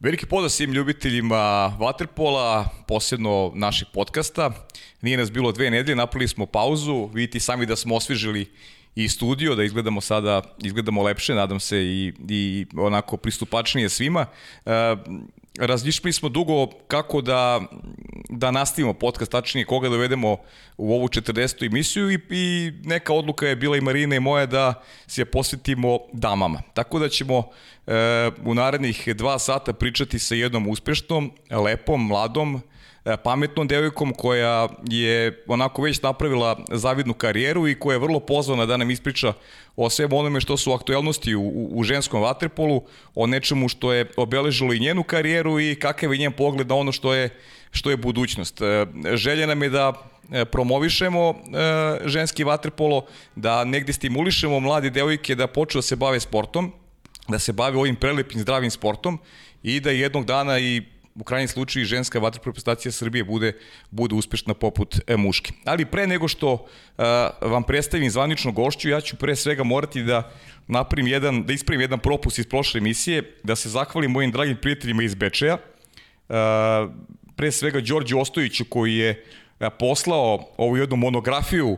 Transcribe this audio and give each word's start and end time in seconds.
Veliki 0.00 0.26
pozdrav 0.26 0.50
svim 0.50 0.72
ljubiteljima 0.72 1.76
Waterpola, 1.78 2.64
posebno 2.88 3.52
naših 3.54 3.88
podcasta. 3.94 4.50
Nije 5.00 5.16
nas 5.16 5.32
bilo 5.32 5.52
dve 5.52 5.70
nedelje, 5.70 5.96
napravili 5.96 6.28
smo 6.28 6.46
pauzu, 6.46 7.06
vidite 7.14 7.40
sami 7.40 7.66
da 7.66 7.76
smo 7.76 7.96
osvežili 7.96 8.50
i 8.94 9.08
studio, 9.08 9.54
da 9.54 9.64
izgledamo 9.64 10.00
sada, 10.00 10.42
izgledamo 10.62 11.02
lepše, 11.02 11.34
nadam 11.34 11.60
se 11.60 11.78
i, 11.78 12.12
i 12.28 12.66
onako 12.76 13.16
pristupačnije 13.16 13.88
svima. 13.88 14.26
E, 14.66 14.70
razmišljali 15.60 16.12
smo 16.12 16.28
dugo 16.28 16.66
kako 16.66 17.20
da, 17.20 17.60
da 18.28 18.50
nastavimo 18.50 18.94
podcast, 18.94 19.32
tačnije 19.32 19.64
koga 19.64 19.88
dovedemo 19.88 20.36
u 20.76 20.94
ovu 20.94 21.08
40. 21.08 21.66
emisiju 21.66 22.10
i, 22.10 22.18
i 22.30 22.72
neka 22.84 23.12
odluka 23.12 23.46
je 23.46 23.56
bila 23.56 23.76
i 23.76 23.80
Marina 23.80 24.16
i 24.16 24.20
moja 24.20 24.46
da 24.46 24.82
se 25.06 25.24
posvetimo 25.24 25.98
damama. 26.12 26.62
Tako 26.74 26.98
da 26.98 27.08
ćemo 27.08 27.48
e, 27.86 27.92
u 28.44 28.54
narednih 28.54 29.08
dva 29.16 29.38
sata 29.38 29.72
pričati 29.72 30.18
sa 30.18 30.34
jednom 30.34 30.68
uspešnom, 30.68 31.32
lepom, 31.50 32.06
mladom, 32.06 32.62
pametnom 33.24 33.68
devojkom 33.68 34.12
koja 34.14 34.68
je 34.88 35.44
onako 35.46 35.82
već 35.82 36.02
napravila 36.02 36.58
zavidnu 36.70 37.14
karijeru 37.14 37.68
i 37.68 37.74
koja 37.74 37.94
je 37.94 37.98
vrlo 37.98 38.20
pozvana 38.20 38.66
da 38.66 38.76
nam 38.76 38.90
ispriča 38.90 39.32
o 39.76 39.90
svemu 39.90 40.18
onome 40.18 40.40
što 40.40 40.56
su 40.56 40.72
aktuelnosti 40.72 41.34
u, 41.34 41.68
u 41.72 41.82
ženskom 41.82 42.22
vaterpolu, 42.22 42.82
o 43.14 43.26
nečemu 43.26 43.68
što 43.68 43.92
je 43.92 44.10
obeležilo 44.16 44.72
i 44.72 44.80
njenu 44.80 45.02
karijeru 45.02 45.60
i 45.60 45.74
kakav 45.74 46.12
je 46.12 46.18
njen 46.18 46.32
pogled 46.32 46.68
na 46.68 46.74
ono 46.74 46.92
što 46.92 47.14
je, 47.14 47.30
što 47.70 47.90
je 47.90 47.96
budućnost. 47.96 48.60
E, 48.60 48.86
želja 49.14 49.46
nam 49.46 49.62
je 49.62 49.68
da 49.68 49.92
e, 50.32 50.44
promovišemo 50.44 51.34
ženski 52.04 52.44
vaterpolo, 52.44 53.06
da 53.36 53.64
negde 53.64 53.92
stimulišemo 53.92 54.60
mlade 54.60 54.90
devojke 54.90 55.34
da 55.34 55.46
počnu 55.46 55.78
da 55.78 55.82
se 55.82 55.96
bave 55.96 56.20
sportom, 56.20 56.72
da 57.28 57.38
se 57.38 57.52
bave 57.52 57.78
ovim 57.78 57.96
prelepim 57.96 58.40
zdravim 58.40 58.70
sportom 58.70 59.18
i 59.62 59.80
da 59.80 59.90
jednog 59.90 60.24
dana 60.24 60.58
i 60.58 60.82
u 61.20 61.24
krajnjem 61.24 61.48
slučaju 61.48 61.84
ženska 61.84 62.18
vaterpolo 62.18 62.50
reprezentacija 62.50 62.92
Srbije 62.92 63.24
bude 63.24 63.52
bude 63.90 64.14
uspešna 64.14 64.54
poput 64.54 65.00
e, 65.06 65.16
muške. 65.16 65.52
Ali 65.64 65.84
pre 65.84 66.06
nego 66.06 66.28
što 66.28 66.52
uh, 66.52 67.04
vam 67.40 67.62
predstavim 67.62 68.10
zvanično 68.10 68.52
gošću, 68.52 68.88
ja 68.88 69.00
ću 69.00 69.16
pre 69.16 69.36
svega 69.36 69.64
morati 69.64 70.02
da 70.02 70.30
napravim 70.66 71.06
jedan, 71.06 71.42
da 71.42 71.52
ispravim 71.52 71.80
jedan 71.80 71.98
propust 71.98 72.38
iz 72.38 72.46
prošle 72.46 72.78
emisije, 72.78 73.36
da 73.42 73.56
se 73.56 73.68
zahvalim 73.68 74.10
mojim 74.10 74.30
dragim 74.30 74.56
prijateljima 74.56 75.02
iz 75.02 75.14
Bečeja, 75.14 75.54
uh, 75.54 76.36
pre 77.36 77.52
svega 77.52 77.80
Đorđe 77.80 78.16
Ostojiću 78.16 78.64
koji 78.64 78.96
je 78.96 79.24
poslao 79.78 80.48
ovu 80.56 80.76
jednu 80.76 80.96
monografiju 80.96 81.76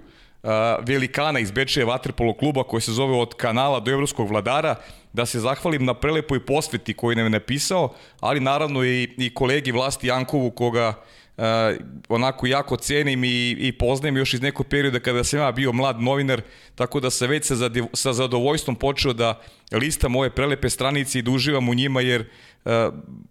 velikana 0.83 1.39
iz 1.39 1.51
Bečeja 1.51 1.87
Vaterpolo 1.87 2.35
kluba 2.35 2.65
koji 2.65 2.81
se 2.81 2.93
zove 2.93 3.15
od 3.15 3.35
kanala 3.35 3.81
do 3.81 3.91
evropskog 3.91 4.29
vladara 4.29 4.77
da 5.13 5.27
se 5.27 5.41
zahvalim 5.41 5.85
na 5.85 5.95
prelepoj 5.95 6.47
posveti 6.47 6.95
koju 6.95 7.17
nam 7.17 7.27
je 7.27 7.31
napisao, 7.31 7.95
ali 8.21 8.41
naravno 8.41 8.85
i, 8.85 9.15
i 9.19 9.35
kolegi 9.35 9.73
Vlasti 9.73 10.07
Jankovu 10.07 10.51
koga 10.51 10.95
uh, 11.43 11.77
onako 12.09 12.47
jako 12.47 12.77
cenim 12.77 13.25
i, 13.25 13.51
i 13.51 13.73
poznajem 13.73 14.17
još 14.17 14.35
iz 14.35 14.43
nekog 14.43 14.67
perioda 14.67 15.01
kada 15.01 15.25
sam 15.25 15.39
ja 15.39 15.53
bio 15.53 15.73
mlad 15.73 16.01
novinar, 16.01 16.43
tako 16.75 17.01
da 17.01 17.11
se 17.11 17.27
već 17.27 17.47
sa, 17.47 17.57
sa 17.93 18.13
zadovoljstvom 18.13 18.77
počeo 18.77 19.13
da 19.13 19.41
listam 19.73 20.17
ove 20.17 20.31
prelepe 20.31 20.71
stranice 20.71 21.19
i 21.19 21.23
da 21.23 21.31
uživam 21.31 21.69
u 21.69 21.75
njima 21.75 22.01
jer 22.01 22.25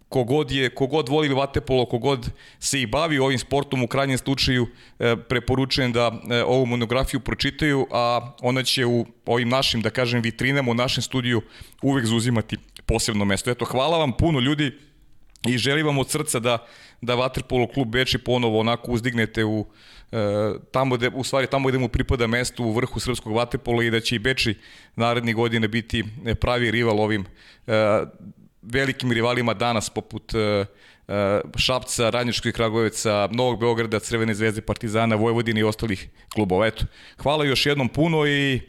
kogod, 0.09 0.51
je, 0.51 0.69
kogod 0.69 1.09
voli 1.09 1.33
vatepolo, 1.33 1.85
kogod 1.85 2.29
se 2.59 2.81
i 2.81 2.85
bavi 2.85 3.19
ovim 3.19 3.39
sportom, 3.39 3.83
u 3.83 3.87
krajnjem 3.87 4.17
slučaju 4.17 4.67
e, 4.99 5.15
preporučujem 5.29 5.91
da 5.91 6.11
e, 6.11 6.43
ovu 6.43 6.65
monografiju 6.65 7.19
pročitaju, 7.19 7.87
a 7.91 8.33
ona 8.41 8.63
će 8.63 8.85
u 8.85 9.05
ovim 9.25 9.49
našim, 9.49 9.81
da 9.81 9.89
kažem, 9.89 10.21
vitrinama 10.21 10.71
u 10.71 10.73
našem 10.73 11.03
studiju 11.03 11.41
uvek 11.81 12.05
zauzimati 12.05 12.57
posebno 12.85 13.25
mesto. 13.25 13.51
Eto, 13.51 13.65
hvala 13.65 13.97
vam 13.97 14.11
puno 14.11 14.39
ljudi 14.39 14.71
i 15.47 15.57
želim 15.57 15.85
vam 15.85 15.97
od 15.97 16.09
srca 16.09 16.39
da, 16.39 16.67
da 17.01 17.15
Vaterpolo 17.15 17.67
klub 17.67 17.87
Beči 17.87 18.17
ponovo 18.17 18.59
onako 18.59 18.91
uzdignete 18.91 19.45
u, 19.45 19.65
e, 20.11 20.17
tamo 20.71 20.95
gde, 20.95 21.09
u 21.15 21.23
stvari 21.23 21.47
tamo 21.47 21.69
gde 21.69 21.77
mu 21.77 21.87
pripada 21.87 22.27
mesto 22.27 22.63
u 22.63 22.71
vrhu 22.71 22.99
srpskog 22.99 23.33
vaterpola 23.33 23.83
i 23.83 23.89
da 23.89 23.99
će 23.99 24.15
i 24.15 24.19
Beči 24.19 24.55
narednih 24.95 25.35
godine 25.35 25.67
biti 25.67 26.03
pravi 26.39 26.71
rival 26.71 26.99
ovim 26.99 27.25
e, 27.67 27.73
velikim 28.61 29.11
rivalima 29.11 29.53
danas 29.53 29.89
poput 29.89 30.33
Šapca, 31.55 32.09
Radničkog 32.09 32.51
Kragujevaca, 32.53 33.29
Novog 33.31 33.59
Beograda, 33.59 33.99
Crvene 33.99 34.33
zvezde, 34.33 34.61
Partizana, 34.61 35.15
Vojvodine 35.15 35.59
i 35.59 35.63
ostalih 35.63 36.09
klubova. 36.33 36.67
Eto, 36.67 36.85
hvala 37.17 37.45
još 37.45 37.65
jednom 37.65 37.89
puno 37.89 38.27
i 38.27 38.61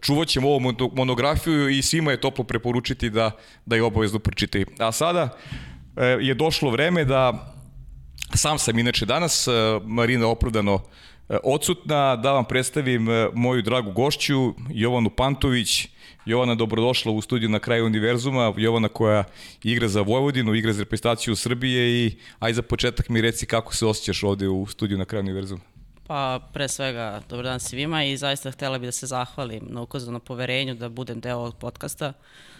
čuvat 0.00 0.28
ćemo 0.28 0.48
ovu 0.48 0.74
monografiju 0.92 1.68
i 1.68 1.82
svima 1.82 2.10
je 2.10 2.20
toplo 2.20 2.44
preporučiti 2.44 3.10
da, 3.10 3.30
da 3.66 3.76
je 3.76 3.82
obavezno 3.82 4.18
pročitaju. 4.18 4.66
A 4.78 4.92
sada 4.92 5.38
je 6.20 6.34
došlo 6.34 6.70
vreme 6.70 7.04
da 7.04 7.54
sam 8.34 8.58
sam 8.58 8.78
inače 8.78 9.06
danas, 9.06 9.48
uh, 9.48 9.54
Marina 9.84 10.26
opravdano 10.26 10.80
odsutna, 11.44 12.16
da 12.16 12.32
vam 12.32 12.44
predstavim 12.44 13.06
moju 13.34 13.62
dragu 13.62 13.92
gošću, 13.92 14.54
Jovanu 14.70 15.10
Pantović, 15.10 15.88
Jovana, 16.24 16.54
dobrodošla 16.54 17.12
u 17.12 17.20
studiju 17.20 17.48
na 17.48 17.58
kraju 17.58 17.86
univerzuma. 17.86 18.52
Jovana 18.56 18.88
koja 18.88 19.24
igra 19.62 19.88
za 19.88 20.00
Vojvodinu, 20.00 20.54
igra 20.54 20.72
za 20.72 20.82
reprezentaciju 20.82 21.36
Srbije 21.36 22.06
i 22.06 22.16
aj 22.38 22.52
za 22.52 22.62
početak 22.62 23.08
mi 23.08 23.20
reci 23.20 23.46
kako 23.46 23.74
se 23.74 23.86
osjećaš 23.86 24.22
ovde 24.22 24.48
u 24.48 24.66
studiju 24.66 24.98
na 24.98 25.04
kraju 25.04 25.22
univerzuma. 25.22 25.60
Pa, 26.06 26.40
pre 26.52 26.68
svega, 26.68 27.22
dobar 27.28 27.44
dan 27.44 27.60
svima 27.60 28.04
i 28.04 28.16
zaista 28.16 28.50
htela 28.50 28.78
bih 28.78 28.88
da 28.88 28.92
se 28.92 29.06
zahvalim 29.06 29.62
na 29.68 29.82
ukazanom 29.82 30.20
poverenju 30.20 30.74
da 30.74 30.88
budem 30.88 31.20
deo 31.20 31.36
ovog 31.36 31.56
podcasta, 31.56 32.12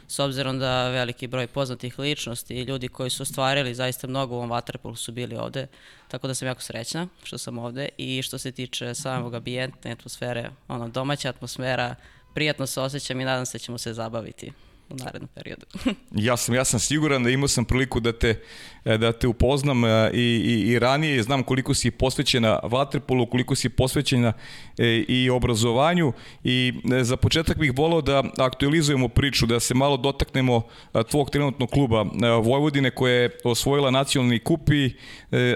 s 0.09 0.19
obzirom 0.19 0.59
da 0.59 0.89
veliki 0.89 1.27
broj 1.27 1.47
poznatih 1.47 1.99
ličnosti 1.99 2.55
i 2.55 2.63
ljudi 2.63 2.89
koji 2.89 3.11
su 3.11 3.23
ostvarili 3.23 3.75
zaista 3.75 4.07
mnogo 4.07 4.35
u 4.35 4.39
ovom 4.39 4.51
Waterpolu 4.51 4.97
su 4.97 5.13
bili 5.13 5.37
ovde, 5.37 5.67
tako 6.09 6.27
da 6.27 6.35
sam 6.35 6.49
jako 6.49 6.63
srećna 6.63 7.09
što 7.23 7.39
sam 7.39 7.59
ovde. 7.59 7.89
I 7.99 8.23
što 8.23 8.39
se 8.39 8.53
tiče 8.53 8.95
samog 8.95 9.35
ambijentne 9.35 9.93
atmosfere, 9.93 10.51
ono, 10.69 10.89
domaća 10.89 11.29
atmosfera, 11.29 11.95
prijatno 12.35 12.67
se 12.67 12.81
osjećam 12.81 13.21
i 13.21 13.25
nadam 13.25 13.47
se 13.47 13.59
da 13.59 13.63
ćemo 13.63 13.79
se 13.79 13.93
zabaviti 13.93 14.53
u 14.89 14.95
narednom 14.95 15.29
periodu. 15.35 15.67
ja 16.29 16.37
sam 16.37 16.55
ja 16.55 16.65
sam 16.65 16.81
siguran 16.81 17.23
da 17.23 17.31
imao 17.31 17.49
sam 17.49 17.65
priliku 17.65 18.01
da 18.01 18.13
te 18.13 18.41
da 18.85 19.13
te 19.13 19.29
upoznam 19.29 19.85
e, 19.85 20.11
i, 20.15 20.19
i, 20.21 20.71
i 20.71 20.79
ranije 20.79 21.23
znam 21.23 21.43
koliko 21.43 21.75
si 21.75 21.91
posvećena 21.91 22.59
vaterpolu, 22.63 23.27
koliko 23.27 23.55
si 23.55 23.69
posvećena 23.69 24.33
e, 24.79 25.05
i 25.09 25.31
obrazovanju 25.31 26.13
i 26.45 26.73
e, 27.01 27.05
za 27.05 27.17
početak 27.17 27.59
bih 27.59 27.73
volao 27.77 28.01
da 28.01 28.23
aktualizujemo 28.39 29.09
priču, 29.09 29.47
da 29.47 29.61
se 29.61 29.75
malo 29.75 29.97
dotaknemo 29.97 30.63
tvog 31.11 31.31
trenutnog 31.31 31.71
kluba 31.71 32.07
Vojvodine 32.43 32.91
koja 32.91 33.15
je 33.15 33.31
osvojila 33.45 33.91
nacionalni 33.91 34.39
kup 34.39 34.71
i 34.71 34.97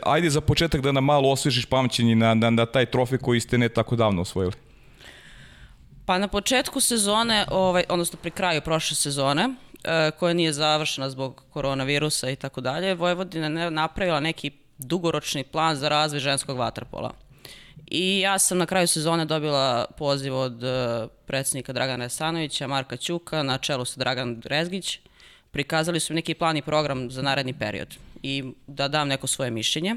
ajde 0.02 0.30
za 0.30 0.40
početak 0.40 0.80
da 0.80 0.92
nam 0.92 1.04
malo 1.04 1.30
osvežiš 1.30 1.66
pamćenje 1.66 2.16
na, 2.16 2.34
na, 2.34 2.50
na 2.50 2.66
taj 2.66 2.86
trofej 2.86 3.18
koji 3.18 3.40
ste 3.40 3.58
ne 3.58 3.68
tako 3.68 3.96
davno 3.96 4.22
osvojili. 4.22 4.67
Pa 6.08 6.18
na 6.18 6.28
početku 6.28 6.80
sezone, 6.80 7.46
ovaj, 7.50 7.84
odnosno 7.88 8.18
pri 8.22 8.30
kraju 8.30 8.60
prošle 8.60 8.96
sezone, 8.96 9.48
e, 9.84 10.10
koja 10.10 10.34
nije 10.34 10.52
završena 10.52 11.10
zbog 11.10 11.42
koronavirusa 11.50 12.30
i 12.30 12.36
tako 12.36 12.60
dalje, 12.60 12.94
Vojvodina 12.94 13.60
je 13.60 13.70
napravila 13.70 14.20
neki 14.20 14.50
dugoročni 14.78 15.44
plan 15.44 15.76
za 15.76 15.88
razvoj 15.88 16.20
ženskog 16.20 16.56
vaterpola. 16.56 17.12
I 17.86 18.20
ja 18.20 18.38
sam 18.38 18.58
na 18.58 18.66
kraju 18.66 18.88
sezone 18.88 19.24
dobila 19.24 19.84
poziv 19.98 20.36
od 20.36 20.64
e, 20.64 21.06
predsednika 21.26 21.72
Dragana 21.72 22.04
Resanovića, 22.04 22.66
Marka 22.66 22.96
Ćuka, 22.96 23.42
na 23.42 23.58
čelu 23.58 23.84
sa 23.84 24.00
Dragan 24.00 24.42
Rezgić. 24.44 24.98
Prikazali 25.50 26.00
su 26.00 26.14
neki 26.14 26.34
plan 26.34 26.56
i 26.56 26.62
program 26.62 27.10
za 27.10 27.22
naredni 27.22 27.58
period 27.58 27.96
i 28.22 28.44
da 28.66 28.88
dam 28.88 29.08
neko 29.08 29.26
svoje 29.26 29.50
mišljenje. 29.50 29.96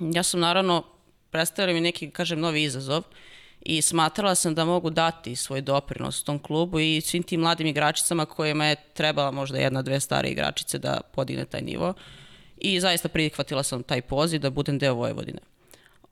Ja 0.00 0.22
sam 0.22 0.40
naravno 0.40 0.82
predstavila 1.30 1.74
mi 1.74 1.80
neki, 1.80 2.10
kažem, 2.10 2.40
novi 2.40 2.62
izazov 2.62 3.02
i 3.64 3.82
smatrala 3.82 4.34
sam 4.34 4.54
da 4.54 4.64
mogu 4.64 4.90
dati 4.90 5.36
svoj 5.36 5.60
doprinos 5.60 6.22
tom 6.22 6.38
klubu 6.38 6.80
i 6.80 7.00
svim 7.00 7.22
tim 7.22 7.40
mladim 7.40 7.66
igračicama 7.66 8.26
kojima 8.26 8.66
je 8.66 8.76
trebala 8.94 9.30
možda 9.30 9.58
jedna, 9.58 9.82
dve 9.82 10.00
stare 10.00 10.28
igračice 10.28 10.78
da 10.78 11.00
podigne 11.14 11.44
taj 11.44 11.60
nivo. 11.60 11.94
I 12.56 12.80
zaista 12.80 13.08
prihvatila 13.08 13.62
sam 13.62 13.82
taj 13.82 14.02
poziv 14.02 14.40
da 14.40 14.50
budem 14.50 14.78
deo 14.78 14.94
Vojvodine. 14.94 15.38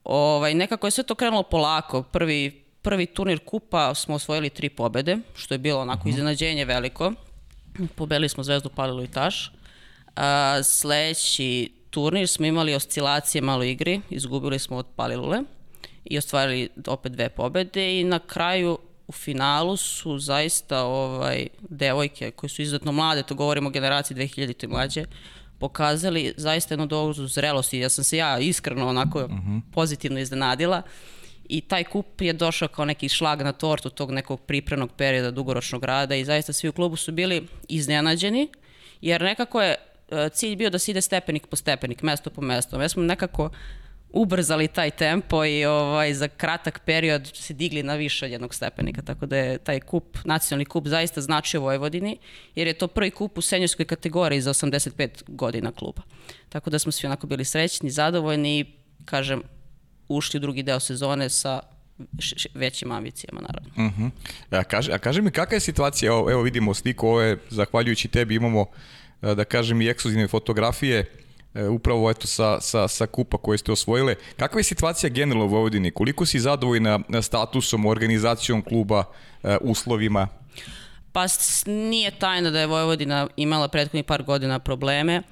Ovaj, 0.05 0.55
nekako 0.55 0.87
je 0.87 0.91
sve 0.91 1.05
to 1.05 1.15
krenulo 1.15 1.43
polako. 1.43 2.03
Prvi, 2.03 2.65
prvi 2.83 3.07
turnir 3.07 3.39
kupa 3.45 3.95
smo 3.95 4.15
osvojili 4.15 4.51
tri 4.51 4.69
pobede, 4.69 5.19
što 5.35 5.55
je 5.55 5.59
bilo 5.59 5.81
onako 5.81 6.01
mhm. 6.01 6.09
iznenađenje 6.09 6.65
veliko. 6.65 7.13
Pobedili 7.95 8.29
smo 8.29 8.43
Zvezdu, 8.43 8.69
Palilu 8.69 9.03
i 9.05 9.09
Taš. 9.09 9.53
A, 10.17 10.63
sledeći 10.63 11.73
turnir 11.91 12.29
smo 12.29 12.47
imali 12.47 12.75
oscilacije 12.75 13.43
malo 13.43 13.63
igri, 13.63 14.01
izgubili 14.11 14.59
smo 14.59 14.77
od 14.77 14.87
Palilule 14.97 15.43
i 16.05 16.19
ostvarili 16.19 16.69
opet 16.87 17.13
dve 17.13 17.29
pobede 17.29 18.01
i 18.01 18.05
na 18.05 18.19
kraju 18.19 18.79
u 19.07 19.13
finalu 19.13 19.77
su 19.77 20.19
zaista 20.19 20.85
ovaj 20.85 21.47
devojke 21.69 22.31
koje 22.31 22.51
su 22.51 22.63
izuzetno 22.63 22.93
mlade, 22.93 23.23
to 23.23 23.35
govorimo 23.35 23.69
o 23.69 23.71
generaciji 23.71 24.17
2000 24.17 24.65
i 24.65 24.69
mlađe, 24.69 25.05
pokazali 25.59 26.35
zaista 26.37 26.75
jednu 26.75 26.87
dozu 26.87 27.27
zrelosti. 27.27 27.79
Ja 27.79 27.89
sam 27.89 28.05
se 28.05 28.17
ja 28.17 28.39
iskreno 28.39 28.89
onako 28.89 29.19
uh 29.19 29.31
mhm. 29.31 29.57
-huh. 29.57 29.61
pozitivno 29.73 30.21
iznenadila 30.21 30.83
i 31.49 31.61
taj 31.61 31.85
kup 31.85 32.21
je 32.21 32.33
došao 32.33 32.69
kao 32.69 32.85
neki 32.85 33.09
šlag 33.09 33.43
na 33.43 33.53
tortu 33.53 33.91
tog 33.91 34.11
nekog 34.11 34.41
pripremnog 34.41 34.91
perioda 34.97 35.31
dugoročnog 35.31 35.85
rada 35.85 36.15
i 36.15 36.25
zaista 36.25 36.53
svi 36.53 36.69
u 36.69 36.73
klubu 36.73 36.97
su 36.97 37.13
bili 37.13 37.47
iznenađeni 37.69 38.49
jer 39.01 39.23
nekako 39.23 39.63
je 39.63 39.75
e, 40.11 40.29
cilj 40.33 40.57
bio 40.57 40.71
da 40.71 40.79
se 40.79 40.91
ide 40.91 41.01
stepenik 41.01 41.47
po 41.47 41.57
stepenik, 41.57 42.03
mesto 42.03 42.31
po 42.31 42.41
mesto. 42.41 42.79
Mi 42.79 42.89
smo 42.89 43.03
nekako 43.03 43.51
ubrzali 44.13 44.69
taj 44.69 44.91
tempo 44.91 45.45
i 45.45 45.65
ovaj, 45.65 46.15
za 46.15 46.29
kratak 46.29 46.81
period 46.85 47.31
se 47.35 47.55
digli 47.55 47.83
na 47.83 47.95
više 47.95 48.25
od 48.25 48.31
jednog 48.31 48.55
stepenika, 48.55 49.03
tako 49.03 49.27
da 49.27 49.37
je 49.37 49.59
taj 49.59 49.81
kup, 49.81 50.19
nacionalni 50.25 50.65
kup 50.65 50.87
zaista 50.87 51.21
značio 51.21 51.61
Vojvodini, 51.61 52.19
jer 52.55 52.67
je 52.67 52.75
to 52.75 52.89
prvi 52.89 53.11
kup 53.11 53.39
u 53.39 53.41
senjorskoj 53.41 53.85
kategoriji 53.85 54.41
za 54.41 54.55
85 54.55 55.09
godina 55.27 55.73
kluba. 55.73 56.03
Tako 56.49 56.71
da 56.71 56.79
smo 56.79 56.93
svi 56.93 57.07
onako 57.07 57.27
bili 57.27 57.45
srećni, 57.45 57.91
zadovoljni 57.91 58.61
i, 58.61 58.65
kažem, 59.05 59.43
ušli 60.09 60.39
u 60.39 60.41
drugi 60.41 60.63
deo 60.63 60.81
sezone 60.81 61.29
sa 61.29 61.61
većim 62.55 62.93
ambicijama, 62.93 63.41
naravno. 63.41 63.71
Uh 63.77 63.93
-huh. 63.93 64.11
a, 64.51 64.65
kaži, 64.65 64.93
a 64.93 64.99
kaži 64.99 65.23
mi, 65.23 65.31
kakva 65.31 65.55
je 65.55 65.61
situacija, 65.61 66.09
evo, 66.09 66.31
evo 66.31 66.43
vidimo 66.43 66.75
sliku, 66.75 67.09
ovo 67.09 67.21
je, 67.21 67.39
zahvaljujući 67.51 68.09
tebi 68.09 68.35
imamo, 68.35 68.67
da 69.23 69.45
kažem, 69.45 69.81
i 69.81 69.89
ekskluzivne 69.89 70.29
fotografije, 70.29 71.05
e, 71.55 71.69
upravo 71.69 72.11
eto 72.11 72.27
sa, 72.27 72.61
sa, 72.61 72.89
sa 72.89 73.07
kupa 73.07 73.39
koje 73.39 73.59
ste 73.59 73.73
osvojile. 73.73 74.15
Kakva 74.37 74.61
je 74.61 74.65
situacija 74.65 75.11
generalno 75.11 75.45
u 75.45 75.49
Vojvodini? 75.49 75.91
Koliko 75.91 76.27
si 76.27 76.41
zadovoljna 76.41 77.01
statusom, 77.23 77.87
organizacijom 77.87 78.63
kluba, 78.63 79.05
e, 79.43 79.57
uslovima? 79.61 80.29
Pa 81.13 81.27
nije 81.67 82.11
tajna 82.11 82.51
da 82.51 82.61
je 82.61 82.67
Vojvodina 82.67 83.29
imala 83.37 83.69
prethodnih 83.69 84.05
par 84.05 84.23
godina 84.23 84.59
probleme, 84.59 85.23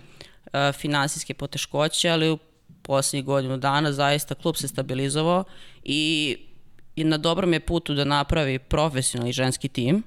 finansijske 0.72 1.34
poteškoće, 1.34 2.10
ali 2.10 2.30
u 2.30 2.38
poslednjih 2.82 3.24
godinu 3.24 3.56
dana 3.56 3.92
zaista 3.92 4.34
klub 4.34 4.56
se 4.56 4.68
stabilizovao 4.68 5.44
i 5.84 6.36
i 6.98 7.04
na 7.04 7.16
dobrom 7.16 7.52
je 7.52 7.60
putu 7.60 7.94
da 7.94 8.04
napravi 8.04 8.58
profesionalni 8.58 9.32
ženski 9.32 9.68
tim. 9.68 10.02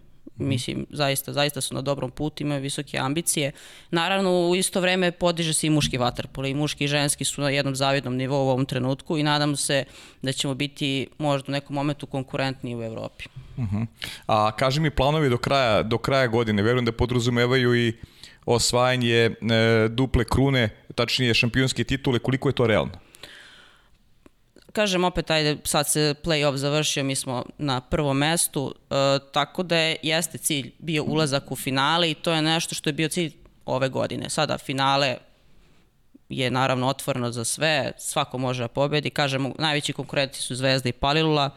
Mislim, 0.47 0.85
zaista, 0.89 1.33
zaista 1.33 1.61
su 1.61 1.75
na 1.75 1.81
dobrom 1.81 2.11
putu, 2.11 2.43
imaju 2.43 2.61
visoke 2.61 2.97
ambicije. 2.97 3.51
Naravno, 3.91 4.49
u 4.49 4.55
isto 4.55 4.81
vreme 4.81 5.11
podiže 5.11 5.53
se 5.53 5.67
i 5.67 5.69
muški 5.69 5.97
vaterpolo 5.97 6.47
i 6.47 6.53
muški 6.53 6.83
i 6.83 6.87
ženski 6.87 7.25
su 7.25 7.41
na 7.41 7.49
jednom 7.49 7.75
zavidnom 7.75 8.15
nivou 8.15 8.45
u 8.45 8.49
ovom 8.49 8.65
trenutku 8.65 9.17
i 9.17 9.23
nadam 9.23 9.55
se 9.55 9.83
da 10.21 10.31
ćemo 10.31 10.53
biti 10.53 11.07
možda 11.17 11.45
u 11.47 11.51
nekom 11.51 11.75
momentu 11.75 12.05
konkurentni 12.05 12.75
u 12.75 12.83
Evropi. 12.83 13.25
Uh 13.57 13.63
-huh. 13.63 13.85
A 14.27 14.51
kaži 14.51 14.79
mi 14.79 14.89
planovi 14.89 15.29
do 15.29 15.37
kraja, 15.37 15.83
do 15.83 15.97
kraja 15.97 16.27
godine, 16.27 16.63
verujem 16.63 16.85
da 16.85 16.91
podrazumevaju 16.91 17.75
i 17.75 17.93
osvajanje 18.45 19.15
e, 19.15 19.31
duple 19.89 20.23
krune, 20.23 20.69
tačnije 20.95 21.33
šampionske 21.33 21.83
titule, 21.83 22.19
koliko 22.19 22.49
je 22.49 22.53
to 22.53 22.67
realno? 22.67 23.10
Kažem 24.71 25.03
opet, 25.03 25.31
ajde, 25.31 25.57
sad 25.63 25.87
se 25.87 26.15
play-off 26.23 26.55
završio, 26.55 27.03
mi 27.03 27.15
smo 27.15 27.45
na 27.57 27.81
prvom 27.81 28.17
mestu, 28.17 28.75
e, 28.89 28.95
tako 29.31 29.63
da 29.63 29.77
je, 29.77 29.95
jeste 30.03 30.37
cilj 30.37 30.71
bio 30.79 31.03
ulazak 31.03 31.51
u 31.51 31.55
finale 31.55 32.11
i 32.11 32.13
to 32.13 32.31
je 32.31 32.41
nešto 32.41 32.75
što 32.75 32.89
je 32.89 32.93
bio 32.93 33.09
cilj 33.09 33.33
ove 33.65 33.89
godine. 33.89 34.29
Sada 34.29 34.57
finale 34.57 35.17
je 36.29 36.51
naravno 36.51 36.87
otvoreno 36.87 37.31
za 37.31 37.43
sve, 37.43 37.91
svako 37.97 38.37
može 38.37 38.63
da 38.63 38.67
pobedi, 38.67 39.09
kažemo, 39.09 39.53
najveći 39.59 39.93
konkurenti 39.93 40.41
su 40.41 40.55
Zvezda 40.55 40.89
i 40.89 40.93
Palilula 40.93 41.49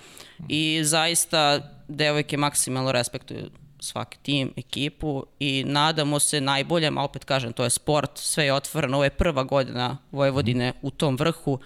i 0.49 0.81
zaista 0.85 1.61
devojke 1.89 2.37
maksimalno 2.37 2.93
respektuju 2.93 3.51
svaki 3.79 4.19
tim, 4.19 4.53
ekipu 4.57 5.27
i 5.39 5.65
nadamo 5.67 6.19
se 6.19 6.41
najboljem, 6.41 6.99
a 6.99 7.05
opet 7.05 7.25
kažem, 7.25 7.53
to 7.53 7.65
je 7.65 7.71
sport, 7.71 8.11
sve 8.15 8.45
je 8.45 8.53
otvoreno, 8.53 8.97
ovo 8.97 9.05
je 9.05 9.11
prva 9.11 9.43
godina 9.43 9.99
Vojvodine 10.13 10.73
u 10.83 10.91
tom 10.91 11.17
vrhu, 11.17 11.59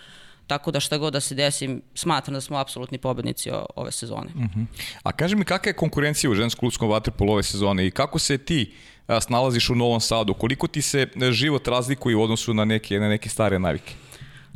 Tako 0.49 0.71
da 0.71 0.81
šta 0.81 0.99
god 0.99 1.13
da 1.13 1.21
se 1.21 1.35
desi, 1.35 1.81
smatram 1.95 2.35
da 2.35 2.41
smo 2.41 2.57
apsolutni 2.57 2.99
pobednici 2.99 3.51
ove 3.77 3.93
sezone. 3.93 4.31
Uh 4.35 4.41
mhm. 4.43 4.61
-huh. 4.61 4.67
A 5.03 5.13
kaži 5.13 5.37
mi 5.37 5.45
kakva 5.45 5.71
je 5.71 5.75
konkurencija 5.77 6.31
u 6.31 6.35
ženskom 6.35 6.61
kludskom 6.61 6.89
vaterpolu 6.89 7.33
ove 7.33 7.43
sezone 7.43 7.87
i 7.87 7.91
kako 7.91 8.19
se 8.19 8.39
ti 8.39 8.73
a, 9.07 9.21
snalaziš 9.21 9.71
u 9.71 9.75
Novom 9.75 10.01
Sadu? 10.01 10.35
Koliko 10.35 10.67
ti 10.67 10.83
se 10.83 11.09
e, 11.23 11.33
život 11.33 11.69
razlikuje 11.69 12.17
u 12.17 12.23
odnosu 12.23 12.55
na 12.55 12.65
neke, 12.65 13.01
na 13.01 13.09
neke 13.09 13.29
stare 13.29 13.59
navike? 13.59 13.95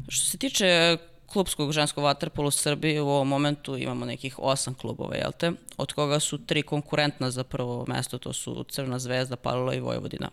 Što 0.09 0.31
se 0.31 0.39
tiče 0.39 0.97
klubskog 1.27 1.73
ženskog 1.73 2.05
vaterpola 2.05 2.49
u 2.49 2.51
Srbiji 2.51 3.01
u 3.01 3.09
ovom 3.09 3.29
momentu 3.29 3.77
imamo 3.77 4.05
nekih 4.05 4.39
osam 4.39 4.75
klubova, 4.75 5.17
jel 5.17 5.33
te? 5.33 5.53
Od 5.77 5.93
koga 5.93 6.21
su 6.21 6.39
tri 6.47 6.63
konkurentna 6.63 7.31
za 7.31 7.45
prvo 7.45 7.85
mesto, 7.89 8.19
to 8.19 8.33
su 8.33 8.65
Crna 8.65 8.99
zvezda, 8.99 9.37
Palila 9.37 9.75
i 9.75 9.81
Vojvodina. 9.81 10.31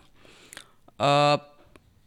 Uh, 0.98 1.04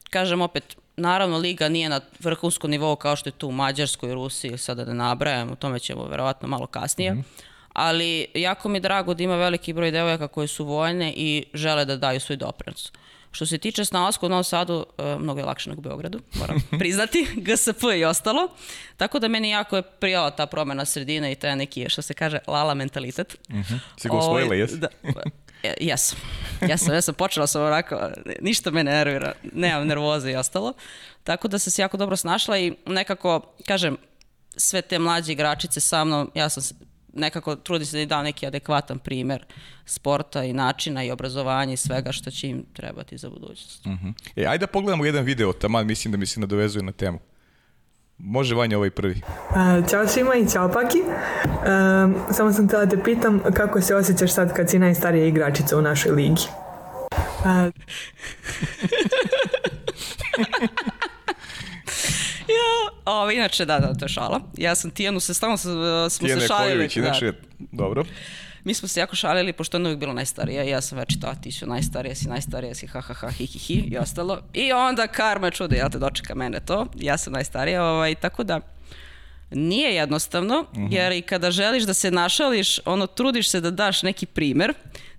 kažem 0.09 0.41
opet, 0.41 0.77
naravno 0.97 1.37
Liga 1.37 1.69
nije 1.69 1.89
na 1.89 2.01
vrhunskom 2.19 2.71
nivou 2.71 2.95
kao 2.95 3.15
što 3.15 3.29
je 3.29 3.33
tu 3.33 3.47
u 3.47 3.51
Mađarskoj, 3.51 4.13
Rusiji, 4.13 4.57
sada 4.57 4.85
da 4.85 4.93
nabrajam, 4.93 5.51
o 5.51 5.55
tome 5.55 5.79
ćemo 5.79 6.05
verovatno 6.05 6.47
malo 6.47 6.67
kasnije. 6.67 7.13
Mm 7.13 7.17
-hmm. 7.17 7.43
Ali 7.73 8.27
jako 8.33 8.69
mi 8.69 8.77
je 8.77 8.81
drago 8.81 9.13
da 9.13 9.23
ima 9.23 9.35
veliki 9.35 9.73
broj 9.73 9.91
devojaka 9.91 10.27
koje 10.27 10.47
su 10.47 10.65
voljne 10.65 11.13
i 11.15 11.45
žele 11.53 11.85
da 11.85 11.97
daju 11.97 12.19
svoj 12.19 12.37
doprinos. 12.37 12.91
Što 13.31 13.45
se 13.45 13.57
tiče 13.57 13.85
snalaska 13.85 14.25
u 14.25 14.29
Novom 14.29 14.43
Sadu, 14.43 14.85
e, 14.97 15.15
mnogo 15.19 15.39
je 15.39 15.45
lakše 15.45 15.69
nego 15.69 15.79
u 15.79 15.83
Beogradu, 15.83 16.19
moram 16.33 16.57
priznati, 16.79 17.27
GSP 17.45 17.83
i 17.97 18.05
ostalo. 18.05 18.47
Tako 18.97 19.19
da 19.19 19.27
meni 19.27 19.49
jako 19.49 19.75
je 19.75 19.81
prijala 19.81 20.31
ta 20.31 20.45
promena 20.45 20.85
sredine 20.85 21.31
i 21.31 21.35
taj 21.35 21.55
neki, 21.55 21.89
što 21.89 22.01
se 22.01 22.13
kaže, 22.13 22.39
lala 22.47 22.73
mentalitet. 22.73 23.37
Mm 23.49 23.55
-hmm. 23.55 23.79
Si 23.97 24.09
ga 24.09 24.15
osvojila, 24.15 24.45
ovaj, 24.45 24.59
jesi? 24.59 24.77
Da, 24.77 24.87
E, 25.63 25.73
jesam. 25.79 26.19
Jesam, 26.69 26.93
ja 26.93 27.01
sam 27.01 27.15
počela 27.15 27.47
sam 27.47 27.63
onako, 27.63 27.99
ništa 28.41 28.71
me 28.71 28.83
nervira, 28.83 29.31
nemam 29.53 29.87
nervoze 29.87 30.31
i 30.31 30.35
ostalo. 30.35 30.73
Tako 31.23 31.47
da 31.47 31.59
sam 31.59 31.71
se 31.71 31.81
jako 31.81 31.97
dobro 31.97 32.15
snašla 32.15 32.57
i 32.57 32.73
nekako, 32.85 33.41
kažem, 33.67 33.97
sve 34.57 34.81
te 34.81 34.99
mlađe 34.99 35.31
igračice 35.31 35.79
sa 35.79 36.03
mnom, 36.03 36.31
ja 36.35 36.49
sam 36.49 36.63
nekako 37.13 37.55
trudim 37.55 37.85
se 37.85 37.97
da 37.97 38.01
im 38.01 38.09
dam 38.09 38.23
neki 38.23 38.47
adekvatan 38.47 38.99
primer 38.99 39.45
sporta 39.85 40.43
i 40.43 40.53
načina 40.53 41.03
i 41.03 41.11
obrazovanja 41.11 41.73
i 41.73 41.77
svega 41.77 42.11
što 42.11 42.31
će 42.31 42.47
im 42.47 42.65
trebati 42.73 43.17
za 43.17 43.29
budućnost. 43.29 43.85
Uh 43.85 43.91
mhm. 43.91 44.07
-huh. 44.07 44.13
e, 44.35 44.45
ajde 44.45 44.65
da 44.65 44.71
pogledamo 44.71 45.05
jedan 45.05 45.23
video, 45.25 45.53
taman 45.53 45.87
mislim 45.87 46.11
da 46.11 46.17
mi 46.17 46.25
se 46.25 46.39
nadovezuje 46.39 46.83
na 46.83 46.91
temu. 46.91 47.19
Može 48.17 48.55
Vanja 48.55 48.77
ovaj 48.77 48.89
prvi. 48.89 49.21
Ćao 49.89 50.07
svima 50.07 50.35
i 50.35 50.49
ćao 50.49 50.71
Paki. 50.71 50.97
Uh, 51.63 52.11
samo 52.31 52.53
sam 52.53 52.67
htjela 52.67 52.85
te 52.85 53.03
pitam 53.03 53.41
kako 53.53 53.81
se 53.81 53.95
osjećaš 53.95 54.33
sad 54.33 54.53
kad 54.53 54.69
si 54.69 54.79
najstarija 54.79 55.25
igračica 55.25 55.77
u 55.77 55.81
našoj 55.81 56.11
ligi. 56.11 56.41
Uh, 57.11 57.45
ja, 62.57 62.91
ovo, 63.05 63.31
inače, 63.31 63.65
da, 63.65 63.79
da, 63.79 63.93
to 63.93 64.05
je 64.05 64.09
šala. 64.09 64.39
Ja 64.57 64.75
sam 64.75 64.91
Tijanu, 64.91 65.19
se 65.19 65.33
stalno 65.33 65.57
smo 65.57 65.71
Tijane 66.19 66.41
se 66.41 66.47
šalili. 66.47 66.71
Kojović, 66.71 66.97
inače, 66.97 67.25
da. 67.25 67.33
dobro. 67.71 68.03
Mi 68.63 68.73
smo 68.73 68.87
se 68.87 68.99
jako 68.99 69.15
šalili, 69.15 69.53
pošto 69.53 69.77
ona 69.77 69.89
uvijek 69.89 69.99
bila 69.99 70.13
najstarija 70.13 70.63
i 70.63 70.69
ja 70.69 70.81
sam 70.81 70.97
već 70.97 71.19
ta, 71.19 71.35
ti 71.35 71.51
su 71.51 71.67
najstarija, 71.67 72.15
si 72.15 72.27
najstarija, 72.27 72.75
si 72.75 72.87
ha 72.87 73.01
ha 73.01 73.13
ha 73.13 73.31
hi 73.31 73.45
hi 73.45 73.59
hi 73.59 73.73
i 73.73 73.97
ostalo. 73.97 74.39
I 74.53 74.71
onda 74.71 75.07
karma 75.07 75.51
čude, 75.51 75.75
jel 75.75 75.89
te 75.89 75.99
dočeka 75.99 76.35
mene 76.35 76.59
to, 76.59 76.87
ja 76.95 77.17
sam 77.17 77.33
najstarija, 77.33 77.83
ovaj, 77.83 78.15
tako 78.15 78.43
da 78.43 78.59
nije 79.51 79.95
jednostavno, 79.95 80.65
uh 80.71 80.77
mhm. 80.77 80.87
-huh. 80.87 80.93
jer 80.95 81.11
i 81.11 81.21
kada 81.21 81.51
želiš 81.51 81.83
da 81.83 81.93
se 81.93 82.11
našališ, 82.11 82.79
ono, 82.85 83.07
trudiš 83.07 83.49
se 83.49 83.61
da 83.61 83.71
daš 83.71 84.03
neki 84.03 84.25
primer, 84.25 84.73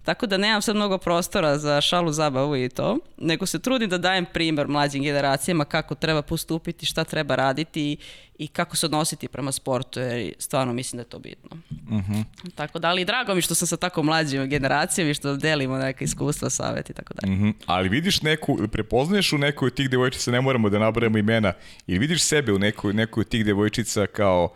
Tako 0.05 0.27
da 0.27 0.37
nemam 0.37 0.63
sad 0.63 0.77
mnogo 0.77 0.99
prostora 0.99 1.59
za 1.59 1.81
šalu, 1.81 2.13
zabavu 2.13 2.57
i 2.57 2.69
to, 2.69 2.99
nego 3.19 3.47
se 3.47 3.59
trudim 3.59 3.91
da 3.91 3.99
dajem 3.99 4.27
primer 4.33 4.69
mlađim 4.69 5.03
generacijama 5.03 5.65
kako 5.65 5.95
treba 5.95 6.23
postupiti, 6.23 6.87
šta 6.87 7.05
treba 7.05 7.35
raditi 7.35 7.97
i 8.39 8.49
kako 8.49 8.77
se 8.77 8.87
odnositi 8.87 9.29
prema 9.29 9.53
sportu, 9.53 10.01
jer 10.01 10.35
stvarno 10.39 10.73
mislim 10.73 10.97
da 10.97 11.01
je 11.01 11.09
to 11.09 11.19
bitno. 11.19 11.51
Uh 11.71 11.93
mhm. 11.93 12.13
-huh. 12.13 12.25
Tako 12.55 12.79
da, 12.79 12.89
ali 12.89 13.05
drago 13.05 13.35
mi 13.35 13.41
što 13.41 13.55
sam 13.55 13.69
sa 13.69 13.77
tako 13.77 14.03
mlađim 14.03 14.49
generacijama 14.49 15.11
i 15.11 15.15
što 15.15 15.37
delimo 15.37 15.79
neka 15.79 16.05
iskustva, 16.05 16.51
savjet 16.51 16.91
i 16.91 16.93
tako 16.93 17.15
dalje. 17.15 17.33
Uh 17.33 17.39
mhm. 17.39 17.49
-huh. 17.49 17.55
Ali 17.67 17.89
vidiš 17.89 18.23
neku, 18.23 18.59
prepoznaješ 18.73 19.33
u 19.33 19.39
nekoj 19.39 19.67
od 19.67 19.75
tih 19.75 19.91
devojčica, 19.91 20.31
ne 20.31 20.41
moramo 20.41 20.71
da 20.71 20.79
nabrajamo 20.79 21.19
imena, 21.19 21.53
ili 21.87 21.99
vidiš 21.99 22.23
sebe 22.23 22.53
u 22.53 22.59
nekoj, 22.59 22.93
nekoj 22.93 23.21
od 23.21 23.29
tih 23.29 23.45
devojčica 23.45 24.07
kao 24.07 24.55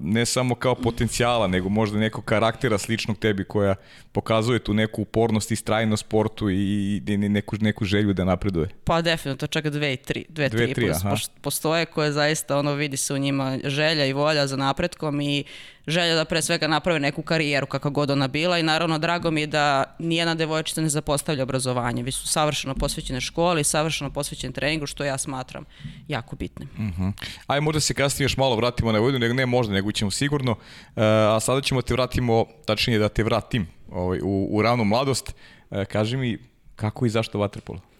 ne 0.00 0.26
samo 0.26 0.54
kao 0.54 0.74
potencijala, 0.74 1.46
nego 1.46 1.68
možda 1.68 1.98
nekog 1.98 2.24
karaktera 2.24 2.78
sličnog 2.78 3.18
tebi 3.18 3.44
koja 3.44 3.74
pokazuje 4.12 4.58
tu 4.58 4.74
neku 4.74 5.02
upornost 5.02 5.50
i 5.50 5.56
strajnost 5.56 6.00
sportu 6.00 6.50
i, 6.50 7.02
i 7.06 7.16
neku, 7.16 7.56
neku 7.60 7.84
želju 7.84 8.12
da 8.12 8.24
napreduje? 8.24 8.68
Pa 8.84 9.02
definitivno, 9.02 9.46
čak 9.46 9.68
dve 9.68 9.92
i 9.92 9.96
tri, 9.96 10.24
dve, 10.28 10.48
dve 10.48 10.66
tri, 10.66 10.74
tri 10.74 10.92
postoje 11.40 11.86
koje 11.86 12.12
zaista 12.12 12.58
ono 12.58 12.74
vidi 12.74 12.96
se 12.96 13.14
u 13.14 13.18
njima 13.18 13.58
želja 13.64 14.06
i 14.06 14.12
volja 14.12 14.46
za 14.46 14.56
napretkom 14.56 15.20
i 15.20 15.44
želja 15.86 16.14
da 16.14 16.24
pre 16.24 16.42
svega 16.42 16.68
naprave 16.68 17.00
neku 17.00 17.22
karijeru 17.22 17.66
kakva 17.66 17.90
god 17.90 18.10
ona 18.10 18.28
bila 18.28 18.58
i 18.58 18.62
naravno 18.62 18.98
drago 18.98 19.30
mi 19.30 19.40
je 19.40 19.46
da 19.46 19.84
nijedna 19.98 20.34
devojčica 20.34 20.80
ne 20.80 20.88
zapostavlja 20.88 21.42
obrazovanje, 21.42 22.02
vi 22.02 22.12
su 22.12 22.28
savršeno 22.28 22.74
posvećene 22.74 23.20
školi, 23.20 23.64
savršeno 23.64 24.10
posvećen 24.10 24.52
treningu, 24.52 24.86
što 24.86 25.04
ja 25.04 25.18
smatram 25.18 25.64
jako 26.08 26.36
bitnim. 26.36 26.68
Uh 26.74 26.80
mhm. 26.80 27.02
-huh. 27.02 27.12
Aj, 27.46 27.60
možda 27.60 27.80
se 27.80 27.94
kasnije 27.94 28.24
još 28.24 28.36
malo 28.36 28.56
vratimo 28.56 28.92
na 28.92 28.98
Vojvodinu, 28.98 29.20
nego 29.20 29.34
ne 29.34 29.46
možda, 29.46 29.74
nego 29.74 29.92
ćemo 29.92 30.10
sigurno, 30.10 30.52
uh, 30.52 30.58
a 31.04 31.40
sada 31.40 31.60
ćemo 31.60 31.82
te 31.82 31.94
vratimo, 31.94 32.44
tačnije 32.66 32.98
da 32.98 33.08
te 33.08 33.24
vratim 33.24 33.66
ovaj, 33.90 34.18
u, 34.22 34.48
u 34.50 34.62
ravnu 34.62 34.84
mladost. 34.84 35.34
Uh, 35.70 35.84
kaži 35.84 36.16
mi, 36.16 36.38
kako 36.76 37.06
i 37.06 37.10
zašto 37.10 37.38
vaterpolo? 37.38 37.93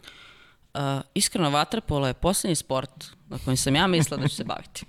Uh, 0.74 0.80
iskreno, 1.14 1.50
vaterpolo 1.50 2.06
je 2.06 2.14
poslednji 2.14 2.54
sport 2.54 3.04
na 3.28 3.38
kojem 3.44 3.56
sam 3.56 3.76
ja 3.76 3.86
mislila 3.86 4.22
da 4.22 4.28
ću 4.28 4.34
se 4.34 4.44
baviti. 4.44 4.84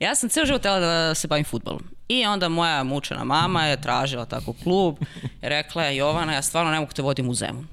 ja 0.00 0.14
sam 0.14 0.28
ceo 0.28 0.46
život 0.46 0.62
tela 0.62 0.78
da 0.78 1.14
se 1.14 1.28
bavim 1.28 1.44
futbolom. 1.44 1.82
I 2.08 2.26
onda 2.26 2.48
moja 2.48 2.84
mučena 2.84 3.24
mama 3.24 3.66
je 3.66 3.80
tražila 3.80 4.24
tako 4.24 4.52
klub 4.52 4.98
rekla 5.42 5.84
je, 5.84 5.96
Jovana, 5.96 6.32
ja 6.32 6.42
stvarno 6.42 6.70
ne 6.70 6.80
mogu 6.80 6.92
te 6.92 7.02
vodim 7.02 7.28
u 7.28 7.34
Zemun. 7.34 7.66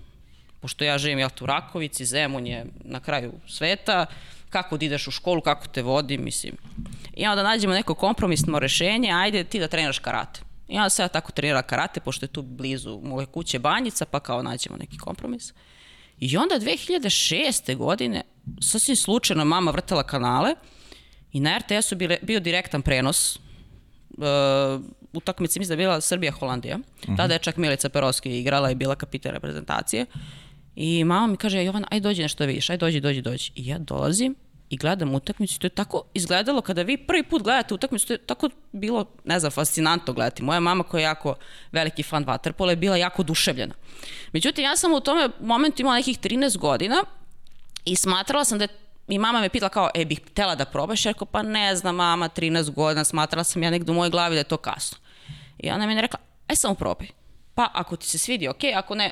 pošto 0.62 0.84
ja 0.84 0.98
živim 0.98 1.20
jel, 1.20 1.30
u 1.42 1.46
Rakovici, 1.46 2.06
Zemun 2.06 2.48
je 2.48 2.66
na 2.84 3.00
kraju 3.00 3.34
sveta, 3.48 4.06
kako 4.50 4.78
da 4.78 4.86
ideš 4.86 5.08
u 5.08 5.12
školu, 5.12 5.42
kako 5.42 5.68
te 5.68 5.82
vodi, 5.82 6.18
mislim. 6.18 6.58
I 7.14 7.28
onda 7.28 7.44
nađemo 7.44 7.74
neko 7.74 7.96
kompromisno 7.96 8.60
rešenje, 8.60 9.12
ajde 9.12 9.44
ti 9.44 9.60
da 9.60 9.68
treniraš 9.68 10.00
karate. 10.00 10.42
I 10.68 10.78
onda 10.78 10.90
se 10.90 11.02
ja 11.02 11.08
tako 11.08 11.32
trenira 11.32 11.62
karate, 11.62 12.00
pošto 12.00 12.26
je 12.26 12.30
tu 12.30 12.42
blizu 12.42 13.00
moje 13.04 13.26
kuće 13.26 13.60
Banjica, 13.60 14.06
pa 14.06 14.20
kao 14.20 14.44
nađemo 14.44 14.78
neki 14.78 14.98
kompromis. 14.98 15.54
I 16.22 16.38
onda 16.38 16.56
2006. 16.60 17.75
godine, 17.75 18.22
sasvim 18.62 18.96
slučajno, 18.96 19.46
mama 19.46 19.72
vrtela 19.72 20.04
kanale 20.04 20.56
i 21.32 21.40
na 21.40 21.58
RTS-u 21.58 21.96
bio 22.22 22.40
direktan 22.40 22.82
prenos 22.82 23.36
uh, 23.36 24.82
utakmici, 25.13 25.60
mislim 25.60 25.78
da 25.78 25.82
je 25.82 25.88
bila 25.88 26.01
Srbija-Holandija. 26.01 26.78
Uh 26.78 26.84
-huh. 27.10 27.18
Tada 27.18 27.34
je 27.34 27.40
čak 27.40 27.58
Milica 27.58 27.90
Perovski 27.90 28.40
igrala 28.40 28.72
i 28.72 28.75
bila 28.75 28.96
kapitan 28.96 29.32
reprezentacije. 29.32 30.06
I 30.75 31.04
mama 31.04 31.28
mi 31.28 31.38
kaže, 31.38 31.63
Jovan, 31.63 31.86
aj 31.92 32.00
dođi 32.00 32.22
nešto 32.22 32.44
da 32.44 32.48
vidiš, 32.48 32.70
aj 32.70 32.78
dođi, 32.78 33.00
dođi, 33.00 33.22
dođi. 33.22 33.51
I 33.56 33.68
ja 33.68 33.78
dolazim 33.78 34.36
i 34.72 34.78
gledam 34.78 35.16
utakmicu 35.16 35.60
to 35.60 35.68
je 35.68 35.70
tako 35.70 36.04
izgledalo 36.13 36.62
kada 36.62 36.82
vi 36.82 36.98
prvi 36.98 37.24
put 37.24 37.42
gledate 37.42 37.74
utakmicu, 37.74 38.08
to 38.08 38.13
je 38.13 38.18
tako 38.18 38.50
bilo, 38.72 39.06
ne 39.24 39.40
znam, 39.40 39.51
fascinantno 39.51 40.13
gledati. 40.13 40.44
Moja 40.44 40.60
mama 40.60 40.84
koja 40.84 41.00
je 41.00 41.04
jako 41.04 41.36
veliki 41.72 42.04
fan 42.04 42.25
Waterpola 42.25 42.70
je 42.70 42.75
bila 42.75 42.98
jako 42.98 43.24
duševljena. 43.24 43.74
Međutim, 44.34 44.63
ja 44.63 44.78
sam 44.78 44.94
u 44.94 45.00
tome 45.00 45.30
momentu 45.40 45.82
imala 45.82 45.96
nekih 45.96 46.20
13 46.20 46.58
godina 46.58 47.04
i 47.86 47.96
smatrala 47.96 48.46
sam 48.46 48.58
da 48.58 48.63
je 48.63 48.70
i 49.08 49.20
mama 49.20 49.42
me 49.42 49.50
pitala 49.50 49.70
kao, 49.70 49.90
e, 49.94 50.06
bih 50.06 50.22
htela 50.32 50.56
da 50.56 50.66
probaš, 50.66 51.04
rekao, 51.04 51.25
pa 51.25 51.42
ne 51.42 51.75
znam, 51.75 51.96
mama, 51.96 52.30
13 52.30 52.70
godina, 52.70 53.04
smatrala 53.04 53.44
sam 53.44 53.63
ja 53.63 53.70
negde 53.70 53.92
u 53.92 53.96
mojoj 53.96 54.10
glavi 54.10 54.36
da 54.36 54.40
je 54.40 54.44
to 54.44 54.58
kasno. 54.58 54.98
I 55.60 55.72
ona 55.72 55.88
mi 55.88 55.94
je 55.96 56.01
rekla, 56.01 56.20
aj 56.48 56.56
samo 56.56 56.75
probaj. 56.75 57.08
Pa 57.56 57.70
ako 57.74 57.96
ti 57.96 58.08
se 58.08 58.18
svidi, 58.18 58.48
ok, 58.48 58.63
ako 58.75 58.96
ne, 58.96 59.12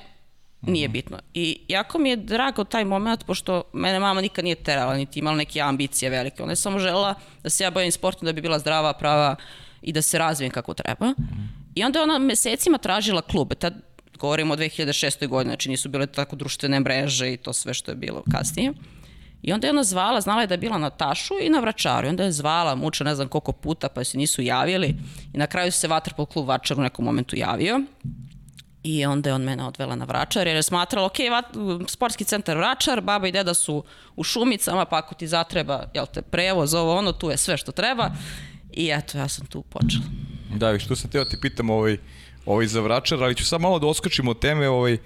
nije 0.61 0.87
mhm. 0.87 0.93
bitno. 0.93 1.19
I 1.33 1.61
jako 1.67 1.97
mi 1.97 2.09
je 2.09 2.15
drago 2.15 2.63
taj 2.63 2.85
moment, 2.85 3.25
pošto 3.25 3.63
mene 3.73 3.99
mama 3.99 4.21
nikad 4.21 4.43
nije 4.43 4.55
terala, 4.55 4.97
niti 4.97 5.19
imala 5.19 5.37
neke 5.37 5.61
ambicije 5.61 6.09
velike. 6.09 6.43
Ona 6.43 6.51
je 6.51 6.55
samo 6.55 6.79
žela 6.79 7.15
da 7.43 7.49
se 7.49 7.63
ja 7.63 7.71
bavim 7.71 7.91
sportom, 7.91 8.25
da 8.25 8.33
bi 8.33 8.41
bila 8.41 8.59
zdrava, 8.59 8.93
prava 8.93 9.35
i 9.81 9.91
da 9.91 10.01
se 10.01 10.17
razvijem 10.17 10.51
kako 10.51 10.73
treba. 10.73 11.05
Mhm. 11.05 11.41
I 11.75 11.83
onda 11.83 11.99
je 11.99 12.03
ona 12.03 12.17
mesecima 12.17 12.77
tražila 12.77 13.21
klube. 13.21 13.55
Tad 13.55 13.73
govorimo 14.19 14.53
o 14.53 14.57
2006. 14.57 15.27
godini, 15.27 15.51
znači 15.51 15.69
nisu 15.69 15.89
bile 15.89 16.07
tako 16.07 16.35
društvene 16.35 16.79
mreže 16.79 17.33
i 17.33 17.37
to 17.37 17.53
sve 17.53 17.73
što 17.73 17.91
je 17.91 17.95
bilo 17.95 18.23
kasnije. 18.31 18.73
I 19.41 19.53
onda 19.53 19.67
je 19.67 19.71
ona 19.71 19.83
zvala, 19.83 20.21
znala 20.21 20.41
je 20.41 20.47
da 20.47 20.53
je 20.53 20.57
bila 20.57 20.77
na 20.77 20.89
Tašu 20.89 21.33
i 21.41 21.49
na 21.49 21.59
Vračaru. 21.59 22.07
I 22.07 22.09
onda 22.09 22.23
je 22.23 22.31
zvala, 22.31 22.75
muča 22.75 23.03
ne 23.03 23.15
znam 23.15 23.27
koliko 23.27 23.51
puta, 23.51 23.89
pa 23.89 24.03
se 24.03 24.17
nisu 24.17 24.41
javili. 24.41 24.95
I 25.33 25.37
na 25.37 25.47
kraju 25.47 25.71
se 25.71 25.87
Vatrpol 25.87 26.25
klub 26.25 26.47
Vračar 26.47 26.79
u 26.79 26.83
nekom 26.83 27.05
momentu 27.05 27.35
javio. 27.35 27.81
I 28.83 29.05
onda 29.05 29.29
je 29.29 29.33
on 29.33 29.41
mene 29.41 29.63
odvela 29.63 29.95
na 29.95 30.05
Vračar 30.05 30.47
jer 30.47 30.55
je 30.55 30.63
smatrala, 30.63 31.05
ok, 31.05 31.15
sportski 31.87 32.23
centar 32.23 32.57
Vračar, 32.57 33.01
baba 33.01 33.27
i 33.27 33.31
deda 33.31 33.53
su 33.53 33.83
u 34.15 34.23
šumicama, 34.23 34.85
pa 34.85 34.97
ako 34.97 35.15
ti 35.15 35.27
zatreba, 35.27 35.83
jel 35.93 36.05
te, 36.13 36.21
prevoz, 36.21 36.73
ovo 36.73 36.95
ono, 36.95 37.11
tu 37.11 37.29
je 37.29 37.37
sve 37.37 37.57
što 37.57 37.71
treba. 37.71 38.11
I 38.73 38.91
eto, 38.93 39.17
ja 39.17 39.27
sam 39.27 39.45
tu 39.45 39.61
počela. 39.61 40.03
Da, 40.55 40.71
vi 40.71 40.79
što 40.79 40.95
sam 40.95 41.09
teo 41.09 41.25
ti 41.25 41.37
pitam 41.41 41.69
ovaj, 41.69 41.97
ovaj 42.45 42.67
za 42.67 42.81
Vračar, 42.81 43.23
ali 43.23 43.35
ću 43.35 43.45
sad 43.45 43.61
malo 43.61 43.79
da 43.79 43.87
oskočimo 43.87 44.31
od 44.31 44.39
teme, 44.39 44.69
ovaj, 44.69 44.93
e, 44.93 44.97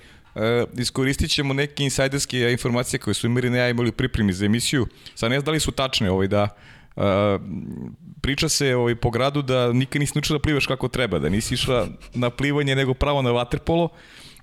iskoristit 0.77 1.31
ćemo 1.31 1.53
neke 1.53 1.83
insajderske 1.83 2.51
informacije 2.51 2.99
koje 2.99 3.13
su 3.13 3.29
Mirina 3.29 3.57
ja 3.57 3.69
imali 3.69 3.89
u 3.89 3.93
pripremi 3.93 4.33
za 4.33 4.45
emisiju. 4.45 4.87
Sad 5.15 5.29
ne 5.29 5.35
znam 5.35 5.45
da 5.45 5.51
li 5.51 5.59
su 5.59 5.71
tačne 5.71 6.11
ovaj, 6.11 6.27
da 6.27 6.47
Uh, 6.95 7.03
priča 8.21 8.49
se 8.49 8.75
ovaj, 8.75 8.95
po 8.95 9.09
gradu 9.09 9.41
da 9.41 9.73
nikad 9.73 9.99
nisi 9.99 10.11
naučila 10.15 10.37
da 10.37 10.41
plivaš 10.41 10.65
kako 10.65 10.87
treba, 10.87 11.19
da 11.19 11.29
nisi 11.29 11.53
išla 11.53 11.87
na 12.13 12.29
plivanje 12.29 12.75
nego 12.75 12.93
pravo 12.93 13.21
na 13.21 13.31
vaterpolo 13.31 13.89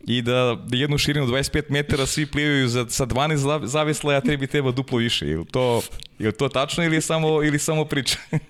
i 0.07 0.23
da 0.23 0.57
jednu 0.73 0.99
širinu 0.99 1.27
25 1.27 1.63
metara 1.69 2.07
svi 2.07 2.27
plivaju 2.27 2.69
za, 2.69 2.87
sa 2.89 3.07
12 3.07 3.67
zavesla, 3.67 4.15
a 4.15 4.21
tebi 4.21 4.47
treba 4.47 4.71
duplo 4.71 4.99
više. 4.99 5.27
Je 5.27 5.45
to, 5.45 5.83
je 6.19 6.33
to 6.33 6.49
tačno 6.49 6.85
ili 6.85 6.97
je 6.97 7.01
samo, 7.01 7.43
ili 7.43 7.59
samo 7.59 7.85
priča? 7.85 8.17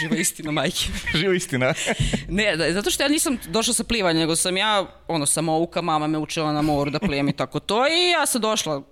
Živa 0.00 0.16
istina, 0.16 0.50
majke. 0.50 0.84
Živa 1.18 1.34
istina. 1.34 1.74
ne, 2.28 2.56
da, 2.56 2.72
zato 2.72 2.90
što 2.90 3.02
ja 3.02 3.08
nisam 3.08 3.38
došla 3.48 3.74
sa 3.74 3.84
plivanja, 3.84 4.20
nego 4.20 4.36
sam 4.36 4.56
ja, 4.56 4.86
ono, 5.08 5.26
samouka, 5.26 5.82
mama 5.82 6.06
me 6.06 6.18
učila 6.18 6.52
na 6.52 6.62
moru 6.62 6.90
da 6.90 6.98
plijem 6.98 7.28
i 7.28 7.32
tako 7.32 7.60
to 7.60 7.86
i 7.88 8.10
ja 8.10 8.26
sam 8.26 8.40
došla, 8.40 8.82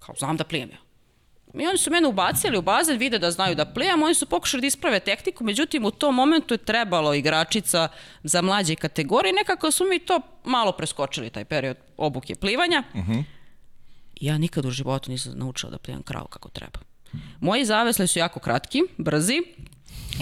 kao, 0.00 0.14
znam 0.18 0.36
da 0.36 0.44
plijem 0.44 0.70
ja. 0.70 0.91
I 1.54 1.66
oni 1.66 1.78
su 1.78 1.90
mene 1.90 2.08
ubacili 2.08 2.58
u 2.58 2.62
bazen, 2.62 2.98
vide 2.98 3.18
da 3.18 3.30
znaju 3.30 3.54
da 3.54 3.64
plivam, 3.64 4.02
oni 4.02 4.14
su 4.14 4.26
pokušali 4.26 4.60
da 4.60 4.66
isprave 4.66 5.00
tehniku, 5.00 5.44
međutim 5.44 5.84
u 5.84 5.90
tom 5.90 6.14
momentu 6.14 6.54
je 6.54 6.58
trebalo 6.58 7.14
igračica 7.14 7.88
za 8.22 8.42
mlađe 8.42 8.74
kategorije, 8.74 9.32
nekako 9.32 9.70
su 9.70 9.84
mi 9.84 9.98
to 9.98 10.20
malo 10.44 10.72
preskočili, 10.72 11.30
taj 11.30 11.44
period 11.44 11.76
obuke 11.96 12.34
plivanja. 12.34 12.82
Uh 12.94 13.00
mhm. 13.00 13.12
-huh. 13.12 13.24
Ja 14.20 14.38
nikad 14.38 14.64
u 14.66 14.70
životu 14.70 15.10
nisam 15.10 15.32
naučila 15.36 15.70
da 15.70 15.78
plivam 15.78 16.02
krao 16.02 16.26
kako 16.26 16.48
treba. 16.48 16.78
Moji 17.40 17.64
zavesli 17.64 18.06
su 18.06 18.18
jako 18.18 18.40
kratki, 18.40 18.82
brzi, 18.98 19.42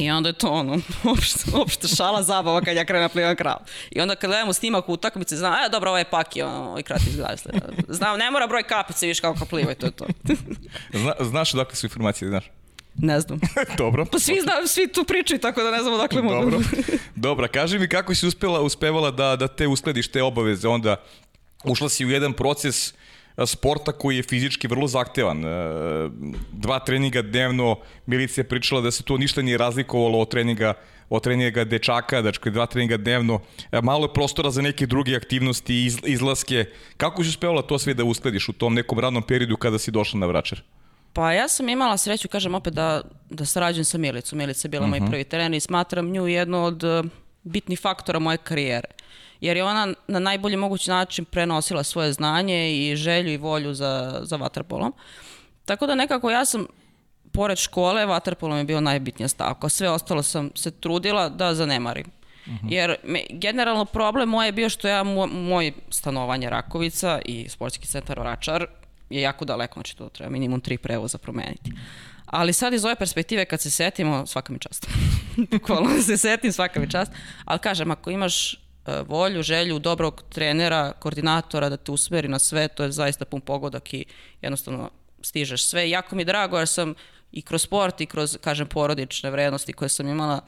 I 0.01 0.11
onda 0.11 0.29
je 0.29 0.33
to 0.33 0.49
ono, 0.51 0.79
opšta, 1.13 1.41
opšta 1.55 1.89
šala 1.89 2.23
zabava 2.23 2.61
kad 2.61 2.77
ja 2.77 2.85
krenem 2.85 3.03
na 3.03 3.09
da 3.09 3.13
plivam 3.13 3.37
krav. 3.37 3.57
I 3.91 4.01
onda 4.01 4.15
kad 4.17 4.31
gledamo 4.31 4.53
snimak 4.53 4.89
u 4.89 4.93
utakmici, 4.93 5.37
znam, 5.37 5.53
e, 5.53 5.69
dobro, 5.69 5.91
ovo 5.91 5.99
je 5.99 6.05
paki, 6.05 6.43
ono, 6.43 6.69
ovaj 6.69 6.83
krat 6.83 7.01
izgledasle. 7.07 7.53
Znam, 7.89 8.19
ne 8.19 8.31
mora 8.31 8.47
broj 8.47 8.63
kapice, 8.63 9.07
viš 9.07 9.21
kako 9.21 9.45
plivaju, 9.45 9.77
to 9.77 9.87
je 9.87 9.93
to. 9.93 10.07
Zna, 11.03 11.13
znaš 11.21 11.55
odakle 11.55 11.77
su 11.77 11.87
informacije, 11.87 12.29
znaš? 12.29 12.45
Ne 12.95 13.21
znam. 13.21 13.41
Dobro. 13.79 14.05
Pa 14.13 14.19
svi, 14.19 14.41
zna, 14.43 14.67
svi 14.67 14.93
tu 14.93 15.05
pričaju, 15.05 15.41
tako 15.41 15.63
da 15.63 15.71
ne 15.71 15.83
znam 15.83 15.95
odakle 15.95 16.23
mogu. 16.23 16.51
Dobro. 16.51 16.61
Dobra, 17.15 17.49
kaži 17.49 17.79
mi 17.79 17.89
kako 17.89 18.15
si 18.15 18.27
uspela, 18.27 18.61
uspevala 18.61 19.11
da, 19.11 19.37
da 19.37 19.49
te 19.49 19.67
uslediš 19.67 20.09
te 20.09 20.23
obaveze, 20.23 20.69
onda 20.69 20.97
ušla 21.65 21.89
si 21.89 22.07
u 22.07 22.11
jedan 22.11 22.33
proces 22.33 22.95
sporta 23.47 23.93
koji 23.93 24.17
je 24.17 24.23
fizički 24.23 24.69
vrlo 24.69 24.87
zahtevan. 24.87 25.45
Dva 26.53 26.79
treninga 26.79 27.23
dnevno, 27.23 27.77
Milica 28.07 28.41
je 28.41 28.49
pričala 28.49 28.81
da 28.81 28.91
se 28.91 29.03
to 29.03 29.19
ništa 29.19 29.43
nije 29.43 29.59
razlikovalo 29.59 30.19
od 30.19 30.31
treninga 30.31 30.75
od 31.11 31.23
treninga 31.23 31.65
dečaka, 31.65 32.23
znači 32.23 32.51
dva 32.51 32.67
treninga 32.67 32.97
dnevno, 32.97 33.41
malo 33.83 34.05
je 34.05 34.13
prostora 34.15 34.51
za 34.51 34.63
neke 34.63 34.87
druge 34.87 35.17
aktivnosti, 35.17 35.85
iz, 35.85 35.99
izlaske. 36.05 36.65
Kako 36.97 37.25
si 37.25 37.29
uspevala 37.29 37.63
to 37.63 37.79
sve 37.79 37.95
da 37.95 38.05
uskladiš 38.05 38.49
u 38.49 38.53
tom 38.53 38.75
nekom 38.75 38.99
radnom 38.99 39.23
periodu 39.23 39.57
kada 39.57 39.79
si 39.79 39.91
došla 39.91 40.21
na 40.21 40.27
Vračar? 40.27 40.63
Pa 41.13 41.33
ja 41.33 41.49
sam 41.49 41.69
imala 41.69 41.97
sreću, 41.97 42.29
kažem 42.29 42.55
opet, 42.55 42.75
da, 42.75 43.03
da 43.31 43.45
sarađujem 43.45 43.85
sa 43.85 43.99
Milicom. 43.99 44.39
Milica 44.39 44.67
je 44.67 44.71
bila 44.71 44.85
uh 44.85 44.87
-huh. 44.87 44.91
moj 44.91 45.01
mhm. 45.01 45.11
prvi 45.11 45.25
trener 45.25 45.57
i 45.57 45.61
smatram 45.61 46.11
nju 46.11 46.27
jednu 46.27 46.65
od 46.65 46.85
e, 46.85 47.03
bitnih 47.43 47.81
faktora 47.81 48.19
moje 48.19 48.37
karijere 48.37 48.89
jer 49.41 49.57
je 49.57 49.65
ona 49.65 49.95
na 50.09 50.19
najbolji 50.19 50.57
mogući 50.57 50.91
način 50.91 51.25
prenosila 51.25 51.83
svoje 51.83 52.13
znanje 52.13 52.73
i 52.73 52.97
želju 52.97 53.33
i 53.33 53.37
volju 53.37 53.75
za, 53.75 54.21
za 54.23 54.37
vaterpolom. 54.37 54.93
Tako 55.65 55.87
da 55.87 55.95
nekako 55.95 56.31
ja 56.31 56.45
sam 56.45 56.67
pored 57.33 57.59
škole, 57.59 58.07
vaterpolom 58.07 58.59
je 58.59 58.65
bio 58.65 58.81
najbitnija 58.81 59.29
stavka. 59.29 59.69
Sve 59.69 59.91
ostalo 59.91 60.23
sam 60.23 60.51
se 60.55 60.71
trudila 60.71 61.29
da 61.29 61.55
zanemarim. 61.55 62.07
Uh. 62.47 62.53
-huh. 62.53 62.73
Jer 62.73 62.97
me, 63.05 63.23
generalno 63.31 63.85
problem 63.85 64.29
moj 64.29 64.47
je 64.47 64.53
bio 64.53 64.69
što 64.69 64.89
ja, 64.89 65.03
moj, 65.03 65.27
moj 65.27 65.73
stanovanje 65.91 66.51
Rakovica 66.51 67.21
i 67.25 67.49
sportski 67.49 67.87
centar 67.87 68.21
Oračar 68.21 68.67
je 69.11 69.21
jako 69.21 69.45
daleko, 69.45 69.75
znači 69.75 69.97
to 69.97 70.09
treba 70.09 70.31
minimum 70.31 70.61
tri 70.61 70.79
prevoza 70.79 71.19
promeniti. 71.19 71.73
Ali 72.27 72.53
sad 72.53 72.73
iz 72.75 72.85
ove 72.85 72.95
perspektive 72.95 73.45
kad 73.45 73.61
se 73.61 73.71
setimo, 73.71 74.27
svaka 74.27 74.53
mi 74.53 74.59
čast. 74.59 74.89
Bukvalno 75.51 76.03
se 76.03 76.17
setim, 76.17 76.53
svaka 76.53 76.81
mi 76.81 76.91
čast. 76.91 77.13
Ali 77.45 77.59
kažem, 77.59 77.91
ako 77.91 78.11
imaš 78.11 78.57
volju, 79.07 79.43
želju 79.43 79.79
dobrog 79.79 80.23
trenera, 80.29 80.93
koordinatora 80.99 81.69
da 81.69 81.77
te 81.77 81.93
usmeri 81.93 82.29
na 82.29 82.39
sve, 82.39 82.69
to 82.69 82.83
je 82.83 82.93
zaista 82.93 83.25
pun 83.25 83.41
pogodak 83.41 83.95
i 83.95 84.05
jednostavno 84.43 84.91
stižeš 85.23 85.65
sve. 85.65 85.91
Jako 85.91 86.17
mi 86.17 86.23
je 86.23 86.27
drago 86.27 86.59
jer 86.59 86.69
sam 86.69 86.95
i 87.33 87.43
kroz 87.43 87.63
sport 87.63 88.01
i 88.01 88.07
kroz, 88.07 88.39
kažem, 88.41 88.67
porodične 88.67 89.31
vrednosti 89.31 89.73
koje 89.73 89.89
sam 89.89 90.09
imala 90.09 90.41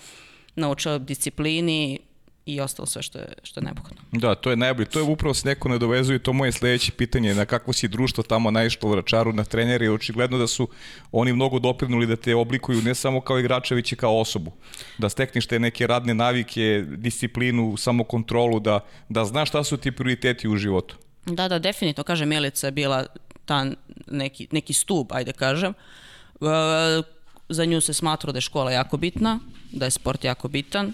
naučila 0.55 0.99
disciplini, 0.99 1.99
i 2.47 2.61
ostalo 2.61 2.87
sve 2.87 3.03
što 3.03 3.19
je, 3.19 3.29
što 3.43 3.61
je 3.61 3.65
neophodno. 3.65 4.03
Da, 4.13 4.35
to 4.35 4.51
je 4.51 4.57
najbolje. 4.57 4.89
To 4.89 4.99
je 4.99 5.03
upravo 5.03 5.35
se 5.35 5.49
neko 5.49 5.69
nadovezuje 5.69 6.19
to 6.19 6.33
moje 6.33 6.53
sledeće 6.53 6.93
pitanje 6.93 7.35
na 7.35 7.45
kakvo 7.45 7.73
si 7.73 7.89
društvo 7.89 8.25
tamo 8.25 8.51
naišlo 8.51 8.89
u 8.89 8.93
Vračaru 8.93 9.33
na 9.33 9.45
treneri. 9.45 9.89
Očigledno 9.89 10.39
da 10.39 10.47
su 10.47 10.69
oni 11.13 11.33
mnogo 11.33 11.59
doprinuli 11.59 12.07
da 12.07 12.17
te 12.17 12.35
oblikuju 12.35 12.83
ne 12.83 12.95
samo 12.95 13.21
kao 13.21 13.39
igrača, 13.39 13.75
već 13.75 13.93
i 13.93 13.97
kao 13.97 14.21
osobu. 14.21 14.53
Da 14.99 15.09
stekneš 15.09 15.47
te 15.47 15.59
neke 15.59 15.87
radne 15.87 16.15
navike, 16.15 16.85
disciplinu, 16.89 17.77
samokontrolu, 17.77 18.61
da, 18.61 18.81
da 19.09 19.25
znaš 19.25 19.49
šta 19.49 19.65
su 19.65 19.77
ti 19.77 19.93
prioriteti 19.93 20.49
u 20.49 20.57
životu. 20.57 20.97
Da, 21.27 21.49
da, 21.49 21.59
definitivno. 21.59 22.05
Kaže, 22.05 22.27
Milica 22.27 22.67
je 22.67 22.71
bila 22.71 23.07
ta 23.45 23.67
neki, 24.11 24.49
neki 24.51 24.73
stub, 24.73 25.07
ajde 25.13 25.33
kažem. 25.33 25.75
Uh, 26.41 26.49
za 27.49 27.65
nju 27.65 27.81
se 27.81 27.95
smatrao 27.95 28.33
da 28.33 28.37
je 28.37 28.41
škola 28.41 28.73
jako 28.73 28.97
bitna, 28.97 29.39
da 29.73 29.85
je 29.85 29.91
sport 29.91 30.25
jako 30.25 30.49
bitan 30.49 30.93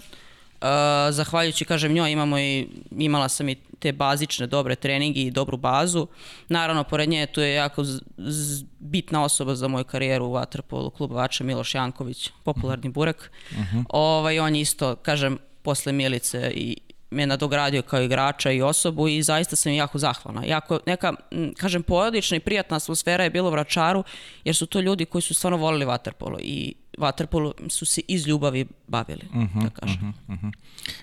Uh, 0.61 0.67
zahvaljujući, 1.11 1.65
kažem, 1.65 1.93
njoj 1.93 2.11
imamo 2.11 2.39
i, 2.39 2.67
imala 2.91 3.29
sam 3.29 3.49
i 3.49 3.55
te 3.79 3.91
bazične 3.91 4.47
dobre 4.47 4.75
treningi 4.75 5.21
i 5.21 5.31
dobru 5.31 5.57
bazu. 5.57 6.07
Naravno, 6.49 6.83
pored 6.83 7.09
nje 7.09 7.25
tu 7.25 7.41
je 7.41 7.53
jako 7.53 7.83
z, 7.83 8.01
z, 8.17 8.63
bitna 8.79 9.23
osoba 9.23 9.55
za 9.55 9.67
moju 9.67 9.83
karijeru 9.83 10.25
u 10.25 10.31
Vatrpolu, 10.31 10.89
klub 10.89 11.11
Vača 11.11 11.43
Miloš 11.43 11.75
Janković, 11.75 12.29
popularni 12.43 12.89
burek. 12.89 13.31
Uh 13.51 13.57
mhm. 13.57 13.77
-huh. 13.77 13.83
ovaj, 13.89 14.39
on 14.39 14.55
je 14.55 14.61
isto, 14.61 14.95
kažem, 14.95 15.37
posle 15.61 15.91
Milice 15.91 16.51
i 16.55 16.77
me 17.11 17.25
nadogradio 17.25 17.81
kao 17.81 18.01
igrača 18.01 18.51
i 18.51 18.61
osobu 18.61 19.07
i 19.07 19.23
zaista 19.23 19.55
sam 19.55 19.73
jako 19.73 19.97
zahvalna. 19.97 20.45
Jako 20.45 20.79
neka, 20.85 21.13
kažem, 21.57 21.83
porodična 21.83 22.37
i 22.37 22.39
prijatna 22.39 22.77
atmosfera 22.77 23.23
je 23.23 23.29
bilo 23.29 23.47
u 23.47 23.51
Vračaru, 23.51 24.03
jer 24.43 24.55
su 24.55 24.65
to 24.65 24.79
ljudi 24.79 25.05
koji 25.05 25.21
su 25.21 25.33
stvarno 25.33 25.57
volili 25.57 25.85
vaterpolo 25.85 26.37
i 26.41 26.73
vaterpolo 26.97 27.53
su 27.69 27.85
se 27.85 28.01
iz 28.07 28.27
ljubavi 28.27 28.65
bavili, 28.87 29.21
uh 29.29 29.35
-huh, 29.35 29.63
da 29.63 29.69
kažem. 29.69 30.13
Uh 30.27 30.35
-huh, 30.35 30.45
uh 30.45 30.51
-huh. 30.51 30.53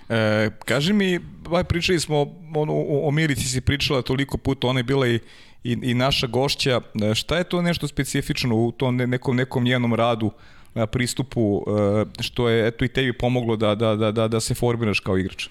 E, 0.09 0.51
kaži 0.65 0.93
mi, 0.93 1.21
ovaj, 1.47 1.65
pričali 1.65 2.01
smo, 2.01 2.21
ono, 2.55 2.73
o, 2.73 3.09
o 3.09 3.11
Milici 3.11 3.49
si 3.49 3.61
pričala 3.61 4.03
toliko 4.03 4.39
puta, 4.39 4.67
ona 4.67 4.81
je 4.81 4.85
bila 4.85 5.09
i, 5.09 5.21
i, 5.65 5.79
i 5.83 5.95
naša 5.95 6.27
gošća. 6.27 6.81
E, 7.03 7.15
šta 7.15 7.39
je 7.39 7.45
to 7.45 7.63
nešto 7.63 7.89
specifično 7.89 8.57
u 8.57 8.73
tom 8.73 8.97
nekom, 8.97 9.37
nekom 9.37 9.65
njenom 9.65 9.95
radu, 9.95 10.31
pristupu, 10.93 11.65
e, 12.19 12.23
što 12.23 12.49
je 12.49 12.67
eto 12.67 12.85
i 12.85 12.89
tebi 12.89 13.13
pomoglo 13.13 13.57
da, 13.57 13.75
da, 13.75 13.97
da, 13.97 14.13
da, 14.13 14.29
da 14.29 14.41
se 14.41 14.55
formiraš 14.55 15.01
kao 15.01 15.19
igrač? 15.19 15.49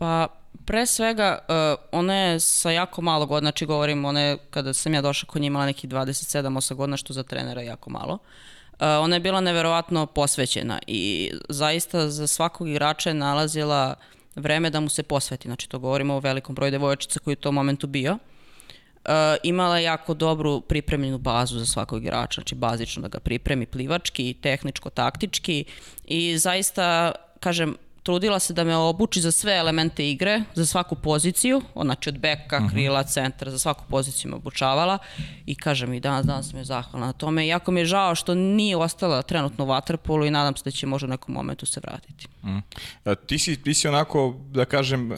Pa, 0.00 0.28
pre 0.64 0.86
svega, 0.86 1.38
uh, 1.48 1.76
ona 1.92 2.14
je 2.14 2.40
sa 2.40 2.70
jako 2.70 3.02
malo 3.02 3.26
godina, 3.26 3.48
znači 3.50 3.66
govorim, 3.66 4.04
ona 4.04 4.20
je, 4.20 4.38
kada 4.50 4.72
sam 4.74 4.94
ja 4.94 5.02
došla 5.02 5.28
kod 5.28 5.42
nje 5.42 5.46
imala 5.46 5.66
nekih 5.66 5.90
27-8 5.90 6.74
godina, 6.74 6.96
što 6.96 7.12
za 7.12 7.22
trenera 7.22 7.62
jako 7.62 7.90
malo. 7.90 8.14
Uh, 8.14 8.78
ona 8.80 9.16
je 9.16 9.20
bila 9.20 9.40
neverovatno 9.40 10.06
posvećena 10.06 10.78
i 10.86 11.30
zaista 11.48 12.08
za 12.08 12.26
svakog 12.26 12.68
igrača 12.68 13.10
je 13.10 13.14
nalazila 13.14 13.94
vreme 14.36 14.70
da 14.70 14.80
mu 14.80 14.88
se 14.88 15.02
posveti. 15.02 15.48
Znači, 15.48 15.68
to 15.68 15.78
govorimo 15.78 16.14
o 16.14 16.20
velikom 16.20 16.54
broju 16.54 16.70
devojčica 16.70 17.20
koji 17.20 17.32
je 17.32 17.38
u 17.38 17.42
tom 17.42 17.54
momentu 17.54 17.86
bio. 17.86 18.12
Uh, 18.12 19.10
imala 19.42 19.78
je 19.78 19.84
jako 19.84 20.14
dobru 20.14 20.60
pripremljenu 20.60 21.18
bazu 21.18 21.58
za 21.58 21.66
svakog 21.66 22.02
igrača, 22.02 22.40
znači 22.40 22.54
bazično 22.54 23.02
da 23.02 23.08
ga 23.08 23.20
pripremi 23.20 23.66
plivački, 23.66 24.34
tehničko, 24.40 24.90
taktički 24.90 25.64
i 26.04 26.38
zaista, 26.38 27.12
kažem, 27.40 27.76
trudila 28.10 28.38
se 28.38 28.52
da 28.52 28.64
me 28.64 28.76
obuči 28.76 29.20
za 29.20 29.32
sve 29.32 29.56
elemente 29.56 30.10
igre, 30.10 30.42
za 30.54 30.66
svaku 30.66 30.94
poziciju, 30.94 31.62
znači 31.82 32.08
od 32.08 32.18
beka, 32.18 32.60
mhm. 32.60 32.68
krila, 32.68 33.02
centra, 33.02 33.50
za 33.50 33.58
svaku 33.58 33.84
poziciju 33.88 34.30
me 34.30 34.36
obučavala 34.36 34.98
i 35.46 35.54
kažem 35.54 35.94
i 35.94 36.00
danas, 36.00 36.26
danas 36.26 36.50
sam 36.50 36.58
je 36.58 36.64
zahvalna 36.64 37.06
na 37.06 37.12
tome. 37.12 37.46
Jako 37.46 37.70
mi 37.70 37.80
je 37.80 37.84
žao 37.84 38.14
što 38.14 38.34
nije 38.34 38.76
ostala 38.76 39.22
trenutno 39.22 39.64
u 39.64 39.68
Waterpolu 39.68 40.26
i 40.26 40.30
nadam 40.30 40.56
se 40.56 40.62
da 40.64 40.70
će 40.70 40.86
možda 40.86 41.06
u 41.06 41.10
nekom 41.10 41.34
momentu 41.34 41.66
se 41.66 41.80
vratiti. 41.80 42.26
-huh. 42.42 42.62
A, 43.04 43.14
ti, 43.14 43.38
si, 43.38 43.62
ti 43.62 43.74
si 43.74 43.88
onako, 43.88 44.34
da 44.50 44.64
kažem, 44.64 45.12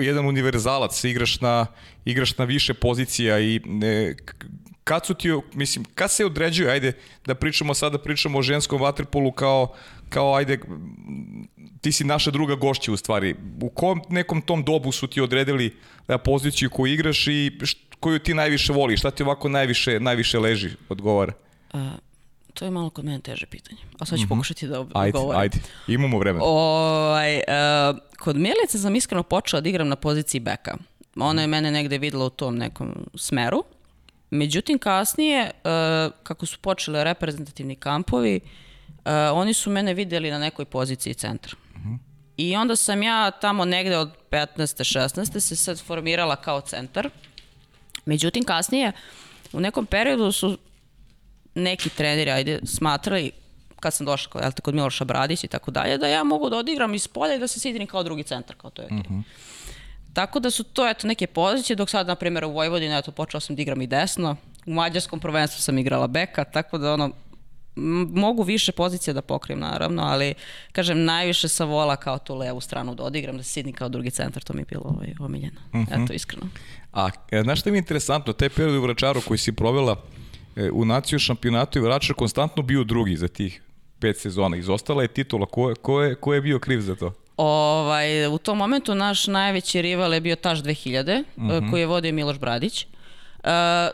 jedan 0.00 0.26
univerzalac, 0.26 1.04
igraš 1.04 1.40
na, 1.40 1.66
igraš 2.04 2.38
na 2.38 2.44
više 2.44 2.74
pozicija 2.74 3.40
i 3.40 3.60
ne, 3.64 4.16
kad 4.84 5.06
su 5.06 5.14
ti, 5.14 5.28
mislim, 5.54 5.84
kad 5.94 6.10
se 6.10 6.24
određuje, 6.24 6.70
ajde, 6.70 6.92
da 7.26 7.34
pričamo 7.34 7.74
sada, 7.74 7.98
pričamo 7.98 8.38
o 8.38 8.42
ženskom 8.42 8.80
vaterpolu 8.80 9.32
kao, 9.32 9.74
kao, 10.14 10.34
ajde, 10.34 10.58
ti 11.80 11.92
si 11.92 12.04
naša 12.04 12.30
druga 12.30 12.54
gošća 12.54 12.92
u 12.92 12.96
stvari. 12.96 13.34
U 13.62 13.68
kom 13.68 14.00
nekom 14.08 14.42
tom 14.42 14.64
dobu 14.64 14.92
su 14.92 15.06
ti 15.06 15.20
odredili 15.20 15.76
da, 16.08 16.18
poziciju 16.18 16.70
koju 16.70 16.92
igraš 16.92 17.26
i 17.26 17.50
koju 18.00 18.18
ti 18.18 18.34
najviše 18.34 18.72
voliš? 18.72 19.00
Šta 19.00 19.10
ti 19.10 19.22
ovako 19.22 19.48
najviše, 19.48 20.00
najviše 20.00 20.38
leži, 20.38 20.70
odgovara? 20.88 21.32
Uh, 21.72 21.80
to 22.54 22.64
je 22.64 22.70
malo 22.70 22.90
kod 22.90 23.04
mene 23.04 23.20
teže 23.20 23.46
pitanje. 23.46 23.80
A 23.98 24.04
sad 24.04 24.18
ću 24.18 24.24
mm 24.24 24.26
-hmm. 24.26 24.28
pokušati 24.28 24.66
da 24.66 24.80
odgovorim. 24.80 25.16
Ajde, 25.16 25.38
ajde, 25.40 25.58
imamo 25.88 26.18
vremena. 26.18 26.44
Ovaj, 26.44 27.36
uh, 27.36 27.98
kod 28.18 28.36
Milice 28.36 28.78
sam 28.78 28.96
iskreno 28.96 29.22
počela 29.22 29.60
da 29.60 29.68
igram 29.68 29.88
na 29.88 29.96
poziciji 29.96 30.40
beka. 30.40 30.76
Ona 31.16 31.42
je 31.42 31.48
mene 31.48 31.70
negde 31.70 31.98
videla 31.98 32.24
u 32.24 32.30
tom 32.30 32.56
nekom 32.56 32.94
smeru. 33.14 33.64
Međutim, 34.30 34.78
kasnije, 34.78 35.50
uh, 35.50 36.12
kako 36.22 36.46
su 36.46 36.58
počele 36.58 37.04
reprezentativni 37.04 37.76
kampovi, 37.76 38.40
uh, 38.44 38.50
oni 39.34 39.54
su 39.54 39.70
mene 39.70 39.94
videli 39.94 40.30
na 40.30 40.38
nekoj 40.38 40.64
poziciji 40.64 41.14
centra. 41.14 41.56
I 42.36 42.56
onda 42.56 42.76
sam 42.76 43.02
ja 43.02 43.30
tamo 43.30 43.64
negde 43.64 43.96
od 43.96 44.10
15. 44.30 44.98
16. 44.98 45.40
se 45.40 45.56
sad 45.56 45.82
formirala 45.82 46.36
kao 46.36 46.60
centar. 46.60 47.10
Međutim, 48.04 48.44
kasnije, 48.44 48.92
u 49.52 49.60
nekom 49.60 49.86
periodu 49.86 50.32
su 50.32 50.58
neki 51.54 51.88
treneri, 51.88 52.30
ajde, 52.30 52.60
smatrali, 52.64 53.30
kad 53.80 53.94
sam 53.94 54.06
došla 54.06 54.30
kod, 54.30 54.60
kod 54.60 54.74
Miloša 54.74 55.04
Bradić 55.04 55.44
i 55.44 55.48
tako 55.48 55.70
dalje, 55.70 55.98
da 55.98 56.08
ja 56.08 56.24
mogu 56.24 56.50
da 56.50 56.56
odigram 56.56 56.94
iz 56.94 57.08
polja 57.08 57.34
i 57.34 57.38
da 57.38 57.48
se 57.48 57.60
sidim 57.60 57.86
kao 57.86 58.02
drugi 58.02 58.22
centar, 58.22 58.56
kao 58.56 58.70
to 58.70 58.82
je. 58.82 58.88
Mm 58.90 59.02
-hmm. 59.02 59.22
Tako 60.14 60.40
da 60.40 60.50
su 60.50 60.64
to 60.64 60.88
eto 60.88 61.06
neke 61.06 61.26
pozicije, 61.26 61.76
dok 61.76 61.90
sad, 61.90 62.06
na 62.06 62.14
primjer, 62.14 62.44
u 62.44 62.52
Vojvodini, 62.52 62.98
eto, 62.98 63.12
počela 63.12 63.40
sam 63.40 63.56
da 63.56 63.62
igram 63.62 63.82
i 63.82 63.86
desno, 63.86 64.36
u 64.66 64.72
mađarskom 64.72 65.20
prvenstvu 65.20 65.62
sam 65.62 65.78
igrala 65.78 66.06
beka, 66.06 66.44
tako 66.44 66.78
da 66.78 66.92
ono, 66.92 67.10
mogu 68.14 68.42
više 68.42 68.72
pozicija 68.72 69.14
da 69.14 69.22
pokrijem 69.22 69.60
naravno, 69.60 70.02
ali 70.02 70.34
kažem 70.72 71.04
najviše 71.04 71.48
sa 71.48 71.64
vola 71.64 71.96
kao 71.96 72.18
tu 72.18 72.34
levu 72.34 72.60
stranu 72.60 72.94
da 72.94 73.02
odigram, 73.02 73.36
da 73.36 73.42
sidni 73.42 73.72
kao 73.72 73.88
drugi 73.88 74.10
centar, 74.10 74.42
to 74.42 74.52
mi 74.52 74.60
je 74.60 74.66
bilo 74.70 74.82
ovaj, 74.84 75.14
omiljeno. 75.18 75.60
Uh 75.72 75.80
mhm. 75.80 75.92
-huh. 75.92 76.04
Eto, 76.04 76.12
iskreno. 76.12 76.46
A 76.92 77.10
e, 77.30 77.42
znaš 77.42 77.60
što 77.60 77.70
mi 77.70 77.76
je 77.76 77.78
interesantno, 77.78 78.32
te 78.32 78.48
periode 78.48 78.78
u 78.78 78.82
Vračaru 78.82 79.20
koji 79.20 79.38
si 79.38 79.52
provela 79.52 79.96
e, 80.56 80.70
u 80.70 80.84
naciju 80.84 81.18
šampionatu 81.18 81.78
i 81.78 81.82
Vračar 81.82 82.16
konstantno 82.16 82.62
bio 82.62 82.84
drugi 82.84 83.16
za 83.16 83.28
tih 83.28 83.62
pet 83.98 84.18
sezona. 84.18 84.56
Izostala 84.56 85.02
je 85.02 85.08
titula. 85.08 85.46
Ko, 85.46 85.74
ko, 85.82 86.02
je, 86.02 86.14
ko 86.14 86.34
je 86.34 86.40
bio 86.40 86.58
kriv 86.58 86.80
za 86.80 86.94
to? 86.94 87.12
Ovaj, 87.36 88.26
u 88.26 88.38
tom 88.38 88.58
momentu 88.58 88.94
naš 88.94 89.26
najveći 89.26 89.82
rival 89.82 90.14
je 90.14 90.20
bio 90.20 90.36
Taš 90.36 90.62
2000, 90.62 91.24
uh 91.36 91.42
-huh. 91.42 91.70
koji 91.70 91.80
je 91.80 91.86
vodio 91.86 92.12
Miloš 92.12 92.38
Bradić. 92.38 92.86
Uh, 93.44 93.50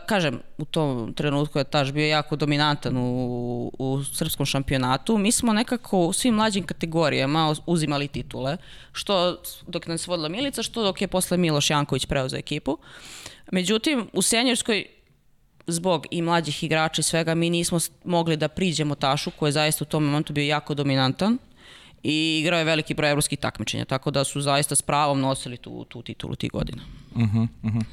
kažem, 0.06 0.40
u 0.58 0.64
tom 0.64 1.14
trenutku 1.14 1.58
je 1.58 1.64
Taš 1.64 1.92
bio 1.92 2.06
jako 2.06 2.36
dominantan 2.36 2.96
u, 2.96 3.72
u 3.78 4.04
srpskom 4.04 4.46
šampionatu. 4.46 5.18
Mi 5.18 5.32
smo 5.32 5.52
nekako 5.52 5.98
u 5.98 6.12
svim 6.12 6.34
mlađim 6.34 6.66
kategorijama 6.66 7.54
uzimali 7.66 8.08
titule, 8.08 8.56
što 8.92 9.42
dok 9.66 9.86
nas 9.86 10.06
vodila 10.06 10.28
Milica, 10.28 10.62
što 10.62 10.82
dok 10.82 11.00
je 11.00 11.08
posle 11.08 11.36
Miloš 11.36 11.70
Janković 11.70 12.06
preuzeo 12.06 12.38
ekipu. 12.38 12.78
Međutim, 13.52 14.08
u 14.12 14.22
senjorskoj 14.22 14.86
zbog 15.66 16.06
i 16.10 16.22
mlađih 16.22 16.64
igrača 16.64 17.00
i 17.00 17.02
svega 17.02 17.34
mi 17.34 17.50
nismo 17.50 17.78
mogli 18.04 18.36
da 18.36 18.48
priđemo 18.48 18.94
Tašu 18.94 19.30
koji 19.30 19.48
je 19.48 19.52
zaista 19.52 19.84
u 19.84 19.88
tom 19.88 20.04
momentu 20.04 20.32
bio 20.32 20.44
jako 20.44 20.74
dominantan 20.74 21.38
i 22.02 22.38
igrao 22.40 22.58
je 22.58 22.64
veliki 22.64 22.94
broj 22.94 23.10
evropskih 23.10 23.38
takmičenja, 23.38 23.84
tako 23.84 24.10
da 24.10 24.24
su 24.24 24.40
zaista 24.40 24.76
s 24.76 24.82
pravom 24.82 25.20
nosili 25.20 25.56
tu, 25.56 25.84
tu 25.84 26.02
titulu 26.02 26.36
tih 26.36 26.50
godina. 26.50 26.82
Uh 27.14 27.22
-huh, 27.22 27.48
uh 27.62 27.72
-huh. 27.72 27.84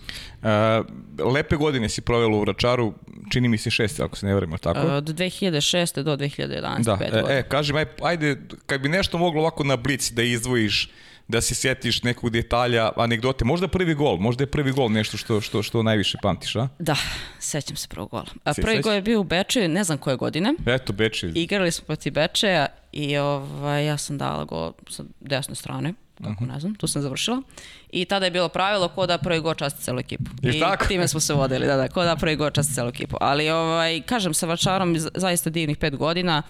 Uh, 1.20 1.34
lepe 1.34 1.56
godine 1.56 1.90
si 1.90 2.02
provela 2.02 2.38
u 2.38 2.42
Vračaru, 2.42 2.94
čini 3.32 3.50
mi 3.50 3.58
se 3.58 3.70
šeste, 3.70 4.04
ako 4.04 4.16
se 4.16 4.26
ne 4.26 4.36
vremo, 4.36 4.58
tako? 4.58 4.88
Uh, 4.88 4.94
od 4.94 5.04
2006. 5.04 6.04
do 6.04 6.18
2011. 6.18 6.84
Da, 6.84 6.98
pet 6.98 7.14
e, 7.14 7.24
e, 7.30 7.44
kaži, 7.50 7.74
aj, 7.74 7.86
ajde, 8.02 8.38
kad 8.66 8.82
bi 8.82 8.90
nešto 8.90 9.18
moglo 9.18 9.42
ovako 9.42 9.64
na 9.64 9.76
blic 9.76 10.12
da 10.12 10.24
izdvojiš, 10.24 10.90
da 11.28 11.42
se 11.42 11.56
sjetiš 11.56 12.04
nekog 12.04 12.30
detalja, 12.30 12.92
anegdote, 12.96 13.46
možda 13.46 13.68
prvi 13.68 13.94
gol, 13.94 14.18
možda 14.18 14.44
je 14.44 14.48
prvi 14.48 14.72
gol 14.72 14.90
nešto 14.90 15.18
što, 15.18 15.42
što, 15.42 15.64
što 15.64 15.84
najviše 15.84 16.18
pamtiš, 16.22 16.56
a? 16.56 16.68
Da, 16.80 16.96
sećam 17.40 17.76
se 17.76 17.88
prvog 17.88 18.10
gola. 18.10 18.26
A 18.44 18.54
prvi 18.54 18.82
gol 18.82 18.94
je 18.94 19.02
bio 19.02 19.20
u 19.20 19.24
Bečeju, 19.24 19.70
ne 19.70 19.84
znam 19.84 19.98
koje 19.98 20.16
godine. 20.16 20.54
Eto, 20.66 20.94
Bečej. 20.94 21.32
Igrali 21.36 21.72
smo 21.72 21.86
protiv 21.86 22.14
Bečeja 22.14 22.66
i 22.92 23.18
ovaj, 23.18 23.86
ja 23.86 23.98
sam 23.98 24.18
dala 24.18 24.44
gol 24.44 24.74
sa 24.90 25.04
desne 25.20 25.56
strane 25.56 25.94
tako 26.24 26.30
uh 26.30 26.42
mhm. 26.42 26.54
ne 26.54 26.60
znam, 26.60 26.76
tu 26.76 26.88
sam 26.88 27.02
završila. 27.02 27.42
I 27.90 28.06
tada 28.06 28.26
je 28.26 28.32
bilo 28.32 28.50
pravilo 28.50 28.88
ko 28.88 29.06
da 29.06 29.18
prvi 29.18 29.40
gol 29.40 29.54
časti 29.54 29.84
celu 29.84 30.00
ekipu. 30.00 30.32
I, 30.42 30.50
I 30.50 30.60
tako? 30.60 30.86
time 30.86 31.08
smo 31.08 31.20
se 31.20 31.34
vodili, 31.34 31.68
da, 31.68 31.76
da, 31.76 31.88
ko 31.88 32.04
da 32.04 32.16
prvi 32.16 32.36
gol 32.36 32.50
časti 32.50 32.74
celu 32.74 32.90
ekipu. 32.90 33.18
Ali, 33.22 33.50
ovaj, 33.50 34.02
kažem, 34.02 34.34
sa 34.34 34.46
Vačarom 34.46 34.96
zaista 35.16 35.50
divnih 35.50 35.78
pet 35.78 35.96
godina, 35.96 36.42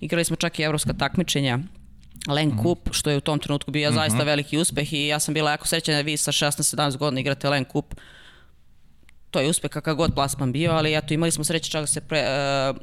igrali 0.00 0.24
smo 0.24 0.36
čak 0.36 0.58
i 0.58 0.62
evropska 0.62 0.92
takmičenja, 0.92 1.58
Len 2.28 2.48
mm. 2.48 2.62
Kup, 2.62 2.88
što 2.92 3.10
je 3.10 3.16
u 3.16 3.20
tom 3.20 3.38
trenutku 3.38 3.70
bio 3.70 3.90
mm 3.90 3.92
-hmm. 3.92 3.94
zaista 3.94 4.24
veliki 4.24 4.58
uspeh 4.58 4.92
i 4.92 5.06
ja 5.06 5.20
sam 5.20 5.34
bila 5.34 5.50
jako 5.50 5.66
srećena 5.66 5.98
da 5.98 6.02
vi 6.02 6.16
sa 6.16 6.32
16-17 6.32 6.96
godina 6.96 7.20
igrate 7.20 7.48
Len 7.48 7.64
Kup. 7.64 7.94
To 9.30 9.40
je 9.40 9.48
uspeh 9.48 9.70
kakav 9.70 9.94
god 9.94 10.14
plasman 10.14 10.52
bio, 10.52 10.72
ali 10.72 10.96
eto 10.96 11.14
imali 11.14 11.30
smo 11.30 11.44
sreće 11.44 11.70
čak 11.70 11.82
da 11.82 11.86
se 11.86 12.00
pre, 12.00 12.24
uh, 12.70 12.76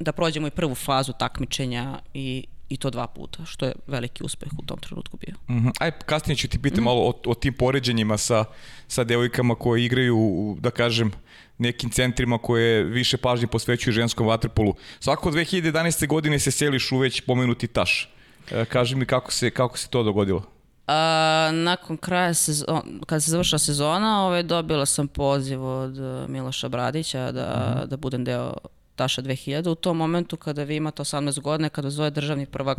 da 0.00 0.12
prođemo 0.12 0.46
i 0.46 0.50
prvu 0.50 0.74
fazu 0.74 1.12
takmičenja 1.12 1.98
i 2.14 2.46
i 2.68 2.76
to 2.76 2.90
dva 2.90 3.06
puta, 3.06 3.44
što 3.44 3.66
je 3.66 3.72
veliki 3.86 4.24
uspeh 4.24 4.48
u 4.58 4.62
tom 4.62 4.78
trenutku 4.78 5.16
bio. 5.16 5.34
Mm 5.48 5.64
-hmm. 5.64 5.72
Aj, 5.80 5.90
kasnije 5.90 6.36
ću 6.36 6.48
ti 6.48 6.58
pitati 6.58 6.80
mm 6.80 6.84
-hmm. 6.84 6.86
malo 6.86 7.00
o, 7.00 7.14
o 7.26 7.34
tim 7.34 7.54
poređenjima 7.54 8.18
sa, 8.18 8.44
sa 8.88 9.04
devojkama 9.04 9.54
koje 9.54 9.84
igraju, 9.84 10.56
da 10.60 10.70
kažem, 10.70 11.12
nekim 11.58 11.90
centrima 11.90 12.38
koje 12.38 12.84
više 12.84 13.16
pažnje 13.16 13.46
posvećuju 13.46 13.92
ženskom 13.92 14.26
vaterpolu. 14.26 14.74
Svako 15.00 15.30
2011. 15.30 16.06
godine 16.06 16.38
se 16.38 16.50
seliš 16.50 16.92
u 16.92 16.98
već 16.98 17.20
pomenuti 17.20 17.66
taš. 17.66 18.12
E, 18.50 18.64
kaži 18.64 18.96
mi 18.96 19.06
kako 19.06 19.32
se, 19.32 19.50
kako 19.50 19.78
se 19.78 19.88
to 19.88 20.02
dogodilo? 20.02 20.42
A, 20.86 21.50
nakon 21.52 21.96
kraja 21.96 22.34
sezona, 22.34 22.82
kada 23.06 23.20
se 23.20 23.30
završila 23.30 23.58
sezona, 23.58 24.24
ovaj, 24.26 24.42
dobila 24.42 24.86
sam 24.86 25.08
poziv 25.08 25.64
od 25.64 25.98
e, 25.98 26.28
Miloša 26.28 26.68
Bradića 26.68 27.32
da, 27.32 27.42
mm 27.42 27.80
-hmm. 27.80 27.86
da 27.86 27.96
budem 27.96 28.24
deo 28.24 28.54
Taša 28.96 29.22
2000. 29.22 29.70
U 29.70 29.74
tom 29.74 29.96
momentu 29.96 30.36
kada 30.36 30.62
vi 30.62 30.76
imate 30.76 31.02
18 31.02 31.40
godine, 31.40 31.68
kada 31.68 31.90
zove 31.90 32.10
državni 32.10 32.46
prvak, 32.46 32.78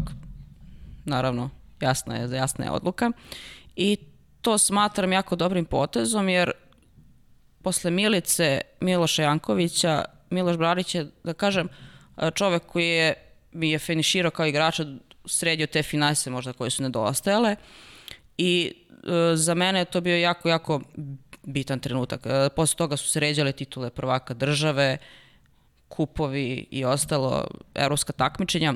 naravno, 1.05 1.49
jasna 1.81 2.15
je, 2.15 2.37
jasna 2.37 2.65
je 2.65 2.71
odluka. 2.71 3.11
I 3.75 3.97
to 4.41 4.57
smatram 4.57 5.13
jako 5.13 5.35
dobrim 5.35 5.65
potezom, 5.65 6.29
jer 6.29 6.51
posle 7.61 7.91
Milice 7.91 8.61
Miloša 8.79 9.23
Jankovića, 9.23 10.05
Miloš 10.29 10.57
Bradić 10.57 10.95
je, 10.95 11.07
da 11.23 11.33
kažem, 11.33 11.69
čovek 12.33 12.63
koji 12.65 12.87
je 12.87 13.13
mi 13.51 13.69
je 13.71 13.79
finiširao 13.79 14.31
kao 14.31 14.45
igrača, 14.45 14.85
sredio 15.25 15.67
te 15.67 15.83
finanse 15.83 16.29
možda 16.29 16.53
koje 16.53 16.69
su 16.69 16.83
nedostajale 16.83 17.55
I 18.37 18.73
e, 18.87 19.35
za 19.35 19.53
mene 19.53 19.79
je 19.79 19.85
to 19.85 20.01
bio 20.01 20.17
jako, 20.17 20.49
jako 20.49 20.81
bitan 21.43 21.79
trenutak. 21.79 22.25
E, 22.25 22.49
posle 22.55 22.77
toga 22.77 22.97
su 22.97 23.09
se 23.09 23.19
ređale 23.19 23.51
titule 23.51 23.89
prvaka 23.89 24.33
države, 24.33 24.97
kupovi 25.87 26.65
i 26.71 26.85
ostalo, 26.85 27.47
evropska 27.75 28.13
takmičenja. 28.13 28.73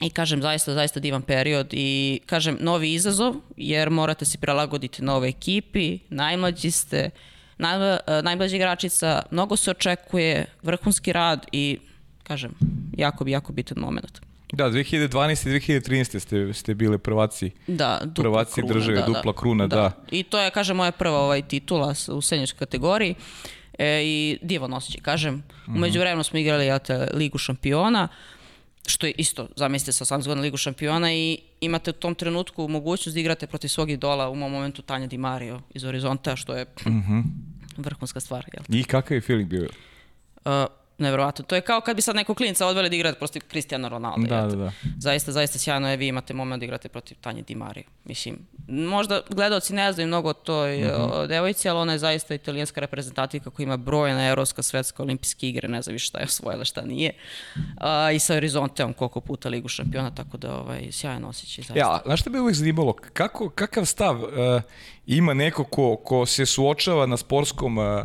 I 0.00 0.10
kažem, 0.10 0.42
zaista, 0.42 0.74
zaista 0.74 1.00
divan 1.00 1.22
period 1.22 1.66
i 1.72 2.20
kažem, 2.26 2.58
novi 2.60 2.92
izazov, 2.92 3.34
jer 3.56 3.90
morate 3.90 4.24
se 4.24 4.38
prilagoditi 4.38 5.02
nove 5.02 5.28
ekipi, 5.28 5.98
najmlađi 6.08 6.70
ste, 6.70 7.10
naj, 7.58 7.98
najmlađi 8.22 8.56
igračica, 8.56 9.22
mnogo 9.30 9.56
se 9.56 9.70
očekuje, 9.70 10.46
vrhunski 10.62 11.12
rad 11.12 11.46
i, 11.52 11.78
kažem, 12.22 12.54
jako 12.96 13.24
bi, 13.24 13.30
jako 13.30 13.52
bitan 13.52 13.78
moment. 13.78 14.20
Da, 14.52 14.70
2012. 14.70 15.48
i 15.48 15.80
2013. 15.80 16.18
ste, 16.18 16.52
ste 16.52 16.74
bile 16.74 16.98
prvaci. 16.98 17.50
Da, 17.66 18.00
dupla 18.04 18.22
prvaci 18.22 18.60
kruna, 18.60 18.74
države, 18.74 18.98
da, 18.98 19.06
dupla 19.06 19.32
da, 19.32 19.38
kruna, 19.38 19.66
da. 19.66 19.92
I 20.10 20.22
to 20.22 20.38
je, 20.38 20.50
kažem, 20.50 20.76
moja 20.76 20.92
prva 20.92 21.18
ovaj 21.18 21.42
titula 21.42 21.94
u 22.08 22.20
senjorskoj 22.20 22.58
kategoriji 22.58 23.14
e, 23.78 24.02
i 24.04 24.38
divan 24.42 24.72
osjećaj, 24.72 25.00
kažem. 25.00 25.42
Mhm. 25.62 25.76
Umeđu 25.76 26.00
vremenu 26.00 26.22
smo 26.24 26.38
igrali 26.38 26.66
ja, 26.66 26.78
te, 26.78 27.08
Ligu 27.14 27.38
šampiona, 27.38 28.08
što 28.86 29.06
je 29.06 29.12
isto, 29.18 29.48
zamislite 29.56 29.92
sa 29.92 30.04
18 30.04 30.26
godina 30.26 30.42
Ligu 30.42 30.56
šampiona 30.56 31.12
i 31.12 31.38
imate 31.60 31.90
u 31.90 31.92
tom 31.92 32.14
trenutku 32.14 32.68
mogućnost 32.68 33.14
da 33.14 33.20
igrate 33.20 33.46
protiv 33.46 33.68
svog 33.68 33.90
idola, 33.90 34.28
u 34.30 34.34
mom 34.34 34.52
momentu 34.52 34.82
Tanja 34.82 35.06
Di 35.06 35.18
Mario 35.18 35.60
iz 35.74 35.82
Horizonta, 35.82 36.36
što 36.36 36.54
je 36.54 36.66
Mhm. 36.86 36.98
-huh. 36.98 37.22
vrhunska 37.76 38.20
stvar. 38.20 38.44
Jel? 38.52 38.80
I 38.80 38.84
kakav 38.84 39.14
je 39.16 39.20
feeling 39.20 39.48
bio? 39.50 39.68
Uh, 40.44 40.52
neverovatno. 40.98 41.44
To 41.44 41.54
je 41.54 41.60
kao 41.60 41.80
kad 41.80 41.96
bi 41.96 42.02
sad 42.02 42.16
neko 42.16 42.34
klinica 42.34 42.66
odveli 42.66 42.90
da 42.90 42.96
igrate 42.96 43.18
protiv 43.18 43.40
Cristiano 43.50 43.88
Ronaldo. 43.88 44.26
Da, 44.26 44.46
da, 44.46 44.56
da. 44.56 44.72
Zaista, 44.98 45.32
zaista 45.32 45.58
sjajno 45.58 45.90
je, 45.90 45.96
vi 45.96 46.08
imate 46.08 46.34
moment 46.34 46.60
da 46.60 46.64
igrate 46.64 46.88
protiv 46.88 47.16
Tanje 47.20 47.42
Di 47.42 47.54
Mario. 47.54 47.84
Mislim, 48.04 48.38
možda 48.68 49.20
gledalci 49.30 49.74
ne 49.74 49.92
znaju 49.92 50.06
mnogo 50.06 50.28
o 50.28 50.32
toj 50.32 50.84
uh 50.84 50.90
-huh. 50.90 51.26
devojci, 51.26 51.68
ali 51.68 51.78
ona 51.78 51.92
je 51.92 51.98
zaista 51.98 52.34
italijanska 52.34 52.80
reprezentativka 52.80 53.50
koja 53.50 53.64
ima 53.64 53.76
brojna 53.76 54.28
evropska, 54.28 54.62
svetska, 54.62 55.02
olimpijske 55.02 55.48
igre, 55.48 55.68
ne 55.68 55.82
znam 55.82 55.92
više 55.92 56.06
šta 56.06 56.18
je 56.18 56.24
osvojila, 56.24 56.64
šta 56.64 56.82
nije. 56.82 57.12
Uh, 57.56 58.14
I 58.14 58.18
sa 58.18 58.34
Horizonteom 58.34 58.92
koliko 58.92 59.20
puta 59.20 59.48
Ligu 59.48 59.68
šampiona, 59.68 60.10
tako 60.10 60.36
da 60.36 60.56
ovaj, 60.56 60.92
sjajan 60.92 61.24
osjećaj. 61.24 61.62
Zaista. 61.62 61.78
Ja, 61.78 62.00
znaš 62.04 62.20
šta 62.20 62.30
bi 62.30 62.38
uvijek 62.38 62.56
zanimalo? 62.56 62.92
Kako, 62.92 63.48
kakav 63.48 63.84
stav 63.84 64.22
uh, 64.22 64.28
ima 65.06 65.34
neko 65.34 65.64
ko, 65.64 65.96
ko 65.96 66.26
se 66.26 66.46
suočava 66.46 67.06
na 67.06 67.16
sportskom 67.16 67.78
uh, 67.78 68.04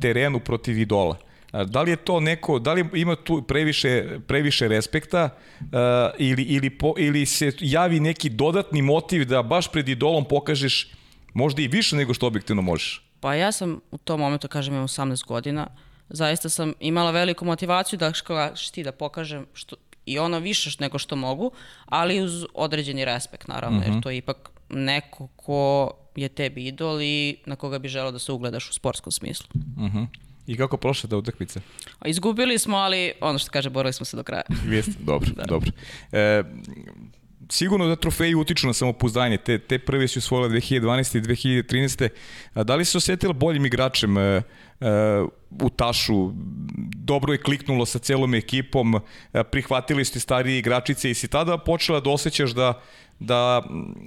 terenu 0.00 0.40
protiv 0.40 0.78
idola? 0.78 1.16
Da 1.52 1.82
li 1.82 1.90
je 1.90 1.96
to 1.96 2.20
neko, 2.20 2.58
da 2.58 2.72
li 2.72 2.84
ima 2.94 3.16
tu 3.16 3.42
previše, 3.42 4.18
previše 4.26 4.68
respekta 4.68 5.28
uh, 5.60 5.68
ili, 6.18 6.42
ili, 6.42 6.70
po, 6.70 6.94
ili 6.98 7.26
se 7.26 7.52
javi 7.60 8.00
neki 8.00 8.28
dodatni 8.28 8.82
motiv 8.82 9.24
da 9.24 9.42
baš 9.42 9.72
pred 9.72 9.88
idolom 9.88 10.24
pokažeš 10.24 10.90
možda 11.34 11.62
i 11.62 11.68
više 11.68 11.96
nego 11.96 12.14
što 12.14 12.26
objektivno 12.26 12.62
možeš? 12.62 13.02
Pa 13.20 13.34
ja 13.34 13.52
sam 13.52 13.80
u 13.90 13.98
tom 13.98 14.20
momentu, 14.20 14.48
kažem, 14.48 14.74
imam 14.74 14.88
18 14.88 15.26
godina, 15.26 15.66
zaista 16.08 16.48
sam 16.48 16.72
imala 16.80 17.10
veliku 17.10 17.44
motivaciju 17.44 17.98
da 17.98 18.12
ti 18.74 18.82
da 18.82 18.92
pokažem 18.92 19.46
što, 19.54 19.76
i 20.06 20.18
ono 20.18 20.38
više 20.38 20.70
nego 20.80 20.98
što 20.98 21.16
mogu, 21.16 21.50
ali 21.86 22.20
uz 22.20 22.44
određeni 22.54 23.04
respekt, 23.04 23.48
naravno, 23.48 23.78
uh 23.78 23.84
-huh. 23.84 23.86
jer 23.86 23.92
Mhm. 23.92 24.00
to 24.00 24.10
je 24.10 24.16
ipak 24.16 24.50
neko 24.68 25.26
ko 25.36 25.90
je 26.16 26.28
tebi 26.28 26.66
idol 26.66 27.02
i 27.02 27.36
na 27.46 27.56
koga 27.56 27.78
bi 27.78 27.88
želeo 27.88 28.12
da 28.12 28.18
se 28.18 28.32
ugledaš 28.32 28.70
u 28.70 28.72
sportskom 28.72 29.12
smislu. 29.12 29.48
Uh 29.54 29.82
-huh. 29.82 30.06
I 30.48 30.56
kako 30.56 30.76
prošla 30.76 31.10
ta 31.10 31.16
utakmica? 31.16 31.60
Izgubili 32.06 32.58
smo, 32.58 32.76
ali 32.76 33.12
ono 33.20 33.38
što 33.38 33.50
kaže, 33.50 33.70
borili 33.70 33.92
smo 33.92 34.06
se 34.06 34.16
do 34.16 34.22
kraja. 34.22 34.42
Jeste, 34.74 34.92
dobro, 35.00 35.30
da. 35.36 35.44
dobro. 35.44 35.70
E, 36.12 36.42
sigurno 37.48 37.86
da 37.86 37.96
trofeji 37.96 38.34
utiču 38.34 38.66
na 38.66 38.72
samopouzdanje. 38.72 39.36
Te, 39.36 39.58
te 39.58 39.78
prve 39.78 40.08
su 40.08 40.18
osvojile 40.18 40.48
2012. 40.48 41.18
i 41.18 41.20
2013. 41.62 42.08
A 42.54 42.64
da 42.64 42.76
li 42.76 42.84
se 42.84 42.98
osetila 42.98 43.32
boljim 43.32 43.66
igračem 43.66 44.18
e, 44.18 44.20
e, 44.20 44.42
u 45.62 45.70
tašu? 45.70 46.32
Dobro 46.94 47.32
je 47.32 47.42
kliknulo 47.42 47.86
sa 47.86 47.98
celom 47.98 48.34
ekipom, 48.34 48.94
e, 49.32 49.44
prihvatili 49.44 50.04
ste 50.04 50.20
starije 50.20 50.58
igračice 50.58 51.10
i 51.10 51.14
si 51.14 51.28
tada 51.28 51.58
počela 51.58 52.00
da 52.00 52.10
osjećaš 52.10 52.50
da 52.50 52.82
da 53.20 53.62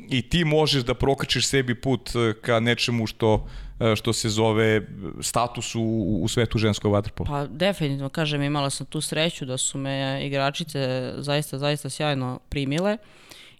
i 0.09 0.21
ti 0.21 0.45
možeš 0.45 0.83
da 0.83 0.93
prokačiš 0.93 1.47
sebi 1.47 1.75
put 1.75 2.09
ka 2.41 2.59
nečemu 2.59 3.07
što 3.07 3.47
što 3.95 4.13
se 4.13 4.29
zove 4.29 4.81
status 5.21 5.75
u, 5.75 6.19
u 6.21 6.27
svetu 6.27 6.57
ženskog 6.57 6.91
vaterpola? 6.91 7.29
Pa 7.29 7.47
definitivno, 7.47 8.09
kažem, 8.09 8.41
imala 8.41 8.69
sam 8.69 8.85
tu 8.85 9.01
sreću 9.01 9.45
da 9.45 9.57
su 9.57 9.77
me 9.77 10.25
igračice 10.25 11.13
zaista, 11.17 11.57
zaista 11.57 11.89
sjajno 11.89 12.39
primile 12.49 12.97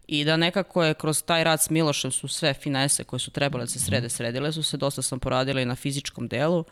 i 0.07 0.25
da 0.25 0.37
nekako 0.37 0.83
je 0.83 0.93
kroz 0.93 1.23
taj 1.23 1.43
rad 1.43 1.61
s 1.61 1.69
Milošem 1.69 2.11
su 2.11 2.27
sve 2.27 2.53
finese 2.53 3.03
koje 3.03 3.19
su 3.19 3.31
trebale 3.31 3.63
da 3.63 3.67
se 3.67 3.79
srede, 3.79 4.09
sredile 4.09 4.51
su 4.51 4.63
se, 4.63 4.77
dosta 4.77 5.01
sam 5.01 5.19
poradila 5.19 5.61
i 5.61 5.65
na 5.65 5.75
fizičkom 5.75 6.27
delu 6.27 6.63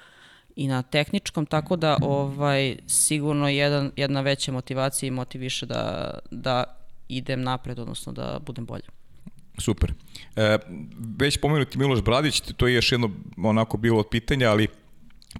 i 0.55 0.67
na 0.67 0.81
tehničkom, 0.81 1.45
tako 1.45 1.75
da 1.75 1.97
ovaj 2.01 2.77
sigurno 2.88 3.49
jedan, 3.49 3.91
jedna 3.95 4.21
veća 4.21 4.51
motivacija 4.51 5.07
i 5.07 5.12
motiviše 5.12 5.65
da, 5.65 6.13
da 6.31 6.63
idem 7.09 7.41
napred, 7.41 7.79
odnosno 7.79 8.13
da 8.13 8.39
budem 8.45 8.65
bolje. 8.65 8.98
Super. 9.60 9.93
E, 10.36 10.58
već 11.19 11.38
pomenuti 11.38 11.78
Miloš 11.78 12.02
Bradić, 12.02 12.41
to 12.58 12.67
je 12.67 12.74
još 12.74 12.91
jedno 12.91 13.12
onako 13.43 13.78
bilo 13.78 14.00
od 14.00 14.08
pitanja, 14.12 14.50
ali 14.52 14.67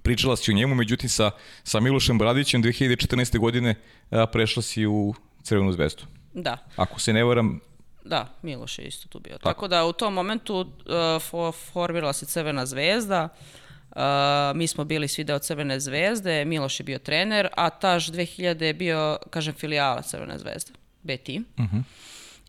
pričala 0.02 0.36
si 0.36 0.50
o 0.50 0.54
njemu, 0.54 0.74
međutim 0.74 1.08
sa, 1.08 1.30
sa 1.64 1.80
Milošem 1.80 2.18
Bradićem 2.18 2.62
2014. 2.62 3.38
godine 3.38 3.74
a, 4.10 4.26
prešla 4.26 4.62
si 4.62 4.86
u 4.86 5.14
Crvenu 5.42 5.72
zvezdu. 5.72 6.02
Da. 6.34 6.58
Ako 6.76 7.00
se 7.00 7.12
ne 7.12 7.24
varam, 7.24 7.60
Da, 8.04 8.26
Miloš 8.42 8.78
je 8.78 8.84
isto 8.84 9.08
tu 9.08 9.20
bio. 9.20 9.32
Tako, 9.32 9.44
Tako 9.44 9.68
da 9.68 9.84
u 9.84 9.92
tom 9.92 10.14
momentu 10.14 10.60
uh, 10.60 11.22
for, 11.22 11.54
formirala 11.72 12.12
se 12.12 12.26
Crvena 12.26 12.66
zvezda, 12.66 13.28
uh, 13.90 13.96
mi 14.54 14.66
smo 14.66 14.84
bili 14.84 15.08
svi 15.08 15.24
deo 15.24 15.38
Crvene 15.38 15.80
zvezde, 15.80 16.44
Miloš 16.44 16.80
je 16.80 16.84
bio 16.84 16.98
trener, 16.98 17.48
a 17.56 17.70
taž 17.70 18.10
2000 18.10 18.62
je 18.62 18.74
bio, 18.74 19.18
kažem, 19.30 19.54
filijala 19.54 20.02
Crvene 20.02 20.38
zvezde, 20.38 20.72
B 21.02 21.16
team. 21.16 21.44
Uh 21.58 21.64
-huh. 21.64 21.82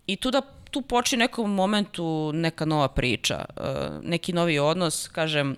I 0.08 0.16
tu 0.16 0.32
da 0.32 0.42
tu 0.72 0.82
počne 0.82 1.18
nekom 1.18 1.54
momentu 1.54 2.32
neka 2.34 2.66
nova 2.66 2.88
priča, 2.88 3.46
uh, 3.58 3.66
neki 4.04 4.34
novi 4.34 4.60
odnos, 4.60 5.08
kažem, 5.08 5.56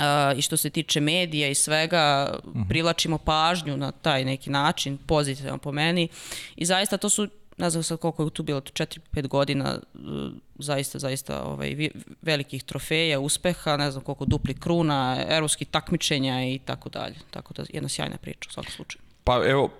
Uh, 0.00 0.38
i 0.38 0.42
što 0.42 0.56
se 0.56 0.70
tiče 0.70 1.00
medija 1.00 1.48
i 1.48 1.54
svega, 1.54 2.34
uh 2.44 2.54
-huh. 2.54 2.68
privlačimo 2.68 3.18
pažnju 3.18 3.76
na 3.76 3.92
taj 3.92 4.24
neki 4.24 4.50
način, 4.50 4.98
pozitivno 5.06 5.58
po 5.58 5.72
meni. 5.72 6.08
I 6.56 6.64
zaista 6.64 6.96
to 6.96 7.08
su 7.08 7.28
ne 7.60 7.70
znam 7.70 7.82
sad 7.82 7.98
koliko 7.98 8.24
je 8.24 8.30
tu 8.30 8.42
bilo, 8.42 8.60
4-5 8.60 9.28
godina 9.28 9.78
zaista, 10.58 10.98
zaista 10.98 11.42
ovaj, 11.42 11.90
velikih 12.22 12.64
trofeja, 12.64 13.20
uspeha, 13.20 13.76
ne 13.76 13.90
znam 13.90 14.04
koliko 14.04 14.24
dupli 14.24 14.54
kruna, 14.54 15.24
evropskih 15.28 15.68
takmičenja 15.68 16.44
i 16.44 16.58
tako 16.64 16.88
dalje. 16.88 17.16
Tako 17.30 17.54
da 17.54 17.64
jedna 17.72 17.88
sjajna 17.88 18.16
priča 18.16 18.48
u 18.48 18.52
svakom 18.52 18.72
slučaju. 18.72 19.09
Pa 19.24 19.42
evo, 19.46 19.70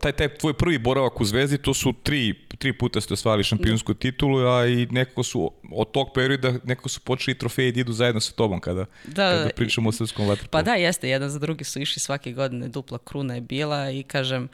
taj, 0.00 0.12
taj 0.12 0.28
tvoj 0.28 0.54
prvi 0.54 0.78
boravak 0.78 1.20
u 1.20 1.24
Zvezdi, 1.24 1.58
to 1.58 1.74
su 1.74 1.92
tri, 2.02 2.34
tri 2.58 2.72
puta 2.72 3.00
ste 3.00 3.14
osvali 3.14 3.44
šampionsku 3.44 3.94
titulu, 3.94 4.46
a 4.46 4.66
i 4.66 4.86
nekako 4.90 5.22
su 5.22 5.52
od 5.72 5.90
tog 5.90 6.08
perioda 6.14 6.52
nekako 6.64 6.88
su 6.88 7.00
počeli 7.00 7.38
trofeji 7.38 7.72
da 7.72 7.80
idu 7.80 7.92
zajedno 7.92 8.20
sa 8.20 8.32
tobom 8.32 8.60
kada, 8.60 8.84
da, 9.04 9.30
kada 9.30 9.50
pričamo 9.56 9.88
o 9.88 9.92
srpskom 9.92 10.28
vaterpolu. 10.28 10.50
Pa 10.50 10.62
da, 10.62 10.74
jeste, 10.74 11.08
jedan 11.08 11.30
za 11.30 11.38
drugi 11.38 11.64
su 11.64 11.80
išli 11.80 12.00
svake 12.00 12.32
godine, 12.32 12.68
dupla 12.68 12.98
kruna 12.98 13.34
je 13.34 13.40
bila 13.40 13.90
i 13.90 14.02
kažem, 14.02 14.48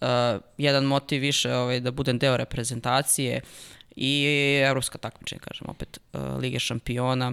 uh, 0.00 0.08
jedan 0.58 0.84
motiv 0.84 1.20
više 1.20 1.54
ovaj, 1.54 1.80
da 1.80 1.90
budem 1.90 2.18
deo 2.18 2.36
reprezentacije 2.36 3.40
i 3.96 4.24
evropska 4.66 4.98
takmičenja, 4.98 5.40
kažem, 5.40 5.66
opet 5.68 5.98
uh, 6.12 6.20
Lige 6.38 6.58
šampiona. 6.58 7.32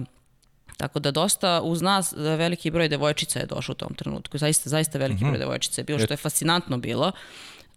Tako 0.76 0.98
da 0.98 1.10
dosta 1.10 1.60
uz 1.62 1.82
nas 1.82 2.12
veliki 2.16 2.70
broj 2.70 2.88
devojčica 2.88 3.38
je 3.38 3.46
došao 3.46 3.72
u 3.72 3.76
tom 3.76 3.94
trenutku. 3.94 4.38
Zaista, 4.38 4.70
zaista 4.70 4.98
veliki 4.98 5.24
mm 5.24 5.26
-hmm. 5.26 5.30
broj 5.30 5.38
devojčica 5.38 5.80
je 5.80 5.84
bilo, 5.84 5.98
što 5.98 6.12
je 6.12 6.16
fascinantno 6.16 6.78
bilo. 6.78 7.12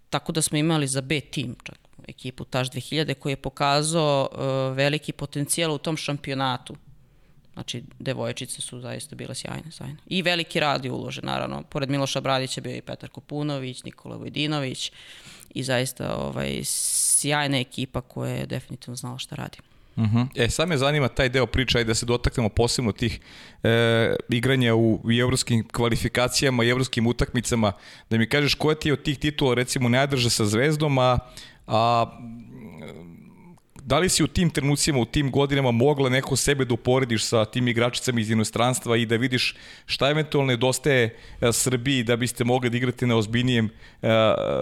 Tako 0.09 0.31
da 0.31 0.41
smo 0.41 0.57
imali 0.57 0.87
za 0.87 1.01
B 1.01 1.19
tim 1.19 1.55
čak 1.63 1.77
ekipu 2.07 2.45
Taž 2.45 2.69
2000 2.69 3.13
koji 3.13 3.31
je 3.31 3.37
pokazao 3.37 4.29
uh, 4.31 4.77
veliki 4.77 5.11
potencijal 5.11 5.73
u 5.73 5.77
tom 5.77 5.97
šampionatu. 5.97 6.75
Znači, 7.53 7.83
devojčice 7.99 8.61
su 8.61 8.79
zaista 8.79 9.15
bile 9.15 9.35
sjajne, 9.35 9.71
sjajne. 9.71 9.95
I 10.07 10.21
veliki 10.21 10.59
rad 10.59 10.85
je 10.85 10.91
uložen, 10.91 11.25
naravno. 11.25 11.63
Pored 11.63 11.89
Miloša 11.89 12.21
Bradića 12.21 12.61
bio 12.61 12.75
i 12.75 12.81
Petar 12.81 13.09
Kopunović, 13.09 13.83
Nikola 13.83 14.17
Vojdinović 14.17 14.91
i 15.49 15.63
zaista 15.63 16.15
ovaj, 16.15 16.61
sjajna 16.63 17.57
ekipa 17.57 18.01
koja 18.01 18.33
je 18.33 18.45
definitivno 18.45 18.95
znala 18.95 19.17
šta 19.17 19.35
radi. 19.35 19.57
Uh 19.97 20.03
-huh. 20.03 20.27
E, 20.35 20.49
sad 20.49 20.69
me 20.69 20.77
zanima 20.77 21.07
taj 21.07 21.29
deo 21.29 21.45
priča 21.45 21.79
i 21.79 21.83
da 21.83 21.95
se 21.95 22.05
dotaknemo 22.05 22.49
posebno 22.49 22.91
tih 22.91 23.19
e, 23.63 24.15
igranja 24.29 24.75
u, 24.75 25.01
u 25.03 25.11
evropskim 25.11 25.67
kvalifikacijama 25.67 26.63
i 26.63 26.69
evropskim 26.69 27.07
utakmicama. 27.07 27.71
Da 28.09 28.17
mi 28.17 28.29
kažeš 28.29 28.55
koja 28.55 28.75
ti 28.75 28.89
je 28.89 28.93
od 28.93 29.03
tih 29.03 29.19
titula 29.19 29.53
recimo 29.53 29.89
najdrža 29.89 30.29
sa 30.29 30.45
Zvezdom, 30.45 30.97
a, 30.97 31.17
a 31.67 32.05
da 33.87 33.99
li 33.99 34.09
si 34.09 34.23
u 34.23 34.27
tim 34.27 34.49
trenucima, 34.49 34.99
u 34.99 35.05
tim 35.05 35.31
godinama 35.31 35.71
mogla 35.71 36.09
neko 36.09 36.35
sebe 36.35 36.65
da 36.65 36.73
uporediš 36.73 37.25
sa 37.25 37.45
tim 37.45 37.67
igračicama 37.67 38.19
iz 38.19 38.29
inostranstva 38.31 38.97
i 38.97 39.05
da 39.05 39.15
vidiš 39.15 39.55
šta 39.85 40.09
eventualno 40.09 40.47
nedostaje 40.47 41.15
Srbiji 41.51 42.03
da 42.03 42.15
biste 42.15 42.43
mogli 42.43 42.69
da 42.69 42.77
igrate 42.77 43.07
na 43.07 43.15
ozbiljnijem 43.15 43.69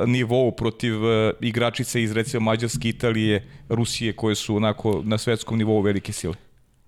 nivou 0.08 0.52
protiv 0.52 0.94
igračice 1.42 2.04
iz 2.04 2.12
recimo 2.12 2.44
Mađarske, 2.46 2.90
Italije, 2.90 3.48
Rusije 3.70 4.14
koje 4.14 4.36
su 4.36 4.56
onako 4.56 5.02
na 5.04 5.18
svetskom 5.18 5.58
nivou 5.58 5.82
velike 5.82 6.14
sile? 6.14 6.36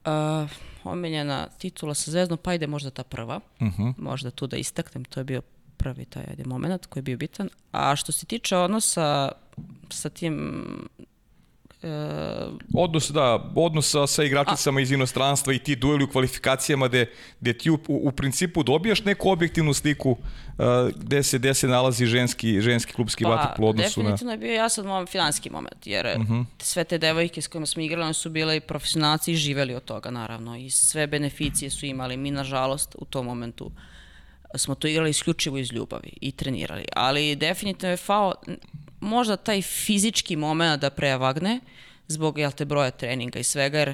Uh, 0.05 0.49
omiljena 0.83 1.47
titula 1.57 1.93
sa 1.93 2.11
Zvezdom, 2.11 2.37
pa 2.37 2.53
ide 2.53 2.67
možda 2.67 2.89
ta 2.89 3.03
prva. 3.03 3.39
Uh 3.59 3.67
-huh. 3.67 3.93
Možda 3.97 4.31
tu 4.31 4.47
da 4.47 4.57
istaknem, 4.57 5.05
to 5.05 5.19
je 5.19 5.23
bio 5.23 5.41
prvi 5.77 6.05
taj 6.05 6.23
ajde, 6.29 6.43
moment 6.45 6.85
koji 6.85 7.01
je 7.01 7.03
bio 7.03 7.17
bitan. 7.17 7.49
A 7.71 7.95
što 7.95 8.11
se 8.11 8.25
tiče 8.25 8.57
odnosa 8.57 9.31
sa 9.89 10.09
tim 10.09 10.63
odnos, 12.73 13.11
da, 13.11 13.51
odnos 13.55 13.89
sa, 13.91 14.07
sa 14.07 14.23
igračicama 14.23 14.79
a, 14.79 14.81
iz 14.81 14.91
inostranstva 14.91 15.53
i 15.53 15.59
ti 15.59 15.75
dueli 15.75 16.03
u 16.03 16.07
kvalifikacijama 16.07 16.87
gde, 16.87 17.05
gde 17.39 17.53
ti 17.53 17.69
u, 17.69 17.79
u 17.87 18.11
principu 18.11 18.63
dobijaš 18.63 19.03
neku 19.03 19.29
objektivnu 19.29 19.73
sliku 19.73 20.11
uh, 20.11 20.17
gde, 20.95 21.23
se, 21.23 21.37
gde 21.37 21.53
se 21.53 21.67
nalazi 21.67 22.05
ženski, 22.05 22.61
ženski 22.61 22.93
klubski 22.93 23.23
pa, 23.23 23.29
vaterpolo 23.29 23.69
odnosu 23.69 24.03
na... 24.03 24.09
definitivno 24.09 24.31
je 24.31 24.37
bio 24.37 24.53
jasan 24.53 24.85
moment, 24.85 25.09
finanski 25.09 25.49
moment, 25.49 25.87
jer 25.87 26.05
uh 26.15 26.21
mhm. 26.23 26.33
-huh. 26.33 26.45
sve 26.59 26.83
te 26.83 26.97
devojke 26.97 27.41
s 27.41 27.47
kojima 27.47 27.65
smo 27.65 27.81
igrali, 27.81 28.03
one 28.03 28.13
su 28.13 28.29
bile 28.29 28.57
i 28.57 28.61
profesionalci 28.61 29.31
i 29.31 29.35
živeli 29.35 29.75
od 29.75 29.83
toga, 29.83 30.11
naravno, 30.11 30.57
i 30.57 30.69
sve 30.69 31.07
beneficije 31.07 31.69
su 31.69 31.85
imali. 31.85 32.17
Mi, 32.17 32.31
nažalost, 32.31 32.95
u 32.99 33.05
tom 33.05 33.25
momentu 33.25 33.71
smo 34.55 34.75
to 34.75 34.87
igrali 34.87 35.09
isključivo 35.09 35.57
iz 35.57 35.71
ljubavi 35.71 36.09
i 36.21 36.31
trenirali, 36.31 36.85
ali 36.95 37.35
definitivno 37.35 37.91
je 37.91 37.97
fao 37.97 38.33
možda 38.99 39.37
taj 39.37 39.61
fizički 39.61 40.35
moment 40.35 40.81
da 40.81 40.89
prevagne 40.89 41.59
zbog 42.07 42.37
jel 42.37 42.51
te 42.51 42.65
broja 42.65 42.91
treninga 42.91 43.39
i 43.39 43.43
svega, 43.43 43.79
jer 43.79 43.93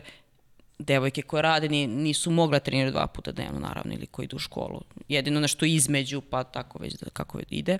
devojke 0.79 1.21
koje 1.21 1.41
rade 1.41 1.69
nisu 1.69 2.31
mogle 2.31 2.59
da 2.59 2.63
trenirati 2.63 2.91
dva 2.91 3.07
puta 3.07 3.31
dnevno, 3.31 3.59
naravno, 3.59 3.93
ili 3.93 4.05
koji 4.05 4.23
idu 4.23 4.35
u 4.35 4.39
školu. 4.39 4.81
Jedino 5.07 5.39
nešto 5.39 5.65
između, 5.65 6.21
pa 6.21 6.43
tako 6.43 6.79
već 6.79 6.93
da, 6.93 7.09
kako 7.09 7.39
ide. 7.49 7.77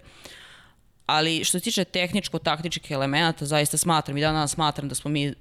Ali 1.06 1.44
što 1.44 1.60
se 1.60 1.64
tiče 1.64 1.84
tehničko-taktičkih 1.84 2.92
elemenata, 2.92 3.46
zaista 3.46 3.78
smatram 3.78 4.18
i 4.18 4.22
danas 4.22 4.52
smatram 4.52 4.90
da 4.90 4.96
smo 4.96 5.12
mi 5.12 5.34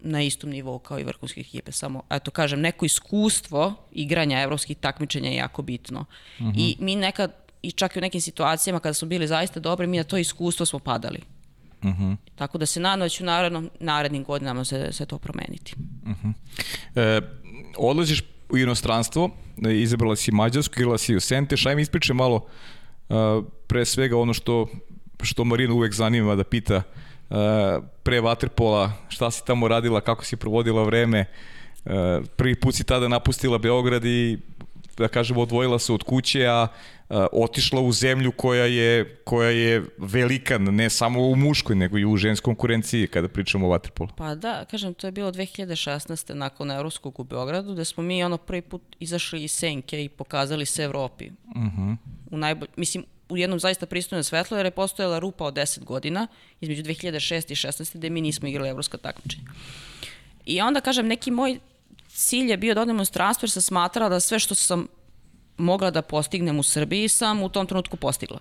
na 0.00 0.22
istom 0.22 0.50
nivou 0.50 0.78
kao 0.78 0.98
i 1.00 1.04
vrhunske 1.04 1.40
ekipe. 1.40 1.72
Samo, 1.72 2.02
eto, 2.10 2.30
kažem, 2.30 2.60
neko 2.60 2.84
iskustvo 2.84 3.74
igranja 3.92 4.40
evropskih 4.40 4.76
takmičenja 4.76 5.30
je 5.30 5.36
jako 5.36 5.62
bitno. 5.62 6.04
Mm 6.38 6.44
-hmm. 6.44 6.52
I 6.56 6.76
mi 6.80 6.96
nekad 6.96 7.32
i 7.66 7.72
čak 7.72 7.96
i 7.96 7.98
u 7.98 8.02
nekim 8.02 8.20
situacijama 8.20 8.80
kada 8.80 8.94
smo 8.94 9.08
bili 9.08 9.26
zaista 9.26 9.60
dobri, 9.60 9.86
mi 9.86 9.96
na 9.96 10.04
to 10.04 10.16
iskustvo 10.16 10.66
smo 10.66 10.78
padali. 10.78 11.18
Uh 11.82 11.88
mhm. 11.88 12.02
-huh. 12.02 12.16
Tako 12.34 12.58
da 12.58 12.66
se 12.66 12.80
nadam 12.80 13.00
da 13.00 13.08
će 13.08 13.22
u 13.22 13.26
narednom, 13.26 13.70
narednim 13.80 14.24
godinama 14.24 14.64
se, 14.64 14.92
se 14.92 15.06
to 15.06 15.18
promeniti. 15.18 15.74
Uh 16.02 16.08
mhm. 16.08 16.28
-huh. 16.28 17.18
e, 17.18 17.20
odlaziš 17.78 18.22
u 18.48 18.58
inostranstvo, 18.58 19.30
izabrala 19.82 20.16
si 20.16 20.32
Mađarsku, 20.32 20.74
igrala 20.76 20.98
si 20.98 21.16
u 21.16 21.20
Senteš, 21.20 21.66
ajme 21.66 21.82
ispričaj 21.82 22.14
malo 22.14 22.46
uh, 23.08 23.16
pre 23.66 23.84
svega 23.84 24.18
ono 24.18 24.34
što, 24.34 24.66
što 25.22 25.44
Marina 25.44 25.74
uvek 25.74 25.94
zanima 25.94 26.34
da 26.34 26.44
pita 26.44 26.76
uh, 26.76 27.36
pre 28.02 28.20
Waterpola, 28.20 28.90
šta 29.08 29.30
si 29.30 29.44
tamo 29.46 29.68
radila, 29.68 30.00
kako 30.00 30.24
si 30.24 30.36
provodila 30.36 30.82
vreme, 30.82 31.24
uh, 31.84 31.92
prvi 32.36 32.54
put 32.54 32.74
si 32.74 32.84
tada 32.84 33.08
napustila 33.08 33.58
Beograd 33.58 34.04
i 34.04 34.38
da 34.96 35.08
kažemo 35.08 35.40
odvojila 35.40 35.78
se 35.78 35.92
od 35.92 36.02
kuće, 36.02 36.46
a 36.46 36.66
otišla 37.32 37.80
u 37.80 37.92
zemlju 37.92 38.32
koja 38.32 38.64
je, 38.64 39.16
koja 39.24 39.50
je 39.50 39.84
velika, 39.98 40.58
ne 40.58 40.90
samo 40.90 41.28
u 41.28 41.36
muškoj, 41.36 41.76
nego 41.76 41.98
i 41.98 42.04
u 42.04 42.16
ženskoj 42.16 42.44
konkurenciji 42.44 43.06
kada 43.06 43.28
pričamo 43.28 43.66
o 43.66 43.70
vaterpolu. 43.70 44.10
Pa 44.16 44.34
da, 44.34 44.64
kažem, 44.70 44.94
to 44.94 45.06
je 45.06 45.12
bilo 45.12 45.32
2016. 45.32 46.34
nakon 46.34 46.70
Evropskog 46.70 47.20
u 47.20 47.24
Beogradu, 47.24 47.72
gde 47.72 47.84
smo 47.84 48.02
mi 48.02 48.24
ono 48.24 48.38
prvi 48.38 48.62
put 48.62 48.82
izašli 49.00 49.44
iz 49.44 49.52
senke 49.52 50.04
i 50.04 50.08
pokazali 50.08 50.66
se 50.66 50.82
Evropi. 50.82 51.30
Uh 51.54 51.62
mhm. 51.62 51.82
-huh. 51.82 51.96
U 52.30 52.38
najbolj, 52.38 52.68
mislim, 52.76 53.04
u 53.28 53.36
jednom 53.36 53.60
zaista 53.60 53.86
pristojnom 53.86 54.24
svetlu, 54.24 54.56
jer 54.56 54.66
je 54.66 54.70
postojala 54.70 55.18
rupa 55.18 55.44
od 55.44 55.54
10 55.54 55.84
godina 55.84 56.26
između 56.60 56.82
2006. 56.82 57.52
i 57.52 57.54
2016. 57.54 57.96
gde 57.96 58.10
mi 58.10 58.20
nismo 58.20 58.48
igrali 58.48 58.68
evropska 58.68 58.98
takmičenja. 58.98 59.44
I 60.46 60.60
onda, 60.60 60.80
kažem, 60.80 61.06
neki 61.06 61.30
moj 61.30 61.58
cilj 62.08 62.50
je 62.50 62.56
bio 62.56 62.74
da 62.74 62.82
odem 62.82 63.00
u 63.00 63.04
stranstvo 63.04 63.46
jer 63.46 63.50
sam 63.50 63.62
smatrala 63.62 64.08
da 64.08 64.20
sve 64.20 64.38
što 64.38 64.54
sam 64.54 64.86
mogla 65.58 65.90
da 65.90 66.02
postignem 66.02 66.58
u 66.58 66.62
Srbiji 66.62 67.08
sam 67.08 67.42
u 67.42 67.48
tom 67.48 67.66
trenutku 67.66 67.96
postigla. 67.96 68.40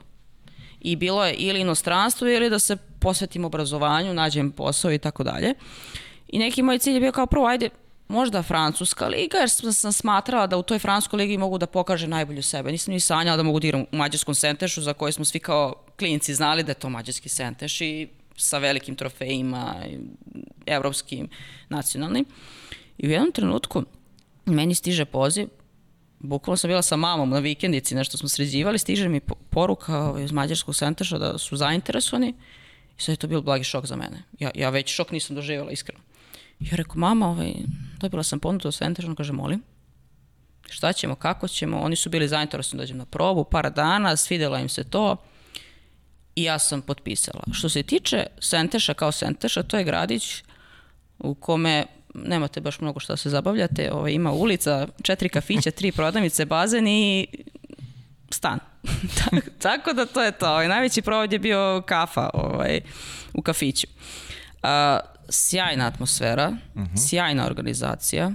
I 0.81 0.95
bilo 0.95 1.25
je 1.25 1.33
ili 1.33 1.61
inostranstvo 1.61 2.27
ili 2.27 2.49
da 2.49 2.59
se 2.59 2.77
posvetim 2.99 3.45
obrazovanju, 3.45 4.13
nađem 4.13 4.51
posao 4.51 4.91
i 4.91 4.97
tako 4.97 5.23
dalje. 5.23 5.53
I 6.27 6.39
neki 6.39 6.61
moj 6.61 6.79
cilj 6.79 6.93
je 6.93 6.99
bio 6.99 7.11
kao 7.11 7.25
prvo, 7.25 7.45
ajde, 7.47 7.69
možda 8.07 8.43
Francuska 8.43 9.07
liga, 9.07 9.37
jer 9.37 9.49
sam 9.49 9.91
smatrala 9.91 10.47
da 10.47 10.57
u 10.57 10.63
toj 10.63 10.79
Francuskoj 10.79 11.17
ligi 11.17 11.37
mogu 11.37 11.57
da 11.57 11.67
pokažem 11.67 12.09
najbolju 12.09 12.43
sebe. 12.43 12.71
Nisam 12.71 12.93
ni 12.93 12.99
sanjala 12.99 13.37
da 13.37 13.43
mogu 13.43 13.59
da 13.59 13.67
igram 13.67 13.81
u 13.81 13.95
mađarskom 13.97 14.35
sentešu, 14.35 14.81
za 14.81 14.93
koje 14.93 15.11
smo 15.11 15.25
svi 15.25 15.39
kao 15.39 15.73
klinci 15.99 16.35
znali 16.35 16.63
da 16.63 16.71
je 16.71 16.75
to 16.75 16.89
mađarski 16.89 17.29
senteš 17.29 17.81
i 17.81 18.07
sa 18.37 18.57
velikim 18.57 18.95
trofejima, 18.95 19.75
evropskim, 20.65 21.29
nacionalnim. 21.69 22.25
I 22.97 23.07
u 23.07 23.11
jednom 23.11 23.31
trenutku 23.31 23.83
meni 24.45 24.75
stiže 24.75 25.05
poziv 25.05 25.47
bukvalno 26.25 26.57
sam 26.57 26.67
bila 26.67 26.81
sa 26.81 26.95
mamom 26.95 27.29
na 27.29 27.39
vikendici, 27.39 27.95
nešto 27.95 28.17
smo 28.17 28.29
sređivali, 28.29 28.79
stiže 28.79 29.09
mi 29.09 29.19
poruka 29.49 29.99
ovaj, 29.99 30.23
iz 30.23 30.31
mađarskog 30.31 30.75
centraša 30.75 31.17
da 31.17 31.37
su 31.37 31.57
zainteresovani 31.57 32.33
i 32.97 33.01
sad 33.01 33.13
je 33.13 33.17
to 33.17 33.27
bio 33.27 33.41
blagi 33.41 33.63
šok 33.63 33.85
za 33.85 33.95
mene. 33.95 34.23
Ja, 34.39 34.51
ja 34.55 34.69
već 34.69 34.93
šok 34.93 35.11
nisam 35.11 35.35
doživjela, 35.35 35.71
iskreno. 35.71 36.01
Ja 36.59 36.75
rekao, 36.75 36.95
mama, 36.95 37.29
ovaj, 37.29 37.53
dobila 37.99 38.23
sam 38.23 38.39
ponudu 38.39 38.67
od 38.67 38.75
centraša, 38.75 39.09
on 39.09 39.15
kaže, 39.15 39.33
molim, 39.33 39.63
šta 40.69 40.93
ćemo, 40.93 41.15
kako 41.15 41.47
ćemo, 41.47 41.79
oni 41.79 41.95
su 41.95 42.09
bili 42.09 42.27
zainteresovani 42.27 42.77
da 42.77 42.83
dođem 42.83 42.97
na 42.97 43.05
probu, 43.05 43.43
par 43.43 43.71
dana, 43.71 44.15
svidela 44.15 44.59
im 44.59 44.69
se 44.69 44.83
to 44.83 45.17
i 46.35 46.43
ja 46.43 46.59
sam 46.59 46.81
potpisala. 46.81 47.43
Što 47.51 47.69
se 47.69 47.83
tiče 47.83 48.25
Senteša 48.39 48.93
kao 48.93 49.11
Senteša, 49.11 49.63
to 49.63 49.77
je 49.77 49.83
gradić 49.83 50.43
u 51.19 51.35
kome 51.35 51.85
nemate 52.23 52.61
baš 52.61 52.79
mnogo 52.81 52.99
da 53.07 53.17
se 53.17 53.29
zabavljate, 53.29 53.91
ovaj, 53.91 54.11
ima 54.11 54.31
ulica, 54.31 54.87
četiri 55.01 55.29
kafića, 55.29 55.71
tri 55.71 55.91
prodavnice, 55.91 56.45
bazen 56.45 56.87
i 56.87 57.27
stan. 58.29 58.59
Tako 59.61 59.93
da 59.93 60.05
to 60.05 60.23
je 60.23 60.31
to. 60.31 60.49
Ovaj, 60.49 60.67
najveći 60.67 61.01
provod 61.01 61.33
je 61.33 61.39
bio 61.39 61.83
kafa 61.85 62.29
ovaj, 62.33 62.81
u 63.33 63.41
kafiću. 63.41 63.87
A, 64.63 64.99
sjajna 65.29 65.87
atmosfera, 65.87 66.47
uh 66.47 66.81
mhm. 66.81 66.93
-huh. 66.93 67.09
sjajna 67.09 67.45
organizacija, 67.45 68.31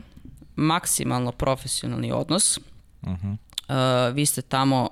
maksimalno 0.57 1.33
profesionalni 1.33 2.13
odnos. 2.13 2.59
Uh 3.03 3.09
-huh. 3.09 3.37
A, 3.69 4.09
vi 4.09 4.27
ste 4.27 4.43
tamo 4.43 4.89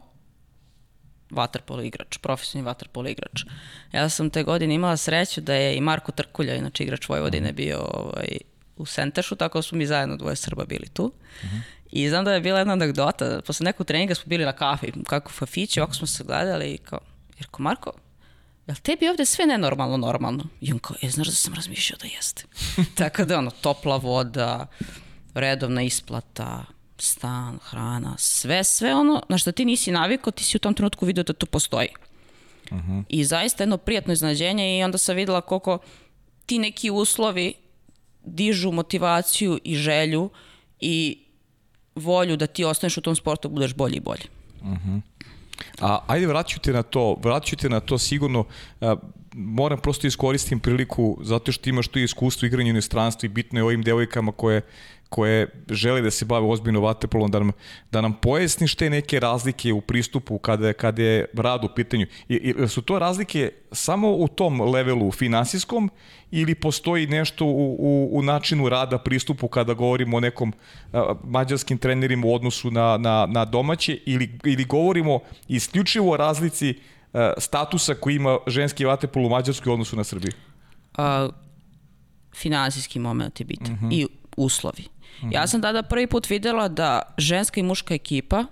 vaterpolo 1.31 1.83
igrač, 1.83 2.19
profesionalni 2.19 2.67
vaterpolo 2.67 3.09
igrač. 3.09 3.45
Ja 3.93 4.09
sam 4.09 4.31
te 4.31 4.43
godine 4.43 4.75
imala 4.75 4.97
sreću 4.97 5.41
da 5.41 5.55
je 5.55 5.77
i 5.77 5.81
Marko 5.81 6.13
Trkulja, 6.13 6.55
inače 6.55 6.85
igrač 6.85 7.09
Vojvodine, 7.09 7.53
bio 7.53 7.79
ovaj, 7.95 8.39
u 8.79 8.87
Sentešu, 8.87 9.37
tako 9.37 9.59
da 9.59 9.63
smo 9.63 9.79
mi 9.79 9.87
zajedno 9.87 10.17
dvoje 10.17 10.37
Srba 10.37 10.65
bili 10.65 10.89
tu. 10.89 11.05
Uh 11.05 11.51
-huh. 11.51 11.61
I 11.91 12.09
znam 12.09 12.25
da 12.25 12.33
je 12.33 12.41
bila 12.41 12.59
jedna 12.59 12.73
anegdota, 12.73 13.41
posle 13.47 13.65
nekog 13.65 13.87
treninga 13.87 14.15
smo 14.15 14.25
bili 14.27 14.45
na 14.45 14.53
kafi, 14.53 14.93
kako 15.07 15.31
u 15.37 15.39
kafiću, 15.39 15.81
ovako 15.81 15.95
smo 15.95 16.07
se 16.07 16.25
gledali 16.25 16.75
i 16.75 16.79
kao, 16.79 16.99
jer 17.39 17.47
ko 17.47 17.63
Marko, 17.63 17.93
jel 18.67 18.77
tebi 18.77 19.09
ovde 19.09 19.27
sve 19.27 19.47
nenormalno 19.47 19.97
normalno? 19.97 20.45
I 20.61 20.73
on 20.73 20.79
kao, 20.79 20.97
e, 21.03 21.11
znaš 21.11 21.27
da 21.27 21.35
sam 21.35 21.55
razmišljao 21.55 21.99
da 22.03 22.07
jeste. 22.07 22.45
tako 22.99 23.25
da 23.25 23.39
ono, 23.39 23.51
topla 23.51 23.97
voda, 23.97 24.67
redovna 25.35 25.83
isplata, 25.83 26.65
stan, 26.99 27.59
hrana, 27.63 28.15
sve, 28.19 28.65
sve 28.65 28.95
ono 28.95 29.23
na 29.29 29.39
što 29.39 29.53
ti 29.53 29.65
nisi 29.65 29.91
navikao, 29.91 30.31
ti 30.31 30.45
si 30.45 30.57
u 30.57 30.61
tom 30.61 30.75
trenutku 30.75 31.07
vidio 31.07 31.25
da 31.25 31.33
to 31.33 31.47
postoji. 31.47 31.89
Uh 32.71 32.79
-huh. 32.79 33.05
I 33.09 33.25
zaista 33.25 33.63
jedno 33.63 33.77
prijatno 33.77 34.13
iznađenje 34.13 34.79
i 34.79 34.83
onda 34.83 34.99
sam 34.99 35.17
videla 35.17 35.41
koliko 35.41 35.79
ti 36.47 36.59
neki 36.59 36.91
uslovi 36.91 37.55
dižu 38.25 38.73
motivaciju 38.73 39.59
i 39.65 39.77
želju 39.77 40.31
i 40.81 41.19
volju 41.95 42.37
da 42.37 42.47
ti 42.47 42.65
ostaneš 42.65 42.97
u 42.97 43.01
tom 43.01 43.17
sportu, 43.17 43.49
budeš 43.49 43.75
bolji 43.75 43.97
i 43.97 44.01
bolji. 44.01 44.25
Uh 44.61 44.69
mhm. 44.69 44.89
-huh. 44.89 45.01
A 45.81 45.99
ajde 46.07 46.27
vraću 46.27 46.61
te 46.61 46.73
na 46.73 46.83
to, 46.83 47.17
vraću 47.23 47.57
te 47.57 47.69
na 47.69 47.81
to 47.81 47.99
sigurno, 47.99 48.45
moram 49.35 49.79
prosto 49.79 50.07
iskoristim 50.07 50.61
priliku 50.61 51.19
zato 51.23 51.53
što 51.53 51.71
imaš 51.71 51.89
tu 51.89 51.99
iskustvo 51.99 52.47
igranja 52.47 52.69
u 52.69 52.71
inostranstvu 52.71 53.27
i 53.27 53.29
bitno 53.29 53.59
je 53.59 53.65
ovim 53.65 53.83
devojkama 53.83 54.33
koje 54.33 54.63
koje 55.09 55.47
žele 55.71 56.01
da 56.01 56.11
se 56.11 56.25
bave 56.25 56.47
ozbiljno 56.47 56.81
vaterpolom, 56.81 57.31
da 57.31 57.39
nam, 57.39 57.53
da 57.93 58.01
nam 58.01 58.15
pojasniš 58.23 58.75
te 58.75 58.91
neke 58.91 59.21
razlike 59.21 59.73
u 59.73 59.81
pristupu 59.81 60.39
kada, 60.39 60.73
kada 60.73 61.03
je 61.03 61.27
rad 61.35 61.65
u 61.65 61.69
pitanju. 61.77 62.07
I, 62.29 62.35
i, 62.35 62.69
su 62.69 62.83
to 62.83 62.99
razlike 62.99 63.51
samo 63.73 64.11
u 64.11 64.29
tom 64.29 64.61
levelu 64.61 65.11
finansijskom 65.13 65.91
ili 66.31 66.55
postoji 66.55 67.07
nešto 67.07 67.45
u, 67.45 67.77
u, 67.79 68.09
u 68.13 68.23
načinu 68.23 68.69
rada, 68.69 68.99
pristupu 68.99 69.49
kada 69.49 69.75
govorimo 69.75 70.17
o 70.17 70.21
nekom 70.21 70.53
a, 70.93 71.15
mađarskim 71.25 71.79
trenerima 71.79 72.27
u 72.27 72.35
odnosu 72.35 72.71
na, 72.71 72.97
na, 72.97 73.27
na 73.27 73.45
domaće 73.45 73.99
ili, 74.07 74.39
ili 74.45 74.65
govorimo 74.65 75.21
isključivo 75.49 76.13
o 76.13 76.17
razlici 76.17 76.75
statusa 77.39 77.95
koji 77.95 78.17
ima 78.17 78.39
ženski 78.47 78.85
vaterpol 78.85 79.27
u 79.27 79.29
Mađarskoj 79.29 79.71
u 79.71 79.73
odnosu 79.73 79.97
na 79.97 80.05
Srbiju? 80.05 80.33
A, 80.95 81.29
finansijski 82.37 82.99
moment 82.99 83.41
je 83.41 83.45
bitan 83.45 83.73
uh 83.73 83.83
mhm. 83.83 83.87
-huh. 83.87 83.95
i 83.95 84.07
uslovi. 84.37 84.89
-hmm. 85.23 85.35
Ja 85.35 85.47
sam 85.47 85.63
tada 85.63 85.83
prvi 85.83 86.07
put 86.07 86.31
videla 86.31 86.69
da 86.69 87.03
ženska 87.19 87.61
i 87.61 87.63
muška 87.63 87.95
ekipa 87.95 88.45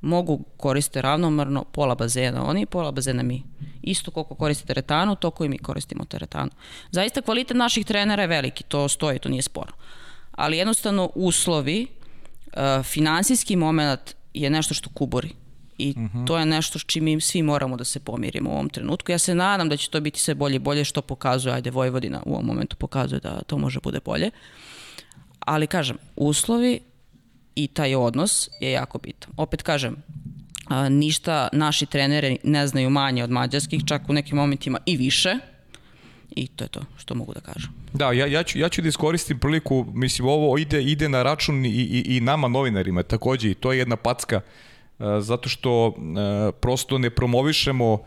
mogu 0.00 0.44
koriste 0.56 1.02
ravnomerno 1.02 1.64
pola 1.64 1.94
bazena 1.94 2.44
oni 2.44 2.62
i 2.62 2.66
pola 2.66 2.92
bazena 2.92 3.22
mi. 3.22 3.42
Isto 3.82 4.10
koliko 4.10 4.34
koriste 4.34 4.66
teretanu, 4.66 5.16
to 5.16 5.30
koji 5.30 5.48
mi 5.48 5.58
koristimo 5.58 6.04
teretanu. 6.04 6.50
Zaista 6.90 7.22
kvalitet 7.22 7.56
naših 7.56 7.86
trenera 7.86 8.22
je 8.22 8.28
veliki, 8.28 8.64
to 8.64 8.88
stoji, 8.88 9.18
to 9.18 9.28
nije 9.28 9.42
sporno. 9.42 9.72
ali 10.32 10.58
jednostavno 10.58 11.10
uslovi, 11.14 11.86
uh, 12.46 12.84
finansijski 12.84 13.56
moment 13.56 14.14
je 14.34 14.50
nešto 14.50 14.74
što 14.74 14.90
kubori. 14.90 15.30
I 15.82 15.94
uh 15.96 16.02
-huh. 16.02 16.26
to 16.26 16.38
je 16.38 16.46
nešto 16.46 16.78
s 16.78 16.84
čim 16.86 17.04
mi 17.04 17.20
svi 17.20 17.42
moramo 17.42 17.76
da 17.76 17.84
se 17.84 18.00
pomirimo 18.00 18.50
u 18.50 18.52
ovom 18.52 18.68
trenutku. 18.68 19.12
Ja 19.12 19.18
se 19.18 19.34
nadam 19.34 19.68
da 19.68 19.76
će 19.76 19.90
to 19.90 20.00
biti 20.00 20.20
sve 20.20 20.34
bolje 20.34 20.56
i 20.56 20.58
bolje 20.58 20.84
što 20.84 21.02
pokazuje, 21.02 21.54
ajde 21.54 21.70
Vojvodina 21.70 22.22
u 22.26 22.32
ovom 22.32 22.46
momentu 22.46 22.76
pokazuje 22.76 23.20
da 23.20 23.42
to 23.42 23.58
može 23.58 23.80
bude 23.80 24.00
bolje. 24.04 24.30
Ali 25.38 25.66
kažem, 25.66 25.96
uslovi 26.16 26.80
i 27.54 27.66
taj 27.66 27.94
odnos 27.94 28.48
je 28.60 28.70
jako 28.70 28.98
bitan. 28.98 29.32
Opet 29.36 29.62
kažem, 29.62 29.96
a, 30.66 30.88
ništa 30.88 31.48
naši 31.52 31.86
treneri 31.86 32.38
ne 32.44 32.66
znaju 32.66 32.90
manje 32.90 33.24
od 33.24 33.30
mađarskih, 33.30 33.82
čak 33.86 34.02
u 34.08 34.12
nekim 34.12 34.36
momentima 34.36 34.78
i 34.86 34.96
više. 34.96 35.38
I 36.36 36.46
to 36.46 36.64
je 36.64 36.68
to 36.68 36.80
što 36.96 37.14
mogu 37.14 37.34
da 37.34 37.40
kažem. 37.40 37.70
Da, 37.92 38.12
ja, 38.12 38.26
ja, 38.26 38.42
ću, 38.42 38.58
ja 38.58 38.68
ću 38.68 38.82
da 38.82 38.88
iskoristim 38.88 39.38
priliku, 39.38 39.86
mislim, 39.94 40.28
ovo 40.28 40.58
ide, 40.58 40.82
ide 40.82 41.08
na 41.08 41.22
račun 41.22 41.64
i, 41.64 41.68
i, 41.68 42.16
i 42.16 42.20
nama 42.20 42.48
novinarima 42.48 43.02
takođe 43.02 43.50
i 43.50 43.54
to 43.54 43.72
je 43.72 43.78
jedna 43.78 43.96
packa 43.96 44.36
uh, 44.36 44.42
zato 45.20 45.48
što 45.48 45.86
uh, 45.86 45.94
prosto 46.60 46.98
ne 46.98 47.10
promovišemo 47.10 47.92
uh, 47.92 48.00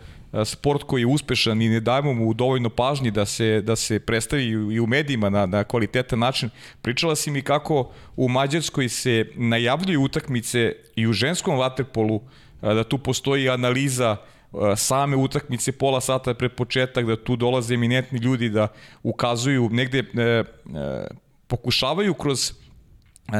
sport 0.45 0.83
koji 0.83 1.01
je 1.01 1.07
uspešan 1.07 1.61
i 1.61 1.69
ne 1.69 1.79
dajemo 1.79 2.13
mu 2.13 2.33
dovoljno 2.33 2.69
pažnji 2.69 3.11
da 3.11 3.25
se, 3.25 3.61
da 3.61 3.75
se 3.75 3.99
predstavi 3.99 4.43
i 4.45 4.79
u 4.79 4.87
medijima 4.87 5.29
na, 5.29 5.45
na 5.45 5.63
kvalitetan 5.63 6.19
način. 6.19 6.49
Pričala 6.81 7.15
si 7.15 7.31
mi 7.31 7.41
kako 7.41 7.91
u 8.15 8.29
Mađarskoj 8.29 8.89
se 8.89 9.31
najavljuju 9.35 10.01
utakmice 10.01 10.75
i 10.95 11.07
u 11.07 11.13
ženskom 11.13 11.57
vaterpolu, 11.57 12.21
da 12.61 12.83
tu 12.83 12.97
postoji 12.97 13.49
analiza 13.49 14.17
same 14.75 15.15
utakmice 15.15 15.71
pola 15.71 16.01
sata 16.01 16.33
pred 16.33 16.51
početak, 16.51 17.05
da 17.05 17.23
tu 17.23 17.35
dolaze 17.35 17.73
eminentni 17.73 18.19
ljudi 18.19 18.49
da 18.49 18.67
ukazuju 19.03 19.69
negde 19.69 19.99
e, 19.99 20.21
e, 20.21 20.43
pokušavaju 21.47 22.13
kroz 22.13 22.53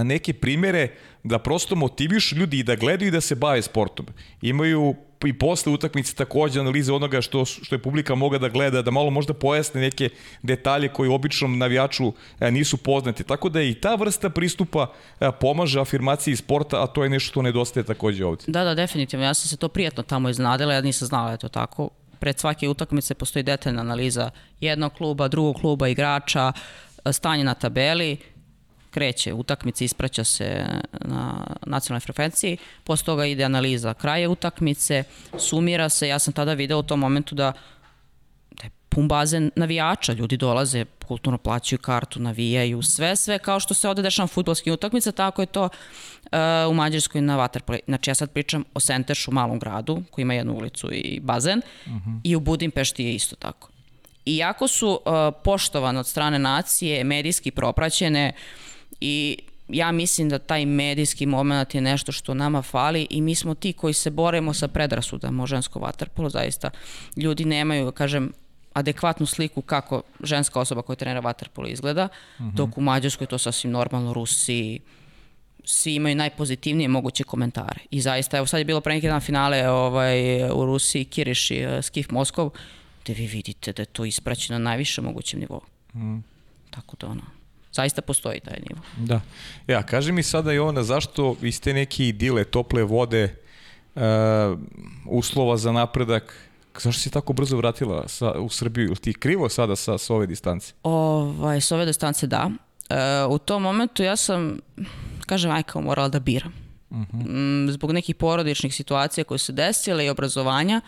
neke 0.04 0.34
primere 0.34 0.90
da 1.26 1.40
prosto 1.40 1.76
motivišu 1.76 2.36
ljudi 2.36 2.60
i 2.60 2.64
da 2.64 2.76
gledaju 2.76 3.08
i 3.08 3.12
da 3.12 3.22
se 3.22 3.36
bave 3.36 3.62
sportom. 3.62 4.06
Imaju 4.42 4.96
i 5.26 5.34
posle 5.34 5.74
utakmice 5.74 6.16
takođe 6.16 6.60
analize 6.60 6.94
onoga 6.94 7.22
što, 7.22 7.46
što 7.46 7.76
je 7.76 7.82
publika 7.82 8.16
mogla 8.16 8.38
da 8.40 8.50
gleda, 8.50 8.82
da 8.82 8.92
malo 8.92 9.10
možda 9.10 9.34
pojasne 9.34 9.82
neke 9.82 10.10
detalje 10.44 10.90
koji 10.90 11.10
običnom 11.10 11.58
navijaču 11.58 12.14
e, 12.40 12.52
nisu 12.52 12.78
poznati. 12.78 13.24
Tako 13.24 13.50
da 13.50 13.62
i 13.62 13.74
ta 13.74 13.96
vrsta 13.96 14.30
pristupa 14.30 14.92
e, 15.20 15.32
pomaže 15.42 15.80
afirmaciji 15.80 16.36
sporta, 16.36 16.84
a 16.84 16.88
to 16.88 17.04
je 17.04 17.10
nešto 17.10 17.32
što 17.32 17.42
nedostaje 17.42 17.84
takođe 17.84 18.26
ovde. 18.26 18.44
Da, 18.48 18.64
da, 18.64 18.76
definitivno. 18.76 19.26
Ja 19.26 19.34
sam 19.34 19.50
se 19.50 19.58
to 19.58 19.68
prijatno 19.68 20.04
tamo 20.04 20.30
iznadila, 20.30 20.74
ja 20.74 20.82
nisam 20.82 21.08
znala 21.08 21.26
da 21.26 21.32
je 21.32 21.38
to 21.38 21.50
tako. 21.50 21.90
Pred 22.20 22.40
svake 22.40 22.70
utakmice 22.70 23.14
postoji 23.14 23.44
detaljna 23.44 23.82
analiza 23.82 24.30
jednog 24.60 24.94
kluba, 24.94 25.28
drugog 25.28 25.56
kluba, 25.56 25.88
igrača, 25.88 26.54
stanje 27.12 27.44
na 27.44 27.54
tabeli, 27.54 28.18
kreće 28.96 29.34
utakmica, 29.34 29.84
ispraća 29.84 30.24
se 30.24 30.66
na 30.92 31.48
nacionalnoj 31.66 32.00
frekvenciji, 32.00 32.58
posle 32.84 33.06
toga 33.06 33.26
ide 33.26 33.44
analiza 33.44 33.94
kraja 33.94 34.30
utakmice, 34.30 35.04
sumira 35.38 35.90
se, 35.90 36.08
ja 36.08 36.20
sam 36.20 36.34
tada 36.34 36.54
video 36.54 36.80
u 36.80 36.84
tom 36.84 37.00
momentu 37.00 37.36
da, 37.36 37.52
da 38.52 38.64
je 38.64 38.70
pun 38.90 39.08
bazen 39.08 39.52
navijača, 39.56 40.14
ljudi 40.14 40.38
dolaze, 40.38 40.86
kulturno 41.08 41.38
plaćaju 41.38 41.80
kartu, 41.80 42.20
navijaju, 42.20 42.82
sve, 42.82 43.16
sve 43.16 43.40
kao 43.40 43.60
što 43.60 43.74
se 43.74 43.90
ovde 43.90 44.02
dešava 44.02 44.24
na 44.24 44.34
futbolskim 44.34 44.74
utakmica, 44.74 45.12
tako 45.12 45.42
je 45.42 45.46
to 45.46 45.64
uh, 45.64 46.72
u 46.72 46.74
Mađarskoj 46.74 47.22
na 47.22 47.38
Waterpolo. 47.38 47.80
Znači 47.88 48.10
ja 48.10 48.16
sad 48.16 48.32
pričam 48.32 48.64
o 48.74 48.80
Sentešu, 48.80 49.32
malom 49.32 49.60
gradu, 49.60 50.04
koji 50.12 50.24
ima 50.24 50.34
jednu 50.34 50.54
ulicu 50.54 50.94
i 50.94 51.20
bazen, 51.20 51.62
uh 51.86 51.92
mhm. 51.92 52.10
-huh. 52.10 52.20
i 52.24 52.36
u 52.36 52.40
Budimpešti 52.40 53.04
je 53.04 53.16
isto 53.16 53.36
tako. 53.36 53.70
Iako 54.26 54.68
su 54.68 54.90
uh, 54.90 55.12
poštovane 55.44 56.00
od 56.00 56.08
strane 56.08 56.40
nacije, 56.40 57.04
medijski 57.04 57.52
propraćene, 57.52 58.34
uh, 58.34 58.66
i 59.06 59.38
ja 59.68 59.92
mislim 59.92 60.30
da 60.30 60.40
taj 60.40 60.66
medijski 60.66 61.26
moment 61.26 61.76
je 61.76 61.82
nešto 61.82 62.12
što 62.12 62.34
nama 62.34 62.62
fali 62.62 63.08
i 63.10 63.22
mi 63.22 63.36
smo 63.36 63.54
ti 63.56 63.74
koji 63.74 63.94
se 63.94 64.10
boremo 64.10 64.54
sa 64.54 64.68
predrasudama 64.68 65.44
o 65.44 65.48
žensko 65.48 65.80
vaterpolo, 65.80 66.30
zaista 66.30 66.70
ljudi 67.18 67.46
nemaju, 67.46 67.92
kažem, 67.92 68.32
adekvatnu 68.74 69.26
sliku 69.26 69.62
kako 69.62 70.02
ženska 70.24 70.60
osoba 70.60 70.82
koja 70.82 70.96
trenira 70.96 71.20
vaterpolo 71.20 71.68
izgleda, 71.68 72.08
mhm. 72.40 72.50
-huh. 72.50 72.54
dok 72.54 72.78
u 72.78 72.82
Mađarskoj 72.82 73.28
to 73.28 73.38
sasvim 73.38 73.72
normalno, 73.72 74.14
Rusi, 74.14 74.80
svi 75.64 75.96
imaju 75.96 76.16
najpozitivnije 76.16 76.88
moguće 76.88 77.24
komentare. 77.24 77.80
I 77.92 78.02
zaista, 78.02 78.38
evo 78.38 78.46
sad 78.46 78.60
je 78.60 78.66
bilo 78.66 78.82
pre 78.82 78.94
neki 78.94 79.08
dan 79.08 79.22
finale 79.22 79.70
ovaj, 79.70 80.44
u 80.52 80.66
Rusiji, 80.66 81.06
Kiriš 81.06 81.52
i 81.52 81.66
uh, 81.66 81.84
Skif 81.84 82.10
Moskov, 82.10 82.50
gde 83.04 83.14
vi 83.14 83.28
vidite 83.28 83.74
da 83.74 83.82
je 83.82 83.86
to 83.86 84.06
ispraćeno 84.06 84.60
na 84.60 84.64
najvišem 84.64 85.04
mogućem 85.04 85.40
nivou. 85.40 85.62
-huh. 85.94 86.22
Tako 86.70 86.98
da 86.98 87.08
ono, 87.08 87.35
zaista 87.76 88.02
postoji 88.02 88.40
taj 88.40 88.60
nivo. 88.70 88.82
Da. 88.98 89.22
Ja, 89.68 89.84
kaži 89.84 90.12
mi 90.12 90.24
sada 90.24 90.54
i 90.54 90.60
ona, 90.60 90.84
zašto 90.84 91.36
iz 91.42 91.62
te 91.62 91.74
neke 91.74 92.08
idile, 92.08 92.44
tople 92.44 92.84
vode, 92.84 93.36
uh, 93.96 94.02
uslova 95.06 95.58
za 95.58 95.72
napredak, 95.72 96.36
zašto 96.80 97.02
si 97.02 97.10
tako 97.10 97.34
brzo 97.34 97.58
vratila 97.58 98.08
sa, 98.08 98.32
u 98.32 98.50
Srbiju? 98.50 98.86
Ili 98.86 98.96
ti 98.96 99.14
krivo 99.14 99.50
sada 99.50 99.76
sa, 99.76 99.98
sa 99.98 100.16
ove 100.16 100.28
distance? 100.28 100.74
Ovaj, 100.84 101.62
sa 101.62 101.76
ove 101.76 101.86
distance 101.86 102.28
da. 102.28 102.50
Uh, 102.50 103.32
u 103.32 103.38
tom 103.38 103.62
momentu 103.62 104.04
ja 104.04 104.16
sam, 104.16 104.60
kažem, 105.26 105.52
aj 105.52 105.64
kao 105.64 105.82
morala 105.82 106.10
da 106.10 106.20
biram. 106.20 106.54
Uh 106.90 106.98
mhm. 106.98 107.18
-huh. 107.18 107.72
Zbog 107.72 107.92
nekih 107.92 108.16
porodičnih 108.16 108.76
situacija 108.76 109.24
koje 109.24 109.38
su 109.38 109.52
desile 109.52 110.06
i 110.06 110.10
obrazovanja 110.10 110.82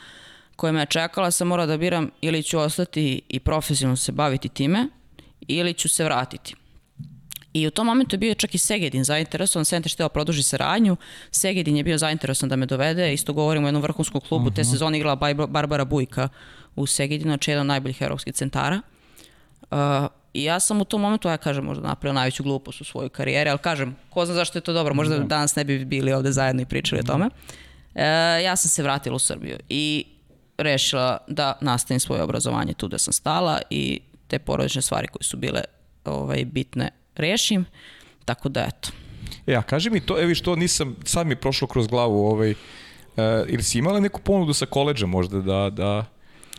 koje 0.57 0.73
me 0.73 0.85
čekala, 0.85 1.31
sam 1.31 1.47
morala 1.47 1.67
da 1.67 1.77
biram 1.77 2.09
ili 2.21 2.43
ću 2.43 2.59
ostati 2.59 3.21
i 3.29 3.39
profesionalno 3.39 3.95
se 3.95 4.11
baviti 4.11 4.49
time, 4.49 4.87
ili 5.47 5.73
ću 5.73 5.89
se 5.89 6.03
vratiti. 6.03 6.55
I 7.53 7.67
u 7.67 7.71
tom 7.71 7.85
momentu 7.85 8.13
je 8.13 8.17
bio 8.17 8.33
čak 8.33 8.55
i 8.55 8.57
Segedin 8.57 9.03
zainteresovan, 9.03 9.65
Sente 9.65 9.89
šteo 9.89 10.09
produži 10.09 10.43
saradnju, 10.43 10.97
Segedin 11.31 11.77
je 11.77 11.83
bio 11.83 11.97
zainteresovan 11.97 12.49
da 12.49 12.55
me 12.55 12.65
dovede, 12.65 13.13
isto 13.13 13.33
govorimo 13.33 13.65
o 13.65 13.69
jednom 13.69 13.83
vrhunskom 13.83 14.21
klubu, 14.21 14.45
uh 14.45 14.51
-huh. 14.51 14.55
te 14.55 14.61
mhm. 14.61 14.71
sezone 14.71 14.97
igrala 14.97 15.15
Barbara 15.47 15.85
Bujka 15.85 16.29
u 16.75 16.85
Segedinu, 16.85 17.29
znači 17.29 17.51
jedan 17.51 17.61
od 17.61 17.67
najboljih 17.67 18.01
evropskih 18.01 18.33
centara. 18.33 18.81
Uh, 19.71 19.77
I 20.33 20.43
ja 20.43 20.59
sam 20.59 20.81
u 20.81 20.85
tom 20.85 21.01
momentu, 21.01 21.27
ja 21.27 21.37
kažem, 21.37 21.65
možda 21.65 21.87
napravio 21.87 22.13
najveću 22.13 22.43
glupost 22.43 22.81
u 22.81 22.83
svojoj 22.83 23.09
karijeri, 23.09 23.49
ali 23.49 23.59
kažem, 23.59 23.95
ko 24.09 24.25
zna 24.25 24.35
zašto 24.35 24.57
je 24.57 24.61
to 24.61 24.73
dobro, 24.73 24.93
možda 24.93 25.15
uh 25.15 25.21
-huh. 25.21 25.27
danas 25.27 25.55
ne 25.55 25.63
bi 25.63 25.85
bili 25.85 26.13
ovde 26.13 26.31
zajedno 26.31 26.61
i 26.61 26.65
pričali 26.65 26.99
uh 26.99 27.05
-huh. 27.05 27.09
o 27.09 27.13
tome. 27.13 27.25
Uh, 27.25 28.43
ja 28.43 28.55
sam 28.55 28.69
se 28.69 28.83
vratila 28.83 29.15
u 29.15 29.19
Srbiju 29.19 29.57
i 29.69 30.05
rešila 30.57 31.17
da 31.27 31.57
nastavim 31.61 31.99
svoje 31.99 32.21
obrazovanje 32.21 32.73
tu 32.73 32.87
da 32.87 32.97
sam 32.97 33.13
stala 33.13 33.61
i 33.69 33.99
te 34.27 34.39
porodične 34.39 34.81
stvari 34.81 35.07
koje 35.07 35.23
su 35.23 35.37
bile 35.37 35.61
ovaj, 36.05 36.45
bitne 36.45 36.89
rešim, 37.17 37.65
tako 38.25 38.49
da 38.49 38.67
eto. 38.67 38.89
E, 39.47 39.55
a 39.55 39.61
kaži 39.61 39.89
mi 39.89 39.99
to, 39.99 40.21
evi 40.21 40.35
što 40.35 40.55
nisam, 40.55 40.95
sad 41.03 41.27
mi 41.27 41.31
je 41.31 41.41
prošlo 41.41 41.67
kroz 41.67 41.87
glavu, 41.87 42.27
ovaj, 42.27 42.51
uh, 42.51 42.57
ili 43.47 43.63
si 43.63 43.79
imala 43.79 43.99
neku 43.99 44.21
ponudu 44.21 44.53
sa 44.53 44.65
koleđa 44.65 45.05
možda 45.05 45.41
da, 45.41 45.69
da 45.69 46.05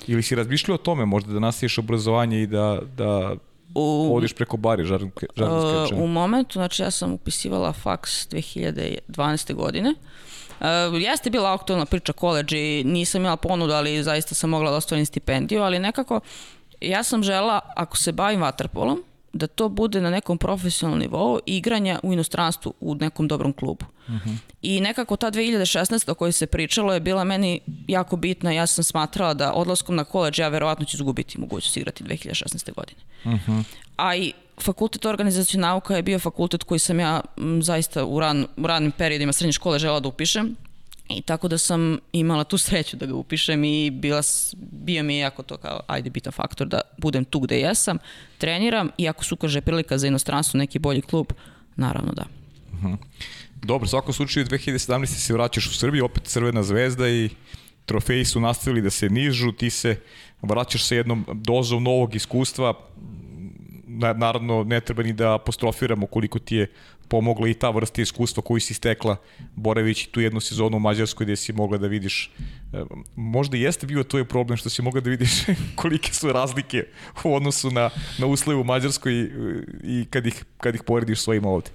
ili 0.07 0.23
si 0.23 0.35
razmišljala 0.35 0.75
o 0.75 0.85
tome 0.85 1.05
možda 1.05 1.33
da 1.33 1.41
nastaviš 1.41 1.79
obrazovanje 1.79 2.43
i 2.43 2.47
da, 2.47 2.79
da 2.97 3.35
u, 3.75 4.17
odiš 4.17 4.33
preko 4.33 4.57
bari 4.57 4.85
žarnske, 4.85 5.27
žarnske 5.37 5.95
uh, 5.95 6.03
U 6.03 6.07
momentu, 6.07 6.53
znači 6.53 6.83
ja 6.83 6.91
sam 6.91 7.13
upisivala 7.13 7.73
faks 7.73 8.29
2012. 8.29 9.55
godine. 9.55 9.95
Uh, 10.61 10.67
jeste 11.01 11.31
bila 11.31 11.55
aktualna 11.55 11.87
priča 11.87 12.13
koleđ 12.13 12.53
i 12.53 12.83
nisam 12.85 13.21
imala 13.21 13.37
ponudu, 13.37 13.73
ali 13.73 14.03
zaista 14.03 14.35
sam 14.35 14.51
mogla 14.51 14.71
da 14.71 14.77
ostvarim 14.77 15.07
stipendiju, 15.07 15.63
ali 15.63 15.79
nekako 15.79 16.21
ja 16.81 17.03
sam 17.03 17.23
žela, 17.23 17.61
ako 17.77 17.97
se 17.97 18.13
bavim 18.13 18.41
vaterpolom, 18.41 19.05
da 19.33 19.47
to 19.47 19.69
bude 19.69 20.01
na 20.01 20.11
nekom 20.11 20.39
profesionalnom 20.39 21.01
nivou 21.01 21.39
igranja 21.47 22.01
u 22.03 22.13
inostranstvu 22.13 22.75
u 22.81 22.95
nekom 22.95 23.29
dobrom 23.29 23.53
klubu. 23.53 23.85
Uh 24.09 24.15
mhm. 24.15 24.29
-huh. 24.29 24.37
I 24.63 24.81
nekako 24.81 25.17
ta 25.17 25.31
2016. 25.31 26.11
o 26.11 26.15
kojoj 26.15 26.33
se 26.33 26.47
pričalo 26.47 26.95
je 26.95 27.01
bila 27.01 27.25
meni 27.25 27.61
jako 27.89 28.17
bitna. 28.17 28.53
Ja 28.53 28.67
sam 28.67 28.85
smatrala 28.85 29.35
da 29.35 29.53
odlaskom 29.53 29.97
na 29.97 30.05
koleđ 30.05 30.39
ja 30.39 30.49
verovatno 30.49 30.85
ću 30.85 30.97
izgubiti 30.97 31.41
mogućnost 31.41 31.77
igrati 31.77 32.05
2016. 32.05 32.75
godine. 32.75 33.01
Uh 33.25 33.33
mhm. 33.33 33.53
-huh. 33.53 33.63
A 33.97 34.17
i 34.17 34.33
fakultet 34.61 35.05
organizacije 35.05 35.61
nauka 35.61 35.97
je 35.97 36.03
bio 36.03 36.19
fakultet 36.19 36.63
koji 36.63 36.79
sam 36.79 37.01
ja 37.01 37.21
m, 37.37 37.63
zaista 37.63 38.05
u, 38.05 38.21
ran, 38.21 38.47
u 38.57 38.67
ranim 38.67 38.93
periodima 38.93 39.33
srednje 39.33 39.53
škole 39.53 39.79
žela 39.79 40.01
da 40.01 40.09
upišem 40.09 40.57
I 41.09 41.23
tako 41.23 41.49
da 41.49 41.59
sam 41.59 41.99
imala 42.13 42.45
tu 42.45 42.59
sreću 42.59 42.97
da 42.97 43.07
ga 43.07 43.15
upišem 43.15 43.65
i 43.65 43.91
bila, 43.91 44.23
bio 44.57 45.03
mi 45.03 45.15
je 45.15 45.21
jako 45.21 45.43
to 45.43 45.57
kao, 45.57 45.81
ajde, 45.87 46.11
bitan 46.11 46.33
faktor 46.33 46.67
da 46.67 46.81
budem 46.99 47.25
tu 47.25 47.41
gde 47.41 47.61
jesam, 47.61 47.99
treniram 48.39 48.91
i 48.99 49.09
ako 49.09 49.25
se 49.25 49.35
ukaže 49.35 49.61
prilika 49.61 49.99
za 49.99 50.07
inostranstvo, 50.07 50.59
neki 50.59 50.79
bolji 50.79 51.03
klub, 51.03 51.27
naravno 51.77 52.13
da. 52.13 52.25
Uh 52.73 52.79
mhm. 52.79 52.87
-huh. 52.87 52.97
Dobro, 53.63 53.85
u 53.85 53.89
svakom 53.89 54.15
slučaju 54.15 54.47
2017. 54.47 55.07
se 55.07 55.33
vraćaš 55.33 55.67
u 55.67 55.75
Srbiju, 55.75 56.05
opet 56.05 56.23
Crvena 56.25 56.63
zvezda 56.63 57.09
i 57.09 57.31
trofeji 57.87 58.25
su 58.25 58.41
nastavili 58.41 58.83
da 58.83 58.91
se 58.91 59.09
nižu, 59.09 59.53
ti 59.53 59.71
se 59.71 59.97
vraćaš 60.43 60.85
sa 60.85 60.95
jednom 60.95 61.27
dozom 61.35 61.83
novog 61.83 62.15
iskustva, 62.15 62.75
naravno 63.99 64.65
ne 64.65 64.81
treba 64.81 65.03
ni 65.03 65.13
da 65.13 65.35
apostrofiramo 65.35 66.07
koliko 66.07 66.39
ti 66.39 66.57
je 66.57 66.71
pomogla 67.09 67.49
i 67.49 67.55
ta 67.55 67.71
vrsta 67.71 68.03
iskustva 68.03 68.43
koju 68.43 68.61
si 68.61 68.75
stekla 68.75 69.17
boravići 69.55 70.11
tu 70.11 70.21
jednu 70.21 70.41
sezonu 70.41 70.77
u 70.77 70.81
Mađarskoj 70.81 71.25
gde 71.25 71.37
si 71.37 71.53
mogla 71.53 71.79
da 71.79 71.87
vidiš 71.87 72.31
e, 72.73 72.85
možda 73.17 73.57
jeste 73.57 73.87
bio 73.87 74.05
to 74.05 74.19
je 74.19 74.25
problem 74.25 74.57
što 74.57 74.71
si 74.71 74.83
mogla 74.83 75.01
da 75.01 75.11
vidiš 75.11 75.31
kolike 75.81 76.15
su 76.15 76.33
razlike 76.33 76.87
u 77.25 77.35
odnosu 77.35 77.71
na, 77.71 77.91
na 78.19 78.27
uslove 78.27 78.61
u 78.61 78.65
Mađarskoj 78.65 79.13
i, 79.13 79.31
i 79.83 80.07
kad, 80.11 80.27
ih, 80.27 80.45
kad 80.59 80.75
ih 80.75 80.83
porediš 80.87 81.21
svojim 81.21 81.45
ovde. 81.45 81.71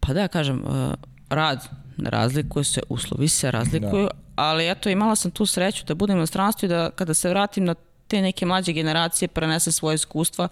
Pa 0.00 0.12
da, 0.12 0.28
kažem, 0.28 0.62
uh, 0.64 0.94
rad 1.30 1.68
razlikuje 1.98 2.64
se, 2.64 2.80
uslovi 2.88 3.28
se 3.28 3.50
razlikuju, 3.50 4.04
da. 4.04 4.10
ali 4.36 4.70
eto 4.70 4.88
imala 4.88 5.16
sam 5.16 5.30
tu 5.30 5.46
sreću 5.46 5.84
da 5.86 5.94
budem 5.94 6.20
u 6.20 6.26
stranstvu 6.26 6.66
i 6.66 6.68
da 6.68 6.90
kada 6.90 7.14
se 7.14 7.28
vratim 7.28 7.64
na 7.64 7.74
te 8.08 8.22
neke 8.22 8.46
mlađe 8.46 8.72
generacije 8.72 9.28
prenesem 9.28 9.72
svoje 9.72 9.94
iskustva, 9.94 10.48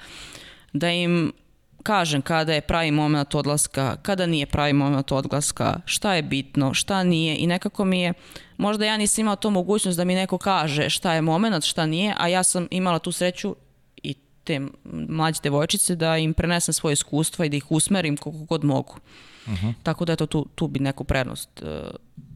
da 0.73 0.91
im 0.91 1.33
kažem 1.83 2.23
kada 2.23 2.55
je 2.55 2.61
pravi 2.61 2.91
moment 2.91 3.35
odlaska, 3.35 3.97
kada 4.03 4.27
nije 4.27 4.47
pravi 4.47 4.73
moment 4.73 5.13
odlaska, 5.13 5.81
šta 5.85 6.15
je 6.15 6.23
bitno, 6.23 6.75
šta 6.75 7.03
nije. 7.03 7.37
I 7.37 7.47
nekako 7.47 7.85
mi 7.85 8.01
je, 8.01 8.13
možda 8.57 8.85
ja 8.85 8.97
nisam 8.97 9.23
imala 9.23 9.37
to 9.37 9.51
mogućnost 9.51 9.97
da 9.99 10.05
mi 10.05 10.15
neko 10.15 10.39
kaže 10.39 10.91
šta 10.91 11.13
je 11.13 11.23
moment, 11.23 11.65
šta 11.65 11.87
nije, 11.87 12.15
a 12.19 12.29
ja 12.29 12.43
sam 12.43 12.69
imala 12.71 12.99
tu 12.99 13.13
sreću 13.13 13.57
te 14.47 14.61
mlađe 15.09 15.41
devojčice 15.43 15.97
da 15.97 16.17
im 16.17 16.35
prenesem 16.35 16.75
svoje 16.75 16.93
iskustva 16.93 17.45
i 17.45 17.49
da 17.49 17.57
ih 17.57 17.71
usmerim 17.71 18.17
koliko 18.17 18.45
god 18.45 18.65
mogu. 18.65 18.95
Uh 19.47 19.53
-huh. 19.53 19.73
Tako 19.83 20.05
da 20.05 20.13
eto, 20.13 20.27
tu, 20.27 20.47
tu 20.55 20.69
bi 20.69 20.81
neku 20.81 21.05
prednost 21.05 21.63
uh, 21.63 21.69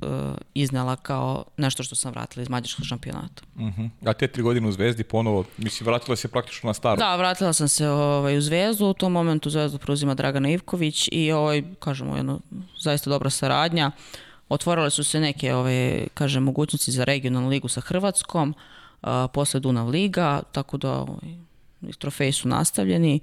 uh, 0.02 0.36
iznala 0.54 0.96
kao 0.96 1.44
nešto 1.56 1.82
što 1.82 1.94
sam 1.94 2.12
vratila 2.12 2.42
iz 2.42 2.48
mađarskog 2.48 2.84
šampionata. 2.86 3.42
Uh 3.54 3.62
-huh. 3.62 3.90
A 4.04 4.12
te 4.12 4.28
tri 4.28 4.42
godine 4.42 4.68
u 4.68 4.72
Zvezdi 4.72 5.04
ponovo, 5.04 5.44
mislim, 5.58 5.86
vratila 5.86 6.16
se 6.16 6.28
praktično 6.28 6.68
na 6.68 6.74
staro? 6.74 6.96
Da, 6.96 7.16
vratila 7.16 7.52
sam 7.52 7.68
se 7.68 7.88
ovaj, 7.88 8.38
u 8.38 8.40
Zvezdu, 8.40 8.86
u 8.86 8.94
tom 8.94 9.12
momentu 9.12 9.50
Zvezdu 9.50 9.78
preuzima 9.78 10.14
Dragana 10.14 10.50
Ivković 10.50 11.08
i 11.12 11.32
ovaj, 11.32 11.62
kažemo, 11.78 12.16
jedno 12.16 12.40
zaista 12.78 13.10
dobra 13.10 13.30
saradnja. 13.30 13.90
Otvorile 14.48 14.90
su 14.90 15.04
se 15.04 15.20
neke, 15.20 15.54
ovaj, 15.54 16.06
kažem, 16.14 16.42
mogućnosti 16.42 16.92
za 16.92 17.04
regionalnu 17.04 17.48
ligu 17.48 17.68
sa 17.68 17.80
Hrvatskom, 17.80 18.54
uh, 19.02 19.08
posle 19.32 19.60
Dunav 19.60 19.88
Liga, 19.88 20.42
tako 20.52 20.76
da 20.76 20.92
ovaj, 20.92 21.49
trofeji 21.98 22.32
su 22.32 22.48
nastavljeni. 22.48 23.20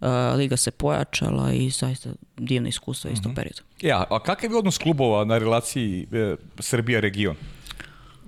Uh, 0.00 0.36
liga 0.36 0.56
se 0.56 0.70
pojačala 0.70 1.52
i 1.52 1.70
zaista 1.70 2.10
divna 2.36 2.68
iskustva 2.68 3.10
mm 3.10 3.12
-hmm. 3.12 3.18
istom 3.18 3.34
periodu. 3.34 3.62
Ja, 3.80 4.04
a 4.10 4.18
kakav 4.18 4.50
je 4.50 4.58
odnos 4.58 4.78
klubova 4.78 5.24
na 5.24 5.38
relaciji 5.38 6.06
e, 6.12 6.36
Srbija-region? 6.58 7.36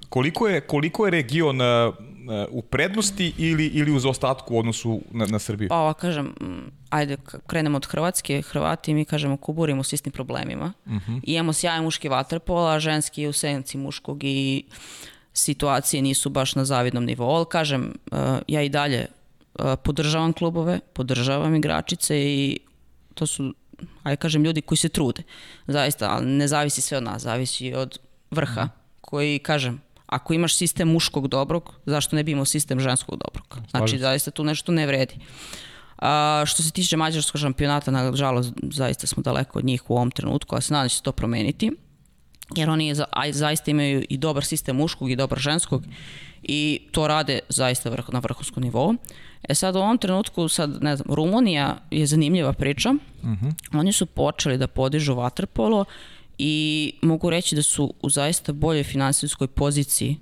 Koliko 0.09 0.49
je, 0.49 0.61
koliko 0.61 1.07
je 1.07 1.11
region 1.11 1.61
e, 1.61 1.93
u 2.51 2.63
prednosti 2.63 3.33
ili, 3.39 3.67
ili 3.67 3.93
uz 3.93 4.05
ostatku 4.05 4.55
u 4.55 4.59
odnosu 4.59 5.01
na, 5.11 5.27
na 5.27 5.39
Srbiju? 5.39 5.69
Pa, 5.69 5.95
kažem, 5.95 6.35
ajde, 6.91 7.17
krenemo 7.47 7.77
od 7.77 7.87
Hrvatske. 7.87 8.43
Hrvati, 8.43 8.95
mi 8.95 9.05
kažemo, 9.05 9.37
kuburimo 9.37 9.83
s 9.83 9.93
istim 9.93 10.13
problemima. 10.13 10.73
Uh 10.87 10.93
mhm. 10.93 11.13
-huh. 11.13 11.21
I 11.23 11.35
imamo 11.35 11.53
sjajan 11.53 11.85
muški 11.85 12.09
vaterpola, 12.09 12.81
ženski 12.81 13.23
je 13.23 13.29
u 13.29 13.33
senci 13.33 13.79
muškog 13.79 14.25
i 14.25 14.65
situacije 15.33 16.03
nisu 16.03 16.31
baš 16.31 16.55
na 16.55 16.65
zavidnom 16.65 17.05
nivou. 17.05 17.31
Ali, 17.31 17.47
kažem, 17.51 17.95
e, 18.13 18.17
ja 18.49 18.63
i 18.63 18.69
dalje 18.69 19.07
podržavam 19.83 20.33
klubove, 20.33 20.81
podržavam 20.93 21.55
igračice 21.55 22.19
i 22.19 22.59
to 23.15 23.27
su, 23.27 23.55
ajde 24.03 24.17
kažem, 24.17 24.45
ljudi 24.45 24.61
koji 24.61 24.79
se 24.79 24.89
trude. 24.89 25.23
Zaista, 25.67 26.11
ali 26.11 26.27
ne 26.27 26.49
zavisi 26.49 26.81
sve 26.81 26.99
od 26.99 27.05
nas, 27.05 27.23
zavisi 27.23 27.75
od 27.75 27.99
vrha 28.31 28.69
koji, 29.01 29.39
kažem, 29.39 29.81
ako 30.07 30.35
imaš 30.35 30.57
sistem 30.57 30.89
muškog 30.89 31.29
dobrog, 31.29 31.75
zašto 31.87 32.17
ne 32.17 32.23
bi 32.23 32.33
imao 32.33 32.45
sistem 32.45 32.81
ženskog 32.81 33.19
dobrog? 33.25 33.59
Znači, 33.71 33.99
zaista 33.99 34.31
tu 34.31 34.45
nešto 34.45 34.73
ne 34.73 34.87
vredi. 34.87 35.15
A, 35.99 36.43
što 36.47 36.63
se 36.63 36.71
tiče 36.71 36.97
mađarskog 36.97 37.41
šampionata, 37.41 37.91
nažalost, 37.91 38.53
zaista 38.63 39.07
smo 39.07 39.23
daleko 39.23 39.59
od 39.59 39.65
njih 39.65 39.91
u 39.91 39.95
ovom 39.95 40.11
trenutku, 40.11 40.57
a 40.57 40.61
se 40.61 40.73
nadam 40.73 40.85
da 40.85 40.89
će 40.89 40.97
se 40.97 41.03
to 41.03 41.13
promeniti 41.13 41.71
jer 42.55 42.71
oni 42.71 42.95
za, 42.95 43.05
zaista 43.31 43.71
imaju 43.71 44.05
i 44.09 44.17
dobar 44.17 44.45
sistem 44.45 44.77
muškog 44.77 45.11
i 45.11 45.17
dobar 45.17 45.39
ženskog 45.39 45.85
i 46.43 46.81
to 46.91 47.07
rade 47.07 47.41
zaista 47.49 47.91
vrh, 47.91 48.05
na 48.13 48.19
vrhunskom 48.19 48.63
nivou. 48.63 48.95
E 49.49 49.55
sad 49.55 49.77
u 49.77 49.79
ovom 49.79 49.99
trenutku, 49.99 50.49
sad 50.49 50.83
ne 50.83 50.97
znam, 50.97 51.15
Rumunija 51.15 51.79
je 51.91 52.07
zanimljiva 52.07 52.53
priča. 52.53 52.91
Uh 53.23 53.29
mhm. 53.29 53.47
-huh. 53.47 53.79
Oni 53.79 53.93
su 53.93 54.07
počeli 54.07 54.59
da 54.59 54.67
podižu 54.67 55.15
vaterpolo 55.15 55.85
i 56.39 56.93
mogu 57.03 57.31
reći 57.31 57.55
da 57.55 57.63
su 57.63 57.95
u 58.03 58.11
zaista 58.11 58.53
boljoj 58.53 58.85
finansijskoj 58.85 59.47
poziciji 59.47 60.17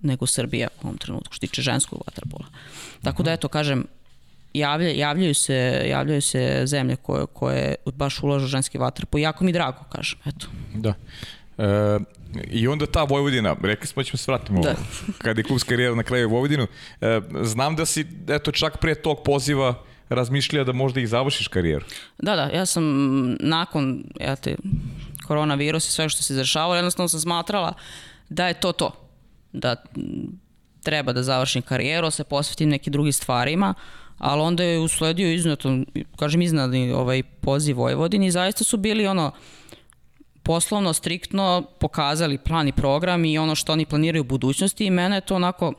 nego 0.00 0.26
Srbija 0.26 0.68
u 0.82 0.86
ovom 0.86 0.98
trenutku, 0.98 1.34
što 1.34 1.46
tiče 1.46 1.62
ženskog 1.62 2.02
vaterpola. 2.06 2.46
Tako 3.02 3.22
da, 3.22 3.30
mhm. 3.30 3.34
eto, 3.34 3.48
kažem, 3.48 3.84
javlja, 4.54 4.88
javljaju, 4.88 5.34
se, 5.34 5.84
javljaju 5.88 6.22
se 6.22 6.62
zemlje 6.66 6.96
koje, 6.96 7.26
koje 7.26 7.74
baš 7.94 8.22
ulažu 8.22 8.46
ženski 8.46 8.78
vaterpol. 8.78 9.20
Jako 9.20 9.44
mi 9.44 9.52
drago, 9.52 9.84
kažem, 9.92 10.18
eto. 10.26 10.46
Da. 10.74 10.94
E, 11.58 11.98
I 12.50 12.68
onda 12.68 12.86
ta 12.86 13.02
Vojvodina, 13.04 13.56
rekli 13.62 13.86
smo 13.86 14.02
da 14.02 14.04
ćemo 14.04 14.18
se 14.18 14.32
vratiti 14.32 14.52
da. 14.62 14.74
kada 15.18 15.40
je 15.40 15.44
klubska 15.44 15.68
karijera 15.68 15.94
na 15.94 16.02
kraju 16.02 16.28
Vojvodinu. 16.28 16.66
E, 17.00 17.20
znam 17.42 17.76
da 17.76 17.86
si, 17.86 18.06
eto, 18.28 18.52
čak 18.52 18.78
pre 18.78 18.94
tog 18.94 19.22
poziva 19.24 19.74
razmišlja 20.08 20.64
da 20.64 20.72
možda 20.72 21.00
i 21.00 21.06
završiš 21.06 21.48
karijeru. 21.48 21.84
Da, 22.18 22.36
da, 22.36 22.42
ja 22.42 22.66
sam 22.66 22.84
nakon 23.40 24.04
ja 24.20 24.36
te, 24.36 24.56
koronavirus 25.26 25.88
i 25.88 25.92
sve 25.92 26.08
što 26.08 26.22
se 26.22 26.32
izrašavalo, 26.32 26.76
jednostavno 26.76 27.08
sam 27.08 27.20
smatrala 27.20 27.72
da 28.28 28.48
je 28.48 28.60
to 28.60 28.72
to. 28.72 28.92
Da 29.52 29.76
treba 30.82 31.12
da 31.12 31.22
završim 31.22 31.62
karijeru, 31.62 32.10
se 32.10 32.24
posvetim 32.24 32.68
nekim 32.68 32.92
drugim 32.92 33.12
stvarima, 33.12 33.74
ali 34.18 34.42
onda 34.42 34.64
je 34.64 34.78
usledio 34.78 35.32
iznadno, 35.32 35.84
kažem 36.16 36.42
iznadni 36.42 36.92
ovaj 36.92 37.22
poziv 37.22 37.76
Vojvodini 37.76 38.26
i 38.26 38.30
zaista 38.30 38.64
su 38.64 38.76
bili 38.76 39.06
ono, 39.06 39.32
poslovno, 40.48 40.92
striktno 40.92 41.62
pokazali 41.78 42.38
plan 42.38 42.68
i 42.68 42.72
program 42.72 43.24
i 43.24 43.38
ono 43.38 43.54
što 43.54 43.72
oni 43.72 43.86
planiraju 43.86 44.22
u 44.22 44.24
budućnosti 44.24 44.84
i 44.84 44.90
mene 44.90 45.16
je 45.16 45.20
to 45.20 45.34
onako 45.36 45.72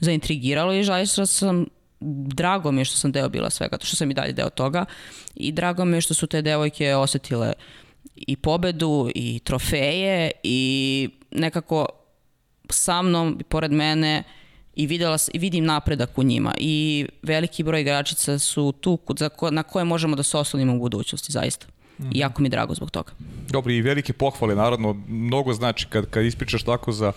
zaintrigiralo 0.00 0.72
i 0.72 0.84
zaista 0.84 1.26
sam 1.26 1.66
drago 2.34 2.72
mi 2.72 2.80
je 2.80 2.84
što 2.84 2.96
sam 2.96 3.12
deo 3.12 3.28
bila 3.28 3.50
svega, 3.50 3.78
to 3.78 3.86
što 3.86 3.96
sam 3.96 4.10
i 4.10 4.14
dalje 4.14 4.32
deo 4.32 4.50
toga 4.50 4.84
i 5.34 5.52
drago 5.52 5.84
mi 5.84 5.96
je 5.96 6.00
što 6.00 6.14
su 6.14 6.26
te 6.26 6.42
devojke 6.42 6.94
osetile 6.96 7.52
i 8.14 8.36
pobedu 8.36 9.10
i 9.14 9.40
trofeje 9.44 10.30
i 10.42 11.08
nekako 11.30 11.86
sa 12.70 13.02
mnom 13.02 13.36
i 13.40 13.44
pored 13.44 13.72
mene 13.72 14.22
i 14.74 14.86
videla, 14.86 15.18
i 15.32 15.38
vidim 15.38 15.64
napredak 15.64 16.18
u 16.18 16.22
njima 16.22 16.54
i 16.58 17.06
veliki 17.22 17.62
broj 17.62 17.80
igračica 17.80 18.38
su 18.38 18.72
tu 18.80 18.98
za 19.18 19.30
na 19.50 19.62
koje 19.62 19.84
možemo 19.84 20.16
da 20.16 20.22
se 20.22 20.36
oslonimo 20.36 20.74
u 20.74 20.78
budućnosti, 20.78 21.32
zaista. 21.32 21.71
I 22.12 22.18
jako 22.18 22.42
mi 22.42 22.46
je 22.46 22.50
drago 22.50 22.74
zbog 22.74 22.90
toga. 22.90 23.12
Dobro, 23.50 23.72
i 23.72 23.82
velike 23.82 24.12
pohvale, 24.12 24.54
naravno, 24.54 24.92
mnogo 25.08 25.52
znači 25.52 25.86
kad, 25.86 26.10
kad 26.10 26.24
ispričaš 26.24 26.62
tako 26.62 26.92
za, 26.92 27.12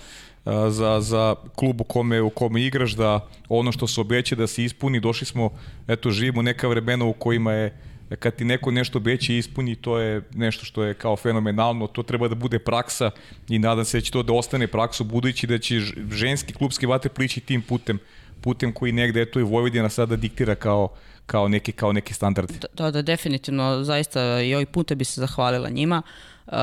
za, 0.70 1.02
za 1.02 1.36
klub 1.56 1.82
u 1.82 1.84
kome, 1.84 2.22
u 2.22 2.30
kome 2.30 2.62
igraš, 2.62 2.92
da 2.92 3.28
ono 3.50 3.72
što 3.72 3.88
se 3.88 4.02
obeće 4.02 4.36
da 4.36 4.48
se 4.48 4.64
ispuni, 4.64 5.00
došli 5.00 5.26
smo, 5.26 5.50
eto, 5.88 6.12
živimo 6.12 6.42
neka 6.42 6.68
vremena 6.68 7.06
u 7.06 7.14
kojima 7.14 7.52
je 7.54 7.78
kad 8.20 8.36
ti 8.36 8.46
neko 8.46 8.72
nešto 8.72 8.98
obeće 8.98 9.34
i 9.34 9.38
ispuni, 9.38 9.76
to 9.76 10.00
je 10.00 10.22
nešto 10.34 10.66
što 10.66 10.84
je 10.84 10.94
kao 10.94 11.16
fenomenalno, 11.16 11.88
to 11.88 12.04
treba 12.04 12.28
da 12.28 12.36
bude 12.36 12.60
praksa 12.60 13.12
i 13.50 13.60
nadam 13.60 13.86
se 13.86 13.98
da 13.98 14.02
će 14.02 14.12
to 14.12 14.24
da 14.24 14.34
ostane 14.34 14.68
praksu, 14.68 15.04
budući 15.04 15.48
da 15.48 15.58
će 15.58 15.80
ženski 16.12 16.54
klubski 16.54 16.86
vater 16.86 17.12
plići 17.12 17.42
tim 17.42 17.62
putem, 17.62 18.00
putem 18.42 18.74
koji 18.74 18.92
negde, 18.92 19.22
eto 19.22 19.40
i 19.40 19.44
Vojvodina 19.44 19.90
sada 19.90 20.16
diktira 20.16 20.56
kao, 20.56 20.90
kao 21.26 21.48
neki, 21.48 21.72
kao 21.72 21.94
neki 21.94 22.14
standard. 22.14 22.52
Da, 22.52 22.68
da, 22.74 22.92
da, 22.92 23.02
definitivno, 23.02 23.84
zaista 23.84 24.42
i 24.42 24.56
ovih 24.56 24.68
puta 24.68 24.96
bi 24.96 25.06
se 25.06 25.22
zahvalila 25.22 25.70
njima. 25.70 26.02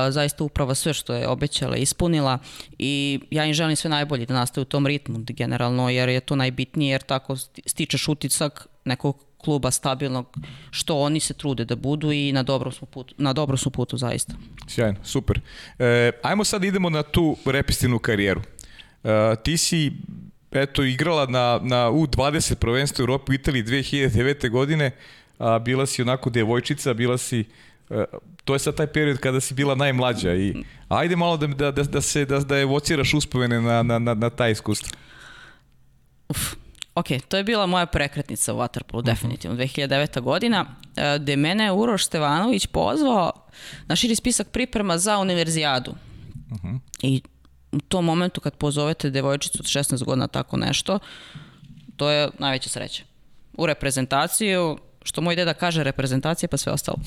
Zaista 0.09 0.43
uprava 0.43 0.75
sve 0.75 0.93
što 0.93 1.13
je 1.13 1.27
obećala 1.27 1.75
ispunila 1.75 2.39
i 2.79 3.19
ja 3.31 3.45
im 3.45 3.53
želim 3.53 3.75
sve 3.75 3.89
najbolje 3.89 4.25
da 4.25 4.33
nastaju 4.33 4.61
u 4.61 4.65
tom 4.65 4.87
ritmu 4.87 5.19
generalno 5.27 5.89
jer 5.89 6.09
je 6.09 6.19
to 6.19 6.35
najbitnije 6.35 6.91
jer 6.91 7.01
tako 7.01 7.35
stičeš 7.65 8.07
utisak 8.07 8.67
nekog 8.85 9.25
kluba 9.43 9.71
stabilnog 9.71 10.37
što 10.71 10.99
oni 10.99 11.19
se 11.19 11.33
trude 11.33 11.65
da 11.65 11.75
budu 11.75 12.11
i 12.11 12.31
na 12.31 12.43
dobrom 12.43 12.73
smo 12.73 12.87
putu, 12.87 13.15
na 13.17 13.33
dobrom 13.33 13.57
su 13.57 13.69
putu 13.69 13.97
zaista. 13.97 14.33
Sjajno, 14.67 14.99
super. 15.03 15.39
E, 15.79 16.11
ajmo 16.23 16.43
sad 16.43 16.63
idemo 16.63 16.89
na 16.89 17.03
tu 17.03 17.37
repistinu 17.45 17.99
karijeru. 17.99 18.41
E, 19.03 19.35
ti 19.43 19.57
si 19.57 19.91
eto, 20.53 20.83
igrala 20.83 21.25
na, 21.25 21.59
na 21.61 21.89
U20 21.91 22.55
prvenstvu 22.55 23.01
Europe 23.03 23.31
u 23.31 23.33
Italiji 23.33 23.63
2009. 23.63 24.49
godine, 24.49 24.91
a, 25.39 25.59
bila 25.59 25.85
si 25.85 26.01
onako 26.01 26.29
devojčica, 26.29 26.93
bila 26.93 27.17
si 27.17 27.45
a, 27.89 27.95
e, 27.95 28.05
to 28.45 28.53
je 28.53 28.59
sad 28.59 28.75
taj 28.75 28.87
period 28.87 29.17
kada 29.17 29.41
si 29.41 29.53
bila 29.53 29.75
najmlađa 29.75 30.33
i 30.33 30.53
ajde 30.89 31.15
malo 31.15 31.37
da, 31.37 31.71
da, 31.71 31.83
da, 31.83 32.01
se 32.01 32.25
da, 32.25 32.39
da 32.39 32.59
evociraš 32.59 33.13
uspomene 33.13 33.61
na, 33.61 33.83
na, 33.83 33.99
na, 33.99 34.13
na 34.13 34.29
taj 34.29 34.51
iskustvo. 34.51 34.97
Uf, 36.29 36.53
ok, 36.95 37.07
to 37.27 37.37
je 37.37 37.43
bila 37.43 37.65
moja 37.65 37.85
prekretnica 37.85 38.53
u 38.53 38.57
Waterpolu, 38.57 39.01
-huh. 39.01 39.05
definitivno, 39.05 39.57
2009. 39.57 40.21
godina, 40.21 40.65
e, 40.95 41.19
gde 41.19 41.35
mene 41.35 41.71
Uroš 41.71 42.05
Stevanović 42.05 42.67
pozvao 42.67 43.31
na 43.87 43.95
širi 43.95 44.15
spisak 44.15 44.47
priprema 44.47 44.97
za 44.97 45.17
univerzijadu. 45.17 45.91
Uh 46.51 46.57
-huh. 46.57 46.79
I 47.01 47.21
u 47.73 47.79
tom 47.81 48.05
momentu 48.05 48.41
kad 48.41 48.55
pozovete 48.55 49.09
devojčicu 49.09 49.57
od 49.59 49.65
16 49.65 50.03
godina 50.03 50.27
tako 50.27 50.57
nešto, 50.57 50.99
to 51.97 52.09
je 52.09 52.29
najveća 52.39 52.69
sreća. 52.69 53.03
U 53.53 53.65
reprezentaciju, 53.65 54.77
što 55.03 55.21
moj 55.21 55.35
deda 55.35 55.53
kaže 55.53 55.83
reprezentacija 55.83 56.49
pa 56.49 56.57
sve 56.57 56.71
ostalo. 56.71 56.97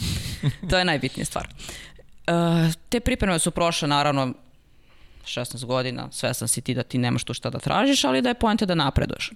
to 0.71 0.79
je 0.79 0.85
najbitnija 0.85 1.25
stvar. 1.25 1.49
Uh, 1.49 2.73
te 2.89 3.01
pripreme 3.01 3.39
su 3.39 3.51
prošle 3.51 3.89
naravno 3.89 4.35
16 5.25 5.65
godina, 5.65 6.09
sve 6.11 6.35
sam 6.35 6.49
si 6.49 6.61
ti 6.61 6.75
da 6.75 6.83
ti 6.83 6.99
nemaš 6.99 7.25
tu 7.25 7.35
šta 7.35 7.51
da 7.51 7.59
tražiš, 7.59 8.05
ali 8.05 8.23
da 8.23 8.29
je 8.29 8.35
poenta 8.35 8.67
da 8.67 8.75
napreduješ. 8.75 9.33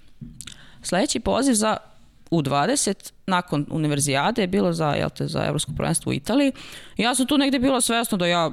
Sledeći 0.82 1.20
poziv 1.20 1.54
za 1.54 1.76
U20 2.30 3.12
nakon 3.26 3.66
univerzijade 3.70 4.42
je 4.42 4.46
bilo 4.46 4.72
za, 4.72 4.88
jel 4.94 5.10
te, 5.10 5.26
za 5.26 5.44
evropsko 5.44 5.72
prvenstvo 5.76 6.10
u 6.10 6.12
Italiji. 6.12 6.52
Ja 6.96 7.14
sam 7.14 7.26
tu 7.26 7.38
negde 7.38 7.58
bilo 7.58 7.80
svesno 7.80 8.18
da 8.18 8.26
ja 8.26 8.50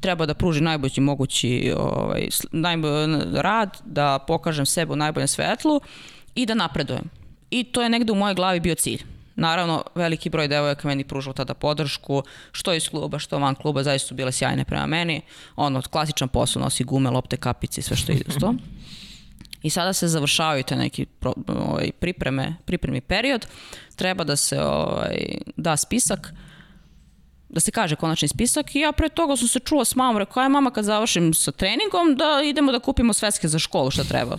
treba 0.00 0.26
da 0.26 0.34
pruži 0.34 0.60
najbolji 0.60 1.00
mogući 1.00 1.74
ovaj, 1.76 2.28
najbolj, 2.52 3.16
rad, 3.32 3.80
da 3.84 4.18
pokažem 4.18 4.66
sebe 4.66 4.92
u 4.92 4.96
najboljem 4.96 5.28
svetlu 5.28 5.80
i 6.34 6.46
da 6.46 6.54
napredujem. 6.54 7.04
I 7.50 7.64
to 7.64 7.82
je 7.82 7.88
negde 7.88 8.12
u 8.12 8.16
mojoj 8.16 8.34
glavi 8.34 8.60
bio 8.60 8.74
cilj. 8.74 9.02
Naravno, 9.36 9.82
veliki 9.94 10.30
broj 10.30 10.48
devojaka 10.48 10.88
meni 10.88 11.04
pružao 11.04 11.32
tada 11.32 11.54
podršku, 11.54 12.22
što 12.52 12.74
iz 12.74 12.88
kluba, 12.88 13.18
što 13.18 13.38
van 13.38 13.54
kluba, 13.54 13.82
zaista 13.82 14.08
su 14.08 14.14
bile 14.14 14.32
sjajne 14.32 14.64
prema 14.64 14.86
meni. 14.86 15.20
Ono, 15.56 15.82
klasičan 15.82 16.28
posao, 16.28 16.62
nosi 16.62 16.84
gume, 16.84 17.10
lopte, 17.10 17.36
kapice 17.36 17.80
i 17.80 17.82
sve 17.82 17.96
što 17.96 18.12
ide 18.12 18.24
uz 18.28 18.34
to. 18.40 18.54
I 19.62 19.70
sada 19.70 19.92
se 19.92 20.08
završavaju 20.08 20.62
te 20.62 20.76
neki 20.76 21.06
pro, 21.06 21.32
ovaj, 21.48 21.90
pripreme, 22.00 22.54
pripremi 22.64 23.00
period. 23.00 23.46
Treba 23.96 24.24
da 24.24 24.36
se 24.36 24.62
ovaj, 24.62 25.38
da 25.56 25.76
spisak 25.76 26.32
da 27.52 27.60
se 27.60 27.70
kaže 27.70 27.96
konačni 27.96 28.28
spisak 28.28 28.74
i 28.74 28.78
ja 28.80 28.92
pre 28.92 29.08
toga 29.08 29.36
sam 29.36 29.48
se 29.48 29.58
čula 29.58 29.84
s 29.84 29.94
mamom, 29.94 30.18
rekao, 30.18 30.42
aj 30.42 30.48
mama 30.48 30.70
kad 30.70 30.84
završim 30.84 31.34
sa 31.34 31.52
treningom 31.52 32.16
da 32.16 32.42
idemo 32.44 32.72
da 32.72 32.80
kupimo 32.80 33.12
svetske 33.12 33.48
za 33.48 33.58
školu 33.58 33.90
šta 33.90 34.04
treba. 34.04 34.38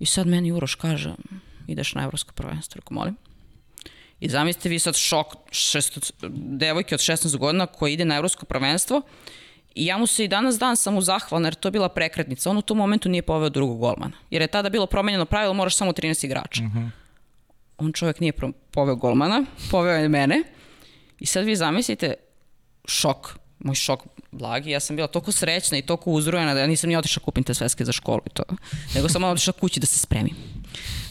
I 0.00 0.06
sad 0.06 0.26
meni 0.26 0.52
Uroš 0.52 0.74
kaže, 0.74 1.14
ideš 1.66 1.94
na 1.94 2.02
evropsko 2.02 2.32
prvenstvo, 2.32 2.78
rekao, 2.78 2.94
molim. 2.94 3.16
I 4.20 4.28
zamislite 4.28 4.68
vi 4.68 4.78
sad 4.78 4.96
šok 4.96 5.26
šest, 5.50 6.12
devojke 6.36 6.94
od 6.94 7.00
16 7.00 7.36
godina 7.36 7.66
koja 7.66 7.92
ide 7.92 8.04
na 8.04 8.16
evropsko 8.16 8.46
prvenstvo 8.46 9.02
I 9.74 9.86
ja 9.86 9.98
mu 9.98 10.06
se 10.06 10.24
i 10.24 10.28
danas 10.28 10.58
dan 10.58 10.76
sam 10.76 10.94
mu 10.94 11.00
zahvalna 11.00 11.48
jer 11.48 11.54
to 11.54 11.68
je 11.68 11.72
bila 11.72 11.88
prekretnica. 11.88 12.50
On 12.50 12.58
u 12.58 12.62
tom 12.62 12.78
momentu 12.78 13.08
nije 13.08 13.22
poveo 13.22 13.48
drugog 13.48 13.78
golmana. 13.78 14.16
Jer 14.30 14.42
je 14.42 14.48
tada 14.48 14.70
bilo 14.70 14.86
promenjeno 14.86 15.26
pravilo, 15.26 15.54
moraš 15.54 15.76
samo 15.76 15.92
13 15.92 16.24
igrača. 16.24 16.62
Uh 16.62 16.70
-huh. 16.70 16.90
On 17.78 17.92
čovjek 17.92 18.20
nije 18.20 18.32
poveo 18.70 18.96
golmana, 18.96 19.44
poveo 19.70 19.96
je 19.96 20.08
mene. 20.08 20.42
I 21.18 21.26
sad 21.26 21.44
vi 21.44 21.56
zamislite 21.56 22.14
šok, 22.84 23.38
moj 23.58 23.74
šok 23.74 24.00
blagi. 24.32 24.70
Ja 24.70 24.80
sam 24.80 24.96
bila 24.96 25.08
toliko 25.08 25.32
srećna 25.32 25.78
i 25.78 25.82
toliko 25.82 26.10
uzrujena 26.10 26.54
da 26.54 26.60
ja 26.60 26.66
nisam 26.66 26.88
ni 26.88 26.96
otišla 26.96 27.22
kupim 27.22 27.44
te 27.44 27.54
sveske 27.54 27.84
za 27.84 27.92
školu 27.92 28.20
i 28.26 28.30
to. 28.30 28.42
Nego 28.94 29.08
sam 29.08 29.24
otišla 29.24 29.52
kući 29.52 29.80
da 29.80 29.86
se 29.86 29.98
spremim. 29.98 30.36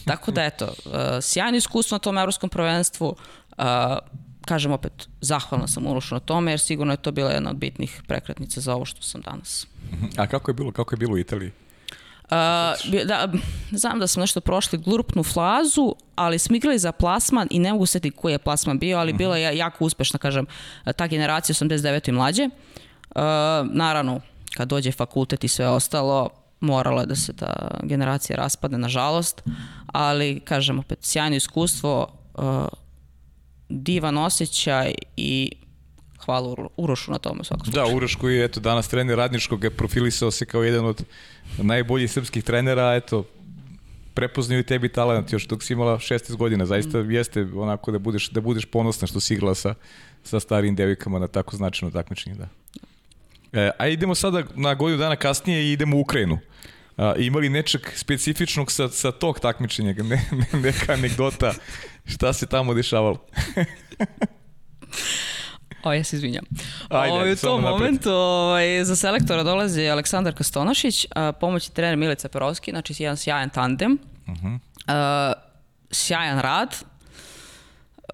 Tako 0.04 0.30
da 0.30 0.44
eto, 0.44 0.64
uh, 0.64 0.92
sjajno 1.22 1.56
iskustvo 1.56 1.94
na 1.94 1.98
tom 1.98 2.18
evropskom 2.18 2.50
prvenstvu. 2.50 3.16
Uh, 3.58 3.64
kažem 4.44 4.72
opet, 4.72 5.08
zahvalna 5.20 5.68
sam 5.68 5.86
Urošu 5.86 6.14
na 6.14 6.20
tome, 6.20 6.52
jer 6.52 6.60
sigurno 6.60 6.92
je 6.92 6.96
to 6.96 7.12
bila 7.12 7.30
jedna 7.30 7.50
od 7.50 7.56
bitnih 7.56 8.02
prekretnica 8.06 8.60
za 8.60 8.74
ovo 8.74 8.84
što 8.84 9.02
sam 9.02 9.20
danas. 9.20 9.66
A 10.16 10.26
kako 10.26 10.50
je 10.50 10.54
bilo, 10.54 10.72
kako 10.72 10.94
je 10.94 10.98
bilo 10.98 11.14
u 11.14 11.18
Italiji? 11.18 11.50
Uh, 12.34 13.04
da, 13.04 13.28
znam 13.70 13.98
da 13.98 14.06
smo 14.06 14.20
nešto 14.20 14.40
prošli 14.40 14.78
glurpnu 14.78 15.22
flazu, 15.22 15.94
ali 16.14 16.38
smo 16.38 16.56
igrali 16.56 16.78
za 16.78 16.92
plasman 16.92 17.48
i 17.50 17.58
ne 17.58 17.72
mogu 17.72 17.86
seti 17.86 18.10
koji 18.10 18.32
je 18.32 18.38
plasman 18.38 18.78
bio, 18.78 18.98
ali 18.98 19.12
bila 19.12 19.36
je 19.36 19.56
jako 19.56 19.84
uspešna, 19.84 20.18
kažem, 20.18 20.46
ta 20.96 21.06
generacija 21.06 21.54
89. 21.54 22.08
i 22.08 22.12
mlađe. 22.12 22.44
Uh, 22.44 23.22
naravno, 23.72 24.20
kad 24.56 24.68
dođe 24.68 24.92
fakultet 24.92 25.44
i 25.44 25.48
sve 25.48 25.68
ostalo, 25.68 26.30
moralo 26.60 27.00
je 27.00 27.06
da 27.06 27.16
se 27.16 27.32
ta 27.32 27.70
generacija 27.82 28.36
raspadne, 28.36 28.78
nažalost, 28.78 29.42
ali, 29.86 30.40
kažem, 30.40 30.78
opet, 30.78 30.98
sjajno 31.02 31.36
iskustvo, 31.36 32.06
uh, 32.34 32.66
divan 33.68 34.18
osjećaj 34.18 34.94
i 35.16 35.50
hvala 36.24 36.68
Urošu 36.76 37.12
na 37.12 37.18
tome 37.18 37.44
svakog 37.44 37.68
Da, 37.68 37.86
Uroš 37.86 38.14
koji 38.14 38.36
je 38.36 38.44
eto, 38.44 38.60
danas 38.60 38.88
trener 38.88 39.16
radničkog 39.16 39.64
je 39.64 39.70
profilisao 39.70 40.30
se 40.30 40.46
kao 40.46 40.62
jedan 40.62 40.86
od 40.86 41.04
najboljih 41.58 42.12
srpskih 42.12 42.44
trenera, 42.44 42.94
eto, 42.94 43.24
prepoznaju 44.14 44.62
tebi 44.62 44.88
talent 44.88 45.32
još 45.32 45.46
dok 45.46 45.62
si 45.62 45.72
imala 45.72 45.98
16 45.98 46.36
godina, 46.36 46.66
zaista 46.66 46.98
mm. 46.98 47.10
jeste 47.10 47.46
onako 47.54 47.92
da 47.92 47.98
budeš, 47.98 48.30
da 48.30 48.40
budeš 48.40 48.64
ponosna 48.64 49.06
što 49.06 49.20
si 49.20 49.34
igrala 49.34 49.54
sa, 49.54 49.74
sa 50.24 50.40
starim 50.40 50.74
devojkama 50.74 51.18
na 51.18 51.28
tako 51.28 51.56
značajno 51.56 51.92
takmičenje, 51.92 52.36
da. 52.36 52.48
E, 53.52 53.70
a 53.78 53.86
idemo 53.88 54.14
sada 54.14 54.42
na 54.54 54.74
godinu 54.74 54.98
dana 54.98 55.16
kasnije 55.16 55.64
i 55.64 55.72
idemo 55.72 55.96
u 55.96 56.00
Ukrajinu. 56.00 56.38
A, 56.96 57.14
imali 57.18 57.48
nečeg 57.48 57.80
specifičnog 57.94 58.72
sa, 58.72 58.88
sa 58.88 59.12
tog 59.12 59.40
takmičenja, 59.40 59.94
ne, 59.94 60.28
ne, 60.32 60.60
neka 60.60 60.92
anegdota 60.92 61.54
šta 62.04 62.32
se 62.32 62.46
tamo 62.46 62.74
dešavalo? 62.74 63.18
O, 65.84 65.92
ja 65.92 66.04
se 66.04 66.16
izvinjam. 66.16 66.44
Ajde, 66.88 67.30
o, 67.30 67.32
u 67.32 67.36
tom 67.36 67.60
momentu 67.60 68.10
ovaj, 68.10 68.84
za 68.84 68.96
selektora 68.96 69.42
dolazi 69.42 69.88
Aleksandar 69.88 70.34
Kastonašić, 70.34 71.06
a, 71.14 71.32
pomoćni 71.32 71.74
trener 71.74 71.96
Milica 71.96 72.28
Perovski, 72.28 72.70
znači 72.70 72.94
jedan 72.98 73.16
sjajan 73.16 73.50
tandem, 73.50 73.98
uh 74.26 74.34
-huh. 74.34 74.58
a, 74.86 75.32
sjajan 75.90 76.40
rad, 76.40 76.76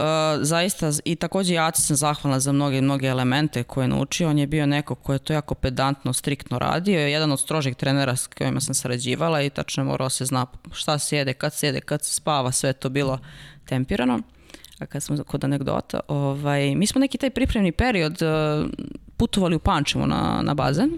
Uh, 0.01 0.07
zaista 0.43 0.91
i 1.05 1.17
takođe 1.17 1.55
Jaci 1.55 1.83
sam 1.83 1.97
zahvalna 1.97 2.41
za 2.41 2.53
mnoge 2.53 2.81
mnoge 2.81 3.07
elemente 3.07 3.63
koje 3.63 3.85
je 3.85 3.89
naučio. 3.89 4.29
On 4.29 4.39
je 4.39 4.47
bio 4.47 4.67
neko 4.67 4.95
ko 4.95 5.13
je 5.13 5.19
to 5.19 5.33
jako 5.33 5.55
pedantno, 5.55 6.13
striktno 6.13 6.59
radio. 6.59 7.01
Je 7.01 7.13
jedan 7.13 7.33
od 7.33 7.41
strožih 7.41 7.77
trenera 7.77 8.17
s 8.17 8.27
kojima 8.27 8.61
sam 8.61 8.75
sarađivala 8.75 9.43
i 9.43 9.51
tačno 9.51 9.85
morao 9.85 10.11
se 10.11 10.25
zna 10.25 10.47
šta 10.73 10.99
se 10.99 11.17
jede, 11.17 11.33
kad 11.33 11.55
se 11.55 11.67
jede, 11.67 11.81
kad 11.81 12.05
se 12.05 12.15
spava, 12.15 12.53
sve 12.53 12.73
to 12.73 12.89
bilo 12.89 13.19
tempirano. 13.65 14.21
A 14.81 14.87
kad 14.87 15.03
smo 15.03 15.25
kod 15.25 15.45
anegdota, 15.45 16.01
ovaj, 16.09 16.75
mi 16.75 16.87
smo 16.87 17.01
neki 17.01 17.19
taj 17.19 17.31
pripremni 17.31 17.73
period 17.73 18.23
uh, 18.23 18.71
putovali 19.17 19.57
u 19.57 19.59
Pančevo 19.59 20.07
na, 20.07 20.41
na 20.43 20.55
bazen 20.55 20.91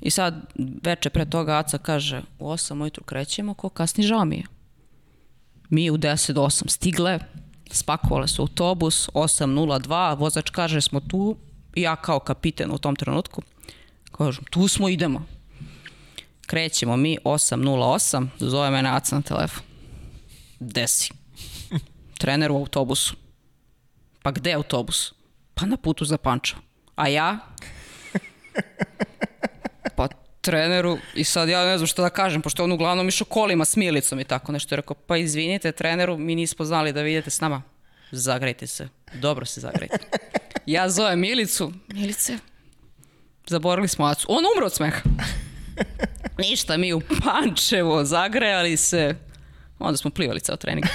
i 0.00 0.10
sad 0.10 0.34
veče 0.82 1.10
pre 1.10 1.24
toga 1.24 1.58
Aca 1.58 1.78
kaže 1.78 2.22
u 2.38 2.48
8 2.48 2.82
ujutru 2.82 3.04
krećemo, 3.04 3.54
ko 3.54 3.68
kasni 3.68 4.04
žao 4.04 4.24
mi 4.24 4.36
je. 4.36 4.44
Mi 5.68 5.90
u 5.90 5.98
10 5.98 6.32
do 6.32 6.42
8 6.42 6.68
stigle, 6.68 7.18
spakovale 7.70 8.28
su 8.28 8.42
autobus 8.42 9.08
802, 9.14 10.18
vozač 10.18 10.50
kaže 10.50 10.80
smo 10.80 11.00
tu, 11.00 11.36
i 11.74 11.82
ja 11.82 11.96
kao 11.96 12.18
kapiten 12.18 12.70
u 12.72 12.78
tom 12.78 12.96
trenutku, 12.96 13.42
kažem 14.12 14.44
tu 14.50 14.68
smo, 14.68 14.88
idemo. 14.88 15.26
Krećemo 16.46 16.96
mi 16.96 17.18
808, 17.24 18.26
zove 18.38 18.70
mene 18.70 18.90
Aca 18.90 19.16
na 19.16 19.22
telefon. 19.22 19.62
Desi 20.60 21.25
trener 22.18 22.52
u 22.52 22.56
autobusu. 22.56 23.14
Pa 24.22 24.30
gde 24.30 24.50
je 24.50 24.56
autobus? 24.56 25.12
Pa 25.54 25.66
na 25.66 25.76
putu 25.76 26.04
za 26.04 26.18
Pančevo. 26.18 26.60
A 26.96 27.08
ja? 27.08 27.38
Pa 29.96 30.08
treneru 30.40 30.98
i 31.14 31.24
sad 31.24 31.48
ja 31.48 31.64
ne 31.64 31.78
znam 31.78 31.86
šta 31.86 32.02
da 32.02 32.10
kažem, 32.10 32.42
pošto 32.42 32.64
on 32.64 32.72
uglavnom 32.72 33.08
išao 33.08 33.24
kolima 33.24 33.64
s 33.64 33.76
milicom 33.76 34.20
i 34.20 34.24
tako 34.24 34.52
nešto. 34.52 34.74
Je 34.74 34.76
rekao, 34.76 34.96
pa 35.06 35.16
izvinite 35.16 35.72
treneru, 35.72 36.18
mi 36.18 36.34
nismo 36.34 36.64
znali 36.64 36.92
da 36.92 37.02
vidite 37.02 37.30
s 37.30 37.40
nama. 37.40 37.62
Zagrejte 38.10 38.66
se. 38.66 38.88
Dobro 39.14 39.46
se 39.46 39.60
zagrejte. 39.60 39.98
Ja 40.66 40.90
zovem 40.90 41.20
Milicu. 41.20 41.72
Milice, 41.88 42.38
zaborili 43.46 43.88
smo 43.88 44.04
Acu. 44.04 44.26
On 44.30 44.44
umro 44.56 44.66
od 44.66 44.74
smeha. 44.74 45.00
Ništa, 46.38 46.76
mi 46.76 46.92
u 46.92 47.00
Pančevo 47.00 48.04
zagrejali 48.04 48.76
se. 48.76 49.14
Onda 49.78 49.96
smo 49.96 50.10
plivali 50.10 50.40
ceo 50.40 50.56
trening. 50.56 50.86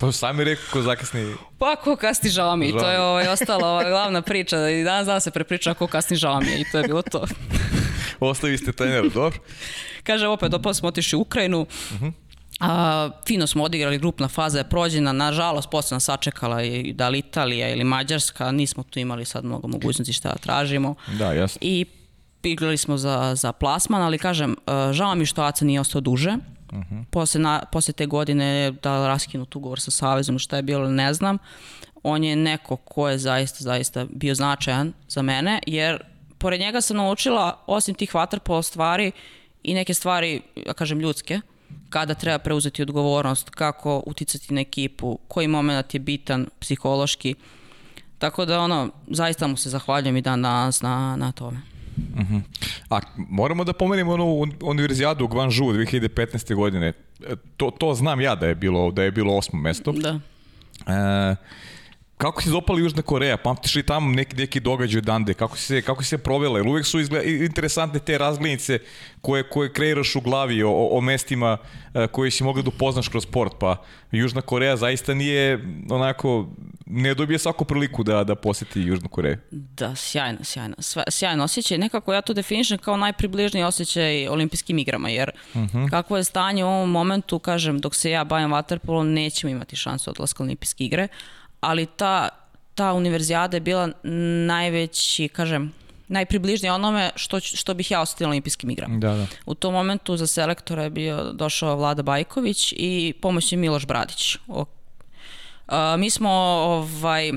Pa 0.00 0.12
sami 0.12 0.44
rekao 0.44 0.64
ko 0.72 0.82
zakasni... 0.82 1.34
Pa 1.58 1.76
ko 1.76 1.96
kasni 1.96 2.30
žao 2.30 2.56
mi. 2.56 2.68
Žao. 2.70 2.80
To 2.80 2.90
je 2.90 3.00
ovaj, 3.00 3.28
ostala 3.28 3.68
ova 3.68 3.88
glavna 3.88 4.22
priča. 4.22 4.68
I 4.68 4.84
danas 4.84 5.06
dan 5.06 5.20
se 5.20 5.30
prepriča 5.30 5.74
ko 5.74 5.86
kasni 5.86 6.16
žao 6.16 6.40
mi. 6.40 6.60
I 6.60 6.64
to 6.72 6.78
je 6.78 6.84
bilo 6.84 7.02
to. 7.02 7.26
Ostavi 8.20 8.58
ste 8.58 8.72
trener, 8.72 9.10
dobro? 9.14 9.38
Kaže, 10.02 10.26
opet, 10.26 10.54
opet 10.54 10.76
smo 10.76 10.88
otišli 10.88 11.16
u 11.16 11.20
Ukrajinu. 11.20 11.60
Uh 11.60 11.96
mhm. 11.96 12.06
-huh. 12.06 12.12
A, 12.60 13.10
fino 13.26 13.46
smo 13.46 13.64
odigrali, 13.64 13.98
grupna 13.98 14.28
faza 14.28 14.58
je 14.58 14.68
prođena, 14.68 15.12
nažalost 15.12 15.70
posle 15.70 15.94
nas 15.94 16.04
sačekala 16.04 16.62
i 16.62 16.92
da 16.92 17.08
li 17.08 17.18
Italija 17.18 17.68
ili 17.68 17.84
Mađarska, 17.84 18.52
nismo 18.52 18.82
tu 18.82 18.98
imali 18.98 19.24
sad 19.24 19.44
mnogo 19.44 19.68
mogućnosti 19.68 20.12
šta 20.12 20.28
da 20.28 20.36
tražimo. 20.36 20.94
Da, 21.18 21.32
jasno. 21.32 21.58
I 21.62 21.86
igrali 22.42 22.76
smo 22.76 22.96
za, 22.96 23.34
za 23.34 23.52
plasman, 23.52 24.02
ali 24.02 24.18
kažem, 24.18 24.56
žao 24.92 25.14
mi 25.14 25.26
što 25.26 25.42
Aca 25.42 25.64
nije 25.64 25.80
ostao 25.80 26.00
duže, 26.00 26.36
Uh 26.76 26.82
-huh. 26.82 27.04
posle, 27.10 27.40
na, 27.40 27.62
posle 27.72 27.92
te 27.92 28.06
godine 28.06 28.72
da 28.82 29.06
raskinut 29.06 29.56
ugovor 29.56 29.80
sa 29.80 29.90
Savezom, 29.90 30.38
šta 30.38 30.56
je 30.56 30.62
bilo, 30.62 30.88
ne 30.88 31.14
znam. 31.14 31.38
On 32.02 32.24
je 32.24 32.36
neko 32.36 32.76
ko 32.76 33.08
je 33.08 33.18
zaista, 33.18 33.64
zaista 33.64 34.06
bio 34.10 34.34
značajan 34.34 34.92
za 35.08 35.22
mene, 35.22 35.60
jer 35.66 36.02
pored 36.38 36.60
njega 36.60 36.80
sam 36.80 36.96
naučila, 36.96 37.58
osim 37.66 37.94
tih 37.94 38.14
vaterpolo 38.14 38.62
stvari, 38.62 39.12
i 39.62 39.74
neke 39.74 39.94
stvari, 39.94 40.42
ja 40.66 40.72
kažem, 40.72 41.00
ljudske, 41.00 41.40
kada 41.88 42.14
treba 42.14 42.38
preuzeti 42.38 42.82
odgovornost, 42.82 43.50
kako 43.50 44.02
uticati 44.06 44.54
na 44.54 44.60
ekipu, 44.60 45.18
koji 45.28 45.48
moment 45.48 45.94
je 45.94 46.00
bitan 46.00 46.46
psihološki. 46.60 47.34
Tako 48.18 48.44
da 48.44 48.60
ono, 48.60 48.90
zaista 49.10 49.46
mu 49.46 49.56
se 49.56 49.70
zahvaljujem 49.70 50.16
i 50.16 50.22
dan 50.22 50.42
danas 50.42 50.82
na, 50.82 51.16
na 51.16 51.32
tome. 51.32 51.75
Uh 51.96 52.20
-huh. 52.20 52.40
A 52.90 53.00
moramo 53.16 53.64
da 53.64 53.72
pomenemo 53.72 54.12
onu 54.12 54.46
univerzijadu 54.62 55.24
u 55.24 55.28
Guangzhou 55.28 55.72
2015. 55.72 56.54
godine. 56.54 56.92
E, 57.26 57.36
to, 57.56 57.70
to 57.70 57.94
znam 57.94 58.20
ja 58.20 58.34
da 58.34 58.46
je 58.46 58.54
bilo, 58.54 58.90
da 58.90 59.02
je 59.02 59.10
bilo 59.10 59.36
osmo 59.36 59.60
mesto. 59.60 59.92
Da. 59.92 60.20
E, 60.86 61.36
Kako 62.18 62.42
se 62.42 62.50
dopala 62.50 62.78
Južna 62.80 63.02
Koreja? 63.02 63.36
Pamtiš 63.36 63.74
li 63.74 63.82
tamo 63.82 64.12
neki, 64.12 64.36
neki 64.36 64.60
događaj 64.60 65.00
dande? 65.00 65.34
Kako 65.34 65.56
se, 65.56 65.82
kako 65.82 66.04
se 66.04 66.18
provela? 66.18 66.58
Jer 66.58 66.66
uvek 66.68 66.86
su 66.86 67.00
izgleda, 67.00 67.24
interesantne 67.24 68.00
te 68.00 68.18
razglednice 68.18 68.78
koje, 69.20 69.48
koje 69.48 69.72
kreiraš 69.72 70.16
u 70.16 70.20
glavi 70.20 70.62
o, 70.62 70.88
o 70.90 71.00
mestima 71.00 71.58
e, 71.94 72.06
koje 72.06 72.30
si 72.30 72.44
mogli 72.44 72.62
da 72.62 72.68
upoznaš 72.68 73.08
kroz 73.08 73.22
sport. 73.22 73.52
Pa 73.60 73.76
Južna 74.12 74.40
Koreja 74.40 74.76
zaista 74.76 75.14
nije 75.14 75.64
onako, 75.90 76.48
ne 76.86 77.14
dobije 77.14 77.38
svaku 77.38 77.64
priliku 77.64 78.02
da, 78.02 78.24
da 78.24 78.34
poseti 78.34 78.80
Južnu 78.80 79.08
Koreju. 79.08 79.36
Da, 79.50 79.94
sjajno, 79.96 80.38
sjajno. 80.44 80.74
Sve, 80.78 81.02
sjajno 81.10 81.44
osjećaj. 81.44 81.78
Nekako 81.78 82.12
ja 82.14 82.20
to 82.22 82.34
definišem 82.34 82.78
kao 82.78 82.96
najpribližniji 82.96 83.64
osjećaj 83.64 84.28
olimpijskim 84.28 84.78
igrama, 84.78 85.08
jer 85.08 85.30
uh 85.54 85.56
Mhm. 85.66 85.78
-huh. 85.78 85.90
kako 85.90 86.16
je 86.16 86.24
stanje 86.24 86.64
u 86.64 86.68
ovom 86.68 86.90
momentu, 86.90 87.38
kažem, 87.38 87.78
dok 87.78 87.94
se 87.94 88.10
ja 88.10 88.24
bavim 88.24 88.52
vaterpolom, 88.52 89.12
nećemo 89.12 89.50
imati 89.50 89.76
šansu 89.76 90.10
odlaska 90.10 90.42
olimpijske 90.42 90.84
igre, 90.84 91.08
ali 91.66 91.86
ta, 91.86 92.28
ta 92.74 92.92
univerzijada 92.92 93.56
je 93.56 93.60
bila 93.60 93.88
najveći, 94.46 95.28
kažem, 95.28 95.72
najpribližnije 96.08 96.72
onome 96.72 97.10
što, 97.16 97.40
što 97.40 97.74
bih 97.74 97.90
ja 97.90 98.00
osetila 98.00 98.26
na 98.28 98.30
olimpijskim 98.30 98.70
igrama. 98.70 98.98
Da, 98.98 99.14
da. 99.14 99.26
U 99.46 99.54
tom 99.54 99.74
momentu 99.74 100.16
za 100.16 100.26
selektora 100.26 100.82
je 100.82 100.90
bio 100.90 101.32
došao 101.32 101.76
Vlada 101.76 102.02
Bajković 102.02 102.74
i 102.76 103.14
pomoć 103.20 103.52
je 103.52 103.58
Miloš 103.58 103.86
Bradić. 103.86 104.36
O, 104.48 104.64
a, 105.66 105.96
mi 105.96 106.10
smo 106.10 106.30
ovaj, 106.30 107.32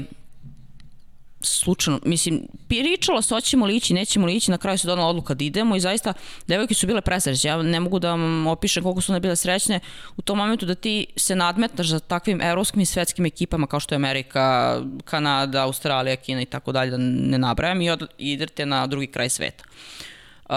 slučajno, 1.41 1.99
mislim, 2.05 2.47
pričalo 2.67 3.21
se 3.21 3.35
hoćemo 3.35 3.65
li 3.65 3.75
ići, 3.75 3.93
nećemo 3.93 4.25
li 4.25 4.35
ići, 4.35 4.51
na 4.51 4.57
kraju 4.57 4.77
se 4.77 4.87
donala 4.87 5.09
odluka 5.09 5.33
da 5.33 5.43
idemo 5.43 5.75
i 5.75 5.79
zaista 5.79 6.13
devojke 6.47 6.73
su 6.73 6.87
bile 6.87 7.01
presrećne. 7.01 7.49
Ja 7.49 7.61
ne 7.61 7.79
mogu 7.79 7.99
da 7.99 8.09
vam 8.09 8.47
opišem 8.47 8.83
koliko 8.83 9.01
su 9.01 9.11
one 9.11 9.19
bile 9.19 9.35
srećne 9.35 9.79
u 10.17 10.21
tom 10.21 10.37
momentu 10.37 10.65
da 10.65 10.75
ti 10.75 11.05
se 11.15 11.35
nadmetnaš 11.35 11.87
za 11.87 11.99
takvim 11.99 12.41
evropskim 12.41 12.81
i 12.81 12.85
svetskim 12.85 13.25
ekipama 13.25 13.67
kao 13.67 13.79
što 13.79 13.95
je 13.95 13.97
Amerika, 13.97 14.77
Kanada, 15.05 15.63
Australija, 15.63 16.15
Kina 16.15 16.41
i 16.41 16.45
tako 16.45 16.71
dalje, 16.71 16.91
da 16.91 16.97
ne 16.97 17.37
nabrajam 17.37 17.81
i, 17.81 17.89
od, 17.89 18.07
idete 18.17 18.65
na 18.65 18.87
drugi 18.87 19.07
kraj 19.07 19.29
sveta. 19.29 19.63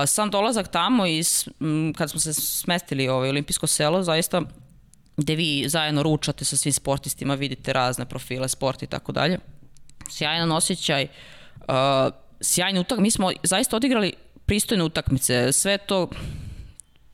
Sam 0.07 0.31
dolazak 0.31 0.69
tamo 0.69 1.07
i 1.07 1.23
kad 1.97 2.11
smo 2.11 2.21
se 2.21 2.35
smestili 2.35 3.09
u 3.09 3.13
ovaj 3.13 3.29
olimpijsko 3.29 3.67
selo, 3.67 4.03
zaista 4.03 4.43
gde 5.17 5.35
vi 5.35 5.65
zajedno 5.69 6.03
ručate 6.03 6.45
sa 6.45 6.57
svim 6.57 6.73
sportistima, 6.73 7.35
vidite 7.35 7.73
razne 7.73 8.05
profile 8.05 8.49
sporta 8.49 8.85
i 8.85 8.89
tako 8.89 9.13
dalje. 9.13 9.39
Sjajan 10.13 10.53
osjećaj, 10.53 11.07
uh, 11.59 11.67
sjajni 12.41 12.81
utak. 12.81 12.99
Mi 12.99 13.11
smo 13.11 13.31
zaista 13.43 13.77
odigrali 13.77 14.13
pristojne 14.47 14.85
utakmice. 14.85 15.53
Sve 15.53 15.79
to 15.79 16.09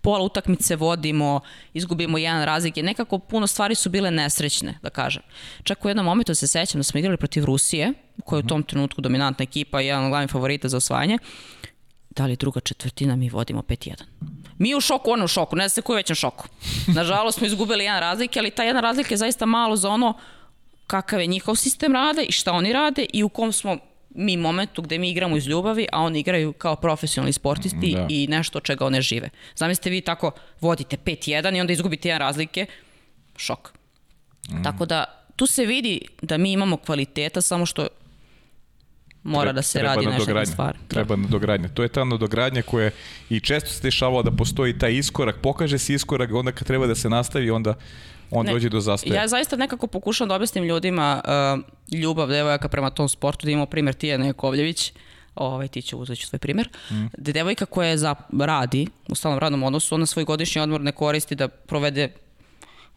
pola 0.01 0.25
utakmice 0.25 0.77
vodimo, 0.77 1.41
izgubimo 1.75 2.19
jedan 2.19 2.45
razlike. 2.45 2.83
Nekako 2.83 3.19
puno 3.19 3.47
stvari 3.47 3.75
su 3.75 3.91
bile 3.91 4.11
nesrećne, 4.11 4.79
da 4.83 4.91
kažem. 4.91 5.23
Čak 5.63 5.85
u 5.85 5.89
jednom 5.89 6.07
momentu 6.07 6.35
se 6.35 6.47
sećam 6.47 6.79
da 6.79 6.83
smo 6.83 6.99
igrali 6.99 7.17
protiv 7.17 7.45
Rusije, 7.45 7.93
koja 8.25 8.39
je 8.39 8.45
u 8.45 8.49
tom 8.49 8.63
trenutku 8.63 9.01
dominantna 9.01 9.43
ekipa 9.43 9.81
jedan 9.81 10.05
od 10.05 10.11
glavnih 10.11 10.31
favorita 10.31 10.69
za 10.69 10.77
osvajanje. 10.77 11.19
Da 12.11 12.27
li 12.27 12.37
druga 12.37 12.61
četvrtina 12.61 13.17
mi 13.17 13.29
vodimo 13.29 13.63
5-1. 13.63 14.03
Mi 14.59 14.75
u 14.75 14.81
šoku, 14.81 15.11
ona 15.11 15.25
u 15.25 15.29
šoku, 15.29 15.57
ne 15.57 15.69
zna 15.69 15.69
se 15.69 15.83
ko 15.83 15.93
je 15.93 15.97
većem 15.97 16.17
šoku. 16.17 16.49
Nažalost 16.99 17.39
smo 17.39 17.47
izgubili 17.47 17.85
jedan 17.85 18.01
razlike, 18.01 18.39
ali 18.39 18.51
ta 18.51 18.63
jedna 18.65 18.81
razlika 18.81 19.15
je 19.15 19.19
zaista 19.19 19.47
malo 19.47 19.77
za 19.77 19.89
ono 19.89 20.15
kakav 20.89 21.21
je 21.21 21.27
njihov 21.27 21.57
sistem 21.57 21.93
rada 21.93 22.23
i 22.23 22.33
šta 22.33 22.53
oni 22.53 22.73
rade 22.73 23.07
i 23.13 23.23
u 23.23 23.29
kom 23.29 23.53
smo 23.53 23.79
mi 24.11 24.37
momentu 24.37 24.83
gde 24.83 24.99
mi 24.99 25.11
igramo 25.11 25.37
iz 25.37 25.47
ljubavi, 25.47 25.87
a 25.93 26.01
oni 26.01 26.21
igraju 26.21 26.53
kao 26.53 26.77
profesionalni 26.77 27.33
sportisti 27.33 27.93
Da. 27.95 28.01
da. 28.01 28.07
i 28.09 28.27
nešto 28.27 28.59
od 28.59 28.65
čega 28.65 28.87
one 28.87 29.03
žive. 29.03 29.31
Zamislite 29.57 29.91
vi 29.91 30.01
tako 30.01 30.31
vodite 30.61 30.97
5-1 30.97 31.57
i 31.57 31.61
onda 31.61 31.73
izgubite 31.73 32.09
jedan 32.09 32.21
razlike, 32.21 32.67
šok. 33.37 33.73
Mm. 34.51 34.63
Tako 34.63 34.87
da 34.87 35.05
tu 35.37 35.47
se 35.47 35.65
vidi 35.65 36.01
da 36.23 36.39
mi 36.39 36.53
imamo 36.53 36.77
kvaliteta, 36.77 37.41
samo 37.41 37.67
što 37.67 37.87
mora 39.23 39.53
da 39.53 39.63
se 39.63 39.83
radi 39.83 40.07
na 40.07 40.13
nadogradnja. 40.13 40.53
stvari. 40.53 40.79
Treba 40.89 41.17
nadogradnja. 41.17 41.69
To 41.69 41.83
je 41.83 41.89
ta 41.89 42.05
nadogradnja 42.05 42.63
koja 42.63 42.91
i 43.31 43.41
često 43.41 43.71
se 43.71 43.83
dešavalo 43.83 44.23
da 44.23 44.31
postoji 44.31 44.79
taj 44.79 44.93
iskorak, 44.93 45.37
pokaže 45.43 45.79
se 45.79 45.95
iskorak, 45.95 46.31
onda 46.33 46.53
kad 46.53 46.67
treba 46.67 46.87
da 46.87 46.95
se 46.95 47.09
nastavi, 47.09 47.51
onda 47.51 47.75
on 48.31 48.47
Ne, 48.47 48.53
dođe 48.53 48.69
do 48.69 48.81
zastaja. 48.81 49.21
Ja 49.21 49.29
zaista 49.29 49.57
nekako 49.57 49.87
pokušam 49.87 50.29
da 50.29 50.35
objasnim 50.35 50.65
ljudima 50.65 51.23
uh, 51.25 51.99
ljubav 52.01 52.29
devojaka 52.29 52.69
prema 52.69 52.91
tom 52.91 53.09
sportu, 53.09 53.47
da 53.47 53.51
imamo 53.51 53.67
primjer 53.67 53.95
Tijana 53.95 54.27
Jakovljević, 54.27 54.93
ovaj, 55.35 55.69
ti 55.69 55.83
će 55.83 55.97
uzeti 55.97 56.27
svoj 56.27 56.39
primjer, 56.39 56.69
mm. 56.91 57.07
da 57.19 57.33
devojka 57.33 57.67
koja 57.67 57.97
za, 57.97 58.15
radi 58.41 58.87
u 59.09 59.15
stalnom 59.15 59.39
radnom 59.39 59.63
odnosu, 59.63 59.95
ona 59.95 60.07
svoj 60.07 60.25
godišnji 60.25 60.63
odmor 60.63 60.81
ne 60.81 60.93
koristi 60.93 61.35
da 61.35 61.49
provede 61.49 62.09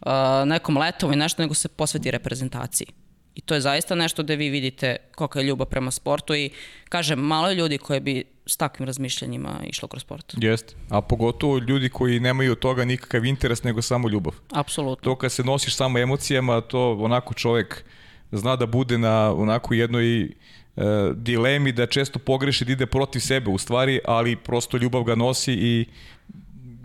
uh, 0.00 0.12
nekom 0.46 0.78
letovu 0.78 1.12
i 1.12 1.16
nešto, 1.16 1.42
nego 1.42 1.54
se 1.54 1.68
posveti 1.68 2.10
reprezentaciji. 2.10 2.86
I 3.34 3.40
to 3.40 3.54
je 3.54 3.60
zaista 3.60 3.94
nešto 3.94 4.22
gde 4.22 4.36
vi 4.36 4.48
vidite 4.48 4.96
kolika 5.14 5.40
je 5.40 5.46
ljubav 5.46 5.66
prema 5.66 5.90
sportu 5.90 6.34
i 6.34 6.50
kažem, 6.88 7.18
malo 7.18 7.48
je 7.48 7.54
ljudi 7.54 7.78
koje 7.78 8.00
bi 8.00 8.24
s 8.52 8.56
takvim 8.56 8.86
razmišljanjima 8.86 9.60
išlo 9.66 9.88
kroz 9.88 10.02
sport. 10.02 10.34
Jeste. 10.36 10.74
A 10.88 11.00
pogotovo 11.00 11.58
ljudi 11.58 11.88
koji 11.88 12.20
nemaju 12.20 12.52
od 12.52 12.58
toga 12.58 12.84
nikakav 12.84 13.24
interes, 13.24 13.62
nego 13.62 13.82
samo 13.82 14.08
ljubav. 14.08 14.34
Apsolutno. 14.50 15.04
To 15.04 15.16
kad 15.16 15.32
se 15.32 15.44
nosiš 15.44 15.76
samo 15.76 15.98
emocijama, 15.98 16.60
to 16.60 16.92
onako 16.92 17.34
čovek 17.34 17.84
zna 18.32 18.56
da 18.56 18.66
bude 18.66 18.98
na 18.98 19.34
onako 19.34 19.74
jednoj 19.74 20.22
e, 20.24 20.30
dilemi 21.14 21.72
da 21.72 21.86
često 21.86 22.18
pogreši 22.18 22.64
da 22.64 22.72
ide 22.72 22.86
protiv 22.86 23.20
sebe 23.20 23.50
u 23.50 23.58
stvari, 23.58 24.00
ali 24.04 24.36
prosto 24.36 24.76
ljubav 24.76 25.02
ga 25.02 25.14
nosi 25.14 25.52
i 25.52 25.86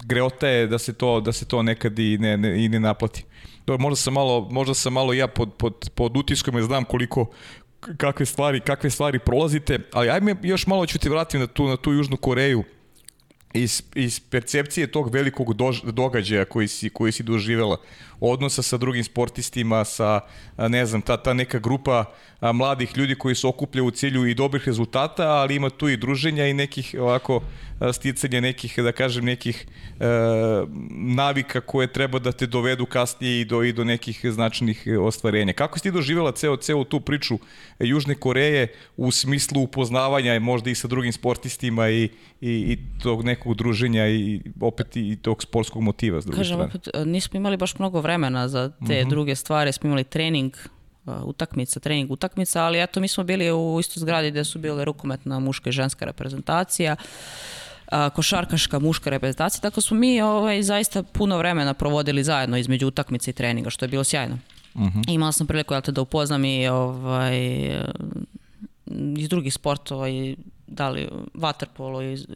greota 0.05 0.47
je 0.47 0.67
da 0.67 0.77
se 0.77 0.93
to 0.93 1.19
da 1.21 1.31
se 1.31 1.45
to 1.45 1.63
nekad 1.63 1.99
i 1.99 2.17
ne, 2.17 2.37
ne, 2.37 2.65
i 2.65 2.69
ne 2.69 2.79
naplati. 2.79 3.25
Dobro, 3.65 3.81
možda 3.81 3.95
sam 3.95 4.13
malo 4.13 4.47
možda 4.51 4.73
sam 4.73 4.93
malo 4.93 5.13
ja 5.13 5.27
pod 5.27 5.53
pod 5.57 5.89
pod 5.95 6.17
utiskom 6.17 6.55
jer 6.55 6.63
znam 6.63 6.85
koliko 6.85 7.25
kakve 7.97 8.25
stvari 8.25 8.59
kakve 8.59 8.89
stvari 8.89 9.19
prolazite, 9.19 9.79
ali 9.93 10.09
ajme 10.09 10.35
još 10.41 10.67
malo 10.67 10.85
ću 10.85 10.99
ti 10.99 11.09
vratiti 11.09 11.37
na 11.37 11.47
tu 11.47 11.67
na 11.67 11.77
tu 11.77 11.93
Južnu 11.93 12.17
Koreju 12.17 12.63
iz, 13.53 13.83
iz 13.95 14.19
percepcije 14.19 14.87
tog 14.87 15.13
velikog 15.13 15.53
dož, 15.53 15.81
događaja 15.83 16.45
koji 16.45 16.67
si, 16.67 16.89
koji 16.89 17.11
si 17.11 17.23
doživela, 17.23 17.77
odnosa 18.19 18.61
sa 18.61 18.77
drugim 18.77 19.03
sportistima, 19.03 19.85
sa, 19.85 20.19
ne 20.57 20.85
znam, 20.85 21.01
ta, 21.01 21.17
ta 21.17 21.33
neka 21.33 21.59
grupa 21.59 22.05
mladih 22.41 22.97
ljudi 22.97 23.15
koji 23.15 23.35
se 23.35 23.47
okupljaju 23.47 23.85
u 23.85 23.91
cilju 23.91 24.25
i 24.25 24.33
dobrih 24.33 24.63
rezultata, 24.65 25.27
ali 25.27 25.55
ima 25.55 25.69
tu 25.69 25.89
i 25.89 25.97
druženja 25.97 26.47
i 26.47 26.53
nekih 26.53 26.95
ovako 26.99 27.41
sticanja 27.93 28.41
nekih, 28.41 28.79
da 28.79 28.91
kažem, 28.91 29.25
nekih 29.25 29.65
e, 29.99 30.05
navika 30.89 31.61
koje 31.61 31.93
treba 31.93 32.19
da 32.19 32.31
te 32.31 32.47
dovedu 32.47 32.85
kasnije 32.85 33.41
i 33.41 33.45
do, 33.45 33.63
i 33.63 33.73
do 33.73 33.83
nekih 33.83 34.21
značajnih 34.23 34.87
ostvarenja. 35.01 35.53
Kako 35.53 35.79
si 35.79 35.83
ti 35.83 35.91
doživjela 35.91 36.31
ceo, 36.31 36.57
ceo 36.57 36.83
tu 36.83 36.99
priču 36.99 37.39
Južne 37.79 38.15
Koreje 38.15 38.67
u 38.97 39.11
smislu 39.11 39.61
upoznavanja 39.61 40.39
možda 40.39 40.69
i 40.69 40.75
sa 40.75 40.87
drugim 40.87 41.13
sportistima 41.13 41.89
i, 41.89 42.03
i, 42.03 42.09
i 42.41 42.77
tog 43.03 43.25
nekog 43.25 43.55
druženja 43.55 44.07
i 44.07 44.41
opet 44.61 44.95
i 44.95 45.17
tog 45.21 45.43
sportskog 45.43 45.81
motiva 45.81 46.21
s 46.21 46.25
druge 46.25 46.37
Kažem, 46.37 46.55
strane? 46.55 46.69
opet, 46.69 46.87
e, 46.93 47.05
nismo 47.05 47.37
imali 47.37 47.57
baš 47.57 47.79
mnogo 47.79 48.01
vremena 48.07 48.47
za 48.47 48.69
te 48.69 48.83
uh 48.83 48.89
-huh. 48.89 49.09
druge 49.09 49.35
stvari, 49.35 49.71
smo 49.71 49.87
imali 49.87 50.03
trening, 50.03 50.53
uh, 51.05 51.13
utakmica, 51.23 51.79
trening, 51.79 52.11
utakmica, 52.11 52.63
ali 52.63 52.81
eto, 52.81 52.99
mi 52.99 53.07
smo 53.07 53.23
bili 53.23 53.51
u 53.51 53.77
istoj 53.79 54.01
zgradi 54.01 54.31
gde 54.31 54.43
su 54.43 54.59
bile 54.59 54.85
rukometna 54.85 55.39
muška 55.39 55.69
i 55.69 55.73
ženska 55.73 56.05
reprezentacija, 56.05 56.95
košarkaška 58.15 58.79
muška 58.79 59.09
reprezentacija, 59.09 59.61
tako 59.61 59.81
smo 59.81 59.97
mi 59.97 60.21
ovaj, 60.21 60.63
zaista 60.63 61.03
puno 61.03 61.37
vremena 61.37 61.73
provodili 61.73 62.23
zajedno 62.23 62.57
između 62.57 62.87
utakmice 62.87 63.31
i 63.31 63.33
treninga, 63.33 63.69
što 63.69 63.85
je 63.85 63.89
bilo 63.89 64.03
sjajno. 64.03 64.39
Uh 64.73 64.81
-huh. 64.81 65.03
Imala 65.07 65.31
sam 65.31 65.47
priliku 65.47 65.73
jel 65.73 65.81
te, 65.81 65.91
da 65.91 66.01
upoznam 66.01 66.45
i 66.45 66.67
ovaj, 66.67 67.37
iz 69.17 69.29
drugih 69.29 69.53
sportova 69.53 70.09
i 70.09 70.35
da 70.67 70.89
li 70.89 71.09
vaterpolo 71.33 72.01
iz 72.01 72.27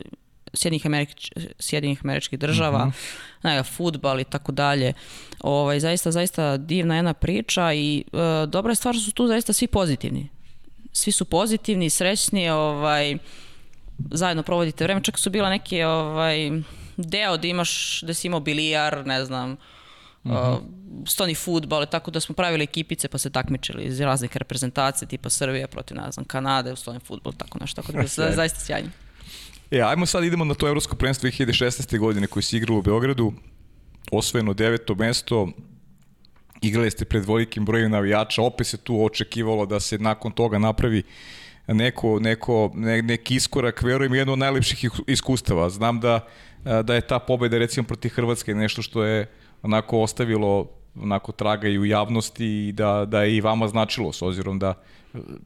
Sjedinjih, 0.53 0.85
Američ, 0.85 1.31
Sjedinjih 1.59 1.99
američkih 2.03 2.39
država, 2.39 2.85
mm 2.85 2.93
-hmm. 3.43 3.63
futbal 3.63 4.19
i 4.19 4.23
tako 4.23 4.51
dalje. 4.51 4.93
Ovaj, 5.39 5.79
zaista, 5.79 6.11
zaista 6.11 6.57
divna 6.57 6.95
jedna 6.95 7.13
priča 7.13 7.73
i 7.73 8.03
e, 8.13 8.45
dobra 8.47 8.75
stvar 8.75 8.95
su 8.95 9.11
tu 9.11 9.27
zaista 9.27 9.53
svi 9.53 9.67
pozitivni. 9.67 10.29
Svi 10.93 11.11
su 11.11 11.25
pozitivni, 11.25 11.89
srećni, 11.89 12.49
ovaj, 12.49 13.17
zajedno 14.11 14.43
provodite 14.43 14.83
vreme. 14.83 15.03
Čak 15.03 15.19
su 15.19 15.29
bila 15.29 15.49
neke 15.49 15.85
ovaj, 15.85 16.51
deo 16.97 17.37
da 17.37 17.47
imaš, 17.47 18.01
da 18.01 18.13
si 18.13 18.27
imao 18.27 18.39
bilijar, 18.39 19.05
ne 19.05 19.25
znam, 19.25 19.57
uh, 20.23 20.31
stoni 21.07 21.35
futbal, 21.35 21.85
tako 21.85 22.11
da 22.11 22.19
smo 22.19 22.35
pravili 22.35 22.63
ekipice 22.63 23.07
pa 23.07 23.17
se 23.17 23.29
takmičili 23.29 23.83
iz 23.83 23.99
raznih 23.99 24.37
reprezentacija, 24.37 25.07
tipa 25.07 25.29
Srbija 25.29 25.67
protiv, 25.67 25.97
ne 25.97 26.11
znam, 26.11 26.25
Kanade 26.25 26.73
u 26.73 26.75
stoni 26.75 26.99
futbol, 26.99 27.33
tako 27.33 27.59
nešto, 27.59 27.81
tako 27.81 27.91
da 27.91 27.99
je 27.99 28.35
zaista 28.41 28.59
sjajno. 28.59 28.89
E, 29.71 29.81
ajmo 29.81 30.05
sad 30.05 30.23
idemo 30.23 30.45
na 30.45 30.53
to 30.53 30.67
evropsko 30.67 30.95
prvenstvo 30.95 31.29
2016. 31.29 31.99
godine 31.99 32.27
koji 32.27 32.43
se 32.43 32.57
igralo 32.57 32.79
u 32.79 32.81
Beogradu, 32.81 33.33
osvojeno 34.11 34.53
deveto 34.53 34.95
mesto, 34.95 35.47
igrali 36.61 36.91
ste 36.91 37.05
pred 37.05 37.25
velikim 37.25 37.65
brojem 37.65 37.91
navijača, 37.91 38.41
opet 38.41 38.67
se 38.67 38.77
tu 38.77 39.05
očekivalo 39.05 39.65
da 39.65 39.79
se 39.79 39.97
nakon 39.97 40.31
toga 40.31 40.59
napravi 40.59 41.03
neko, 41.67 42.19
neko, 42.19 42.71
ne, 42.75 43.01
neki 43.01 43.35
iskorak, 43.35 43.83
verujem, 43.83 44.13
jedno 44.13 44.33
od 44.33 44.39
najlepših 44.39 44.89
iskustava. 45.07 45.69
Znam 45.69 45.99
da, 45.99 46.27
da 46.83 46.95
je 46.95 47.07
ta 47.07 47.19
pobeda 47.19 47.57
recimo 47.57 47.87
protiv 47.87 48.09
Hrvatske 48.09 48.55
nešto 48.55 48.81
što 48.81 49.03
je 49.03 49.29
onako 49.61 50.01
ostavilo 50.01 50.67
onako 51.01 51.31
traga 51.31 51.67
i 51.67 51.79
u 51.79 51.85
javnosti 51.85 52.45
i 52.45 52.71
da, 52.71 53.05
da 53.05 53.23
je 53.23 53.35
i 53.35 53.41
vama 53.41 53.67
značilo, 53.67 54.13
s 54.13 54.21
obzirom 54.21 54.59
da 54.59 54.83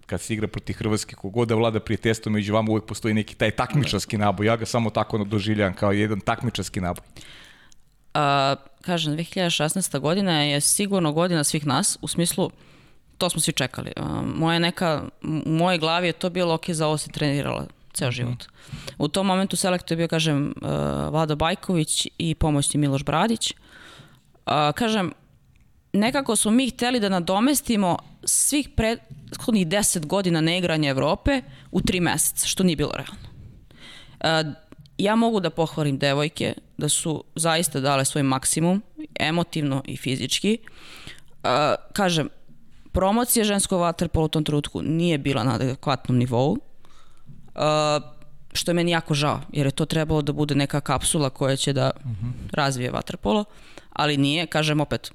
kad 0.06 0.22
se 0.22 0.34
igra 0.34 0.48
proti 0.48 0.74
Hrvatske, 0.74 1.16
kogod 1.16 1.48
da 1.48 1.56
vlada 1.56 1.80
prijateljstvo 1.80 2.32
među 2.32 2.54
vama, 2.54 2.72
uvek 2.72 2.86
postoji 2.86 3.14
neki 3.14 3.36
taj 3.36 3.52
takmičarski 3.52 4.18
naboj. 4.18 4.46
Ja 4.48 4.56
ga 4.56 4.66
samo 4.66 4.90
tako 4.90 5.24
doživljam 5.24 5.74
kao 5.74 5.92
jedan 5.92 6.20
takmičarski 6.20 6.82
naboj. 6.82 7.04
A, 8.14 8.56
kažem, 8.82 9.14
2016. 9.14 10.00
godina 10.00 10.42
je 10.42 10.62
sigurno 10.62 11.12
godina 11.12 11.44
svih 11.44 11.66
nas, 11.66 11.98
u 12.02 12.08
smislu, 12.08 12.52
to 13.18 13.30
smo 13.30 13.42
svi 13.42 13.54
čekali. 13.54 13.92
Moja 14.36 14.60
neka, 14.60 15.04
u 15.46 15.50
mojej 15.50 15.80
glavi 15.80 16.08
je 16.08 16.14
to 16.14 16.30
bilo 16.30 16.54
ok, 16.54 16.70
za 16.70 16.88
ovo 16.88 16.98
si 16.98 17.12
trenirala 17.12 17.66
ceo 17.94 18.12
život. 18.12 18.46
U 18.98 19.08
tom 19.08 19.28
momentu 19.28 19.56
selektor 19.56 19.92
je 19.92 19.98
bio, 19.98 20.08
kažem, 20.08 20.54
Vlado 21.12 21.36
Bajković 21.36 22.08
i 22.18 22.36
pomoćni 22.36 22.80
Miloš 22.80 23.04
Bradić. 23.04 23.54
Kažem, 24.76 25.14
nekako 25.96 26.36
smo 26.36 26.52
mi 26.52 26.70
hteli 26.70 27.00
da 27.00 27.10
nadomestimo 27.10 27.98
svih 28.24 28.70
prethodnih 28.76 29.68
10 29.68 30.06
godina 30.06 30.42
neigranja 30.42 30.90
Evrope 30.90 31.42
u 31.72 31.80
3 31.80 32.00
meseca, 32.00 32.48
što 32.48 32.64
nije 32.64 32.76
bilo 32.76 32.92
realno. 32.92 33.30
Uh, 34.20 34.54
ja 34.98 35.16
mogu 35.16 35.40
da 35.40 35.50
pohvalim 35.50 35.98
devojke 35.98 36.54
da 36.78 36.90
su 36.90 37.24
zaista 37.36 37.80
dale 37.80 38.06
svoj 38.06 38.24
maksimum, 38.24 38.84
emotivno 39.20 39.82
i 39.86 39.98
fizički. 39.98 40.58
Uh, 40.64 41.50
kažem, 41.94 42.30
promocija 42.92 43.44
ženskog 43.44 43.80
vaterpola 43.80 44.26
u 44.26 44.30
tom 44.30 44.44
trenutku 44.44 44.82
nije 44.82 45.18
bila 45.18 45.44
na 45.44 45.56
adekvatnom 45.56 46.18
nivou. 46.18 46.52
Uh, 46.52 46.60
što 48.54 48.72
je 48.72 48.76
meni 48.76 48.92
jako 48.92 49.14
žao, 49.14 49.42
jer 49.54 49.68
je 49.68 49.72
to 49.72 49.86
trebalo 49.86 50.22
da 50.22 50.34
bude 50.34 50.56
neka 50.56 50.82
kapsula 50.82 51.30
koja 51.30 51.56
će 51.56 51.74
da 51.74 51.92
-huh. 51.92 52.32
razvije 52.52 52.92
vaterpolo, 52.92 53.46
ali 53.94 54.18
nije, 54.18 54.48
kažem 54.48 54.82
opet, 54.82 55.12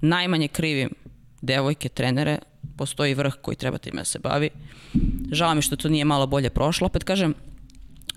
najmanje 0.00 0.48
krivim 0.48 0.90
devojke, 1.42 1.88
trenere, 1.88 2.38
postoji 2.76 3.14
vrh 3.14 3.34
koji 3.42 3.56
treba 3.56 3.78
time 3.78 4.00
da 4.00 4.04
se 4.04 4.18
bavi. 4.18 4.50
Žao 5.32 5.54
mi 5.54 5.62
što 5.62 5.76
to 5.76 5.88
nije 5.88 6.04
malo 6.04 6.26
bolje 6.26 6.50
prošlo. 6.50 6.86
Opet 6.86 7.04
kažem, 7.04 7.34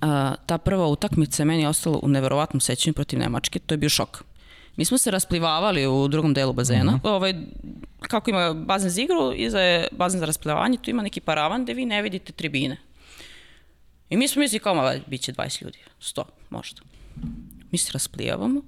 a, 0.02 0.36
ta 0.46 0.58
prva 0.58 0.88
utakmica 0.88 1.42
je 1.44 1.46
meni 1.46 1.66
ostala 1.66 2.00
u 2.04 2.08
neverovatnom 2.08 2.62
sećanju 2.62 2.94
protiv 2.94 3.20
Nemačke, 3.20 3.60
to 3.60 3.74
je 3.74 3.78
bio 3.78 3.90
šok. 3.90 4.24
Mi 4.76 4.86
smo 4.86 4.98
se 4.98 5.12
rasplivavali 5.12 5.88
u 5.88 6.08
drugom 6.08 6.34
delu 6.34 6.54
bazena. 6.54 6.92
Mm 6.92 7.00
-hmm. 7.00 7.10
ovaj, 7.10 7.34
kako 8.02 8.30
ima 8.30 8.54
bazen 8.54 8.90
za 8.90 9.02
igru, 9.02 9.34
iza 9.36 9.60
je 9.60 9.88
bazen 9.92 10.20
za 10.20 10.26
rasplivavanje, 10.26 10.78
tu 10.78 10.90
ima 10.90 11.02
neki 11.02 11.22
paravan 11.22 11.64
gde 11.64 11.74
vi 11.74 11.86
ne 11.86 12.02
vidite 12.02 12.32
tribine. 12.32 12.78
I 14.10 14.18
mi 14.18 14.28
smo 14.28 14.40
mislili 14.40 14.60
kao, 14.60 14.76
ma, 14.76 14.94
bit 15.08 15.22
će 15.22 15.34
20 15.34 15.64
ljudi, 15.64 15.78
100 16.02 16.24
možda. 16.50 16.82
Mi 17.72 17.78
se 17.78 17.92
rasplivavamo 17.94 18.62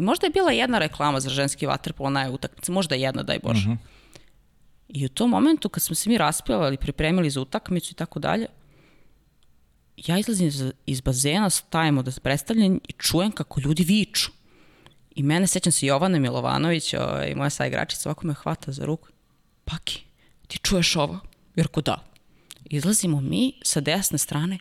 i 0.00 0.02
možda 0.02 0.26
je 0.26 0.30
bila 0.30 0.52
jedna 0.52 0.78
reklama 0.78 1.20
za 1.20 1.28
ženski 1.28 1.66
vaterpolo 1.66 2.10
na 2.10 2.30
utakmici, 2.30 2.72
možda 2.72 2.94
jedna, 2.94 3.22
daj 3.22 3.38
Bože. 3.38 3.68
Mm 3.68 3.72
-hmm. 3.72 3.78
I 4.88 5.06
u 5.06 5.08
tom 5.08 5.30
momentu 5.30 5.68
kad 5.68 5.82
smo 5.82 5.94
se 5.94 6.10
mi 6.10 6.18
raspivali, 6.18 6.76
pripremili 6.76 7.30
za 7.30 7.40
utakmicu 7.40 7.92
i 7.92 7.94
tako 7.94 8.18
dalje, 8.18 8.46
ja 9.96 10.18
izlazim 10.18 10.46
iz, 10.46 10.64
iz 10.86 11.00
bazena, 11.00 11.50
stajemo 11.50 12.02
da 12.02 12.10
se 12.10 12.20
predstavljam 12.20 12.80
i 12.88 12.92
čujem 12.98 13.32
kako 13.32 13.60
ljudi 13.60 13.84
viču. 13.84 14.30
I 15.14 15.22
mene, 15.22 15.46
sećam 15.46 15.72
se 15.72 15.86
Jovana 15.86 16.18
Milovanović, 16.18 16.94
ovaj, 16.94 17.34
moja 17.34 17.50
sa 17.50 17.66
igračica, 17.66 18.08
ovako 18.08 18.26
me 18.26 18.34
hvata 18.34 18.72
za 18.72 18.84
ruku. 18.84 19.08
Paki, 19.64 20.04
ti 20.48 20.58
čuješ 20.58 20.96
ovo? 20.96 21.18
Jer 21.56 21.68
ko 21.68 21.80
da. 21.80 22.04
Izlazimo 22.64 23.20
mi 23.20 23.52
sa 23.62 23.80
desne 23.80 24.18
strane, 24.18 24.58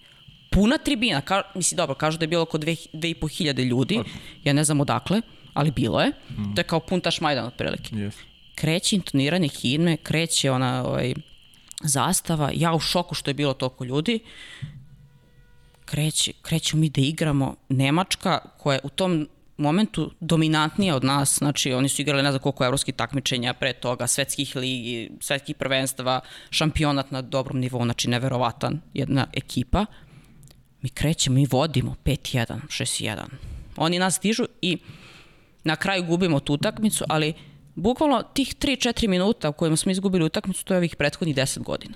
puna 0.50 0.78
tribina, 0.78 1.22
ka, 1.22 1.41
misli 1.56 1.76
dobro, 1.76 1.95
kažu 1.95 2.18
da 2.18 2.24
je 2.24 2.28
bilo 2.28 2.41
oko 2.41 2.58
2500 2.58 3.64
ljudi, 3.64 4.02
ja 4.43 4.54
ne 4.54 4.64
znam 4.64 4.82
odakle, 4.82 5.22
ali 5.54 5.72
bilo 5.72 6.02
je. 6.02 6.12
Mm. 6.30 6.56
To 6.56 6.62
je 6.62 6.64
kao 6.64 6.80
pun 6.80 7.02
taš 7.02 7.22
Majdan 7.22 7.45
otprilike. 7.45 7.95
Yes. 7.95 8.14
Kreće 8.56 8.95
intoniranje 8.95 9.47
himne, 9.47 9.97
kreće 9.97 10.52
ona 10.52 10.86
ovaj, 10.86 11.14
zastava, 11.84 12.52
ja 12.54 12.74
u 12.74 12.80
šoku 12.80 13.16
što 13.16 13.30
je 13.30 13.34
bilo 13.34 13.54
toliko 13.54 13.84
ljudi 13.84 14.20
kreće, 15.89 16.32
krećemo 16.41 16.80
mi 16.80 16.89
da 16.89 17.02
igramo. 17.02 17.56
Nemačka 17.70 18.39
koja 18.58 18.76
je 18.76 18.82
u 18.84 18.89
tom 18.89 19.28
momentu 19.58 20.12
dominantnija 20.20 20.95
od 20.95 21.04
nas, 21.04 21.38
znači 21.38 21.74
oni 21.74 21.89
su 21.89 22.02
igrali 22.02 22.24
ne 22.24 22.32
znam 22.32 22.41
koliko 22.41 22.66
evropskih 22.66 22.95
takmičenja 22.95 23.54
pre 23.54 23.74
toga, 23.74 24.08
svetskih 24.08 24.56
ligi, 24.56 25.12
svetskih 25.20 25.56
prvenstava, 25.56 26.20
šampionat 26.50 27.12
na 27.12 27.22
dobrom 27.22 27.60
nivou, 27.60 27.84
znači 27.84 28.10
neverovatan 28.10 28.82
jedna 28.93 29.28
ekipa. 29.34 29.86
Mi 30.82 30.89
krećemo 30.89 31.39
i 31.39 31.47
vodimo 31.51 31.95
5-1, 32.05 32.59
6-1. 32.67 33.23
Oni 33.77 33.99
nas 33.99 34.15
stižu 34.15 34.45
i 34.61 34.77
na 35.63 35.75
kraju 35.75 36.03
gubimo 36.03 36.39
tu 36.39 36.53
utakmicu, 36.53 37.05
ali 37.09 37.34
bukvalno 37.75 38.23
tih 38.23 38.55
3-4 38.55 39.07
minuta 39.07 39.49
u 39.49 39.53
kojima 39.53 39.77
smo 39.77 39.91
izgubili 39.91 40.25
utakmicu, 40.25 40.65
to 40.65 40.73
je 40.73 40.77
ovih 40.77 40.95
prethodnih 40.95 41.36
10 41.36 41.63
godina. 41.63 41.93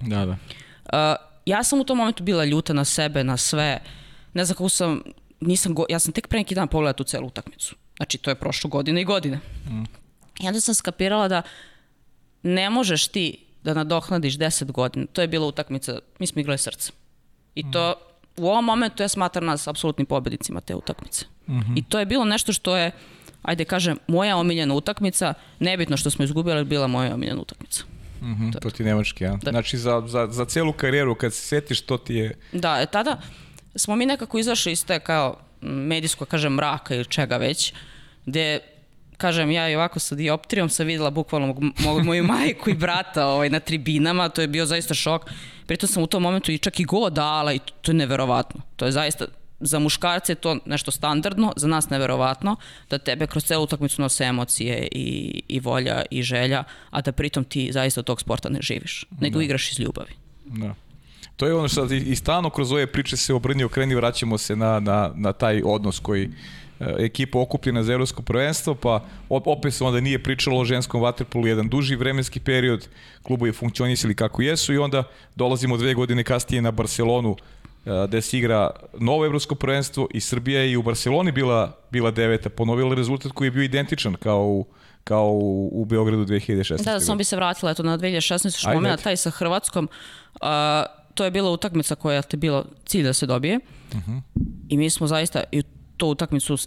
Da, 0.00 0.24
da. 0.26 0.32
Uh, 0.32 1.26
ja 1.46 1.64
sam 1.64 1.80
u 1.80 1.84
tom 1.84 1.98
momentu 1.98 2.22
bila 2.22 2.44
ljuta 2.44 2.72
na 2.72 2.84
sebe, 2.84 3.24
na 3.24 3.36
sve. 3.36 3.78
Ne 4.34 4.44
znam 4.44 4.56
kako 4.56 4.68
sam, 4.68 5.02
nisam, 5.40 5.74
go, 5.74 5.84
ja 5.88 5.98
sam 5.98 6.12
tek 6.12 6.28
pre 6.28 6.38
neki 6.38 6.54
dan 6.54 6.68
pogledala 6.68 6.92
tu 6.92 7.04
celu 7.04 7.26
utakmicu. 7.26 7.74
Znači, 7.96 8.18
to 8.18 8.30
je 8.30 8.34
prošlo 8.34 8.70
godine 8.70 9.00
i 9.00 9.04
godine. 9.04 9.40
Mm. 9.70 9.84
I 10.40 10.46
onda 10.46 10.60
sam 10.60 10.74
skapirala 10.74 11.28
da 11.28 11.42
ne 12.42 12.70
možeš 12.70 13.08
ti 13.08 13.38
da 13.62 13.74
nadohnadiš 13.74 14.38
10 14.38 14.72
godina. 14.72 15.06
To 15.12 15.20
je 15.20 15.28
bila 15.28 15.46
utakmica, 15.46 15.98
mi 16.18 16.26
smo 16.26 16.40
igrali 16.40 16.58
srce. 16.58 16.92
I 17.54 17.70
to, 17.70 17.90
mm. 17.90 18.05
U 18.36 18.48
ovom 18.48 18.64
momentu 18.64 19.02
ja 19.02 19.08
smatram 19.08 19.44
nas 19.44 19.68
apsolutnim 19.68 20.06
pobednicima 20.06 20.60
te 20.60 20.74
utakmice. 20.74 21.24
Mm 21.48 21.58
-hmm. 21.58 21.78
I 21.78 21.82
to 21.82 21.98
je 21.98 22.06
bilo 22.06 22.24
nešto 22.24 22.52
što 22.52 22.76
je, 22.76 22.90
ajde 23.42 23.64
kažem, 23.64 23.96
moja 24.08 24.36
omiljena 24.36 24.74
utakmica, 24.74 25.34
nebitno 25.58 25.96
što 25.96 26.10
smo 26.10 26.24
izgubili, 26.24 26.64
bila 26.64 26.86
moja 26.86 27.14
omiljena 27.14 27.40
utakmica. 27.40 27.84
Mm 28.20 28.34
-hmm, 28.34 28.60
to 28.60 28.70
ti 28.70 28.84
Nemački, 28.84 29.24
ja. 29.24 29.38
Da. 29.42 29.50
Znači 29.50 29.78
za, 29.78 30.02
za, 30.06 30.28
za 30.30 30.44
celu 30.44 30.72
karijeru 30.72 31.14
kad 31.14 31.34
se 31.34 31.42
setiš 31.42 31.80
to 31.80 31.98
ti 31.98 32.14
je... 32.14 32.34
Da, 32.52 32.80
e, 32.80 32.86
tada 32.86 33.20
smo 33.76 33.96
mi 33.96 34.06
nekako 34.06 34.38
izašli 34.38 34.72
iz 34.72 34.84
te 34.84 35.00
kao 35.00 35.36
medijsko, 35.60 36.24
kažem, 36.24 36.52
mraka 36.52 36.94
ili 36.94 37.04
čega 37.04 37.36
već, 37.36 37.72
gde 38.26 38.60
kažem, 39.16 39.50
ja 39.50 39.70
i 39.70 39.74
ovako 39.74 39.98
sa 39.98 40.14
dioptrijom 40.14 40.68
sam 40.68 40.86
videla 40.86 41.10
bukvalno 41.10 41.54
moju 42.04 42.24
majku 42.34 42.70
i 42.70 42.74
brata 42.74 43.26
ovaj, 43.26 43.50
na 43.50 43.60
tribinama, 43.60 44.28
to 44.28 44.40
je 44.40 44.48
bio 44.48 44.66
zaista 44.66 44.94
šok. 44.94 45.30
Pritom 45.66 45.88
sam 45.88 46.02
u 46.02 46.06
tom 46.06 46.22
momentu 46.22 46.52
i 46.52 46.58
čak 46.58 46.80
i 46.80 46.84
go 46.84 47.10
dala 47.10 47.52
i 47.52 47.58
to, 47.58 47.74
to 47.82 47.90
je 47.90 47.94
neverovatno. 47.94 48.60
To 48.76 48.86
je 48.86 48.92
zaista, 48.92 49.26
za 49.60 49.78
muškarce 49.78 50.32
je 50.32 50.36
to 50.36 50.58
nešto 50.66 50.90
standardno, 50.90 51.52
za 51.56 51.68
nas 51.68 51.90
neverovatno, 51.90 52.56
da 52.90 52.98
tebe 52.98 53.26
kroz 53.26 53.44
celu 53.44 53.64
utakmicu 53.64 54.02
nose 54.02 54.24
emocije 54.24 54.88
i, 54.92 55.42
i 55.48 55.60
volja 55.60 56.02
i 56.10 56.22
želja, 56.22 56.64
a 56.90 57.00
da 57.00 57.12
pritom 57.12 57.44
ti 57.44 57.72
zaista 57.72 58.00
od 58.00 58.06
tog 58.06 58.20
sporta 58.20 58.48
ne 58.48 58.58
živiš, 58.62 59.04
nego 59.20 59.38
da. 59.38 59.44
igraš 59.44 59.72
iz 59.72 59.80
ljubavi. 59.80 60.12
Da. 60.44 60.74
To 61.36 61.46
je 61.46 61.54
ono 61.54 61.68
što 61.68 61.84
i 61.84 62.16
stano 62.16 62.50
kroz 62.50 62.72
ove 62.72 62.86
priče 62.86 63.16
se 63.16 63.34
obrni 63.34 63.64
okreni, 63.64 63.94
vraćamo 63.94 64.38
se 64.38 64.56
na, 64.56 64.80
na, 64.80 65.12
na 65.14 65.32
taj 65.32 65.62
odnos 65.64 65.98
koji 65.98 66.30
ekipa 66.80 67.40
okupljena 67.40 67.82
za 67.82 67.92
evropsko 67.92 68.22
prvenstvo, 68.22 68.74
pa 68.74 69.04
opet 69.28 69.74
se 69.74 69.84
onda 69.84 70.00
nije 70.00 70.22
pričalo 70.22 70.60
o 70.60 70.64
ženskom 70.64 71.02
vaterpolu 71.02 71.46
jedan 71.46 71.68
duži 71.68 71.96
vremenski 71.96 72.40
period, 72.40 72.88
klubovi 73.22 73.52
funkcionisali 73.52 74.14
kako 74.14 74.42
jesu 74.42 74.74
i 74.74 74.78
onda 74.78 75.02
dolazimo 75.34 75.76
dve 75.76 75.94
godine 75.94 76.24
kasnije 76.24 76.62
na 76.62 76.70
Barcelonu 76.70 77.36
gde 78.08 78.22
se 78.22 78.38
igra 78.38 78.70
novo 78.98 79.24
evropsko 79.24 79.54
prvenstvo 79.54 80.08
i 80.14 80.20
Srbija 80.20 80.60
je 80.60 80.72
i 80.72 80.76
u 80.76 80.82
Barceloni 80.82 81.32
bila, 81.32 81.76
bila 81.90 82.10
deveta, 82.10 82.50
ponovila 82.50 82.94
rezultat 82.94 83.32
koji 83.32 83.46
je 83.46 83.50
bio 83.50 83.62
identičan 83.62 84.14
kao 84.14 84.46
u, 84.46 84.66
kao 85.04 85.30
u, 85.32 85.70
u 85.72 85.84
Beogradu 85.84 86.24
2016. 86.24 86.84
Da, 86.84 86.92
da, 86.92 87.00
sam 87.00 87.18
bi 87.18 87.24
se 87.24 87.36
vratila 87.36 87.70
eto, 87.70 87.82
na 87.82 87.98
2016. 87.98 88.58
što 88.58 88.74
momena, 88.74 88.96
taj 88.96 89.16
sa 89.16 89.30
Hrvatskom. 89.30 89.88
Uh, 90.34 90.48
to 91.14 91.24
je 91.24 91.30
bila 91.30 91.50
utakmica 91.50 91.94
koja 91.94 92.22
te 92.22 92.36
bilo 92.36 92.64
cilj 92.86 93.04
da 93.04 93.12
se 93.12 93.26
dobije. 93.26 93.60
Uh 93.92 93.96
mhm. 93.96 94.10
-huh. 94.10 94.20
I 94.68 94.76
mi 94.76 94.90
smo 94.90 95.06
zaista 95.06 95.42
i 95.52 95.62
to 95.96 96.06
utakmicu, 96.06 96.54
uh, 96.54 96.60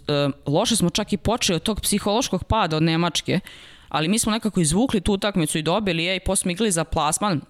loše 0.46 0.76
smo 0.76 0.90
čak 0.90 1.12
i 1.12 1.16
počeli 1.16 1.56
od 1.56 1.62
tog 1.62 1.80
psihološkog 1.80 2.44
pada 2.44 2.76
od 2.76 2.82
Nemačke, 2.82 3.40
ali 3.88 4.08
mi 4.08 4.18
smo 4.18 4.32
nekako 4.32 4.60
izvukli 4.60 5.00
tu 5.00 5.12
utakmicu 5.12 5.58
i 5.58 5.62
dobili 5.62 6.04
je 6.04 6.16
i 6.16 6.20
posle 6.20 6.54
smo 6.56 6.70
za 6.70 6.84
plasman. 6.84 7.40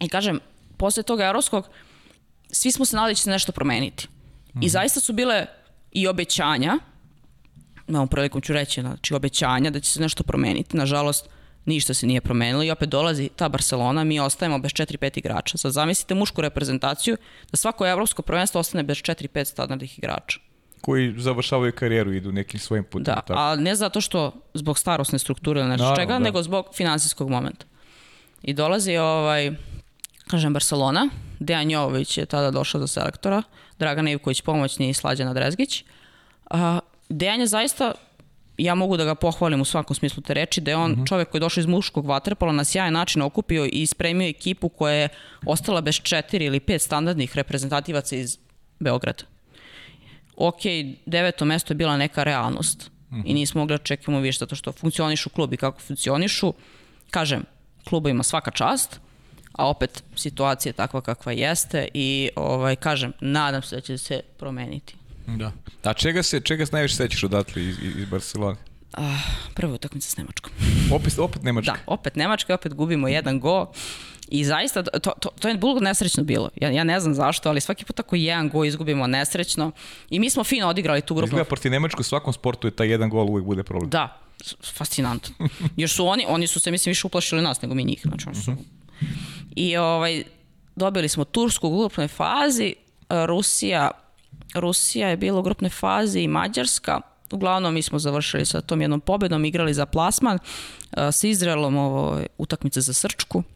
I 0.00 0.08
kažem, 0.08 0.40
posle 0.76 1.02
tog 1.02 1.20
evropskog, 1.20 1.68
svi 2.50 2.72
smo 2.72 2.84
se 2.84 2.96
nadali 2.96 3.10
da 3.10 3.16
će 3.16 3.22
se 3.22 3.30
nešto 3.30 3.52
promeniti. 3.52 4.08
Mm. 4.54 4.58
I 4.58 4.66
mhm. 4.66 4.68
zaista 4.68 5.00
su 5.00 5.12
bile 5.12 5.46
i 5.92 6.08
obećanja, 6.08 6.78
na 7.86 7.98
ovom 7.98 8.08
prilikom 8.08 8.40
ću 8.40 8.52
reći, 8.52 8.80
znači 8.80 9.14
obećanja 9.14 9.70
da 9.70 9.80
će 9.80 9.90
se 9.90 10.00
nešto 10.00 10.22
promeniti. 10.22 10.76
Nažalost, 10.76 11.28
ništa 11.64 11.94
se 11.94 12.06
nije 12.06 12.20
promenilo 12.20 12.62
i 12.62 12.70
opet 12.70 12.88
dolazi 12.88 13.28
ta 13.36 13.48
Barcelona, 13.48 14.04
mi 14.04 14.20
ostajemo 14.20 14.58
bez 14.58 14.70
4-5 14.70 15.18
igrača. 15.18 15.58
Sad 15.58 15.72
zamislite 15.72 16.14
mušku 16.14 16.40
reprezentaciju, 16.40 17.16
da 17.50 17.56
svako 17.56 17.86
evropsko 17.86 18.22
prvenstvo 18.22 18.60
ostane 18.60 18.82
bez 18.82 18.96
4-5 18.96 19.44
standardnih 19.44 19.98
igrača. 19.98 20.38
Koji 20.80 21.14
završavaju 21.18 21.72
karijeru, 21.72 22.12
idu 22.12 22.32
nekim 22.32 22.60
svojim 22.60 22.84
putem. 22.84 23.04
Da, 23.04 23.14
tako. 23.14 23.40
a 23.40 23.56
ne 23.56 23.74
zato 23.74 24.00
što 24.00 24.32
zbog 24.54 24.78
starosne 24.78 25.18
strukture 25.18 25.60
ili 25.60 25.68
nešto 25.68 25.96
čega, 25.96 26.12
da. 26.12 26.18
nego 26.18 26.42
zbog 26.42 26.66
finansijskog 26.74 27.30
momenta. 27.30 27.66
I 28.42 28.52
dolazi 28.52 28.96
ovaj, 28.96 29.52
kažem, 30.26 30.52
Barcelona, 30.52 31.08
Dejan 31.38 31.70
Jovović 31.70 32.18
je 32.18 32.26
tada 32.26 32.50
došao 32.50 32.80
za 32.80 32.86
selektora, 32.86 33.42
Dragan 33.78 34.08
Ivković 34.08 34.40
pomoćni 34.40 34.88
i 34.88 34.94
Slađana 34.94 35.34
Drezgić. 35.34 35.84
A, 36.50 36.78
Dejan 37.08 37.40
je 37.40 37.46
zaista 37.46 37.92
ja 38.58 38.74
mogu 38.74 38.96
da 38.96 39.04
ga 39.04 39.14
pohvalim 39.14 39.60
u 39.60 39.64
svakom 39.64 39.96
smislu 39.96 40.22
te 40.22 40.34
reči, 40.34 40.60
da 40.60 40.70
je 40.70 40.76
on 40.76 40.92
uh 40.92 40.98
-huh. 40.98 41.08
čovek 41.08 41.28
koji 41.28 41.38
je 41.38 41.40
došao 41.40 41.60
iz 41.60 41.66
muškog 41.66 42.06
vaterpola 42.06 42.52
na 42.52 42.64
sjajan 42.64 42.92
način 42.92 43.22
okupio 43.22 43.68
i 43.72 43.86
spremio 43.86 44.28
ekipu 44.28 44.68
koja 44.68 44.94
je 44.94 45.08
ostala 45.46 45.80
bez 45.80 46.00
četiri 46.02 46.44
ili 46.44 46.60
pet 46.60 46.82
standardnih 46.82 47.36
reprezentativaca 47.36 48.16
iz 48.16 48.38
Beograda. 48.78 49.24
Ok, 50.36 50.60
deveto 51.06 51.44
mesto 51.44 51.72
je 51.72 51.76
bila 51.76 51.96
neka 51.96 52.24
realnost 52.24 52.90
-huh. 53.10 53.22
i 53.24 53.34
nismo 53.34 53.60
mogli 53.60 53.74
da 53.74 53.82
čekamo 53.82 54.20
više 54.20 54.38
zato 54.38 54.56
što 54.56 54.72
funkcionišu 54.72 55.30
klub 55.30 55.52
i 55.52 55.56
kako 55.56 55.80
funkcionišu. 55.80 56.54
Kažem, 57.10 57.44
kluba 57.88 58.10
ima 58.10 58.22
svaka 58.22 58.50
čast, 58.50 59.00
a 59.52 59.68
opet 59.68 60.02
situacija 60.16 60.70
je 60.70 60.74
takva 60.74 61.00
kakva 61.00 61.32
jeste 61.32 61.88
i 61.94 62.30
ovaj 62.36 62.76
kažem, 62.76 63.12
nadam 63.20 63.62
se 63.62 63.76
da 63.76 63.80
će 63.80 63.98
se 63.98 64.20
promeniti. 64.38 64.94
Da. 65.26 65.52
A 65.82 65.92
čega 65.92 66.22
se, 66.22 66.40
čega 66.40 66.66
se 66.66 66.72
najviše 66.72 66.94
sećaš 66.94 67.24
odatle 67.24 67.62
iz, 67.62 67.76
iz 67.96 68.08
Barcelone? 68.10 68.56
Uh, 68.98 69.04
prva 69.54 69.74
utakmica 69.74 70.10
s 70.10 70.16
Nemačkom. 70.16 70.52
Opet, 70.92 71.18
opet 71.18 71.42
Nemačka? 71.42 71.72
Da, 71.72 71.78
opet 71.86 72.16
Nemačka, 72.16 72.54
opet 72.54 72.74
gubimo 72.74 73.08
jedan 73.08 73.40
go. 73.40 73.72
I 74.28 74.44
zaista, 74.44 74.82
to, 74.82 75.10
to, 75.20 75.28
to 75.40 75.48
je 75.48 75.54
bilo 75.54 75.80
nesrećno 75.80 76.22
bilo. 76.22 76.50
Ja, 76.60 76.70
ja 76.70 76.84
ne 76.84 77.00
znam 77.00 77.14
zašto, 77.14 77.48
ali 77.48 77.60
svaki 77.60 77.84
put 77.84 78.00
ako 78.00 78.16
jedan 78.16 78.48
go 78.48 78.64
izgubimo 78.64 79.06
nesrećno. 79.06 79.70
I 80.10 80.18
mi 80.18 80.30
smo 80.30 80.44
fino 80.44 80.68
odigrali 80.68 81.00
tu 81.00 81.14
grupu. 81.14 81.26
Izgleda 81.26 81.44
proti 81.44 81.70
Nemačku 81.70 82.00
u 82.00 82.04
svakom 82.04 82.32
sportu 82.32 82.66
je 82.66 82.70
taj 82.70 82.88
jedan 82.88 83.10
gol 83.10 83.30
uvek 83.30 83.44
bude 83.44 83.62
problem. 83.62 83.90
Da, 83.90 84.20
fascinantno. 84.62 85.48
Još 85.76 85.92
su 85.92 86.06
oni, 86.06 86.24
oni 86.28 86.46
su 86.46 86.60
se, 86.60 86.70
mislim, 86.70 86.90
više 86.90 87.06
uplašili 87.06 87.42
nas 87.42 87.62
nego 87.62 87.74
mi 87.74 87.84
njih. 87.84 88.00
Znači, 88.02 88.28
oni 88.28 88.36
su... 88.36 88.52
I 89.56 89.76
ovaj, 89.76 90.24
dobili 90.76 91.08
smo 91.08 91.24
Tursku 91.24 91.68
u 91.68 91.78
grupnoj 91.78 92.08
fazi, 92.08 92.74
Rusija 93.10 93.90
Rusija 94.54 95.08
je 95.08 95.16
bila 95.16 95.38
u 95.38 95.42
grupnoj 95.42 95.70
fazi 95.70 96.20
i 96.20 96.28
Mađarska. 96.28 97.00
Uglavnom 97.32 97.74
mi 97.74 97.82
smo 97.82 97.98
završili 97.98 98.46
sa 98.46 98.60
tom 98.60 98.80
jednom 98.80 99.00
pobedom, 99.00 99.44
igrali 99.44 99.74
za 99.74 99.86
plasman, 99.86 100.38
sa 101.12 101.26
Izraelom 101.26 101.76
ovo, 101.76 102.20
utakmice 102.38 102.80
za 102.80 102.92
Srčku, 102.92 103.38
mhm. 103.38 103.55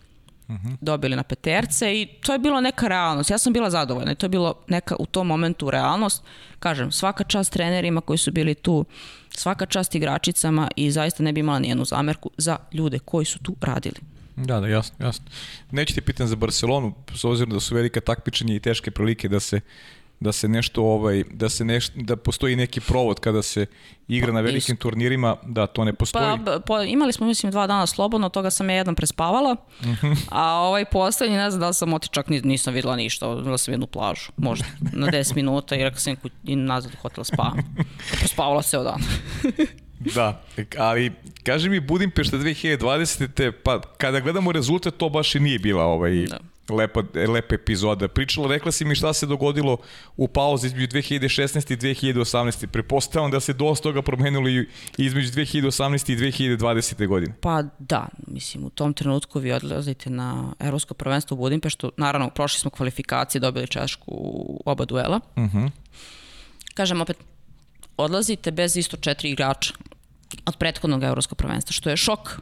-huh. 0.53 0.77
dobili 0.81 1.17
na 1.17 1.23
peterce 1.23 1.95
i 1.95 2.07
to 2.21 2.33
je 2.33 2.39
bilo 2.39 2.61
neka 2.61 2.89
realnost. 2.89 3.31
Ja 3.31 3.39
sam 3.39 3.53
bila 3.53 3.71
zadovoljna 3.71 4.13
i 4.13 4.15
to 4.15 4.27
je 4.27 4.31
bilo 4.31 4.55
neka 4.69 4.97
u 4.99 5.07
tom 5.07 5.27
momentu 5.27 5.71
realnost. 5.71 6.23
Kažem, 6.59 6.93
svaka 6.93 7.25
čast 7.25 7.53
trenerima 7.53 8.01
koji 8.01 8.19
su 8.19 8.33
bili 8.33 8.55
tu, 8.55 8.85
svaka 9.31 9.67
čast 9.67 9.95
igračicama 9.95 10.69
i 10.77 10.91
zaista 10.91 11.23
ne 11.23 11.33
bi 11.33 11.41
imala 11.41 11.59
nijednu 11.59 11.85
zamerku 11.85 12.31
za 12.37 12.57
ljude 12.73 12.99
koji 12.99 13.25
su 13.25 13.39
tu 13.39 13.57
radili. 13.61 14.01
Da, 14.37 14.61
da, 14.61 14.67
jasno, 14.67 15.07
jasno. 15.07 15.25
Neću 15.71 15.95
ti 15.95 16.01
pitan 16.01 16.27
za 16.27 16.37
Barcelonu, 16.37 16.95
s 17.15 17.25
obzirom 17.25 17.51
da 17.51 17.61
su 17.61 17.75
velika 17.75 18.01
takmičenja 18.01 18.55
i 18.55 18.61
teške 18.61 18.91
prilike 18.91 19.29
da 19.29 19.41
se 19.41 19.61
da 20.21 20.33
se 20.33 20.49
nešto 20.49 20.83
ovaj 20.83 21.25
da 21.31 21.49
se 21.49 21.65
nešto 21.65 21.93
da 21.97 22.17
postoji 22.17 22.57
neki 22.57 22.81
provod 22.81 23.21
kada 23.21 23.43
se 23.43 23.67
igra 24.09 24.27
pa, 24.27 24.33
na 24.33 24.41
velikim 24.41 24.75
is... 24.75 24.79
turnirima 24.79 25.37
da 25.43 25.67
to 25.67 25.85
ne 25.85 25.93
postoji. 25.93 26.39
Pa, 26.45 26.61
pa 26.67 26.83
imali 26.83 27.13
smo 27.13 27.27
mislim 27.27 27.53
dva 27.53 27.67
dana 27.67 27.87
slobodno, 27.87 28.29
toga 28.29 28.51
sam 28.51 28.71
ja 28.71 28.77
jedan 28.77 28.95
prespavala. 28.95 29.57
Mhm. 29.83 30.13
a 30.29 30.55
ovaj 30.55 30.85
poslednji 30.85 31.37
ne 31.37 31.51
znam 31.51 31.61
da 31.61 31.69
li 31.69 31.75
sam 31.75 31.93
otičak 31.93 32.29
nisam 32.29 32.75
videla 32.75 32.97
ništa, 32.97 33.35
videla 33.35 33.59
sam 33.59 33.75
jednu 33.75 33.87
plažu, 33.87 34.33
možda 34.37 34.67
na 34.93 35.07
10 35.13 35.35
minuta 35.35 35.77
i 35.77 35.83
rekao 35.83 36.01
sam 36.01 36.17
i 36.45 36.57
nazad 36.57 36.93
u 36.95 36.97
hotel 36.97 37.25
spavam. 37.25 37.59
Prespavala 38.19 38.63
se 38.63 38.79
dan. 38.79 39.03
da, 40.15 40.43
ali 40.79 41.13
kaži 41.43 41.69
mi 41.69 41.81
Budimpešta 41.81 42.37
2020. 42.37 43.33
Te, 43.35 43.53
pa 43.53 43.81
kada 43.81 44.21
gledamo 44.21 44.53
rezultat 44.53 44.95
to 44.97 45.09
baš 45.09 45.35
i 45.35 45.41
nije 45.41 45.59
bila 45.59 45.85
ovaj 45.85 46.27
da 46.27 46.39
lepa, 46.75 47.03
lepa 47.29 47.55
epizoda. 47.55 48.09
Pričala, 48.09 48.49
rekla 48.49 48.73
si 48.73 48.85
mi 48.85 48.95
šta 48.95 49.13
se 49.13 49.27
dogodilo 49.27 49.77
u 50.17 50.29
pauzi 50.29 50.67
između 50.67 50.87
2016. 50.87 51.73
i 51.73 51.77
2018. 51.77 52.67
Prepostavljam 52.67 53.31
da 53.31 53.41
se 53.41 53.53
dosta 53.53 53.83
toga 53.83 54.03
promenilo 54.03 54.49
i 54.49 54.67
između 54.99 55.33
2018. 55.33 56.13
i 56.13 56.17
2020. 56.17 57.07
godine. 57.07 57.35
Pa 57.41 57.63
da, 57.79 58.09
mislim, 58.27 58.65
u 58.65 58.71
tom 58.71 58.95
trenutku 58.95 59.39
vi 59.39 59.53
odlazite 59.53 60.11
na 60.11 60.53
Evropsko 60.59 60.95
prvenstvo 60.95 61.35
u 61.35 61.39
Budimpeštu. 61.39 61.93
Naravno, 61.97 62.31
prošli 62.31 62.61
smo 62.61 62.71
kvalifikacije, 62.71 63.41
dobili 63.41 63.67
češku 63.67 64.05
u 64.07 64.63
oba 64.67 64.85
duela. 64.85 65.21
Uh 65.37 65.43
mhm. 65.43 65.59
-huh. 65.59 65.71
Kažem 66.75 67.01
opet, 67.01 67.17
odlazite 67.97 68.51
bez 68.51 68.77
isto 68.77 68.97
četiri 68.97 69.31
igrača 69.31 69.75
od 70.47 70.57
prethodnog 70.57 71.03
Evropskog 71.03 71.39
prvenstva, 71.39 71.73
što 71.73 71.91
je 71.91 71.97
šok. 71.97 72.41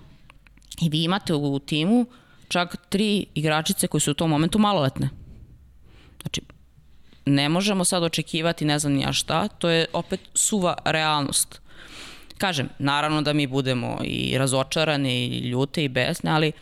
I 0.80 0.88
vi 0.88 1.02
imate 1.02 1.34
u 1.34 1.58
timu 1.58 2.06
čak 2.48 2.76
tri 2.88 3.26
igračice 3.34 3.86
koji 3.86 4.00
su 4.00 4.10
u 4.10 4.14
tom 4.14 4.30
momentu 4.30 4.58
maloletne. 4.58 5.10
Znači, 6.22 6.40
ne 7.26 7.48
možemo 7.48 7.84
sad 7.84 8.02
očekivati 8.02 8.64
ne 8.64 8.78
znam 8.78 8.92
nija 8.92 9.12
šta, 9.12 9.48
to 9.48 9.68
je 9.68 9.86
opet 9.92 10.20
suva 10.34 10.74
realnost. 10.84 11.60
Kažem, 12.38 12.68
naravno 12.78 13.22
da 13.22 13.32
mi 13.32 13.46
budemo 13.46 13.98
i 14.04 14.38
razočarani, 14.38 15.26
i 15.26 15.38
ljute, 15.38 15.84
i 15.84 15.88
besne, 15.88 16.30
ali 16.30 16.52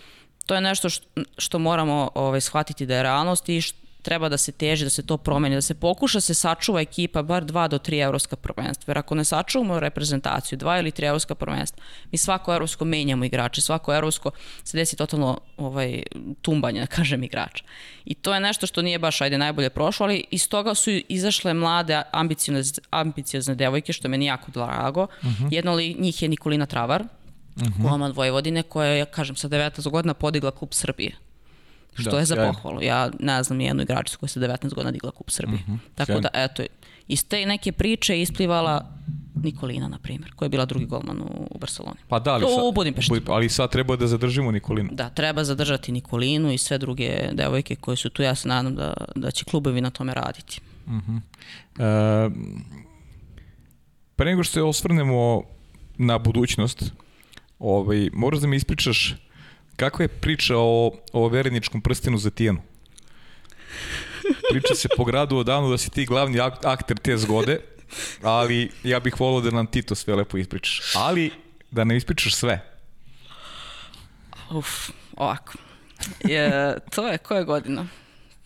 to 0.46 0.54
je 0.54 0.60
nešto 0.60 0.88
što, 0.88 1.06
što 1.38 1.58
moramo 1.58 2.10
ovaj, 2.14 2.40
shvatiti 2.40 2.86
da 2.86 2.96
je 2.96 3.02
realnost 3.02 3.48
i 3.48 3.60
što, 3.60 3.85
treba 4.06 4.28
da 4.28 4.38
se 4.38 4.52
teži, 4.52 4.84
da 4.86 4.90
se 4.90 5.02
to 5.02 5.16
promeni, 5.16 5.54
da 5.54 5.62
se 5.62 5.74
pokuša 5.74 6.20
se 6.20 6.34
sačuva 6.34 6.80
ekipa 6.80 7.22
bar 7.22 7.44
dva 7.44 7.66
do 7.68 7.78
tri 7.78 7.98
evropska 7.98 8.36
prvenstva. 8.36 8.90
Jer 8.90 8.98
ako 8.98 9.14
ne 9.14 9.24
sačuvamo 9.24 9.80
reprezentaciju, 9.80 10.58
dva 10.58 10.78
ili 10.78 10.90
tri 10.90 11.06
evropska 11.06 11.34
prvenstva, 11.34 11.82
mi 12.12 12.18
svako 12.18 12.54
evropsko 12.54 12.84
menjamo 12.84 13.24
igrače, 13.24 13.60
svako 13.60 13.94
evropsko 13.94 14.30
se 14.64 14.78
desi 14.78 14.96
totalno 14.96 15.40
ovaj, 15.56 16.02
tumbanje, 16.42 16.80
da 16.80 16.86
kažem, 16.86 17.24
igrača. 17.24 17.64
I 18.04 18.14
to 18.14 18.34
je 18.34 18.40
nešto 18.40 18.66
što 18.66 18.82
nije 18.82 18.98
baš, 18.98 19.20
ajde, 19.20 19.38
najbolje 19.38 19.70
prošlo, 19.70 20.06
ali 20.06 20.24
iz 20.30 20.48
toga 20.48 20.74
su 20.74 20.90
izašle 20.90 21.54
mlade 21.54 22.02
ambiciozne, 22.12 22.82
ambiciozne 22.90 23.54
devojke, 23.54 23.92
što 23.92 24.08
meni 24.08 24.26
jako 24.26 24.50
drago. 24.50 25.02
Uh 25.02 25.24
mhm. 25.24 25.44
-huh. 25.44 25.54
Jedna 25.54 25.72
od 25.72 25.80
njih 25.98 26.22
je 26.22 26.28
Nikolina 26.28 26.66
Travar, 26.66 27.02
uh 27.02 27.62
-huh. 27.62 27.82
golman 27.82 28.12
Vojvodine, 28.12 28.62
koja 28.62 28.90
je, 28.90 29.04
kažem, 29.04 29.36
sa 29.36 29.48
19 29.48 29.90
godina 29.90 30.14
podigla 30.14 30.50
klub 30.50 30.72
Srbije 30.72 31.25
što 31.96 32.10
da, 32.10 32.18
je 32.18 32.24
za 32.24 32.36
pohvalu. 32.36 32.82
Ja 32.82 33.10
ne 33.20 33.42
znam 33.42 33.60
jednu 33.60 33.82
igračicu 33.82 34.18
koja 34.18 34.28
se 34.28 34.40
19 34.40 34.74
godina 34.74 34.90
digla 34.90 35.10
kup 35.10 35.30
Srbije. 35.30 35.58
Mm 35.58 35.72
-hmm, 35.72 35.78
Tako 35.94 36.06
sjajno. 36.06 36.20
da, 36.20 36.28
eto, 36.34 36.62
iz 37.08 37.28
te 37.28 37.46
neke 37.46 37.72
priče 37.72 38.20
isplivala 38.20 38.92
Nikolina, 39.42 39.88
na 39.88 39.98
primjer, 39.98 40.32
koja 40.34 40.46
je 40.46 40.50
bila 40.50 40.64
drugi 40.64 40.86
golman 40.86 41.20
u, 41.20 41.48
u 41.50 41.58
Barceloni. 41.58 41.96
Pa 42.08 42.18
da, 42.18 42.32
ali 42.32 42.44
sad, 42.48 42.64
u 42.64 42.72
Budimpešti. 42.72 43.20
Ali 43.28 43.48
sad 43.48 43.70
treba 43.70 43.96
da 43.96 44.06
zadržimo 44.06 44.50
Nikolinu. 44.50 44.90
Da, 44.92 45.08
treba 45.08 45.44
zadržati 45.44 45.92
Nikolinu 45.92 46.52
i 46.52 46.58
sve 46.58 46.78
druge 46.78 47.28
devojke 47.32 47.76
koje 47.76 47.96
su 47.96 48.10
tu. 48.10 48.22
Ja 48.22 48.34
se 48.34 48.48
nadam 48.48 48.74
da, 48.74 48.94
da 49.14 49.30
će 49.30 49.44
klubovi 49.44 49.80
na 49.80 49.90
tome 49.90 50.14
raditi. 50.14 50.60
Uh 50.86 50.92
-huh. 50.92 51.20
e, 51.78 52.30
pre 54.16 54.30
nego 54.30 54.44
što 54.44 54.52
se 54.52 54.62
osvrnemo 54.62 55.42
na 55.98 56.18
budućnost, 56.18 56.92
ovaj, 57.58 58.10
moraš 58.12 58.40
da 58.40 58.46
mi 58.46 58.56
ispričaš 58.56 59.16
Kakva 59.76 60.02
je 60.02 60.08
priča 60.08 60.56
o, 60.56 60.92
o 61.12 61.28
vereničkom 61.28 61.80
prstenu 61.80 62.18
za 62.18 62.30
Tijanu? 62.30 62.62
Priča 64.50 64.74
se 64.74 64.88
po 64.96 65.04
gradu 65.04 65.36
odavno 65.36 65.70
da 65.70 65.78
si 65.78 65.90
ti 65.90 66.06
glavni 66.06 66.40
akter 66.64 66.98
te 66.98 67.16
zgode, 67.16 67.60
ali 68.22 68.70
ja 68.82 69.00
bih 69.00 69.20
volao 69.20 69.40
da 69.40 69.50
nam 69.50 69.66
ti 69.66 69.82
to 69.82 69.94
sve 69.94 70.14
lepo 70.14 70.38
ispričaš. 70.38 70.96
Ali 70.96 71.30
da 71.70 71.84
ne 71.84 71.96
ispričaš 71.96 72.34
sve. 72.34 72.76
Uf, 74.50 74.90
ovako. 75.16 75.52
Je, 76.24 76.76
to 76.94 77.08
je 77.08 77.18
koje 77.18 77.44
godina? 77.44 77.86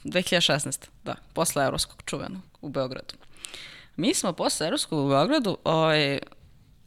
2016. 0.04 0.88
Da, 1.04 1.14
posle 1.32 1.64
Evropskog 1.64 2.02
čuvenog 2.06 2.42
u 2.60 2.68
Beogradu. 2.68 3.14
Mi 3.96 4.14
smo 4.14 4.32
posle 4.32 4.66
Evropskog 4.66 5.06
u 5.06 5.08
Beogradu, 5.08 5.58
ovaj, 5.64 6.18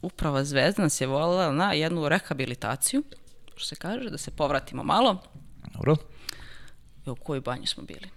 uprava 0.02 0.44
Zvezda 0.44 0.82
nas 0.82 1.00
je 1.00 1.06
volila 1.06 1.52
na 1.52 1.72
jednu 1.72 2.08
rehabilitaciju 2.08 3.02
što 3.56 3.66
se 3.66 3.76
kaže, 3.76 4.10
da 4.10 4.18
se 4.18 4.30
povratimo 4.30 4.82
malo. 4.82 5.22
Dobro. 5.74 5.96
I 7.06 7.10
u 7.10 7.14
kojoj 7.14 7.40
banji 7.40 7.66
smo 7.66 7.82
bili? 7.82 8.08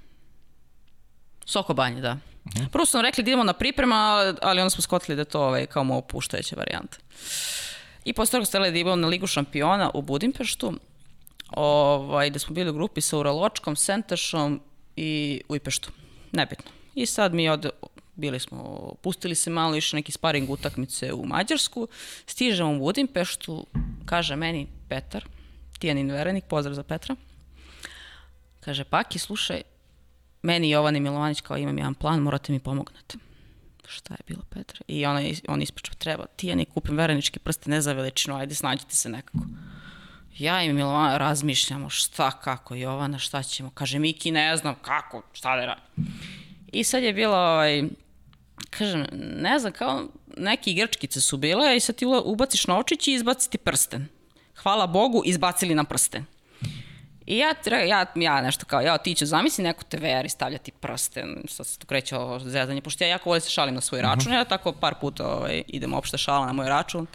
Soko 1.45 1.73
banje, 1.73 2.01
da. 2.01 2.11
Uh 2.11 2.51
mhm. 2.53 2.65
-huh. 2.65 2.69
Prvo 2.69 2.85
smo 2.85 3.01
rekli 3.01 3.23
da 3.23 3.29
idemo 3.29 3.43
na 3.43 3.53
priprema, 3.53 4.33
ali 4.41 4.61
onda 4.61 4.69
smo 4.69 4.81
skotili 4.81 5.15
da 5.15 5.21
je 5.21 5.25
to 5.25 5.41
ovaj, 5.41 5.65
kao 5.65 5.83
moja 5.83 6.01
puštajuća 6.01 6.55
varijanta. 6.55 6.97
I 8.05 8.13
posle 8.13 8.31
toga 8.31 8.45
stali 8.45 8.71
da 8.71 8.77
idemo 8.77 8.95
na 8.95 9.07
Ligu 9.07 9.27
šampiona 9.27 9.91
u 9.93 10.01
Budimpeštu, 10.01 10.73
ovaj, 11.51 12.29
da 12.29 12.39
smo 12.39 12.53
bili 12.53 12.69
u 12.69 12.73
grupi 12.73 13.01
sa 13.01 13.17
Uraločkom, 13.17 13.75
Sentešom 13.75 14.61
i 14.95 15.41
Ujpeštu. 15.49 15.91
Nebitno. 16.31 16.71
I 16.95 17.05
sad 17.05 17.33
mi 17.33 17.49
od, 17.49 17.69
bili 18.15 18.39
smo, 18.39 18.93
pustili 19.01 19.35
se 19.35 19.49
malo, 19.49 19.75
išli 19.75 19.97
neki 19.97 20.11
sparing 20.11 20.49
utakmice 20.49 21.13
u 21.13 21.25
Mađarsku, 21.25 21.87
stižemo 22.25 22.75
u 22.75 22.79
Budimpeštu, 22.79 23.65
kaže 24.05 24.35
meni 24.35 24.67
Petar, 24.89 25.25
Tijanin 25.79 26.11
verenik, 26.11 26.45
pozdrav 26.45 26.73
za 26.73 26.83
Petra, 26.83 27.15
kaže, 28.59 28.83
Paki, 28.83 29.19
slušaj, 29.19 29.61
meni 30.41 30.69
Jovan 30.69 30.95
i 30.95 30.99
Milovanić 30.99 31.41
kao 31.41 31.57
imam 31.57 31.77
jedan 31.77 31.93
plan, 31.93 32.19
morate 32.19 32.51
mi 32.51 32.59
pomognete. 32.59 33.17
Šta 33.87 34.13
je 34.13 34.23
bilo, 34.27 34.43
Petar? 34.49 34.81
I 34.87 35.05
ona, 35.05 35.21
on 35.47 35.61
ispričao, 35.61 35.95
treba, 35.95 36.25
Tijani, 36.25 36.65
kupim 36.65 36.97
vereničke 36.97 37.39
prste, 37.39 37.69
ne 37.69 37.81
za 37.81 37.93
veličinu, 37.93 38.35
ajde, 38.37 38.55
snađite 38.55 38.95
se 38.95 39.09
nekako. 39.09 39.39
Ja 40.37 40.63
i 40.63 40.73
Milovan 40.73 41.17
razmišljamo 41.17 41.89
šta, 41.89 42.31
kako, 42.31 42.75
Jovana, 42.75 43.17
šta 43.17 43.43
ćemo. 43.43 43.69
Kaže, 43.69 43.99
Miki, 43.99 44.31
ne 44.31 44.57
znam 44.57 44.75
kako, 44.81 45.21
šta 45.33 45.55
da 45.55 45.65
radim. 45.65 45.83
I 46.71 46.83
sad 46.83 47.03
je 47.03 47.13
bilo, 47.13 47.37
ovaj, 47.37 47.83
kažem, 48.69 49.05
ne 49.41 49.59
znam, 49.59 49.73
kao, 49.73 50.07
neke 50.37 50.71
igračkice 50.71 51.21
su 51.21 51.37
bile 51.37 51.77
i 51.77 51.79
sad 51.79 51.95
ti 51.95 52.05
ubaciš 52.25 52.67
novčić 52.67 53.07
i 53.07 53.13
izbaci 53.13 53.49
ti 53.49 53.57
prsten. 53.57 54.07
Hvala 54.67 54.87
Bogu, 54.87 55.21
izbacili 55.25 55.75
nam 55.75 55.85
prsten. 55.85 56.25
I 57.25 57.37
ja, 57.37 57.53
ja, 57.87 58.05
ja 58.15 58.41
nešto 58.41 58.65
kao, 58.65 58.81
ja 58.81 58.97
ti 58.97 59.15
ću 59.15 59.25
zamisli 59.25 59.63
neku 59.63 59.83
TV 59.83 60.05
i 60.25 60.29
stavljati 60.29 60.71
prsten, 60.71 61.43
sad 61.47 61.67
se 61.67 61.79
tu 61.79 61.87
kreće 61.87 62.17
ovo 62.17 62.39
zezanje, 62.39 62.81
pošto 62.81 63.03
ja 63.03 63.07
jako 63.07 63.29
volim 63.29 63.41
se 63.41 63.49
šalim 63.49 63.75
na 63.75 63.81
svoj 63.81 64.01
račun, 64.01 64.31
uh 64.31 64.33
-huh. 64.33 64.39
ja 64.39 64.45
tako 64.45 64.71
par 64.71 64.95
puta 65.01 65.27
ovaj, 65.27 65.63
idem 65.67 65.93
opšte 65.93 66.17
šala 66.17 66.45
na 66.45 66.53
moj 66.53 66.69
račun, 66.69 67.07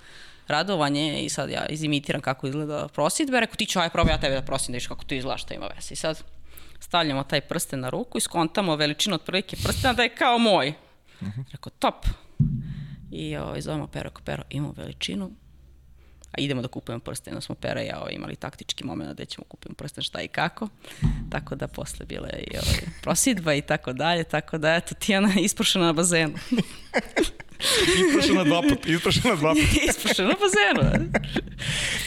radovanje 0.48 1.24
i 1.24 1.28
sad 1.28 1.50
ja 1.50 1.66
izimitiram 1.66 2.20
kako 2.20 2.46
izgleda 2.46 2.88
prosidbe, 2.88 3.40
rekao 3.40 3.56
ti 3.56 3.66
ću 3.66 3.80
aj 3.80 3.90
probaj 3.90 4.14
ja 4.14 4.20
tebe 4.20 4.34
da 4.34 4.42
prosim 4.42 4.72
da 4.72 4.76
viš 4.76 4.86
kako 4.86 5.04
to 5.04 5.14
izgleda, 5.14 5.38
šta 5.38 5.54
ima 5.54 5.66
veze. 5.76 5.92
I 5.92 5.96
sad 5.96 6.22
stavljamo 6.80 7.22
taj 7.22 7.40
prsten 7.40 7.80
na 7.80 7.90
ruku 7.90 8.18
i 8.18 8.20
skontamo 8.20 8.76
veličinu 8.76 9.14
otprilike 9.14 9.56
prstena 9.56 9.94
da 9.94 10.02
je 10.02 10.14
kao 10.14 10.38
moj. 10.38 10.74
Uh 11.20 11.28
-huh. 11.28 11.44
Rekao, 11.52 11.72
top. 11.78 12.06
I 13.10 13.36
ovaj, 13.36 13.60
zovemo 13.60 13.86
Pero, 13.86 14.10
Pero, 14.24 14.42
imamo 14.50 14.74
veličinu, 14.76 15.30
a 16.32 16.40
idemo 16.40 16.62
da 16.62 16.68
kupujemo 16.68 17.00
prsten, 17.00 17.34
da 17.34 17.40
smo 17.40 17.54
Pera 17.54 17.82
i 17.82 17.86
ja 17.86 17.98
ovaj, 18.00 18.12
imali 18.12 18.36
taktički 18.36 18.84
moment 18.84 19.18
da 19.18 19.24
ćemo 19.24 19.44
kupiti 19.48 19.74
prsten 19.74 20.04
šta 20.04 20.22
i 20.22 20.28
kako, 20.28 20.68
tako 21.30 21.54
da 21.54 21.68
posle 21.68 22.06
bile 22.06 22.30
i 22.30 22.56
ovaj, 22.56 22.80
prosidba 23.02 23.54
i 23.54 23.62
tako 23.62 23.92
dalje, 23.92 24.24
tako 24.24 24.58
da 24.58 24.74
eto 24.74 24.94
Tijana 24.94 25.32
isprošena 25.40 25.84
na 25.84 25.92
bazenu. 25.92 26.34
isprošena 28.08 28.44
dva 28.44 28.62
puta, 28.62 28.88
isprošena 28.88 29.34
dva 29.34 29.54
puta. 29.54 29.80
isprošena 29.90 30.28
na 30.28 30.34
bazenu. 30.34 31.08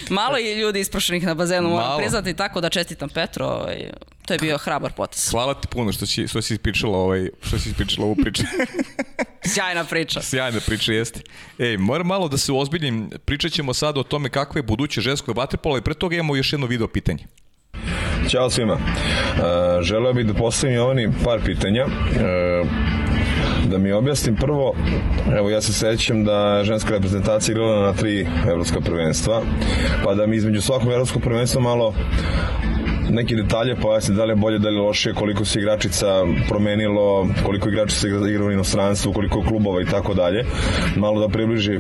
Malo 0.10 0.38
je 0.38 0.56
ljudi 0.56 0.80
isprošenih 0.80 1.26
na 1.26 1.34
bazenu, 1.34 1.70
moram 1.70 1.98
priznati 1.98 2.34
tako 2.34 2.62
da 2.62 2.70
čestitam 2.70 3.10
Petro, 3.10 3.46
ovaj, 3.46 3.92
to 4.26 4.34
je 4.34 4.38
bio 4.38 4.58
hrabar 4.58 4.94
potes. 4.94 5.32
Hvala 5.32 5.54
ti 5.54 5.68
puno 5.68 5.92
što 5.92 6.06
si, 6.06 6.28
što 6.28 6.42
si 6.42 6.54
ispričala, 6.54 6.98
ovaj, 6.98 7.30
što 7.42 7.60
si 7.60 7.70
ispričala 7.70 8.06
ovu 8.06 8.16
priču. 8.16 8.44
Sjajna 9.54 9.84
priča. 9.84 10.22
Sjajna 10.22 10.60
priča, 10.66 10.94
jeste. 10.94 11.22
Ej, 11.60 11.78
moram 11.78 12.08
malo 12.08 12.28
da 12.28 12.38
se 12.38 12.52
ozbiljim, 12.54 13.10
pričat 13.26 13.52
ćemo 13.52 13.74
sad 13.74 13.98
o 13.98 14.04
tome 14.04 14.30
kakva 14.30 14.60
je 14.60 14.64
buduće 14.64 15.02
žensko 15.02 15.34
vaterpola 15.34 15.78
i 15.78 15.82
pre 15.82 15.94
toga 15.94 16.16
imamo 16.16 16.36
još 16.36 16.54
jedno 16.54 16.68
video 16.68 16.88
pitanje. 16.88 17.28
Ćao 18.30 18.50
svima. 18.50 18.74
Uh, 18.74 19.82
želeo 19.82 20.14
bih 20.14 20.26
da 20.26 20.34
postavim 20.34 20.76
Jovani 20.76 21.12
par 21.24 21.42
pitanja. 21.46 21.86
Uh, 21.86 22.68
da 23.70 23.78
mi 23.78 23.92
objasnim 23.92 24.36
prvo, 24.36 24.76
evo 25.38 25.50
ja 25.50 25.62
se 25.62 25.74
sećam 25.74 26.24
da 26.24 26.64
ženska 26.64 26.90
reprezentacija 26.90 27.54
igrala 27.54 27.86
na 27.86 27.94
tri 27.94 28.28
evropska 28.48 28.82
prvenstva, 28.82 29.42
pa 30.04 30.14
da 30.14 30.28
mi 30.28 30.36
između 30.36 30.62
svakog 30.62 30.92
evropskog 30.92 31.22
prvenstva 31.22 31.62
malo 31.62 31.94
neke 33.10 33.36
detalje 33.36 33.76
pojasni, 33.76 34.16
da 34.16 34.26
li 34.26 34.32
je 34.32 34.36
bolje, 34.36 34.60
da 34.60 34.70
li 34.70 34.76
je 34.76 34.82
lošije, 34.82 35.14
koliko 35.14 35.46
se 35.46 35.60
igračica 35.60 36.06
promenilo, 36.50 37.28
koliko 37.46 37.70
igračica 37.70 38.08
igra 38.08 38.46
u 38.46 38.52
inostranstvu, 38.52 39.14
koliko 39.14 39.42
klubova 39.42 39.82
i 39.82 39.86
tako 39.86 40.14
dalje. 40.14 40.46
Malo 40.96 41.20
da 41.20 41.34
približi 41.34 41.74
e, 41.74 41.80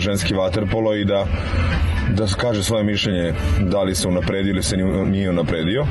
ženski 0.00 0.34
vaterpolo 0.34 0.94
i 0.94 1.04
da 1.04 1.26
da 2.14 2.26
kaže 2.26 2.62
svoje 2.62 2.84
mišljenje 2.84 3.32
da 3.60 3.82
li 3.82 3.94
se 3.94 4.08
unapredio 4.08 4.50
ili 4.50 4.62
se 4.62 4.76
nije 5.06 5.30
unapredio. 5.30 5.86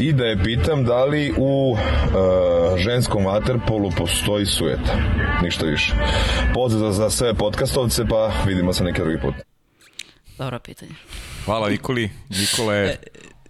I 0.00 0.12
da 0.12 0.24
je 0.24 0.42
pitam 0.44 0.84
da 0.84 1.04
li 1.04 1.34
u 1.38 1.76
e, 1.76 2.78
ženskom 2.78 3.24
vaterpolu 3.24 3.90
postoji 3.98 4.46
sujeta 4.46 4.96
ništa 5.42 5.66
više. 5.66 5.94
Pozdrav 6.54 6.92
za 6.92 7.10
sve 7.10 7.34
podcastovce 7.34 8.04
pa 8.08 8.32
vidimo 8.46 8.72
se 8.72 8.84
neki 8.84 9.00
drugi 9.00 9.20
put. 9.20 9.34
Dobro 10.38 10.58
pitanje. 10.58 10.92
Hvala 11.44 11.68
Nikoli. 11.68 12.10
Nikola 12.28 12.74
je 12.74 12.98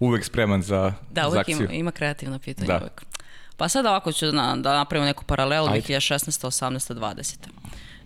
uvek 0.01 0.25
spreman 0.25 0.61
za, 0.61 0.93
da, 1.11 1.27
uvek 1.27 1.33
za 1.33 1.39
akciju. 1.39 1.65
Ima, 1.65 1.73
ima 1.73 1.91
kreativno 1.91 2.39
pitanje 2.39 2.67
da. 2.67 2.79
uvek. 2.81 3.05
Pa 3.57 3.69
sad 3.69 3.85
ovako 3.85 4.11
ću 4.11 4.31
na, 4.31 4.55
da 4.55 4.77
napravimo 4.77 5.05
neku 5.05 5.23
paralelu 5.23 5.67
2016. 5.67 6.45
18. 6.45 6.93
20. 6.93 7.35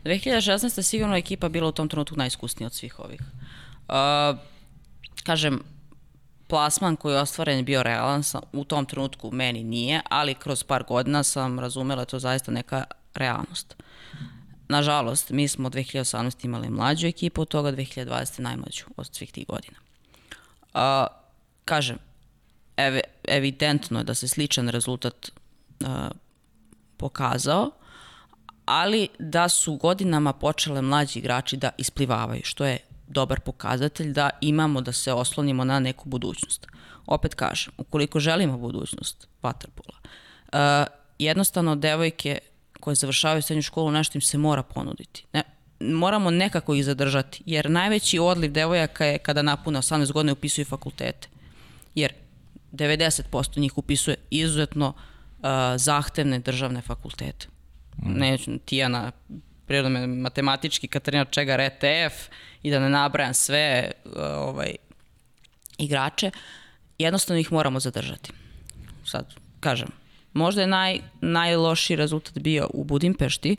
2016. 0.06 0.82
sigurno 0.82 1.16
ekipa 1.16 1.50
bila 1.50 1.68
u 1.68 1.72
tom 1.72 1.90
trenutku 1.90 2.16
najiskusnija 2.16 2.68
od 2.68 2.74
svih 2.74 3.00
ovih. 3.00 3.22
Uh, 3.88 3.96
kažem, 5.24 5.64
plasman 6.48 6.96
koji 6.96 7.14
je 7.14 7.22
ostvaren 7.22 7.66
bio 7.66 7.84
realan, 7.84 8.24
sam, 8.24 8.42
u 8.54 8.64
tom 8.64 8.86
trenutku 8.86 9.32
meni 9.32 9.64
nije, 9.64 10.02
ali 10.10 10.34
kroz 10.34 10.64
par 10.64 10.84
godina 10.84 11.24
sam 11.24 11.60
razumela 11.60 12.02
da 12.02 12.06
to 12.06 12.20
zaista 12.20 12.52
neka 12.52 12.84
realnost. 13.14 13.76
Nažalost, 14.68 15.30
mi 15.30 15.48
smo 15.48 15.70
2018. 15.70 16.46
imali 16.46 16.70
mlađu 16.70 17.08
ekipu, 17.08 17.42
od 17.42 17.48
toga 17.48 17.72
2020. 17.72 18.40
najmlađu 18.40 18.86
od 18.98 19.16
svih 19.16 19.32
tih 19.32 19.48
godina. 19.48 19.78
Uh, 20.74 21.25
kažem, 21.66 21.98
ev, 22.78 23.00
evidentno 23.28 24.00
je 24.00 24.04
da 24.04 24.14
se 24.14 24.28
sličan 24.28 24.70
rezultat 24.70 25.32
uh, 25.80 25.88
pokazao, 26.98 27.72
ali 28.66 29.08
da 29.20 29.50
su 29.50 29.76
godinama 29.76 30.34
počele 30.34 30.82
mlađi 30.82 31.20
igrači 31.20 31.58
da 31.58 31.70
isplivavaju, 31.78 32.42
što 32.44 32.66
je 32.66 32.78
dobar 33.08 33.40
pokazatelj 33.40 34.12
da 34.12 34.30
imamo 34.42 34.82
da 34.82 34.92
se 34.92 35.14
oslonimo 35.14 35.64
na 35.64 35.80
neku 35.80 36.10
budućnost. 36.10 36.68
Opet 37.06 37.36
kažem, 37.36 37.74
ukoliko 37.78 38.20
želimo 38.20 38.58
budućnost 38.58 39.28
vaterpola, 39.42 39.98
uh, 40.02 40.94
jednostavno 41.20 41.76
devojke 41.76 42.40
koje 42.80 42.96
završavaju 42.96 43.42
srednju 43.42 43.62
školu 43.62 43.92
nešto 43.92 44.18
im 44.18 44.22
se 44.22 44.38
mora 44.38 44.64
ponuditi. 44.64 45.26
Ne, 45.34 45.44
moramo 45.80 46.32
nekako 46.32 46.76
ih 46.76 46.86
zadržati, 46.86 47.44
jer 47.46 47.70
najveći 47.70 48.20
odliv 48.20 48.52
devojaka 48.52 49.06
je 49.06 49.18
kada 49.18 49.42
napune 49.42 49.80
18 49.80 50.12
godina 50.12 50.32
i 50.32 50.34
upisuju 50.34 50.66
fakultete 50.66 51.28
jer 51.96 52.14
90% 52.72 53.60
njih 53.60 53.78
upisuje 53.78 54.16
izuzetno 54.30 54.88
uh, 54.88 55.48
zahtevne 55.78 56.40
državne 56.40 56.82
fakultete. 56.82 57.48
Mm. 57.98 58.12
Neću, 58.20 58.58
Tijana, 58.66 59.12
prirodno 59.66 60.08
matematički, 60.08 60.88
Katarina 60.88 61.26
Čegar, 61.26 61.60
ETF 61.60 62.30
i 62.64 62.72
da 62.72 62.80
ne 62.80 62.90
nabrajam 62.90 63.34
sve 63.34 63.92
uh, 64.06 64.12
ovaj, 64.22 64.76
igrače, 65.78 66.32
jednostavno 67.00 67.40
ih 67.40 67.52
moramo 67.52 67.80
zadržati. 67.80 68.32
Sad, 69.06 69.34
kažem, 69.60 69.88
možda 70.34 70.62
je 70.62 70.68
naj, 70.68 71.00
najlošiji 71.22 71.98
rezultat 71.98 72.38
bio 72.38 72.70
u 72.74 72.84
Budimpešti, 72.84 73.58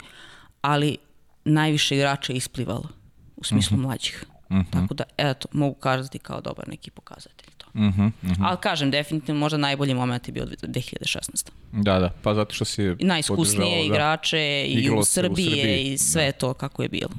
ali 0.60 0.96
najviše 1.44 1.96
igrača 1.96 2.32
je 2.32 2.36
isplivalo 2.36 2.88
u 3.36 3.44
smislu 3.44 3.76
mm 3.76 3.80
-hmm. 3.80 3.86
mlađih. 3.86 4.24
Mm 4.50 4.54
-hmm. 4.54 4.72
Tako 4.72 4.94
da, 4.94 5.04
eto, 5.16 5.48
mogu 5.52 5.74
kazati 5.74 6.18
kao 6.18 6.40
dobar 6.40 6.68
neki 6.68 6.90
pokazatelj. 6.90 7.45
Uh 7.76 7.82
-huh, 7.82 8.06
uh 8.22 8.30
-huh. 8.30 8.36
Ali 8.40 8.56
kažem, 8.60 8.90
definitivno 8.90 9.40
možda 9.40 9.58
najbolji 9.58 9.94
moment 9.94 10.28
je 10.28 10.32
bio 10.32 10.44
2016. 10.44 11.50
Da, 11.72 11.98
da, 11.98 12.10
pa 12.22 12.34
zato 12.34 12.54
što 12.54 12.64
si 12.64 12.94
Najiskusnije 13.00 13.78
da. 13.78 13.84
igrače 13.84 14.64
i 14.66 14.90
u 14.90 15.04
Srbiji, 15.04 15.46
u 15.46 15.50
Srbiji 15.50 15.92
i 15.92 15.98
sve 15.98 16.26
da. 16.26 16.32
to 16.32 16.54
kako 16.54 16.82
je 16.82 16.88
bilo. 16.88 17.10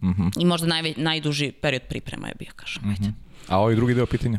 Uh 0.00 0.08
-huh. 0.08 0.42
I 0.42 0.44
možda 0.44 0.66
naj, 0.66 0.94
najduži 0.96 1.52
period 1.52 1.82
priprema 1.82 2.28
je 2.28 2.34
bio, 2.38 2.48
kažem. 2.56 2.82
Uh 2.84 2.90
-huh. 2.90 3.12
A 3.48 3.58
ovaj 3.58 3.74
drugi 3.74 3.94
deo 3.94 4.06
pitanja? 4.06 4.38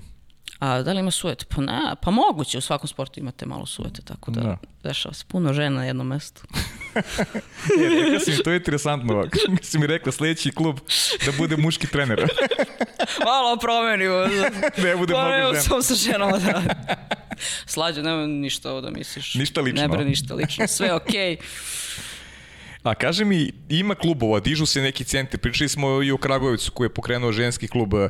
A 0.60 0.82
da 0.82 0.94
li 0.94 1.00
ima 1.00 1.12
sujet? 1.12 1.46
Pa 1.50 1.62
ne, 1.62 1.96
pa 2.02 2.12
moguće, 2.12 2.58
u 2.58 2.62
svakom 2.62 2.88
sportu 2.88 3.20
imate 3.20 3.46
malo 3.46 3.66
sujete, 3.66 4.02
tako 4.02 4.32
da, 4.32 4.42
da. 4.42 4.58
dešava 4.84 5.14
se 5.14 5.26
puno 5.28 5.54
žena 5.54 5.76
na 5.76 5.86
jednom 5.86 6.08
mestu. 6.08 6.42
je, 7.80 7.90
rekla 7.90 8.20
si 8.20 8.32
mi, 8.32 8.44
to 8.44 8.52
je 8.52 8.58
interesantno 8.58 9.14
ovako. 9.14 9.38
si 9.62 9.80
mi 9.80 9.88
rekla 9.88 10.12
sledeći 10.12 10.52
klub 10.52 10.80
da 11.26 11.32
bude 11.38 11.58
muški 11.58 11.88
trener. 11.88 12.20
malo 13.26 13.58
promenimo. 13.58 14.16
ne 14.84 14.96
bude 14.96 15.14
mnogo 15.14 15.48
žena. 15.48 15.62
Samo 15.62 15.82
sa 15.82 15.96
ženama 15.96 16.38
da. 16.38 16.64
Slađe, 17.66 18.04
nema 18.04 18.28
ništa 18.28 18.72
ovo 18.72 18.82
da 18.82 18.92
misliš. 18.92 19.34
Ništa 19.34 19.62
lično. 19.62 19.82
Ne 19.82 19.88
bre 19.88 20.06
ništa 20.06 20.34
lično, 20.34 20.68
sve 20.68 20.94
okej. 20.94 21.38
Okay. 21.38 22.09
A 22.84 22.96
kaže 22.96 23.26
mi, 23.26 23.52
ima 23.70 23.96
klubova, 23.96 24.40
dižu 24.40 24.66
se 24.66 24.82
neki 24.82 25.04
centri, 25.04 25.38
pričali 25.38 25.70
smo 25.70 26.04
i 26.04 26.12
o 26.12 26.18
Kragujevcu 26.18 26.72
koji 26.72 26.86
je 26.86 26.94
pokrenuo 26.94 27.32
ženski 27.32 27.68
klub. 27.68 27.94
Uh, 27.94 28.10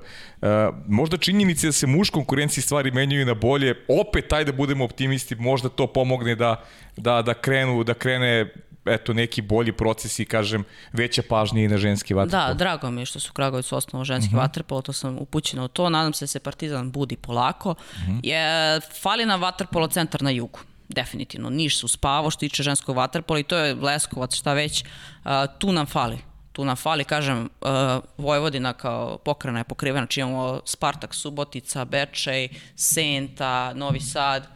možda 0.87 1.17
činjenici 1.17 1.65
da 1.65 1.71
se 1.71 1.87
muš 1.87 2.09
konkurenciji 2.09 2.61
stvari 2.61 2.91
menjaju 2.91 3.25
na 3.25 3.33
bolje, 3.33 3.75
opet 3.87 4.27
taj 4.27 4.45
da 4.45 4.51
budemo 4.51 4.85
optimisti, 4.85 5.35
možda 5.35 5.69
to 5.69 5.87
pomogne 5.87 6.35
da, 6.35 6.63
da, 6.97 7.21
da 7.21 7.33
krenu, 7.33 7.83
da 7.83 7.93
krene 7.93 8.53
eto 8.85 9.13
neki 9.13 9.41
bolji 9.41 9.71
procesi, 9.71 10.25
kažem, 10.25 10.63
veća 10.93 11.21
pažnja 11.29 11.61
i 11.61 11.67
na 11.67 11.77
ženski 11.77 12.13
vaterpolo. 12.13 12.47
Da, 12.47 12.53
drago 12.53 12.91
mi 12.91 13.01
je 13.01 13.05
što 13.05 13.19
su 13.19 13.33
Kragovic 13.33 13.71
osnovo 13.71 14.05
ženski 14.05 14.27
uh 14.27 14.31
mhm. 14.31 14.39
-huh. 14.39 14.41
vaterpolo, 14.41 14.81
to 14.81 14.93
sam 14.93 15.17
upućena 15.19 15.63
u 15.63 15.67
to, 15.67 15.89
nadam 15.89 16.13
se 16.13 16.23
da 16.23 16.27
se 16.27 16.39
Partizan 16.39 16.91
budi 16.91 17.15
polako. 17.15 17.69
Uh 17.69 18.03
mhm. 18.03 18.11
-huh. 18.11 18.19
je, 18.23 18.79
fali 19.01 19.25
nam 19.25 19.41
vaterpolo 19.41 19.87
centar 19.87 20.21
na 20.21 20.29
jugu 20.29 20.59
definitivno. 20.89 21.49
Niš 21.49 21.79
su 21.79 21.87
spavo 21.87 22.29
što 22.29 22.39
tiče 22.39 22.63
ženskog 22.63 22.95
vaterpola 22.95 23.39
i 23.39 23.43
to 23.43 23.57
je 23.57 23.73
Leskovac, 23.73 24.35
šta 24.35 24.53
već, 24.53 24.83
uh, 24.83 25.31
tu 25.59 25.71
nam 25.71 25.85
fali. 25.85 26.17
Tu 26.51 26.65
nam 26.65 26.75
fali, 26.75 27.03
kažem, 27.03 27.49
uh, 27.61 27.69
Vojvodina 28.17 28.73
kao 28.73 29.17
pokrena 29.17 29.59
je 29.59 29.63
pokrivena, 29.63 30.05
znači 30.05 30.19
imamo 30.19 30.61
Spartak, 30.65 31.13
Subotica, 31.13 31.85
Bečej, 31.85 32.49
Senta, 32.75 33.73
Novi 33.73 33.99
Sad, 33.99 34.47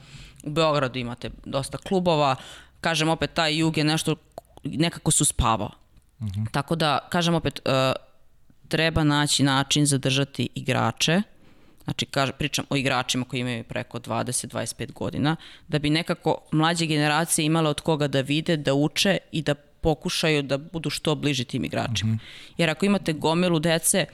u 0.43 0.49
Beogradu 0.49 0.99
imate 0.99 1.29
dosta 1.45 1.77
klubova, 1.77 2.36
kažem 2.81 3.09
opet, 3.09 3.34
taj 3.34 3.57
jug 3.57 3.77
je 3.77 3.84
nešto, 3.84 4.15
nekako 4.63 5.11
su 5.11 5.25
spavao. 5.25 5.71
Uh 6.19 6.25
mhm. 6.27 6.41
-huh. 6.41 6.51
Tako 6.51 6.75
da, 6.75 6.99
kažem 7.09 7.36
opet, 7.36 7.59
uh, 7.65 7.73
treba 8.67 9.03
naći 9.03 9.43
način 9.43 9.86
zadržati 9.86 10.49
igrače, 10.55 11.21
znači 11.84 12.05
kaž, 12.05 12.29
pričam 12.39 12.65
o 12.69 12.75
igračima 12.75 13.25
koji 13.25 13.39
imaju 13.39 13.63
preko 13.63 13.99
20-25 13.99 14.91
godina, 14.91 15.36
da 15.67 15.79
bi 15.79 15.89
nekako 15.89 16.38
mlađe 16.51 16.86
generacije 16.86 17.45
imale 17.45 17.69
od 17.69 17.81
koga 17.81 18.07
da 18.07 18.21
vide, 18.21 18.57
da 18.57 18.73
uče 18.73 19.17
i 19.31 19.41
da 19.41 19.55
pokušaju 19.55 20.43
da 20.43 20.57
budu 20.57 20.89
što 20.89 21.15
bliži 21.15 21.45
tim 21.45 21.65
igračima. 21.65 22.17
Jer 22.57 22.69
ako 22.69 22.86
imate 22.86 23.13
gomilu 23.13 23.59
dece, 23.59 24.05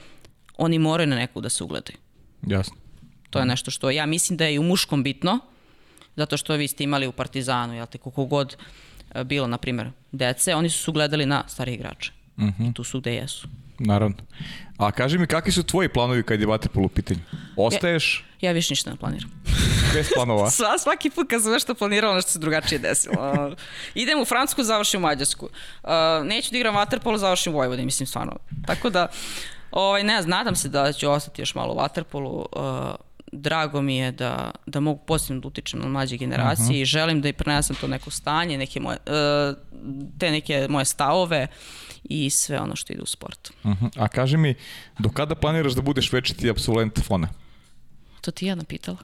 oni 0.56 0.78
moraju 0.78 1.06
na 1.06 1.16
nekog 1.16 1.42
da 1.42 1.48
se 1.48 1.64
ugledaju. 1.64 1.98
Jasno. 2.46 2.76
To 3.30 3.38
je 3.38 3.44
nešto 3.44 3.70
što 3.70 3.90
ja 3.90 4.06
mislim 4.06 4.36
da 4.36 4.44
je 4.44 4.54
i 4.54 4.58
u 4.58 4.62
muškom 4.62 5.02
bitno, 5.02 5.38
zato 6.16 6.36
što 6.36 6.54
vi 6.54 6.68
ste 6.68 6.84
imali 6.84 7.06
u 7.06 7.12
Partizanu, 7.12 7.74
jel 7.74 7.86
te, 7.86 7.98
koliko 7.98 8.24
god 8.24 8.56
e, 9.14 9.24
bilo, 9.24 9.46
na 9.46 9.58
primjer, 9.58 9.90
dece, 10.12 10.54
oni 10.54 10.70
su 10.70 10.82
se 10.84 10.90
ugledali 10.90 11.26
na 11.26 11.44
starije 11.48 11.74
igrače. 11.74 12.12
I 12.70 12.74
tu 12.74 12.84
su 12.84 13.00
gde 13.00 13.14
jesu. 13.14 13.48
Naravno. 13.80 14.16
A 14.78 14.90
kaži 14.90 15.18
mi, 15.18 15.26
kakvi 15.26 15.52
su 15.52 15.62
tvoji 15.62 15.88
planovi 15.88 16.22
kad 16.22 16.40
je 16.40 16.46
vaterpolo 16.46 16.86
u 16.86 16.88
pitanju? 16.88 17.20
Ostaješ 17.56 18.24
Ja 18.40 18.52
više 18.52 18.72
ništa 18.72 18.90
ne 18.90 18.96
planiram. 18.96 19.30
bez 19.94 20.08
planova? 20.14 20.50
Sva, 20.56 20.78
svaki 20.78 21.10
put 21.10 21.30
kad 21.30 21.42
sam 21.42 21.52
nešto 21.52 21.74
planirala, 21.74 22.14
nešto 22.14 22.30
se 22.30 22.38
drugačije 22.38 22.78
desilo. 22.78 23.14
Uh, 23.32 23.52
idem 24.02 24.20
u 24.20 24.24
Francusku, 24.24 24.62
završim 24.62 25.00
u 25.00 25.06
Mađarsku. 25.06 25.48
Uh, 25.82 25.90
neću 26.24 26.50
da 26.50 26.56
igram 26.56 26.74
vaterpolo, 26.74 27.18
završim 27.18 27.54
u 27.54 27.56
Vojvodini, 27.56 27.84
mislim 27.84 28.06
stvarno. 28.06 28.36
Tako 28.66 28.90
da, 28.90 29.08
ovaj, 29.70 30.04
ne 30.04 30.22
znam, 30.22 30.38
nadam 30.38 30.56
se 30.56 30.68
da 30.68 30.92
ću 30.92 31.10
ostati 31.10 31.42
još 31.42 31.54
malo 31.54 31.72
u 31.72 31.76
vaterpolu. 31.76 32.46
Uh, 32.52 32.64
drago 33.32 33.82
mi 33.82 33.96
je 33.96 34.12
da, 34.12 34.50
da 34.66 34.80
mogu 34.80 35.04
pozitivno 35.06 35.40
da 35.40 35.48
utičem 35.48 35.80
na 35.80 35.88
mlađe 35.88 36.16
generacije 36.16 36.80
i 36.80 36.84
želim 36.84 37.20
da 37.20 37.28
i 37.28 37.32
prenesem 37.32 37.76
to 37.76 37.86
neko 37.86 38.10
stanje, 38.10 38.58
neke 38.58 38.80
moje, 38.80 38.98
uh, 39.06 39.56
te 40.18 40.30
neke 40.30 40.66
moje 40.68 40.84
stavove 40.84 41.46
i 42.04 42.30
sve 42.30 42.60
ono 42.60 42.76
što 42.76 42.92
ide 42.92 43.02
u 43.02 43.06
sportu. 43.06 43.52
Uh 43.64 43.72
A 43.96 44.08
kaži 44.08 44.36
mi, 44.36 44.54
do 44.98 45.08
kada 45.08 45.34
planiraš 45.34 45.72
da 45.72 45.82
budeš 45.82 46.12
večiti 46.12 46.50
absolvent 46.50 47.00
fona? 47.04 47.28
To 48.20 48.30
ti 48.30 48.46
ja 48.46 48.54
napitala. 48.54 48.98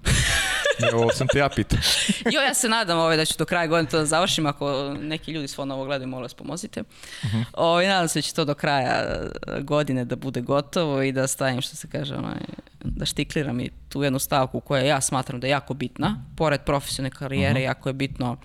Evo, 0.88 1.03
ovo 1.03 1.12
sam 1.12 1.26
te 1.32 1.38
ja 1.38 1.49
pitao. 1.49 1.78
jo, 2.34 2.40
ja 2.40 2.55
se 2.55 2.68
nadam 2.68 2.99
ovaj, 2.99 3.16
da 3.16 3.24
ću 3.24 3.34
do 3.38 3.44
kraja 3.44 3.66
godine 3.66 3.90
to 3.90 3.99
da 3.99 4.07
završim. 4.07 4.47
Ako 4.47 4.94
neki 5.01 5.32
ljudi 5.32 5.49
s 5.49 5.57
fona 5.57 5.74
ovo 5.74 5.84
gledaju, 5.84 6.09
molim 6.09 6.22
vas 6.22 6.34
pomozite. 6.34 6.80
Uh 6.80 7.30
-huh. 7.30 7.44
ovaj, 7.53 7.86
nadam 7.86 8.09
se 8.09 8.18
da 8.18 8.22
će 8.22 8.34
to 8.34 8.44
do 8.44 8.55
kraja 8.55 9.03
eh, 9.03 9.61
godine 9.61 10.05
da 10.05 10.16
bude 10.16 10.40
gotovo 10.40 11.03
i 11.03 11.12
da 11.12 11.26
stavim, 11.26 11.61
što 11.61 11.76
se 11.76 11.88
kaže, 11.88 12.14
onaj, 12.14 12.40
da 12.84 13.07
štikliram 13.07 13.61
i 13.61 13.70
tu 13.88 14.03
jednu 14.03 14.18
stavku 14.18 14.61
koja 14.61 14.82
ja 14.82 15.01
smatram 15.01 15.40
da 15.40 15.47
je 15.47 15.51
jako 15.51 15.74
bitna. 15.74 16.24
Pored 16.36 16.61
profesionalne 16.61 17.16
karijere, 17.16 17.61
uh 17.61 17.64
-huh. 17.64 17.68
jako 17.68 17.88
je 17.88 17.92
bitno 17.92 18.32
uh, 18.32 18.36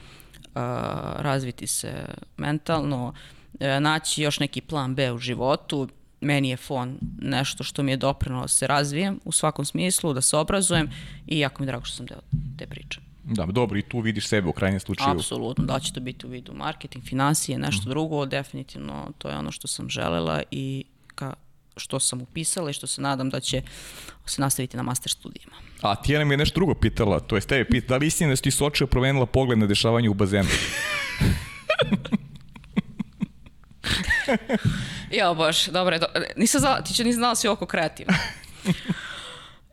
razviti 1.16 1.68
se 1.68 2.06
mentalno, 2.38 3.08
uh, 3.08 3.41
naći 3.60 4.22
još 4.22 4.40
neki 4.40 4.62
plan 4.62 4.96
B 4.96 5.12
u 5.12 5.18
životu, 5.18 5.88
meni 6.22 6.50
je 6.50 6.58
fon 6.58 6.98
nešto 7.22 7.64
što 7.64 7.84
mi 7.84 7.92
je 7.92 7.98
doprino 7.98 8.42
da 8.42 8.48
se 8.48 8.68
razvijem 8.68 9.20
u 9.26 9.32
svakom 9.32 9.66
smislu, 9.66 10.14
da 10.14 10.22
se 10.22 10.38
obrazujem 10.38 10.90
i 11.28 11.40
jako 11.40 11.64
mi 11.64 11.66
je 11.66 11.72
drago 11.72 11.86
što 11.86 11.96
sam 11.96 12.06
deo 12.06 12.20
te 12.58 12.68
priče. 12.68 13.00
Da, 13.24 13.46
dobro, 13.46 13.80
i 13.80 13.82
tu 13.82 14.00
vidiš 14.00 14.28
sebe 14.28 14.48
u 14.48 14.52
krajnjem 14.52 14.80
slučaju. 14.80 15.12
Apsolutno, 15.12 15.66
da 15.66 15.80
će 15.80 15.94
to 15.94 16.00
biti 16.00 16.28
u 16.28 16.30
vidu 16.30 16.54
marketing, 16.54 17.06
financije, 17.06 17.58
nešto 17.58 17.84
mm. 17.86 17.90
drugo, 17.90 18.26
definitivno 18.26 19.12
to 19.18 19.30
je 19.30 19.38
ono 19.38 19.52
što 19.52 19.68
sam 19.68 19.90
želela 19.90 20.42
i 20.52 20.84
ka, 21.16 21.34
što 21.78 22.00
sam 22.00 22.22
upisala 22.22 22.70
i 22.70 22.74
što 22.74 22.88
se 22.88 23.02
nadam 23.02 23.30
da 23.30 23.40
će 23.40 23.62
se 24.26 24.42
nastaviti 24.42 24.78
na 24.78 24.84
master 24.84 25.12
studijima. 25.12 25.56
A 25.82 25.96
Tijena 25.96 26.26
mi 26.26 26.34
je 26.34 26.38
nešto 26.38 26.56
drugo 26.56 26.74
pitala, 26.74 27.20
to 27.20 27.36
je 27.36 27.42
tebi 27.42 27.70
pitala, 27.70 27.98
da 27.98 28.02
li 28.02 28.08
istina 28.08 28.30
da 28.30 28.36
si 28.36 28.44
ti 28.44 28.52
sočio 28.52 28.88
promenila 28.88 29.26
pogled 29.26 29.60
na 29.60 29.68
dešavanje 29.68 30.10
u 30.10 30.14
bazenu? 30.14 30.50
ja, 35.20 35.34
baš, 35.34 35.66
dobro, 35.66 36.00
do... 36.00 36.06
nisam 36.36 36.62
znala, 36.62 36.82
ti 36.82 36.94
će 36.94 37.04
nisam 37.04 37.20
znala 37.20 37.36
si 37.36 37.48
oko 37.48 37.66
kreativno. 37.66 38.14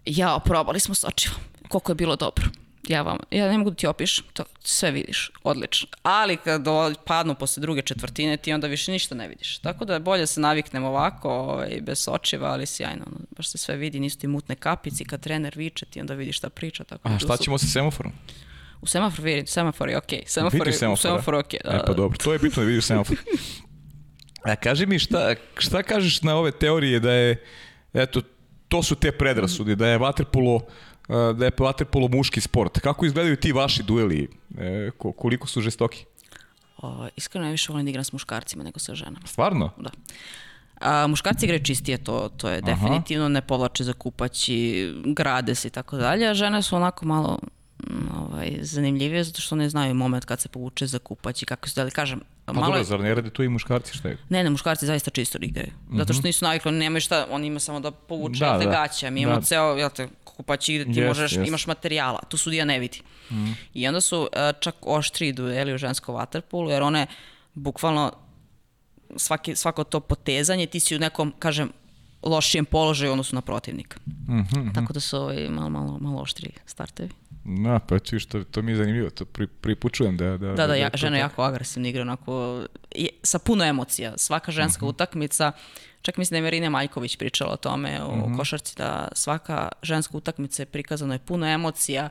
ja, 0.07 0.39
probali 0.45 0.81
smo 0.81 0.95
sočivo. 0.95 1.35
Koliko 1.69 1.93
je 1.93 1.97
bilo 1.97 2.17
dobro. 2.17 2.45
Ja, 2.89 3.03
vam, 3.03 3.19
ja 3.31 3.51
ne 3.51 3.59
mogu 3.59 3.71
da 3.71 3.77
ti 3.77 3.87
opišem, 3.87 4.25
to 4.33 4.45
sve 4.61 4.91
vidiš, 4.91 5.31
odlično. 5.43 5.89
Ali 6.03 6.37
kad 6.37 6.65
padnu 7.05 7.35
posle 7.35 7.61
druge 7.61 7.83
četvrtine, 7.83 8.37
ti 8.37 8.53
onda 8.53 8.67
više 8.67 8.93
ništa 8.93 9.15
ne 9.15 9.29
vidiš. 9.29 9.59
Tako 9.59 9.85
da 9.85 9.95
je 9.95 10.01
bolje 10.01 10.27
se 10.27 10.41
naviknem 10.41 10.85
ovako, 10.85 11.31
ovaj, 11.31 11.79
bez 11.81 11.99
sočiva, 11.99 12.49
ali 12.49 12.67
sjajno. 12.67 13.05
Ono, 13.07 13.17
baš 13.37 13.49
se 13.49 13.59
sve 13.59 13.77
vidi, 13.77 14.01
nisu 14.01 14.19
ti 14.19 14.27
mutne 14.27 14.55
kapici, 14.55 15.05
kad 15.05 15.21
trener 15.21 15.53
viče 15.57 15.87
ti, 15.87 16.01
onda 16.01 16.15
vidiš 16.15 16.37
šta 16.37 16.51
priča. 16.51 16.85
Tako 16.85 17.09
A 17.09 17.13
da 17.13 17.19
šta 17.19 17.37
ćemo 17.37 17.59
sa 17.59 17.67
semaforom? 17.67 18.13
U 18.81 18.87
semafor 18.87 19.25
vidim, 19.25 19.47
semafor 19.47 19.89
je 19.89 19.97
okej. 19.97 20.19
Okay. 20.19 20.29
Semafor, 20.29 20.61
vidiš 20.61 20.79
semafor, 20.79 21.03
semafor 21.03 21.35
je 21.35 21.41
okej. 21.41 21.61
Okay. 21.65 21.83
E 21.83 21.87
pa 21.87 21.93
dobro, 21.93 22.19
to 22.19 22.33
je 22.33 22.39
bitno 22.39 22.63
da 22.63 22.67
vidiš 22.67 22.85
semafor. 22.85 23.17
A 24.45 24.57
kaži 24.57 24.87
mi 24.87 24.99
šta, 24.99 25.35
šta 25.59 25.83
kažeš 25.83 26.23
na 26.23 26.37
ove 26.37 26.51
teorije 26.51 27.01
da 27.01 27.13
je, 27.13 27.45
eto, 27.95 28.23
to 28.69 28.83
su 28.83 28.95
te 28.95 29.13
predrasude, 29.13 29.77
da 29.77 29.89
je 29.89 29.99
vaterpolo 29.99 30.61
da 31.09 31.45
je 31.45 31.53
vaterpolo 31.59 32.09
muški 32.09 32.41
sport. 32.41 32.79
Kako 32.79 33.07
izgledaju 33.07 33.37
ti 33.37 33.53
vaši 33.53 33.83
dueli? 33.83 34.29
E, 34.59 34.91
koliko 35.17 35.47
su 35.47 35.61
žestoki? 35.61 36.05
O, 36.77 37.09
iskreno 37.17 37.45
najviše 37.45 37.73
volim 37.73 37.87
da 37.87 37.91
igram 37.91 38.05
s 38.05 38.13
muškarcima 38.13 38.65
nego 38.65 38.79
sa 38.79 38.95
ženama. 38.95 39.27
Stvarno? 39.27 39.71
Da. 39.77 39.91
A, 40.81 41.07
muškarci 41.07 41.47
igraju 41.47 41.65
čistije, 41.65 41.99
to, 41.99 42.31
to 42.37 42.49
je 42.49 42.61
definitivno, 42.61 43.25
Aha. 43.25 43.33
ne 43.33 43.41
povlače 43.41 43.85
za 43.85 43.93
kupaći, 43.93 44.93
grade 45.05 45.55
se 45.55 45.69
i 45.69 45.71
tako 45.71 45.97
dalje, 45.97 46.29
a 46.29 46.35
žene 46.35 46.63
su 46.63 46.77
onako 46.77 47.07
malo 47.07 47.39
ovaj, 48.17 48.59
zanimljivije 48.61 49.25
zato 49.25 49.41
što 49.41 49.57
ne 49.57 49.69
znaju 49.69 49.95
moment 49.95 50.25
kad 50.25 50.41
se 50.41 50.49
povuče 50.49 50.87
za 50.87 50.99
kupać 50.99 51.43
i 51.43 51.47
kako 51.47 51.69
se 51.69 51.81
da 51.81 51.85
li 51.85 51.91
kažem. 51.91 52.21
Pa 52.49 52.61
malo 52.61 52.67
dobro, 52.67 52.85
zar 52.85 53.01
ne 53.01 53.15
rade 53.15 53.31
tu 53.31 53.43
i 53.43 53.49
muškarci 53.49 53.97
šta 53.97 54.09
je? 54.09 54.19
Ne, 54.29 54.45
ne, 54.45 54.51
muškarci 54.51 54.87
zaista 54.87 55.11
čisto 55.11 55.39
igraju. 55.41 55.73
Mm 55.73 55.93
-hmm. 55.93 55.99
Zato 55.99 56.13
što 56.13 56.23
nisu 56.23 56.45
navikli, 56.45 56.69
oni 56.69 56.79
nemaju 56.79 57.01
šta, 57.01 57.27
oni 57.31 57.47
imaju 57.47 57.61
samo 57.61 57.81
da 57.81 57.91
povuče 57.91 58.45
da, 58.45 58.59
da. 58.59 58.71
gaća. 58.71 59.11
Mi 59.11 59.21
imamo 59.21 59.41
da. 59.41 59.47
ceo, 59.47 59.77
jel 59.77 59.91
te, 59.91 60.09
kupać 60.25 60.69
igre, 60.69 60.85
ti 60.85 61.01
yes, 61.01 61.07
možeš, 61.07 61.33
yes. 61.33 61.49
imaš 61.49 61.67
materijala, 61.67 62.21
tu 62.29 62.37
sudija 62.37 62.65
ne 62.65 62.79
vidi. 62.79 63.01
Mm 63.31 63.35
-hmm. 63.35 63.55
I 63.75 63.89
onda 63.89 64.01
su 64.01 64.21
uh, 64.21 64.29
čak 64.61 64.75
oštri 64.83 65.33
dueli 65.33 65.75
u 65.75 65.79
ženskom 65.79 66.15
waterpolu, 66.15 66.71
jer 66.71 66.83
one 66.83 67.07
bukvalno 67.55 68.13
svaki, 69.17 69.57
svako 69.57 69.85
to 69.85 70.01
potezanje, 70.01 70.67
ti 70.67 70.81
si 70.81 70.97
u 70.97 70.99
nekom, 70.99 71.33
kažem, 71.39 71.73
lošijem 72.23 72.65
položaju 72.65 73.13
odnosu 73.13 73.35
na 73.35 73.41
protivnika. 73.41 74.01
Mm 74.07 74.43
-hmm. 74.43 74.75
Tako 74.75 74.93
da 74.93 75.01
su 75.01 75.17
ovaj, 75.17 75.49
malo, 75.49 75.71
malo, 75.71 75.99
malo 76.01 76.23
oštri 76.23 76.51
startevi. 76.67 77.11
Na, 77.45 77.79
pa 77.79 77.99
ti 77.99 78.19
što 78.19 78.45
to 78.45 78.63
mi 78.63 78.73
je 78.73 78.77
zanimljivo, 78.77 79.11
to 79.11 79.25
pri, 79.25 79.47
pripučujem 79.47 80.17
da... 80.17 80.25
Da, 80.25 80.37
da, 80.39 80.55
da, 80.55 80.67
da 80.67 80.75
ja, 80.75 80.91
žena 80.95 81.17
je 81.17 81.21
jako 81.21 81.43
agresivna 81.43 81.89
igra, 81.89 82.03
onako, 82.03 82.65
je, 82.95 83.09
sa 83.23 83.39
puno 83.39 83.65
emocija. 83.65 84.19
Svaka 84.19 84.53
ženska 84.53 84.79
mhm. 84.79 84.87
-huh. 84.87 84.95
utakmica, 84.95 85.53
čak 86.03 86.17
mislim 86.17 86.35
da 86.35 86.37
je 86.37 86.43
Marina 86.43 86.71
Maljković 86.71 87.17
pričala 87.17 87.53
o 87.53 87.57
tome, 87.57 88.03
o 88.03 88.09
uh 88.09 88.17
mhm. 88.17 88.33
-huh. 88.33 88.39
košarci, 88.39 88.77
da 88.77 89.09
svaka 89.13 89.69
ženska 89.83 90.17
utakmica 90.17 90.63
je 90.63 90.67
prikazana 90.67 91.15
je 91.15 91.19
puno 91.19 91.47
emocija, 91.47 92.09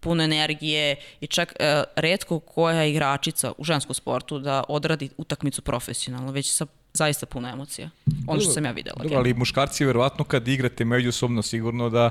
puno 0.00 0.24
energije 0.24 0.96
i 1.20 1.26
čak 1.26 1.52
e, 1.60 1.82
redko 1.96 2.38
koja 2.40 2.84
igračica 2.84 3.52
u 3.58 3.64
ženskom 3.64 3.94
sportu 3.94 4.38
da 4.38 4.64
odradi 4.68 5.10
utakmicu 5.16 5.62
profesionalno, 5.62 6.32
već 6.32 6.52
sa 6.52 6.66
zaista 6.96 7.26
puno 7.26 7.48
emocija. 7.48 7.90
Ono 8.26 8.40
što 8.40 8.50
sam 8.50 8.64
ja 8.64 8.70
videla. 8.70 8.96
Dobro, 9.02 9.18
ali 9.18 9.34
muškarci 9.34 9.84
verovatno 9.84 10.24
kad 10.24 10.48
igrate 10.48 10.84
međusobno 10.84 11.42
sigurno 11.42 11.90
da 11.90 12.10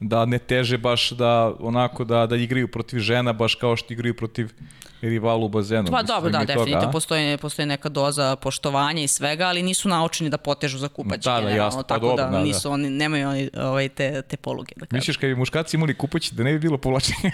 da 0.00 0.24
ne 0.24 0.38
teže 0.38 0.78
baš 0.78 1.10
da 1.10 1.52
onako 1.60 2.04
da 2.04 2.26
da 2.26 2.36
igraju 2.36 2.68
protiv 2.68 2.98
žena 2.98 3.32
baš 3.32 3.54
kao 3.54 3.76
što 3.76 3.92
igraju 3.92 4.16
protiv 4.16 4.52
rivalu 5.00 5.46
u 5.46 5.48
bazenu. 5.48 5.90
Pa 5.90 6.02
dobro, 6.02 6.30
da, 6.30 6.44
definitivno 6.44 6.90
postoji, 6.92 7.38
postoji 7.38 7.66
neka 7.66 7.88
doza 7.88 8.36
poštovanja 8.36 9.02
i 9.02 9.08
svega, 9.08 9.46
ali 9.46 9.62
nisu 9.62 9.88
naučeni 9.88 10.30
da 10.30 10.38
potežu 10.38 10.78
za 10.78 10.88
kupaće. 10.88 11.30
Da, 11.30 11.40
da, 11.40 11.50
jasno, 11.50 11.82
pa 11.82 11.88
tako 11.88 12.06
dobro, 12.06 12.24
da, 12.24 12.30
da, 12.30 12.42
nisu, 12.42 12.70
oni, 12.70 12.90
nemaju 12.90 13.28
oni 13.28 13.50
ovaj, 13.56 13.88
te, 13.88 14.22
te 14.22 14.36
poluge. 14.36 14.72
Da 14.76 14.86
kažem. 14.86 14.96
Misliš 14.96 15.16
kad 15.16 15.28
bi 15.30 15.36
muškarci 15.36 15.76
imali 15.76 15.94
kupaći 15.94 16.34
da 16.34 16.42
ne 16.42 16.52
bi 16.52 16.58
bilo 16.58 16.78
povlačenje? 16.78 17.32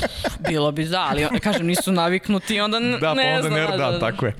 bilo 0.48 0.72
bi, 0.72 0.84
da, 0.84 1.08
ali 1.10 1.40
kažem, 1.40 1.66
nisu 1.66 1.92
naviknuti, 1.92 2.60
onda 2.60 2.78
ne 2.78 2.98
da, 2.98 2.98
pa 3.00 3.10
onda 3.10 3.48
znam. 3.48 3.52
Ne, 3.52 3.66
da, 3.66 3.76
da, 3.76 4.00
tako 4.00 4.26
je. 4.26 4.34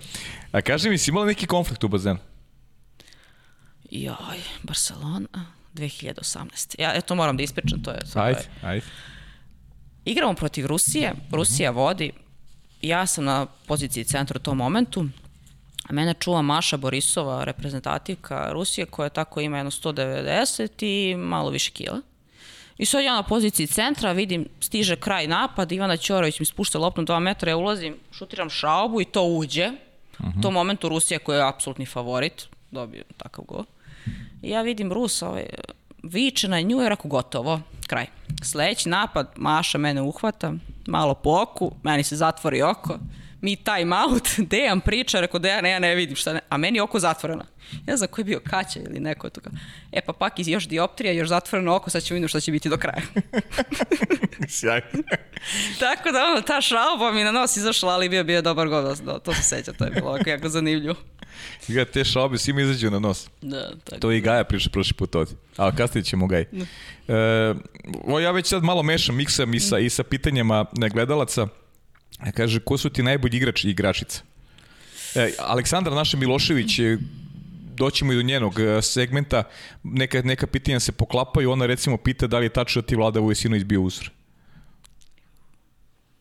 A 0.55 0.61
kaži 0.63 0.91
mi, 0.91 0.99
si 0.99 1.11
imala 1.11 1.27
neki 1.27 1.47
konflikt 1.47 1.85
u 1.85 1.89
bazenu? 1.89 2.19
Joj, 3.91 4.39
Barcelona. 4.63 5.47
2018. 5.75 6.75
Ja 6.79 6.93
eto 6.95 7.15
moram 7.15 7.37
da 7.37 7.43
ispričam, 7.43 7.83
to 7.83 7.91
je... 7.91 7.99
Ajde, 8.15 8.41
ajde. 8.63 8.87
Igramo 10.05 10.35
protiv 10.35 10.67
Rusije, 10.67 11.15
Rusija 11.33 11.71
vodi, 11.71 12.13
ja 12.83 13.07
sam 13.07 13.25
na 13.25 13.47
poziciji 13.67 14.05
centra 14.05 14.39
u 14.41 14.43
tom 14.43 14.59
momentu, 14.59 15.05
mene 15.91 16.15
čuva 16.21 16.43
Maša 16.43 16.77
Borisova, 16.77 17.45
reprezentativka 17.45 18.51
Rusije, 18.53 18.87
koja 18.87 19.09
tako 19.09 19.41
ima 19.41 19.57
jedno 19.57 19.71
190 19.71 20.85
i 20.85 21.17
malo 21.17 21.51
više 21.51 21.71
kila. 21.71 22.01
I 22.79 22.87
sad 22.87 23.05
ja 23.05 23.15
na 23.15 23.23
poziciji 23.23 23.67
centra 23.67 24.13
vidim, 24.13 24.49
stiže 24.61 24.97
kraj 24.97 25.27
napad, 25.27 25.73
Ivana 25.73 25.97
Ćorović 25.97 26.41
mi 26.41 26.47
spušta 26.47 26.79
lopnu 26.79 27.05
2 27.05 27.19
metra, 27.21 27.51
ja 27.51 27.57
ulazim, 27.57 27.97
šutiram 28.13 28.51
šaubu 28.51 29.01
i 29.01 29.05
to 29.05 29.23
uđe. 29.23 29.73
Uh 30.19 30.27
-huh. 30.27 30.39
U 30.39 30.43
tom 30.43 30.55
momentu 30.55 30.89
Rusija 30.89 31.19
koja 31.19 31.39
je 31.39 31.49
apsolutni 31.49 31.87
favorit, 31.87 32.47
dobio 32.71 33.05
takav 33.17 33.45
gol. 33.45 33.65
I 34.43 34.51
ja 34.51 34.63
vidim 34.63 34.93
Rusa, 34.93 35.29
ovaj, 35.29 35.47
viče 36.03 36.49
na 36.49 36.61
nju, 36.61 36.81
jer 36.81 36.93
ako 36.93 37.09
gotovo, 37.09 37.61
kraj. 37.87 38.07
Sledeći 38.43 38.89
napad, 38.89 39.33
Maša 39.37 39.79
mene 39.79 40.03
uhvata, 40.03 40.53
malo 40.87 41.15
po 41.15 41.43
oku, 41.43 41.73
meni 41.83 42.03
se 42.03 42.17
zatvori 42.17 42.63
oko, 42.63 42.99
mi 43.45 43.57
time 43.57 43.97
out, 43.97 44.29
Dejan 44.51 44.81
priča, 44.81 45.21
rekao 45.21 45.41
Dejan, 45.41 45.67
ja 45.67 45.79
ne 45.79 45.95
vidim 45.95 46.17
šta 46.17 46.33
ne, 46.33 46.41
a 46.49 46.57
meni 46.57 46.79
je 46.79 46.83
oko 46.83 46.99
zatvoreno. 46.99 47.45
Ne 47.87 47.97
znam 47.97 48.09
ko 48.09 48.21
je 48.21 48.25
bio 48.25 48.41
Kaća 48.51 48.81
ili 48.81 49.01
neko 49.01 49.27
je 49.27 49.31
tu 49.31 49.41
kao, 49.41 49.53
e 49.93 50.01
pa 50.01 50.13
pak 50.13 50.39
iz 50.39 50.49
još 50.49 50.69
dioptrija, 50.69 51.13
još 51.13 51.29
zatvoreno 51.29 51.75
oko, 51.75 51.91
sad 51.91 52.03
ćemo 52.03 52.15
vidjeti 52.15 52.29
šta 52.29 52.41
će 52.41 52.53
biti 52.53 52.69
do 52.69 52.77
kraja. 52.77 53.03
Sjajno. 54.49 54.87
Tako 55.81 56.13
da 56.13 56.25
ono, 56.33 56.41
ta 56.41 56.61
šalba 56.61 57.13
mi 57.13 57.25
na 57.25 57.33
nos 57.33 57.57
izašla, 57.57 57.93
ali 57.93 58.09
bio 58.09 58.25
bio 58.25 58.43
dobar 58.43 58.69
god, 58.69 58.99
da, 58.99 59.19
to 59.19 59.35
se 59.35 59.43
seća, 59.43 59.73
to 59.73 59.85
je 59.85 59.91
bilo 59.91 60.09
ovako 60.09 60.31
jako 60.31 60.49
zanimljivo. 60.49 60.95
Ja, 61.69 61.85
te 61.85 62.05
šalbe 62.05 62.39
svima 62.39 62.61
izađu 62.61 62.91
na 62.91 62.99
nos. 62.99 63.29
Da, 63.43 63.73
tako. 63.85 64.01
To 64.01 64.13
i 64.13 64.21
Gaja 64.21 64.45
priča 64.45 64.71
prošli 64.71 64.95
put 64.95 65.15
ovdje. 65.15 65.37
A 65.57 65.77
kasnije 65.77 66.05
ćemo 66.05 66.27
Gaj. 66.27 66.41
E, 66.41 66.47
o, 68.05 68.21
ja 68.21 68.31
već 68.31 68.47
sad 68.47 68.63
malo 68.63 68.83
mešam, 68.83 69.17
miksam 69.17 69.55
i 69.55 69.61
sa, 69.61 69.79
i 69.79 69.91
sa 69.91 70.03
pitanjima 70.03 70.65
gledalaca. 70.93 71.49
E, 72.23 72.33
Kaže, 72.33 72.61
ko 72.61 72.79
su 72.79 72.91
ti 72.91 73.03
najbolji 73.03 73.37
igrači 73.37 73.69
i 73.69 73.71
igračica? 73.71 74.23
E, 75.15 75.33
Aleksandra 75.39 75.95
Naša 75.95 76.17
Milošević, 76.17 76.81
doćemo 77.75 78.13
i 78.13 78.17
do 78.17 78.23
njenog 78.23 78.61
e, 78.61 78.83
segmenta, 78.83 79.43
neka, 79.83 80.23
neka 80.23 80.47
pitanja 80.47 80.81
se 80.81 80.93
poklapaju, 80.93 81.51
ona 81.51 81.67
recimo 81.67 81.97
pita 81.97 82.27
da 82.27 82.39
li 82.39 82.47
je 82.47 82.53
tačno 82.53 82.83
da 82.83 82.87
ti 82.87 82.97
Vlada 82.97 83.21
Vujasinović 83.21 83.65
bio 83.65 83.83
uzor. 83.83 84.11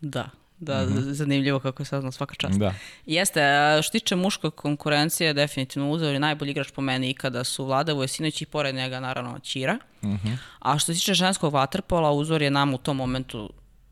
Da, 0.01 0.29
da, 0.59 0.85
zanimljivo 0.89 1.59
kako 1.59 1.81
je 1.81 1.85
saznao 1.85 2.11
svaka 2.11 2.35
čast. 2.35 2.59
Da. 2.59 2.73
Jeste, 3.05 3.41
što 3.83 3.91
tiče 3.91 4.15
muške 4.15 4.49
konkurencije, 4.49 5.33
definitivno 5.33 5.89
uzor 5.89 6.13
je 6.13 6.19
najbolji 6.19 6.51
igrač 6.51 6.71
po 6.71 6.81
meni 6.81 7.09
ikada 7.09 7.43
su 7.43 7.65
Vlada 7.65 7.93
Vujasinović 7.93 8.41
i 8.41 8.45
pored 8.45 8.75
njega 8.75 8.99
naravno 8.99 9.39
Ćira. 9.39 9.77
A 10.59 10.79
što 10.79 10.93
se 10.93 10.99
tiče 10.99 11.13
ženskog 11.13 11.53
vaterpola, 11.53 12.11
uzor 12.11 12.41
je 12.41 12.51
nam 12.51 12.73
u 12.73 12.77
tom 12.77 12.97
momentu 12.97 13.49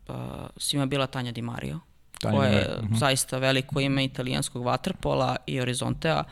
uh, 0.08 0.14
svima 0.56 0.86
bila 0.86 1.06
Tanja 1.06 1.32
Di 1.32 1.42
Mario. 1.42 1.78
Tanja 1.78 1.91
koja 2.22 2.48
Di 2.48 2.56
je 2.56 2.68
Mario, 2.68 2.82
mhm. 2.82 2.94
zaista 2.94 3.38
veliko 3.38 3.80
ime 3.80 4.04
italijanskog 4.04 4.64
vaterpola 4.64 5.36
i 5.46 5.58
Horizontea. 5.58 6.24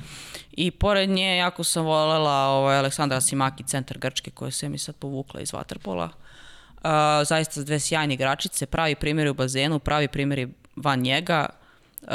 I 0.52 0.70
pored 0.70 1.10
nje 1.10 1.36
jako 1.36 1.64
sam 1.64 1.84
volela 1.84 2.46
ovaj, 2.46 2.78
Aleksandra 2.78 3.20
Simaki, 3.20 3.64
centar 3.64 3.98
Grčke, 3.98 4.30
koja 4.30 4.50
se 4.50 4.68
mi 4.68 4.78
sad 4.78 4.96
povukla 4.96 5.40
iz 5.40 5.52
vaterpola. 5.52 6.04
Uh, 6.04 6.90
zaista 7.24 7.62
dve 7.62 7.80
sjajne 7.80 8.14
igračice, 8.14 8.66
pravi 8.66 8.94
primjeri 8.94 9.30
u 9.30 9.34
bazenu, 9.34 9.78
pravi 9.78 10.08
primjeri 10.08 10.48
van 10.76 11.00
njega. 11.00 11.46
Uh, 12.02 12.08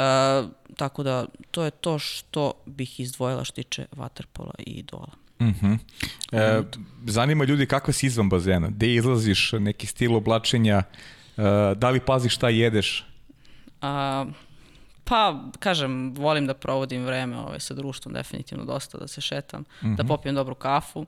tako 0.76 1.02
da 1.02 1.26
to 1.50 1.64
je 1.64 1.70
to 1.70 1.98
što 1.98 2.52
bih 2.66 3.00
izdvojila 3.00 3.44
što 3.44 3.54
tiče 3.54 3.86
vaterpola 3.92 4.52
i 4.58 4.70
idola. 4.70 5.08
Mhm. 5.40 5.72
E, 6.32 6.62
zanima 7.06 7.44
ljudi 7.44 7.66
kako 7.66 7.92
si 7.92 8.06
izvan 8.06 8.28
bazena, 8.28 8.68
gde 8.68 8.94
izlaziš, 8.94 9.52
neki 9.52 9.86
stil 9.86 10.16
oblačenja, 10.16 10.76
e, 10.76 10.84
da 11.74 11.90
li 11.90 12.00
paziš 12.00 12.34
šta 12.34 12.48
jedeš? 12.48 13.06
A, 13.80 14.24
pa, 15.04 15.40
kažem, 15.58 16.14
volim 16.14 16.46
da 16.46 16.54
provodim 16.54 17.04
vreme 17.04 17.38
ovaj, 17.38 17.60
sa 17.60 17.74
društvom, 17.74 18.14
definitivno 18.14 18.64
dosta, 18.64 18.98
da 18.98 19.08
se 19.08 19.20
šetam, 19.20 19.64
da 19.82 20.04
popijem 20.04 20.34
dobru 20.34 20.54
kafu. 20.54 21.06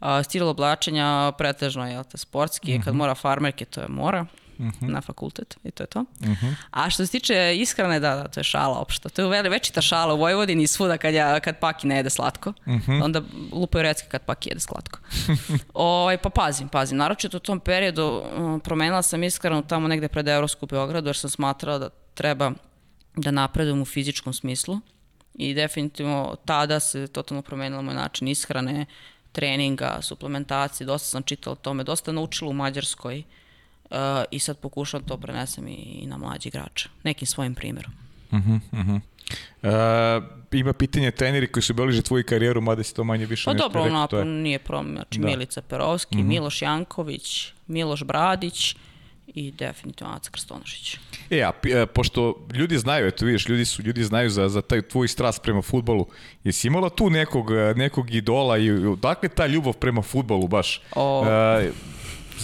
A, 0.00 0.22
stil 0.22 0.48
oblačenja 0.48 1.32
pretežno 1.38 1.86
je 1.88 2.04
te, 2.04 2.18
sportski, 2.18 2.80
kad 2.84 2.94
mora 2.94 3.14
farmerke, 3.14 3.64
to 3.64 3.80
je 3.80 3.88
mora. 3.88 4.26
Na 4.80 5.00
fakultet 5.00 5.56
i 5.64 5.70
to 5.70 5.82
je 5.82 5.86
to. 5.86 6.04
A 6.70 6.90
što 6.90 7.06
se 7.06 7.12
tiče 7.12 7.56
ishrane, 7.56 8.00
da, 8.00 8.14
da, 8.14 8.28
to 8.28 8.40
je 8.40 8.44
šala 8.44 8.78
opšta. 8.78 9.08
To 9.08 9.22
je 9.22 9.28
veli, 9.28 9.48
večita 9.48 9.80
šala 9.80 10.14
u 10.14 10.18
Vojvodini 10.18 10.62
i 10.62 10.66
svuda 10.66 10.98
kad, 10.98 11.14
ja, 11.14 11.40
kad 11.40 11.58
Paki 11.58 11.86
ne 11.86 11.96
jede 11.96 12.10
slatko. 12.10 12.52
Onda 13.02 13.22
lupaju 13.52 13.82
recke 13.82 14.08
kad 14.08 14.22
Paki 14.22 14.48
jede 14.48 14.60
slatko. 14.60 14.98
ovaj, 15.74 16.18
pa 16.18 16.30
pazim, 16.30 16.68
pazim. 16.68 16.98
Naročito 16.98 17.36
u 17.36 17.40
tom 17.40 17.60
periodu 17.60 18.22
um, 18.36 18.60
promenila 18.60 19.02
sam 19.02 19.22
ishranu 19.22 19.62
tamo 19.62 19.88
negde 19.88 20.08
pred 20.08 20.28
Evropsku 20.28 20.66
Beogradu 20.66 21.08
jer 21.08 21.16
sam 21.16 21.30
smatrala 21.30 21.78
da 21.78 21.88
treba 22.14 22.52
da 23.16 23.30
napredujem 23.30 23.82
u 23.82 23.84
fizičkom 23.84 24.32
smislu 24.32 24.80
i 25.34 25.54
definitivno 25.54 26.36
tada 26.44 26.80
se 26.80 27.06
totalno 27.06 27.42
promenila 27.42 27.82
moj 27.82 27.94
način 27.94 28.28
ishrane, 28.28 28.86
treninga, 29.32 29.98
suplementacije, 30.02 30.86
dosta 30.86 31.08
sam 31.08 31.22
čitala 31.22 31.52
o 31.52 31.56
tome, 31.56 31.84
dosta 31.84 32.12
naučila 32.12 32.50
u 32.50 32.52
Mađarskoj 32.52 33.18
uh, 33.18 33.24
i 34.30 34.38
sad 34.38 34.58
pokušavam 34.58 35.06
to 35.06 35.16
prenesem 35.16 35.68
i, 35.68 35.72
i 35.74 36.06
na 36.06 36.18
mlađi 36.18 36.48
igrače, 36.48 36.88
nekim 37.02 37.26
svojim 37.26 37.54
primjerom. 37.54 37.92
E, 39.62 39.68
ima 40.52 40.72
pitanje 40.72 41.10
treneri 41.10 41.46
koji 41.46 41.62
su 41.62 41.74
beleže 41.74 42.02
tvoju 42.02 42.24
karijeru, 42.24 42.60
mada 42.60 42.82
si 42.82 42.94
to 42.94 43.04
manje 43.04 43.26
više 43.26 43.44
Pa 43.44 43.52
nešto 43.52 43.64
dobro, 43.64 43.84
rekao, 43.84 44.06
to 44.06 44.18
je- 44.18 44.24
nije 44.24 44.58
problem, 44.58 44.94
znači 44.94 45.18
Da. 45.18 45.26
Milica 45.26 45.62
Perovski, 45.62 46.16
Miloš 46.18 46.62
Janković, 46.62 47.52
Miloš 47.66 48.04
Bradić 48.04 48.76
i 49.28 49.50
definitivno 49.50 50.12
Aca 50.12 50.30
Krstonošić. 50.30 50.98
E, 51.30 51.42
a, 51.42 51.52
pi- 51.54 51.82
e, 51.82 51.86
pošto 51.86 52.46
ljudi 52.52 52.78
znaju, 52.78 53.06
eto 53.06 53.24
vidiš, 53.26 53.48
ljudi, 53.48 53.64
su, 53.64 53.82
ljudi 53.82 54.04
znaju 54.04 54.30
za, 54.30 54.48
za 54.48 54.62
taj 54.62 54.82
tvoj 54.82 55.08
strast 55.08 55.42
prema 55.42 55.62
futbolu, 55.62 56.06
jesi 56.44 56.66
imala 56.66 56.90
tu 56.90 57.10
nekog, 57.10 57.50
e, 57.50 57.74
nekog 57.76 58.14
idola 58.14 58.58
i 58.58 58.70
odakle 58.70 59.28
ta 59.28 59.46
ljubav 59.46 59.72
prema 59.72 60.02
futbolu 60.02 60.48
baš? 60.48 60.80
O. 60.92 61.26
E, 61.26 61.70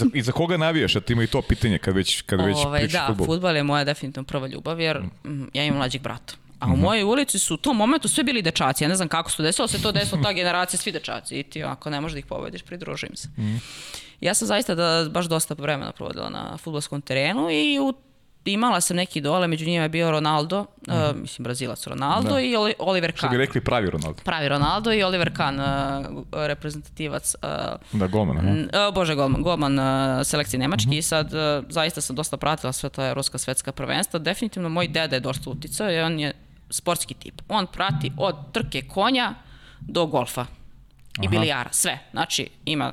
za, 0.05 0.06
I 0.14 0.22
za 0.22 0.32
koga 0.32 0.56
navijaš? 0.56 0.97
A 0.97 1.01
ti 1.01 1.12
ima 1.12 1.22
i 1.22 1.27
to 1.27 1.43
pitanje 1.43 1.78
kad 1.78 1.94
već, 1.94 2.20
kad 2.22 2.40
već 2.44 2.56
Ovaj, 2.56 2.81
pričaš 2.81 3.01
da, 3.01 3.06
futbol. 3.06 3.27
futbal 3.27 3.56
je 3.56 3.62
moja 3.62 3.85
definitivno 3.85 4.27
prva 4.27 4.47
ljubav, 4.47 4.81
jer 4.81 5.01
mm, 5.24 5.44
ja 5.55 5.64
imam 5.64 5.78
mlađeg 5.78 6.02
brata. 6.02 6.35
A 6.59 6.66
u 6.66 6.77
mojoj 6.77 7.02
ulici 7.02 7.39
su 7.39 7.55
u 7.55 7.56
tom 7.56 7.77
momentu 7.77 8.09
sve 8.09 8.24
bili 8.24 8.43
dečaci. 8.43 8.85
Ja 8.85 8.89
ne 8.89 8.94
znam 8.94 9.09
kako 9.09 9.31
se 9.31 9.36
to 9.36 9.43
desilo, 9.43 9.68
se 9.68 9.82
to 9.82 9.93
desilo 9.93 10.22
ta 10.22 10.32
generacija, 10.32 10.78
svi 10.78 10.93
dečaci. 10.93 11.40
I 11.40 11.43
ti 11.43 11.64
ako 11.64 11.90
ne 11.90 12.01
možeš 12.01 12.12
da 12.12 12.18
ih 12.18 12.27
pobediš, 12.27 12.62
pridruži 12.62 13.06
im 13.06 13.16
se. 13.16 13.28
Ja 14.20 14.35
sam 14.35 14.48
zaista 14.48 14.74
da, 14.74 15.06
baš 15.10 15.27
dosta 15.27 15.55
vremena 15.59 15.93
provodila 15.93 16.31
na 16.31 16.56
futbolskom 16.56 17.01
terenu 17.01 17.51
i 17.51 17.78
u, 17.78 17.94
imala 18.44 18.80
sam 18.80 18.96
neki 18.96 19.20
dole, 19.20 19.46
među 19.46 19.66
njima 19.66 19.82
je 19.82 19.88
bio 19.88 20.10
Ronaldo, 20.10 20.60
uh, 20.60 20.94
mislim 21.16 21.44
Brazilac 21.44 21.86
Ronaldo 21.86 22.38
i 22.38 22.56
Oli- 22.56 22.74
Oliver 22.78 23.12
Što 23.12 23.20
Kahn. 23.20 23.30
bi 23.30 23.38
rekli 23.38 23.60
pravi 23.60 23.90
Ronaldo. 23.90 24.18
Pravi 24.24 24.48
Ronaldo 24.48 24.92
i 24.92 25.02
Oliver 25.02 25.36
Kahn, 25.36 25.60
uh, 25.60 25.66
reprezentativac 26.32 27.34
uh, 27.34 27.50
Da, 27.92 28.06
golman. 28.06 28.38
aha. 28.38 28.48
N- 28.48 28.70
e, 28.72 28.92
Bože, 28.92 29.14
golman, 29.14 29.42
golman 29.42 29.78
uh, 29.78 29.84
selekcije 30.24 30.60
Nemački 30.60 30.96
i 30.96 31.02
sad 31.02 31.26
uh, 31.26 31.40
zaista 31.68 32.00
sam 32.00 32.16
dosta 32.16 32.36
pratila 32.36 32.72
sve 32.72 32.88
ta 32.90 33.06
evropska 33.06 33.38
svetska 33.38 33.72
prvenstva. 33.72 34.18
Definitivno 34.18 34.68
moj 34.68 34.88
deda 34.88 35.16
je 35.16 35.20
dosta 35.20 35.50
uticao 35.50 35.90
i 35.90 36.00
on 36.00 36.20
je 36.20 36.32
sportski 36.70 37.14
tip. 37.14 37.42
On 37.48 37.66
prati 37.66 38.12
od 38.16 38.52
trke 38.52 38.82
konja 38.84 39.34
do 39.80 40.06
golfa 40.06 40.46
i 41.22 41.28
bilijara, 41.28 41.68
sve. 41.72 41.98
Znači, 42.10 42.48
ima 42.64 42.92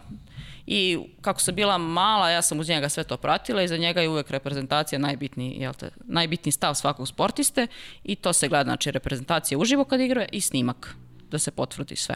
I 0.68 0.99
kako 1.22 1.41
sam 1.41 1.56
bila 1.56 1.77
mala, 1.77 2.30
ja 2.30 2.41
sam 2.41 2.60
uz 2.60 2.69
njega 2.69 2.89
sve 2.89 3.03
to 3.03 3.18
pratila 3.18 3.61
i 3.61 3.68
za 3.68 3.77
njega 3.77 4.02
je 4.02 4.10
uvek 4.10 4.31
reprezentacija 4.31 4.99
najbitniji, 4.99 5.57
jel 5.60 5.73
te, 5.73 5.89
najbitniji 6.06 6.52
stav 6.52 6.76
svakog 6.76 7.07
sportiste 7.07 7.68
i 8.03 8.15
to 8.15 8.34
se 8.34 8.48
gleda, 8.48 8.64
znači 8.64 8.91
reprezentacija 8.91 9.57
uživo 9.57 9.84
kad 9.84 9.99
igra 9.99 10.26
i 10.31 10.41
snimak 10.41 10.95
da 11.31 11.39
se 11.39 11.52
potvrdi 11.52 11.95
sve. 11.95 12.15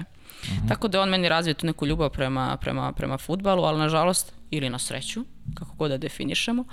Tako 0.67 0.87
da 0.87 1.01
on 1.01 1.09
meni 1.09 1.29
razvio 1.29 1.53
tu 1.53 1.65
neku 1.65 1.85
ljubav 1.85 2.09
prema, 2.09 2.57
prema, 2.61 2.91
prema 2.91 3.17
futbalu, 3.17 3.63
ali 3.63 3.79
nažalost, 3.79 4.33
ili 4.49 4.69
na 4.69 4.79
sreću, 4.79 5.25
kako 5.55 5.75
god 5.75 5.91
da 5.91 5.97
definišemo, 5.97 6.63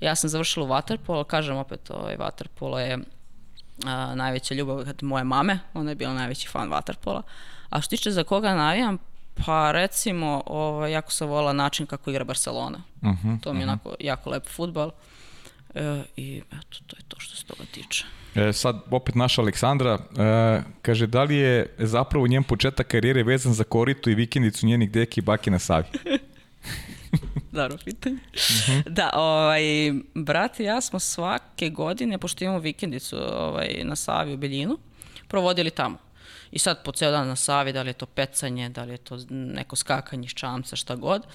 ja 0.00 0.14
sam 0.14 0.30
završila 0.30 0.66
u 0.66 0.68
Waterpolo, 0.68 1.24
kažem 1.24 1.56
opet, 1.56 1.90
ovaj 1.90 2.16
Waterpolo 2.16 2.78
je 2.78 2.98
a, 3.86 4.14
najveća 4.14 4.54
ljubav 4.54 4.84
kad 4.84 5.02
moje 5.02 5.24
mame, 5.24 5.58
ona 5.74 5.90
je 5.90 5.94
bila 5.94 6.14
najveći 6.14 6.48
fan 6.48 6.68
Waterpola. 6.70 7.22
A 7.70 7.80
što 7.80 7.90
tiče 7.90 8.10
za 8.10 8.24
koga 8.24 8.54
navijam, 8.54 8.98
pa 9.44 9.72
recimo, 9.72 10.42
ovaj, 10.46 10.92
jako 10.92 11.12
sam 11.12 11.28
volila 11.28 11.52
način 11.52 11.86
kako 11.86 12.10
igra 12.10 12.24
Barcelona. 12.24 12.82
to 13.42 13.52
mi 13.52 13.60
je 13.60 13.64
onako 13.64 13.94
jako 14.00 14.30
lep 14.30 14.46
futbal. 14.46 14.90
E, 15.74 16.02
I 16.16 16.42
eto, 16.52 16.78
to 16.86 16.96
je 16.96 17.02
to 17.08 17.20
što 17.20 17.36
se 17.36 17.44
toga 17.44 17.64
tiče. 17.72 18.04
E, 18.34 18.52
sad 18.52 18.82
opet 18.90 19.14
naša 19.14 19.42
Aleksandra 19.42 19.98
e, 20.18 20.62
kaže 20.82 21.06
da 21.06 21.22
li 21.22 21.36
je 21.36 21.74
zapravo 21.78 22.26
njen 22.26 22.42
početak 22.42 22.86
karijere 22.86 23.22
vezan 23.22 23.52
za 23.52 23.64
koritu 23.64 24.10
i 24.10 24.14
vikendicu 24.14 24.66
njenih 24.66 24.90
deki 24.90 25.20
i 25.20 25.22
baki 25.22 25.50
na 25.50 25.58
Savi? 25.58 25.86
Dobro 27.52 27.78
pitanje. 27.84 28.16
Da, 28.86 29.10
ovaj, 29.14 29.62
brat 30.14 30.60
i 30.60 30.64
ja 30.64 30.80
smo 30.80 30.98
svake 30.98 31.70
godine, 31.70 32.18
pošto 32.18 32.44
imamo 32.44 32.58
vikendicu 32.58 33.16
ovaj, 33.16 33.80
na 33.84 33.96
Savi 33.96 34.34
u 34.34 34.36
Beljinu, 34.36 34.78
provodili 35.28 35.70
tamo. 35.70 36.05
I 36.50 36.58
sad 36.58 36.84
po 36.84 36.92
ceo 36.92 37.10
dan 37.10 37.28
na 37.28 37.36
Savi, 37.36 37.72
da 37.72 37.82
li 37.82 37.90
je 37.90 37.94
to 37.94 38.06
pecanje, 38.06 38.68
da 38.68 38.84
li 38.84 38.92
je 38.92 38.98
to 38.98 39.18
neko 39.30 39.76
skakanje 39.76 40.26
iz 40.26 40.32
čamca, 40.34 40.76
šta 40.76 40.94
god. 40.96 41.26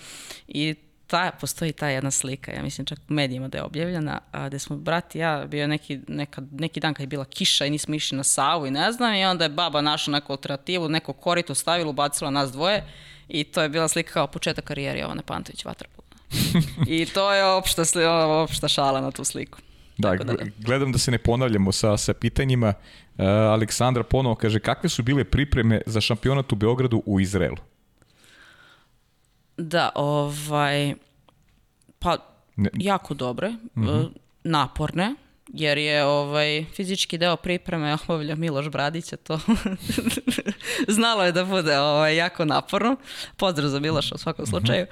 I 0.48 0.76
ta, 1.08 1.32
postoji 1.40 1.72
ta 1.72 1.88
jedna 1.88 2.12
slika, 2.12 2.54
ja 2.54 2.64
mislim 2.64 2.86
čak 2.86 3.00
u 3.10 3.14
medijima 3.14 3.48
da 3.48 3.58
je 3.58 3.64
objavljena, 3.64 4.20
a, 4.32 4.48
gde 4.48 4.60
smo 4.60 4.76
brat 4.76 5.16
i 5.16 5.20
ja, 5.20 5.46
bio 5.48 5.68
neki, 5.68 6.00
neka, 6.08 6.42
neki 6.52 6.80
dan 6.80 6.94
kad 6.94 7.02
je 7.02 7.08
bila 7.08 7.26
kiša 7.26 7.66
i 7.66 7.70
nismo 7.70 7.96
išli 7.96 8.18
na 8.18 8.24
Savu 8.24 8.68
i 8.68 8.72
ne 8.72 8.92
znam, 8.92 9.16
i 9.16 9.26
onda 9.26 9.46
je 9.46 9.50
baba 9.50 9.82
našla 9.82 10.12
neku 10.12 10.34
alternativu, 10.34 10.90
neko 10.90 11.14
korito 11.14 11.56
stavila, 11.56 11.90
ubacila 11.90 12.32
nas 12.32 12.52
dvoje 12.52 12.84
i 13.28 13.44
to 13.44 13.62
je 13.62 13.70
bila 13.70 13.88
slika 13.88 14.14
kao 14.14 14.28
početak 14.28 14.66
karijere 14.66 15.00
Jovane 15.00 15.22
Pantović 15.22 15.66
Vatrpola. 15.66 16.08
I 16.88 17.06
to 17.06 17.34
je 17.34 17.46
opšta, 17.46 17.84
opšta 18.44 18.68
šala 18.68 19.02
na 19.02 19.12
tu 19.12 19.24
sliku. 19.24 19.58
Da, 20.02 20.16
da, 20.16 20.24
da. 20.24 20.34
gle- 20.34 20.52
gledam 20.60 20.92
da 20.92 20.98
se 20.98 21.12
ne 21.12 21.18
ponavljamo 21.18 21.72
sa, 21.72 21.98
sa 21.98 22.14
pitanjima. 22.14 22.74
E, 23.18 23.26
Aleksandra 23.26 24.04
ponovo 24.04 24.36
kaže 24.36 24.60
kakve 24.60 24.90
su 24.90 25.04
bile 25.04 25.24
pripreme 25.24 25.82
za 25.86 26.02
šampionat 26.02 26.52
u 26.52 26.56
Beogradu 26.56 27.04
u 27.06 27.20
Izraelu? 27.20 27.58
Da, 29.58 29.90
ovaj, 29.96 30.94
pa 32.00 32.18
Ne- 32.56 32.70
jako 32.74 33.14
dobre, 33.14 33.48
e, 33.48 33.56
naporne, 34.44 35.16
jer 35.48 35.78
je 35.78 36.06
ovaj, 36.06 36.66
fizički 36.66 37.18
deo 37.18 37.36
pripreme 37.36 37.94
obavlja 38.04 38.36
Miloš 38.36 38.70
Bradić, 38.70 39.14
a 39.14 39.18
to 39.18 39.40
znalo 40.98 41.24
je 41.24 41.32
da 41.32 41.46
bude 41.46 41.80
ovaj, 41.80 42.16
jako 42.16 42.46
naporno. 42.46 42.96
Pozdrav 43.38 43.70
za 43.70 43.80
Miloša 43.80 44.16
u 44.16 44.18
svakom 44.18 44.46
slučaju. 44.46 44.86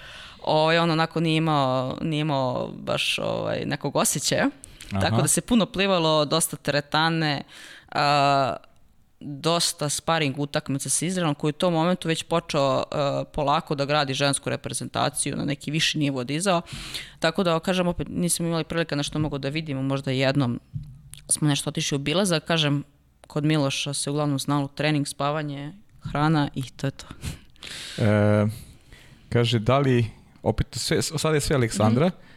Ovaj, 0.43 0.77
on 0.77 0.91
onako 0.91 1.19
nije 1.19 1.37
imao, 1.37 1.97
nije 2.01 2.21
imao 2.21 2.71
baš 2.73 3.19
ovaj, 3.19 3.65
nekog 3.65 3.95
osjećaja. 3.95 4.49
Aha. 4.91 5.01
Tako 5.01 5.21
da 5.21 5.27
se 5.27 5.41
puno 5.41 5.65
plivalo, 5.65 6.25
dosta 6.25 6.57
teretane, 6.57 7.43
a, 7.91 8.55
dosta 9.19 9.89
sparing 9.89 10.39
utakmica 10.39 10.89
sa 10.89 11.05
Izraelom 11.05 11.35
koji 11.35 11.49
u 11.49 11.53
tom 11.53 11.73
momentu 11.73 12.07
već 12.07 12.23
počeo 12.23 12.77
uh, 12.77 13.27
polako 13.33 13.75
da 13.75 13.85
gradi 13.85 14.13
žensku 14.13 14.49
reprezentaciju 14.49 15.35
na 15.35 15.45
neki 15.45 15.71
viši 15.71 15.99
nivo 15.99 16.23
dizao. 16.23 16.61
Tako 17.19 17.43
da, 17.43 17.59
kažem, 17.59 17.87
opet 17.87 18.07
nismo 18.09 18.47
imali 18.47 18.63
prilika 18.63 18.95
na 18.95 19.03
što 19.03 19.19
mogu 19.19 19.37
da 19.37 19.49
vidimo, 19.49 19.81
možda 19.81 20.11
jednom 20.11 20.59
smo 21.29 21.47
nešto 21.47 21.69
otišli 21.69 21.95
u 21.95 21.99
bilaza, 21.99 22.39
kažem, 22.39 22.83
kod 23.27 23.45
Miloša 23.45 23.93
se 23.93 24.09
uglavnom 24.09 24.39
znalo 24.39 24.67
trening, 24.67 25.07
spavanje, 25.07 25.73
hrana 26.11 26.49
i 26.55 26.63
to 26.63 26.87
je 26.87 26.91
to. 26.91 27.05
E, 27.97 28.47
kaže, 29.29 29.59
da 29.59 29.79
li, 29.79 30.05
opet, 30.43 30.67
sve, 30.71 31.01
sad 31.01 31.33
je 31.33 31.41
sve 31.41 31.55
Aleksandra, 31.55 32.07
mm 32.07 32.09
-hmm. 32.09 32.28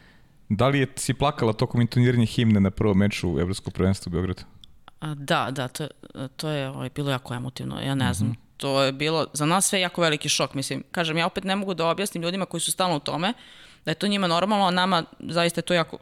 Da 0.57 0.69
li 0.69 0.79
je, 0.79 0.87
si 0.97 1.15
plakala 1.15 1.53
tokom 1.53 1.81
intoniranja 1.81 2.27
himne 2.27 2.61
na 2.61 2.71
prvom 2.71 2.99
meču 2.99 3.31
u 3.35 3.41
Evropskom 3.41 3.73
prvenstvu 3.73 4.11
u 4.11 4.13
Beogradu? 4.13 4.43
Da, 5.01 5.51
da, 5.51 5.69
to, 5.69 5.89
to 6.37 6.49
je 6.49 6.69
ovaj, 6.69 6.91
bilo 6.95 7.11
jako 7.11 7.35
emotivno, 7.35 7.81
ja 7.81 7.95
ne 7.95 8.15
znam. 8.15 8.31
Mm 8.31 8.33
-hmm. 8.33 8.53
To 8.57 8.83
je 8.83 8.93
bilo 8.93 9.27
za 9.33 9.47
nas 9.47 9.67
sve 9.67 9.81
jako 9.81 10.01
veliki 10.01 10.29
šok, 10.29 10.55
mislim. 10.55 10.85
Kažem, 10.91 11.17
ja 11.17 11.27
opet 11.27 11.45
ne 11.45 11.57
mogu 11.57 11.75
da 11.75 11.89
objasnim 11.89 12.23
ljudima 12.23 12.47
koji 12.47 12.61
su 12.61 12.73
stalno 12.73 12.97
u 12.97 13.01
tome, 13.01 13.33
da 13.85 13.91
je 13.91 13.95
to 13.95 14.07
njima 14.07 14.27
normalno, 14.27 14.67
a 14.67 14.71
nama 14.71 15.05
zaista 15.19 15.59
je 15.59 15.63
to 15.63 15.75
jako, 15.75 15.99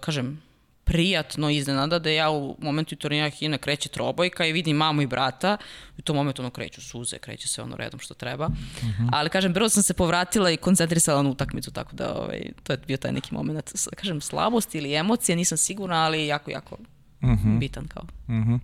kažem, 0.00 0.42
prijatno 0.86 1.50
iznenada 1.50 1.98
da 1.98 2.10
ja 2.10 2.30
u 2.30 2.56
momentu 2.58 2.96
turnira 2.96 3.28
Hina 3.28 3.58
kreće 3.58 3.88
trobojka 3.88 4.46
i 4.46 4.52
vidim 4.52 4.76
mamu 4.76 5.02
i 5.02 5.06
brata 5.06 5.56
i 5.96 5.98
u 5.98 6.02
tom 6.02 6.16
momentu 6.16 6.42
ono 6.42 6.50
kreću 6.50 6.80
suze, 6.80 7.18
kreće 7.18 7.48
se 7.48 7.62
ono 7.62 7.76
redom 7.76 8.00
što 8.00 8.14
treba. 8.14 8.48
Mm 8.48 8.54
-hmm. 8.82 9.08
Ali 9.12 9.30
kažem, 9.30 9.52
brzo 9.52 9.68
sam 9.68 9.82
se 9.82 9.94
povratila 9.94 10.50
i 10.50 10.56
koncentrisala 10.56 11.22
na 11.22 11.30
utakmicu, 11.30 11.70
tako 11.70 11.96
da 11.96 12.14
ovaj, 12.14 12.42
to 12.62 12.72
je 12.72 12.78
bio 12.86 12.96
taj 12.96 13.12
neki 13.12 13.34
moment, 13.34 13.72
kažem, 13.96 14.20
slabost 14.20 14.74
ili 14.74 14.94
emocije, 14.94 15.36
nisam 15.36 15.58
sigurna, 15.58 16.04
ali 16.04 16.26
jako, 16.26 16.50
jako 16.50 16.78
mm 17.22 17.28
-hmm. 17.28 17.58
bitan 17.58 17.88
kao. 17.88 18.02
Mm 18.28 18.42
-hmm. 18.42 18.58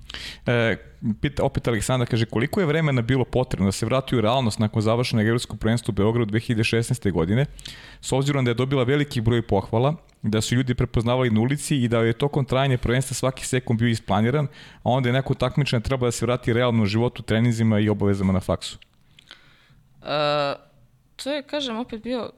e, 0.46 0.76
pita, 1.20 1.42
opet 1.42 1.68
Aleksandar 1.68 2.08
kaže 2.08 2.26
koliko 2.26 2.60
je 2.60 2.66
vremena 2.66 3.02
bilo 3.02 3.24
potrebno 3.24 3.66
da 3.66 3.72
se 3.72 3.86
vrati 3.86 4.16
u 4.16 4.20
realnost 4.20 4.58
nakon 4.58 4.82
završenog 4.82 5.26
evropskog 5.26 5.58
prvenstva 5.58 5.92
u 5.92 5.94
Beogradu 5.94 6.32
2016. 6.32 7.12
godine, 7.12 7.46
s 8.00 8.12
obzirom 8.12 8.44
da 8.44 8.50
je 8.50 8.54
dobila 8.54 8.84
veliki 8.84 9.20
broj 9.20 9.42
pohvala, 9.42 9.94
da 10.22 10.40
su 10.40 10.54
ljudi 10.54 10.74
prepoznavali 10.74 11.30
na 11.30 11.40
ulici 11.40 11.76
i 11.76 11.88
da 11.88 11.98
je 11.98 12.12
tokom 12.12 12.44
trajanja 12.44 12.78
prvenstva 12.78 13.14
svaki 13.14 13.46
sekund 13.46 13.78
bio 13.78 13.88
isplaniran, 13.88 14.46
a 14.82 14.90
onda 14.90 15.08
je 15.08 15.12
neko 15.12 15.34
takmičenje 15.34 15.82
treba 15.82 16.06
da 16.06 16.10
se 16.10 16.26
vrati 16.26 16.52
realno 16.52 16.82
u 16.82 16.86
životu, 16.86 17.22
treninzima 17.22 17.78
i 17.78 17.88
obavezama 17.88 18.32
na 18.32 18.40
faksu. 18.40 18.78
Uh, 20.00 20.08
to 21.16 21.32
je, 21.32 21.42
kažem, 21.42 21.76
opet 21.76 22.02
bio, 22.02 22.30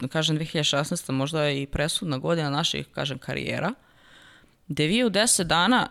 da 0.00 0.08
kažem, 0.08 0.38
2016. 0.38 1.12
možda 1.12 1.50
i 1.50 1.66
presudna 1.66 2.18
godina 2.18 2.50
naših, 2.50 2.86
kažem, 2.94 3.18
karijera. 3.18 3.68
Uh, 3.68 3.89
gde 4.70 4.86
vi 4.86 5.04
u 5.04 5.10
10 5.10 5.42
dana 5.42 5.88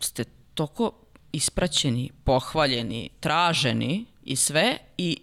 ste 0.00 0.24
toko 0.54 0.92
ispraćeni, 1.32 2.10
pohvaljeni, 2.24 3.10
traženi 3.20 4.04
i 4.24 4.36
sve 4.36 4.78
i 4.98 5.18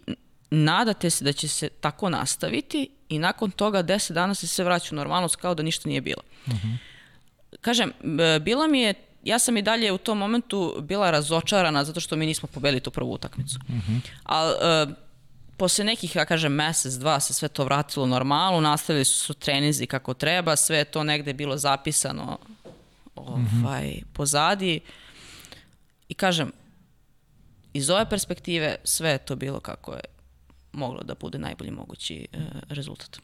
nadate 0.51 1.09
se 1.09 1.25
da 1.25 1.33
će 1.33 1.47
se 1.47 1.69
tako 1.69 2.09
nastaviti 2.09 2.89
i 3.09 3.19
nakon 3.19 3.51
toga 3.51 3.83
10 3.83 4.13
dana 4.13 4.33
se 4.33 4.47
sve 4.47 4.65
vraća 4.65 4.89
u 4.91 4.95
normalnost 4.95 5.35
kao 5.35 5.55
da 5.55 5.63
ništa 5.63 5.89
nije 5.89 6.01
bilo. 6.01 6.21
Uh 6.45 6.53
mhm. 6.53 6.67
-huh. 6.67 6.77
Kažem, 7.61 7.91
bila 8.41 8.67
mi 8.67 8.81
je 8.81 8.93
ja 9.23 9.39
sam 9.39 9.57
i 9.57 9.61
dalje 9.61 9.91
u 9.91 9.97
tom 9.97 10.17
momentu 10.17 10.75
bila 10.81 11.11
razočarana 11.11 11.83
zato 11.83 11.99
što 11.99 12.15
mi 12.15 12.25
nismo 12.25 12.49
pobedili 12.53 12.79
tu 12.79 12.91
prvu 12.91 13.13
utakmicu. 13.13 13.59
Mhm. 13.69 13.77
-huh. 13.77 13.99
Ali 14.23 14.53
uh, 14.87 14.95
posle 15.59 15.85
nekih, 15.85 16.15
ja 16.15 16.25
kažem, 16.25 16.53
mesec, 16.53 16.93
dva 16.93 17.19
se 17.19 17.33
sve 17.33 17.47
to 17.47 17.63
vratilo 17.63 18.05
normalno, 18.05 18.61
nastavili 18.61 19.05
su, 19.05 19.19
su 19.19 19.33
trenizi 19.33 19.85
kako 19.85 20.13
treba, 20.13 20.55
sve 20.55 20.77
je 20.77 20.85
to 20.85 21.03
negde 21.03 21.33
bilo 21.33 21.57
zapisano 21.57 22.37
ovaj, 23.19 23.87
mm 23.87 23.95
-hmm. 23.95 24.03
pozadi. 24.13 24.79
I 26.09 26.13
kažem, 26.13 26.51
iz 27.73 27.89
ove 27.89 28.09
perspektive 28.09 28.75
sve 28.83 29.09
je 29.09 29.17
to 29.17 29.35
bilo 29.35 29.59
kako 29.59 29.93
je 29.93 30.01
moglo 30.71 31.03
da 31.03 31.15
bude 31.15 31.37
najbolji 31.37 31.71
mogući 31.71 32.27
e, 32.33 32.37
rezultat. 32.69 33.19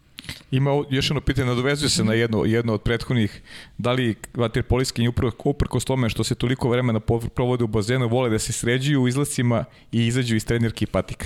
Ima 0.52 0.84
još 0.90 1.10
jedno 1.10 1.22
pitanje, 1.22 1.48
nadovezuje 1.48 1.90
se 1.90 2.04
na 2.04 2.14
jedno, 2.14 2.46
jedno 2.46 2.74
od 2.74 2.82
prethodnih, 2.82 3.42
da 3.78 3.92
li 3.92 4.16
vaterpolijski 4.34 5.08
uprkos 5.44 5.86
tome 5.86 6.10
što 6.10 6.24
se 6.24 6.36
toliko 6.36 6.70
vremena 6.70 7.00
provode 7.36 7.64
u 7.64 7.68
bazenu, 7.68 8.08
vole 8.08 8.30
da 8.30 8.40
se 8.40 8.54
sređuju 8.54 9.02
u 9.02 9.08
izlacima 9.08 9.66
i 9.92 10.08
izađu 10.08 10.36
iz 10.36 10.46
trenerke 10.46 10.84
i 10.84 10.88
patika? 10.88 11.26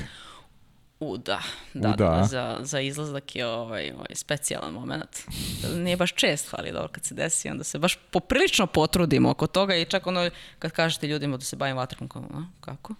U, 0.99 1.17
da, 1.17 1.41
da, 1.73 1.89
U, 1.89 1.95
da. 1.95 2.05
da 2.05 2.23
za, 2.23 2.57
za 2.61 2.79
izlazak 2.79 3.35
je 3.35 3.47
ovaj, 3.47 3.91
ovaj 3.91 4.15
specijalan 4.15 4.73
moment. 4.73 5.19
Nije 5.75 5.97
baš 5.97 6.13
čest, 6.13 6.49
ali 6.51 6.71
dobro 6.71 6.87
kad 6.87 7.05
se 7.05 7.15
desi, 7.15 7.49
onda 7.49 7.63
se 7.63 7.79
baš 7.79 7.97
poprilično 8.11 8.67
potrudimo 8.67 9.29
oko 9.29 9.47
toga 9.47 9.75
i 9.75 9.85
čak 9.85 10.07
ono 10.07 10.29
kad 10.59 10.71
kažete 10.71 11.07
ljudima 11.07 11.37
da 11.37 11.43
se 11.43 11.55
bavim 11.55 11.77
vatrom, 11.77 12.07
kao, 12.09 12.21
a, 12.33 12.43
kako? 12.61 12.95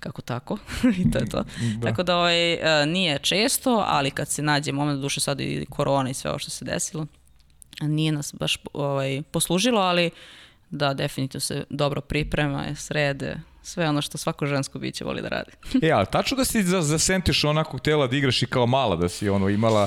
kako 0.00 0.22
tako, 0.22 0.58
i 1.00 1.10
to 1.10 1.18
je 1.18 1.28
to. 1.28 1.44
Da. 1.78 1.88
Tako 1.88 2.02
da 2.02 2.16
ovaj, 2.16 2.52
e, 2.52 2.86
nije 2.86 3.18
često, 3.18 3.84
ali 3.86 4.10
kad 4.10 4.28
se 4.28 4.42
nađe 4.42 4.72
moment, 4.72 5.00
duše 5.00 5.20
sad 5.20 5.40
i 5.40 5.66
korona 5.70 6.10
i 6.10 6.14
sve 6.14 6.30
ovo 6.30 6.38
što 6.38 6.50
se 6.50 6.64
desilo, 6.64 7.06
nije 7.80 8.12
nas 8.12 8.34
baš 8.34 8.58
ovaj, 8.72 9.22
poslužilo, 9.30 9.80
ali 9.80 10.10
da, 10.70 10.94
definitivno 10.94 11.40
se 11.40 11.64
dobro 11.70 12.00
priprema, 12.00 12.74
srede, 12.74 13.36
sve 13.66 13.88
ono 13.88 14.02
što 14.02 14.18
svako 14.18 14.46
žensko 14.46 14.78
biće 14.78 15.04
voli 15.04 15.22
da 15.22 15.28
radi. 15.28 15.50
e, 15.86 15.90
ali 15.90 16.06
tačno 16.12 16.36
da 16.36 16.44
si 16.44 16.62
za, 16.62 16.82
zasentiš 16.82 17.44
onako 17.44 17.78
tela 17.78 18.06
da 18.06 18.16
igraš 18.16 18.42
i 18.42 18.46
kao 18.46 18.66
mala, 18.66 18.96
da 18.96 19.08
si 19.08 19.28
ono 19.28 19.48
imala 19.48 19.86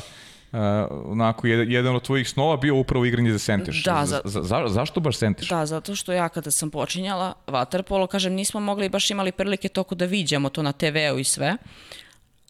Uh, 0.51 0.59
onako, 1.05 1.47
jedan 1.47 1.95
od 1.95 2.01
tvojih 2.01 2.29
snova 2.29 2.57
bio 2.57 2.75
upravo 2.75 3.05
igranje 3.05 3.31
za 3.31 3.39
sentiš. 3.39 3.83
Da, 3.83 4.05
za, 4.05 4.21
za, 4.23 4.43
za, 4.43 4.63
zašto 4.67 4.99
baš 4.99 5.17
sentiš? 5.17 5.49
Da, 5.49 5.65
zato 5.65 5.95
što 5.95 6.13
ja 6.13 6.29
kada 6.29 6.51
sam 6.51 6.69
počinjala 6.69 7.33
vaterpolo, 7.47 8.07
kažem, 8.07 8.33
nismo 8.33 8.59
mogli 8.59 8.89
baš 8.89 9.11
imali 9.11 9.31
prilike 9.31 9.69
toko 9.69 9.95
da 9.95 10.05
viđamo 10.05 10.49
to 10.49 10.63
na 10.63 10.71
TV-u 10.71 11.19
i 11.19 11.23
sve. 11.23 11.57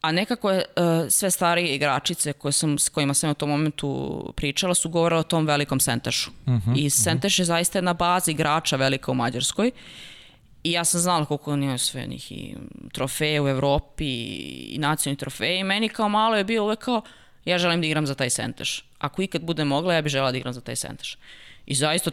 A 0.00 0.12
nekako 0.12 0.50
je 0.50 0.64
uh, 0.76 1.10
sve 1.10 1.30
starije 1.30 1.74
igračice 1.74 2.32
koje 2.32 2.52
sam, 2.52 2.78
s 2.78 2.88
kojima 2.88 3.14
sam 3.14 3.30
u 3.30 3.34
tom 3.34 3.48
momentu 3.48 4.32
pričala 4.36 4.74
su 4.74 4.88
govorila 4.88 5.20
o 5.20 5.24
tom 5.24 5.46
velikom 5.46 5.80
sentešu. 5.80 6.30
Uh 6.46 6.52
mhm, 6.52 6.70
-huh, 6.70 6.86
I 6.86 6.90
senteš 6.90 7.34
uh 7.34 7.36
-huh. 7.36 7.40
je 7.40 7.44
zaista 7.44 7.78
jedna 7.78 7.92
baza 7.92 8.30
igrača 8.30 8.76
velika 8.76 9.10
u 9.10 9.14
Mađarskoj. 9.14 9.70
I 10.64 10.72
ja 10.72 10.84
sam 10.84 11.00
znala 11.00 11.24
koliko 11.24 11.52
oni 11.52 11.64
imaju 11.64 11.78
sve 11.78 12.06
njih 12.06 12.32
i 12.32 12.54
trofeje 12.92 13.40
u 13.40 13.48
Evropi 13.48 14.04
i 14.74 14.78
nacionalni 14.78 15.18
trofeje 15.18 15.60
i 15.60 15.64
meni 15.64 15.88
kao 15.88 16.08
malo 16.08 16.36
je 16.36 16.44
bio 16.44 16.64
uvek 16.64 16.78
kao 16.78 17.02
ja 17.44 17.58
želim 17.58 17.80
da 17.80 17.86
igram 17.86 18.06
za 18.06 18.14
taj 18.14 18.30
senteš. 18.30 18.84
Ako 18.98 19.22
ikad 19.22 19.42
bude 19.42 19.64
mogla, 19.64 19.94
ja 19.94 20.02
bih 20.02 20.10
žela 20.10 20.30
da 20.30 20.38
igram 20.38 20.52
za 20.52 20.60
taj 20.60 20.76
senteš. 20.76 21.18
I 21.66 21.74
zaista, 21.74 22.10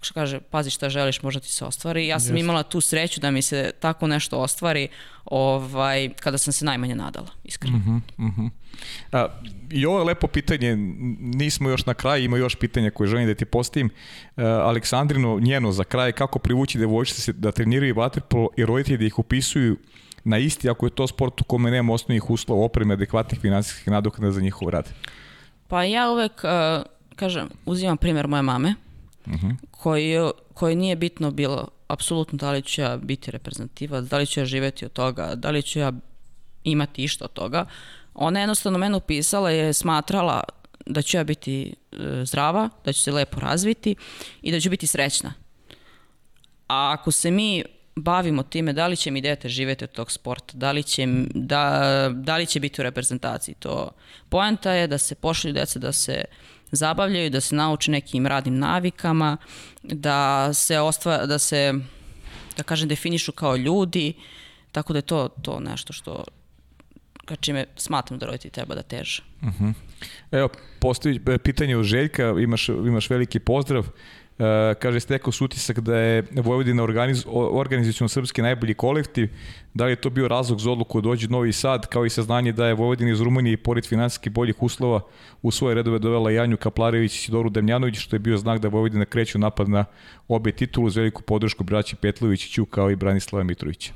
što 0.00 0.14
kaže, 0.14 0.40
pazi 0.40 0.70
šta 0.70 0.88
želiš, 0.88 1.22
možda 1.22 1.40
ti 1.40 1.48
se 1.48 1.64
ostvari. 1.64 2.06
Ja 2.06 2.20
sam 2.20 2.36
Just. 2.36 2.40
imala 2.40 2.62
tu 2.62 2.80
sreću 2.80 3.20
da 3.20 3.30
mi 3.30 3.42
se 3.42 3.72
tako 3.80 4.06
nešto 4.06 4.38
ostvari 4.38 4.88
ovaj, 5.24 6.08
kada 6.20 6.38
sam 6.38 6.52
se 6.52 6.64
najmanje 6.64 6.94
nadala, 6.94 7.30
iskreno. 7.44 7.76
Uh 7.76 7.84
-huh, 7.84 8.00
uh 8.18 8.36
-huh. 8.36 8.50
A, 9.12 9.26
I 9.70 9.86
ovo 9.86 9.98
je 9.98 10.04
lepo 10.04 10.26
pitanje, 10.26 10.76
nismo 11.20 11.70
još 11.70 11.86
na 11.86 11.94
kraju, 11.94 12.24
ima 12.24 12.36
još 12.36 12.54
pitanja 12.54 12.90
koje 12.90 13.08
želim 13.08 13.26
da 13.26 13.34
ti 13.34 13.44
postavim. 13.44 13.90
A, 14.36 14.42
Aleksandrino, 14.44 15.38
njeno 15.40 15.72
za 15.72 15.84
kraj, 15.84 16.12
kako 16.12 16.38
privući 16.38 16.78
devojčice 16.78 17.32
da 17.32 17.52
treniraju 17.52 17.94
vaterpolo 17.94 18.48
i 18.56 18.64
roditelji 18.64 18.98
da 18.98 19.04
ih 19.04 19.18
upisuju 19.18 19.76
na 20.24 20.38
isti 20.38 20.70
ako 20.70 20.86
je 20.86 20.90
to 20.90 21.06
sport 21.06 21.40
u 21.40 21.44
kome 21.44 21.70
nema 21.70 21.92
osnovnih 21.92 22.30
uslova, 22.30 22.64
opreme, 22.64 22.94
adekvatnih 22.94 23.40
finansijskih 23.40 23.88
nadoknada 23.88 24.32
za 24.32 24.40
njihov 24.40 24.68
rad? 24.68 24.88
Pa 25.68 25.84
ja 25.84 26.10
uvek, 26.10 26.32
uh, 26.44 26.84
kažem, 27.20 27.48
uzimam 27.66 27.96
primer 27.96 28.26
moje 28.26 28.42
mame, 28.42 28.74
uh 29.26 29.32
mhm. 29.32 29.46
-huh. 29.46 29.56
koji, 29.70 30.16
koji 30.54 30.76
nije 30.76 30.96
bitno 30.96 31.30
bilo 31.30 31.68
apsolutno 31.88 32.38
da 32.38 32.50
li 32.50 32.62
ću 32.62 32.80
ja 32.80 32.96
biti 32.96 33.30
reprezentativac, 33.30 34.04
da 34.04 34.18
li 34.18 34.26
ću 34.26 34.40
ja 34.40 34.46
živeti 34.46 34.84
od 34.84 34.92
toga, 34.92 35.34
da 35.34 35.50
li 35.50 35.62
ću 35.62 35.78
ja 35.78 35.92
imati 36.64 37.04
išta 37.04 37.24
od 37.24 37.32
toga. 37.32 37.66
Ona 38.14 38.38
je 38.38 38.42
jednostavno 38.42 38.78
mene 38.78 38.96
upisala 38.96 39.50
je 39.50 39.72
smatrala 39.72 40.42
da 40.86 41.02
ću 41.02 41.16
ja 41.16 41.24
biti 41.24 41.74
e, 41.92 41.96
zdrava, 42.24 42.68
da 42.84 42.92
ću 42.92 43.00
se 43.00 43.12
lepo 43.12 43.40
razviti 43.40 43.94
i 44.42 44.52
da 44.52 44.60
ću 44.60 44.70
biti 44.70 44.86
srećna. 44.86 45.32
A 46.68 46.92
ako 46.92 47.10
se 47.10 47.30
mi 47.30 47.64
bavimo 47.96 48.42
time 48.42 48.72
da 48.72 48.86
li 48.86 48.96
će 48.96 49.10
mi 49.10 49.20
dete 49.20 49.48
živeti 49.48 49.84
od 49.84 49.92
tog 49.92 50.12
sporta, 50.12 50.56
da 50.56 50.72
li 50.72 50.82
će, 50.82 51.06
da, 51.34 52.10
da 52.14 52.36
li 52.36 52.46
će 52.46 52.60
biti 52.60 52.80
u 52.80 52.84
reprezentaciji, 52.84 53.54
to 53.54 53.90
poenta 54.28 54.72
je 54.72 54.86
da 54.86 54.98
se 54.98 55.14
pošalju 55.14 55.54
deca 55.54 55.78
da 55.78 55.92
se 55.92 56.24
zabavljaju, 56.72 57.30
da 57.30 57.40
se 57.40 57.54
nauče 57.54 57.90
nekim 57.90 58.26
radnim 58.26 58.58
navikama, 58.58 59.36
da 59.82 60.50
se 60.54 60.80
ostva, 60.80 61.26
da 61.26 61.38
se 61.38 61.74
da 62.56 62.62
kažem 62.62 62.88
definišu 62.88 63.32
kao 63.32 63.56
ljudi, 63.56 64.12
tako 64.72 64.92
da 64.92 64.98
je 64.98 65.02
to 65.02 65.28
to 65.42 65.60
nešto 65.60 65.92
što 65.92 66.24
ka 67.24 67.36
čime 67.36 67.66
smatram 67.76 68.18
da 68.18 68.26
roditelji 68.26 68.52
treba 68.52 68.74
da 68.74 68.82
teže. 68.82 69.22
Uh 69.42 69.48
mhm. 69.48 69.64
-huh. 69.64 69.74
Evo, 70.30 70.48
postoji 70.80 71.20
e, 71.26 71.38
pitanje 71.38 71.76
od 71.76 71.84
Željka, 71.84 72.34
imaš, 72.40 72.68
imaš 72.68 73.10
veliki 73.10 73.38
pozdrav. 73.38 73.86
Kaže, 74.78 75.00
stekao 75.00 75.32
su 75.32 75.44
utisak 75.44 75.80
da 75.80 75.96
je 75.96 76.24
Vojvodina 76.32 76.82
organiz, 76.82 77.24
organizacijalno 77.32 78.08
srpski 78.08 78.42
najbolji 78.42 78.74
kolektiv. 78.74 79.28
Da 79.74 79.84
li 79.84 79.92
je 79.92 79.96
to 79.96 80.10
bio 80.10 80.28
razlog 80.28 80.60
za 80.60 80.70
odluku 80.70 81.00
da 81.00 81.08
dođe 81.08 81.28
Novi 81.28 81.52
Sad, 81.52 81.86
kao 81.86 82.06
i 82.06 82.10
saznanje 82.10 82.52
da 82.52 82.66
je 82.66 82.74
Vojvodina 82.74 83.10
iz 83.10 83.20
Rumunije, 83.20 83.56
pored 83.56 83.86
finansijskih 83.86 84.32
boljih 84.32 84.62
uslova, 84.62 85.00
u 85.42 85.50
svoje 85.50 85.74
redove 85.74 85.98
dovela 85.98 86.30
Janju 86.30 86.56
Kaplarević 86.56 87.14
i 87.14 87.18
Sidoru 87.18 87.50
Demljanović, 87.50 87.98
što 87.98 88.16
je 88.16 88.20
bio 88.20 88.36
znak 88.36 88.60
da 88.60 88.68
Vojvodina 88.68 89.04
kreće 89.04 89.38
napad 89.38 89.68
na 89.68 89.84
obe 90.28 90.52
titulu 90.52 90.86
uz 90.86 90.96
veliku 90.96 91.22
podršku 91.22 91.64
braći 91.64 91.96
Petlović 91.96 92.46
i 92.46 92.50
Ću, 92.50 92.66
kao 92.66 92.90
i 92.90 92.96
Branislava 92.96 93.44
Mitrovića. 93.44 93.92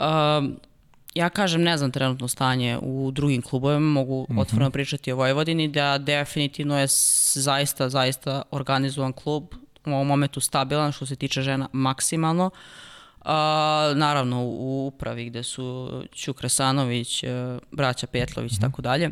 Um, 0.00 0.56
ja 1.16 1.28
kažem, 1.28 1.62
ne 1.62 1.78
znam 1.78 1.90
trenutno 1.90 2.28
stanje 2.28 2.78
u 2.82 3.10
drugim 3.10 3.42
klubovima, 3.42 3.90
mogu 3.90 4.26
mm 4.28 4.34
-hmm. 4.34 4.40
otvoreno 4.40 4.70
pričati 4.70 5.12
o 5.12 5.16
Vojvodini, 5.16 5.68
da 5.68 5.98
definitivno 5.98 6.78
je 6.78 6.86
zaista, 7.34 7.88
zaista 7.88 8.42
organizovan 8.50 9.12
klub, 9.12 9.44
u 9.86 9.90
ovom 9.90 10.06
momentu 10.06 10.40
stabilan 10.40 10.92
što 10.92 11.06
se 11.06 11.16
tiče 11.16 11.42
žena 11.42 11.68
maksimalno. 11.72 12.50
Uh, 13.20 13.26
naravno 13.94 14.44
u 14.44 14.86
upravi 14.86 15.24
gde 15.24 15.42
su 15.42 15.90
Ćuk 16.12 16.40
Resanović, 16.40 17.24
braća 17.72 18.06
Petlović 18.06 18.52
i 18.52 18.54
mm 18.54 18.58
-hmm. 18.58 18.60
tako 18.60 18.82
dalje 18.82 19.10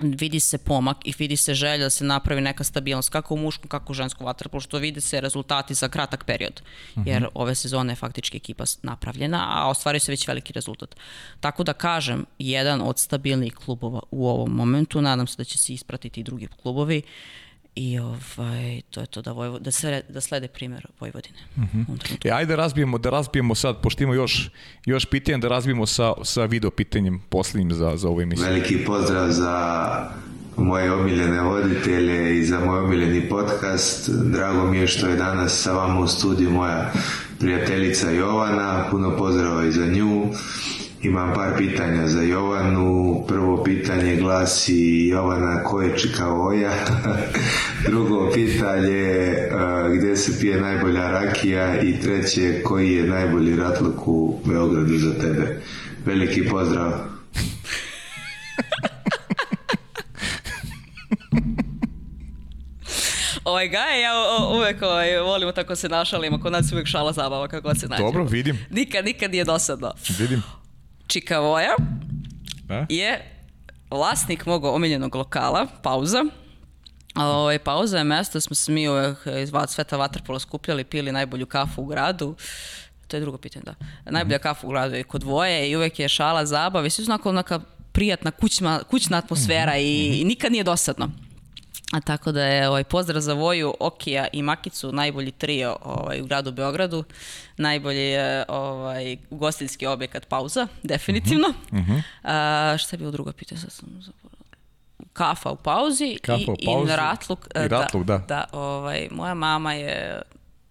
vidi 0.00 0.40
se 0.40 0.58
pomak 0.58 0.96
i 1.04 1.14
vidi 1.18 1.36
se 1.36 1.54
želja 1.54 1.84
da 1.84 1.90
se 1.90 2.04
napravi 2.04 2.40
neka 2.40 2.64
stabilnost 2.64 3.08
kako 3.08 3.34
u 3.34 3.36
muškom, 3.36 3.68
kako 3.68 3.92
u 3.92 3.94
ženskom 3.94 4.26
vaterpolu, 4.26 4.60
što 4.60 4.78
vide 4.78 5.00
se 5.00 5.20
rezultati 5.20 5.74
za 5.74 5.88
kratak 5.88 6.24
period, 6.24 6.62
jer 6.96 7.22
uh 7.22 7.28
-huh. 7.28 7.32
ove 7.34 7.54
sezone 7.54 7.92
je 7.92 7.96
faktički 7.96 8.36
ekipa 8.36 8.64
napravljena, 8.82 9.46
a 9.48 9.68
ostvario 9.68 10.00
se 10.00 10.12
već 10.12 10.28
veliki 10.28 10.52
rezultat. 10.52 10.96
Tako 11.40 11.64
da 11.64 11.72
kažem, 11.72 12.26
jedan 12.38 12.80
od 12.80 12.98
stabilnijih 12.98 13.54
klubova 13.54 14.00
u 14.10 14.28
ovom 14.28 14.50
momentu, 14.50 15.02
nadam 15.02 15.26
se 15.26 15.36
da 15.36 15.44
će 15.44 15.58
se 15.58 15.72
ispratiti 15.72 16.20
i 16.20 16.24
drugi 16.24 16.48
klubovi, 16.62 16.98
uh, 16.98 17.45
I 17.76 17.98
ovaj, 17.98 18.80
to 18.90 19.00
je 19.00 19.06
to 19.06 19.22
da, 19.22 19.32
Vojvo, 19.32 19.58
da, 19.58 19.70
se, 19.70 20.02
da 20.08 20.20
slede 20.20 20.48
primjer 20.48 20.86
Vojvodine. 21.00 21.38
Uh 21.56 21.62
mhm. 21.62 21.80
-huh. 21.80 22.28
e, 22.28 22.30
ajde 22.30 22.56
razbijemo, 22.56 22.98
da 22.98 23.10
razbijemo 23.10 23.54
sad, 23.54 23.80
pošto 23.82 24.04
ima 24.04 24.14
još, 24.14 24.50
još 24.84 25.04
pitanja, 25.04 25.38
da 25.38 25.48
razbijemo 25.48 25.86
sa, 25.86 26.12
sa 26.24 26.44
video 26.44 26.70
pitanjem 26.70 27.22
posljednjim 27.28 27.72
za, 27.72 27.96
za 27.96 28.08
ovu 28.08 28.20
emisiju. 28.20 28.46
Veliki 28.46 28.84
pozdrav 28.84 29.30
za 29.30 29.86
moje 30.56 30.92
omiljene 30.92 31.40
voditelje 31.40 32.38
i 32.38 32.44
za 32.44 32.60
moj 32.60 32.78
omiljeni 32.78 33.28
podcast. 33.28 34.10
Drago 34.10 34.66
mi 34.66 34.78
je 34.78 34.86
što 34.86 35.06
je 35.06 35.16
danas 35.16 35.62
sa 35.62 35.72
vama 35.72 36.00
u 36.00 36.08
studiju 36.08 36.50
moja 36.50 36.92
prijateljica 37.38 38.10
Jovana. 38.10 38.88
Puno 38.90 39.16
pozdrava 39.16 39.64
i 39.64 39.72
za 39.72 39.86
nju. 39.86 40.30
Imam 41.06 41.34
par 41.34 41.56
pitanja 41.58 42.08
za 42.08 42.22
Jovanu. 42.22 43.24
Prvo 43.28 43.64
pitanje 43.64 44.16
glasi 44.16 45.06
Jovana 45.06 45.64
ko 45.64 45.82
je 45.82 45.98
Čikavoja? 45.98 46.72
Drugo 47.88 48.30
pitanje 48.34 49.34
gdje 49.96 50.16
se 50.16 50.40
pije 50.40 50.60
najbolja 50.60 51.10
rakija? 51.10 51.80
I 51.80 52.00
treće 52.00 52.62
koji 52.62 52.92
je 52.92 53.06
najbolji 53.06 53.56
ratluk 53.56 54.08
u 54.08 54.40
Beogradu 54.44 54.98
za 54.98 55.14
tebe? 55.14 55.60
Veliki 56.04 56.48
pozdrav. 56.48 56.92
ovaj 63.44 63.68
gaj, 63.68 64.02
ja 64.02 64.12
uvek 64.54 64.82
ovaj, 64.82 65.18
volimo 65.18 65.52
tako 65.52 65.76
se 65.76 65.88
našalimo, 65.88 66.40
kod 66.40 66.52
nas 66.52 66.72
uvek 66.72 66.86
šala 66.86 67.12
zabava 67.12 67.48
kako 67.48 67.74
se 67.74 67.88
nađe. 67.88 68.02
Dobro, 68.02 68.24
vidim. 68.24 68.58
Nikad, 68.70 69.04
nikad 69.04 69.30
nije 69.30 69.44
dosadno. 69.44 69.92
Vidim. 70.18 70.42
Čikavoja 71.06 71.74
A? 72.68 72.86
je 72.88 73.32
vlasnik 73.90 74.46
mog 74.46 74.64
omiljenog 74.64 75.14
lokala, 75.14 75.66
Pauza. 75.82 76.24
Ovaj, 77.16 77.58
pauza 77.58 77.98
je 77.98 78.04
mesto, 78.04 78.40
smo 78.40 78.54
se 78.54 78.72
mi 78.72 78.88
uvek 78.88 79.18
iz 79.42 79.50
Sveta 79.68 79.96
Vatrpola 79.96 80.38
skupljali, 80.38 80.84
pili 80.84 81.12
najbolju 81.12 81.46
kafu 81.46 81.82
u 81.82 81.86
gradu. 81.86 82.34
To 83.08 83.16
je 83.16 83.20
drugo 83.20 83.38
pitanje, 83.38 83.62
da. 83.64 83.74
Najbolja 84.10 84.38
kafa 84.38 84.66
u 84.66 84.70
gradu 84.70 84.94
je 84.94 85.04
kod 85.04 85.20
dvoje 85.20 85.70
i 85.70 85.76
uvek 85.76 85.98
je 85.98 86.08
šala, 86.08 86.46
zabav 86.46 86.86
i 86.86 86.90
sve 86.90 87.04
su 87.04 87.10
onako 87.10 87.32
neka 87.32 87.60
prijatna 87.92 88.30
kućna, 88.30 88.82
kućna 88.82 89.18
atmosfera 89.18 89.72
mm 89.72 89.76
-hmm. 89.76 90.14
i, 90.14 90.20
i 90.20 90.24
nikad 90.24 90.52
nije 90.52 90.64
dosadno. 90.64 91.10
A 91.92 92.00
tako 92.00 92.32
da 92.32 92.44
je 92.44 92.68
ovaj, 92.68 92.84
pozdrav 92.84 93.20
za 93.20 93.32
Voju, 93.32 93.74
Okija 93.80 94.26
i 94.32 94.42
Makicu, 94.42 94.92
najbolji 94.92 95.30
trio 95.30 95.76
ovaj, 95.82 96.20
u 96.20 96.26
gradu 96.26 96.52
Beogradu. 96.52 97.04
Najbolji 97.56 98.02
je 98.02 98.44
ovaj, 98.48 99.16
ugostiteljski 99.30 99.86
objekat 99.86 100.28
Pauza, 100.28 100.66
definitivno. 100.82 101.48
Uh 101.48 101.78
-huh. 101.78 101.80
Uh 101.80 101.88
-huh. 101.88 102.02
A, 102.22 102.76
šta 102.78 102.96
je 102.96 102.98
bilo 102.98 103.10
drugo 103.10 103.32
pitanje? 103.32 103.60
Sad 103.60 103.72
sam 103.72 104.00
Kafa 105.12 105.50
u 105.50 105.56
pauzi, 105.56 106.18
Kafa 106.22 106.40
i, 106.40 106.44
u 106.50 106.56
pauzi 106.64 106.92
i 106.92 106.96
ratluk. 106.96 107.48
I 107.64 107.68
ratluk, 107.68 108.04
da. 108.04 108.18
Da, 108.18 108.24
da 108.28 108.58
ovaj, 108.58 109.08
moja 109.10 109.34
mama 109.34 109.72
je 109.72 110.22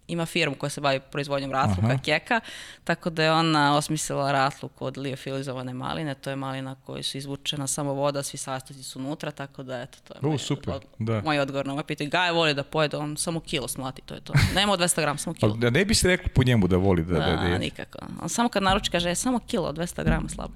ima 0.08 0.26
firmu 0.26 0.56
koja 0.56 0.70
se 0.70 0.80
bavi 0.80 1.00
proizvodnjom 1.00 1.52
ratluka, 1.52 1.86
Aha. 1.86 1.98
keka, 2.04 2.40
tako 2.84 3.10
da 3.10 3.24
je 3.24 3.32
ona 3.32 3.76
osmislila 3.76 4.32
ratluk 4.32 4.82
od 4.82 4.98
liofilizovane 4.98 5.74
maline, 5.74 6.14
to 6.14 6.30
je 6.30 6.36
malina 6.36 6.74
koja 6.74 7.02
su 7.02 7.18
izvučena 7.18 7.66
samo 7.66 7.92
voda, 7.92 8.22
svi 8.22 8.38
sastojci 8.38 8.82
su 8.82 8.98
unutra, 8.98 9.30
tako 9.30 9.62
da 9.62 9.82
eto, 9.82 9.98
to 10.04 10.14
je 10.14 10.18
U, 10.22 10.28
moj, 10.28 10.38
super, 10.38 10.74
od, 10.74 10.84
da. 10.98 11.22
moj 11.24 11.38
odgovor 11.38 11.66
na 11.66 11.72
ovaj 11.72 11.84
pitanje. 11.84 12.10
Gaje 12.10 12.32
voli 12.32 12.54
da 12.54 12.62
pojede, 12.62 12.96
on 12.96 13.16
samo 13.16 13.40
kilo 13.40 13.68
smlati, 13.68 14.02
to 14.02 14.14
je 14.14 14.20
to. 14.20 14.32
Nema 14.54 14.72
od 14.72 14.80
200 14.80 15.00
grama, 15.00 15.18
samo 15.18 15.34
kilo. 15.34 15.56
Da 15.56 15.70
ne 15.70 15.84
bi 15.84 15.94
se 15.94 16.08
rekao 16.08 16.28
po 16.34 16.44
njemu 16.44 16.68
da 16.68 16.76
voli 16.76 17.04
da, 17.04 17.18
da, 17.18 17.26
da, 17.26 17.36
da 17.36 17.46
je. 17.46 17.58
nikako. 17.58 17.98
On 18.22 18.28
samo 18.28 18.48
kad 18.48 18.62
naruči 18.62 18.90
kaže, 18.90 19.08
je 19.08 19.14
samo 19.14 19.38
kilo, 19.38 19.72
200 19.72 20.04
grama 20.04 20.28
slabo. 20.28 20.52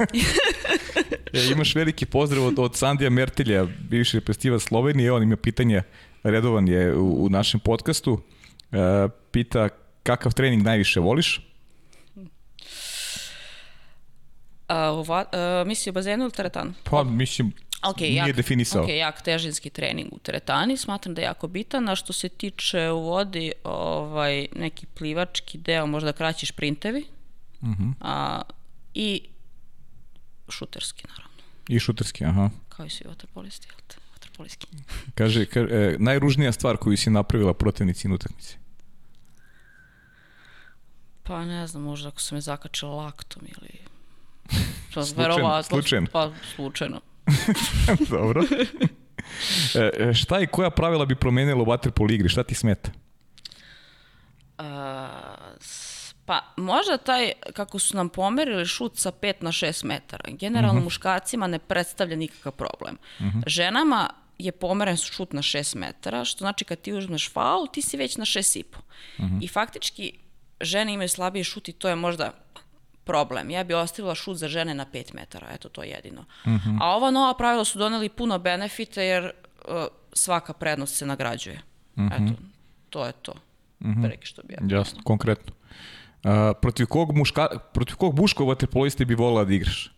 e, 1.32 1.52
imaš 1.52 1.74
veliki 1.74 2.06
pozdrav 2.06 2.46
od, 2.46 2.58
od 2.58 2.76
Sandija 2.76 3.10
Mertilja, 3.10 3.66
bivši 3.88 4.16
reprezentativac 4.16 4.62
Slovenije, 4.62 5.12
on 5.12 5.22
ima 5.22 5.36
pitanje, 5.36 5.82
redovan 6.22 6.68
je 6.68 6.96
u, 6.96 7.24
u 7.24 7.28
našem 7.28 7.60
podcastu. 7.60 8.20
E, 8.72 9.08
pita 9.30 9.68
kakav 10.02 10.32
trening 10.32 10.62
najviše 10.62 11.00
voliš? 11.00 11.40
A, 14.68 14.92
uh, 14.92 15.08
uh, 15.08 15.14
misli 15.66 15.90
u 15.90 15.92
bazenu 15.92 16.24
ili 16.24 16.32
teretanu? 16.32 16.72
Pa, 16.84 17.04
mislim, 17.04 17.52
okay, 17.82 18.00
nije 18.00 18.14
jak, 18.14 18.36
definisao. 18.36 18.82
Ok, 18.82 18.88
jak 18.88 19.22
težinski 19.22 19.70
trening 19.70 20.12
u 20.12 20.18
teretani, 20.18 20.76
smatram 20.76 21.14
da 21.14 21.20
je 21.20 21.24
jako 21.24 21.48
bitan, 21.48 21.88
a 21.88 21.96
što 21.96 22.12
se 22.12 22.28
tiče 22.28 22.90
u 22.90 23.00
vodi, 23.00 23.52
ovaj, 23.64 24.46
neki 24.56 24.86
plivački 24.86 25.58
deo, 25.58 25.86
možda 25.86 26.12
kraći 26.12 26.46
šprintevi, 26.46 27.04
uh 27.60 27.68
mhm. 27.68 27.82
-huh. 27.82 27.92
a, 28.00 28.42
i 28.94 29.22
šuterski, 30.48 31.04
naravno. 31.08 31.42
I 31.68 31.78
šuterski, 31.78 32.24
aha. 32.24 32.50
Kao 32.68 32.86
i 32.86 32.90
svi 32.90 33.08
vaterpolisti, 33.08 33.68
jel 33.70 33.80
te? 33.86 33.96
Vaterpoliski. 34.12 34.66
Kaže, 35.14 35.46
ka, 35.46 35.60
e, 35.60 35.96
najružnija 35.98 36.52
stvar 36.52 36.76
koju 36.76 36.96
si 36.96 37.10
napravila 37.10 37.54
protivnici 37.54 38.08
na 38.08 38.14
utakmici? 38.14 38.59
Pa 41.30 41.44
ne 41.44 41.66
znam, 41.66 41.82
možda 41.82 42.08
ako 42.08 42.20
se 42.20 42.34
me 42.34 42.40
zakačila 42.40 42.94
laktom 42.94 43.42
ili... 43.42 43.70
Pa, 44.94 45.04
slučajno, 45.04 45.62
slučajno. 45.62 46.06
Pa 46.12 46.30
slučajno. 46.54 47.00
Dobro. 48.10 48.42
E, 49.74 49.90
e, 49.98 50.14
šta 50.14 50.40
i 50.40 50.46
koja 50.46 50.70
pravila 50.70 51.04
bi 51.06 51.14
promenila 51.14 51.62
u 51.62 51.66
Waterpolo 51.66 52.14
igri? 52.14 52.28
Šta 52.28 52.42
ti 52.42 52.54
smeta? 52.54 52.90
Uh, 54.58 54.64
pa 56.24 56.40
možda 56.56 56.98
taj, 56.98 57.32
kako 57.52 57.78
su 57.78 57.96
nam 57.96 58.08
pomerili 58.08 58.66
šut 58.66 58.96
sa 58.96 59.12
5 59.12 59.34
na 59.40 59.52
6 59.52 59.84
metara. 59.84 60.24
Generalno 60.30 60.68
uh 60.68 60.74
mhm. 60.74 60.80
-huh. 60.80 60.84
muškarcima 60.84 61.46
ne 61.46 61.58
predstavlja 61.58 62.16
nikakav 62.16 62.52
problem. 62.52 62.96
Uh 63.18 63.26
mhm. 63.26 63.38
-huh. 63.38 63.42
Ženama 63.46 64.10
je 64.38 64.52
pomeren 64.52 64.96
šut 64.96 65.32
na 65.32 65.42
6 65.42 65.76
metara, 65.76 66.24
što 66.24 66.38
znači 66.38 66.64
kad 66.64 66.80
ti 66.80 66.92
uzmeš 66.92 67.32
faul, 67.32 67.66
ti 67.72 67.82
si 67.82 67.96
već 67.96 68.16
na 68.16 68.24
6,5. 68.24 68.64
Uh 69.18 69.24
-huh. 69.24 69.44
I 69.44 69.48
faktički 69.48 70.12
žene 70.60 70.92
imaju 70.92 71.08
slabiji 71.08 71.44
šut 71.44 71.68
i 71.68 71.72
to 71.72 71.88
je 71.88 71.96
možda 71.96 72.32
problem. 73.04 73.50
Ja 73.50 73.64
bih 73.64 73.76
ostavila 73.76 74.14
šut 74.14 74.36
za 74.36 74.48
žene 74.48 74.74
na 74.74 74.86
5 74.92 75.14
metara, 75.14 75.46
eto 75.54 75.68
to 75.68 75.82
je 75.82 75.90
jedino. 75.90 76.24
Uh 76.44 76.52
mhm. 76.52 76.70
-huh. 76.70 76.78
A 76.80 76.96
ova 76.96 77.10
nova 77.10 77.34
pravila 77.34 77.64
su 77.64 77.78
doneli 77.78 78.08
puno 78.08 78.38
benefita 78.38 79.02
jer 79.02 79.24
uh, 79.24 79.74
svaka 80.12 80.52
prednost 80.52 80.96
se 80.96 81.06
nagrađuje. 81.06 81.60
Uh 81.96 82.02
mhm. 82.02 82.14
-huh. 82.14 82.32
Eto, 82.32 82.42
to 82.90 83.06
je 83.06 83.12
to. 83.12 83.32
Uh 83.80 83.86
-huh. 83.86 84.08
Preki 84.08 84.26
što 84.26 84.42
bi 84.42 84.54
ja. 84.54 84.78
Jasno, 84.78 85.00
konkretno. 85.04 85.52
Uh, 86.24 86.30
protiv 86.62 86.86
kog 86.86 87.16
muška, 87.16 87.48
protiv 87.72 87.96
kog 87.96 88.20
muškog 88.20 88.48
vaterpolista 88.48 89.04
bi 89.04 89.14
volila 89.14 89.44
da 89.44 89.54
igraš? 89.54 89.92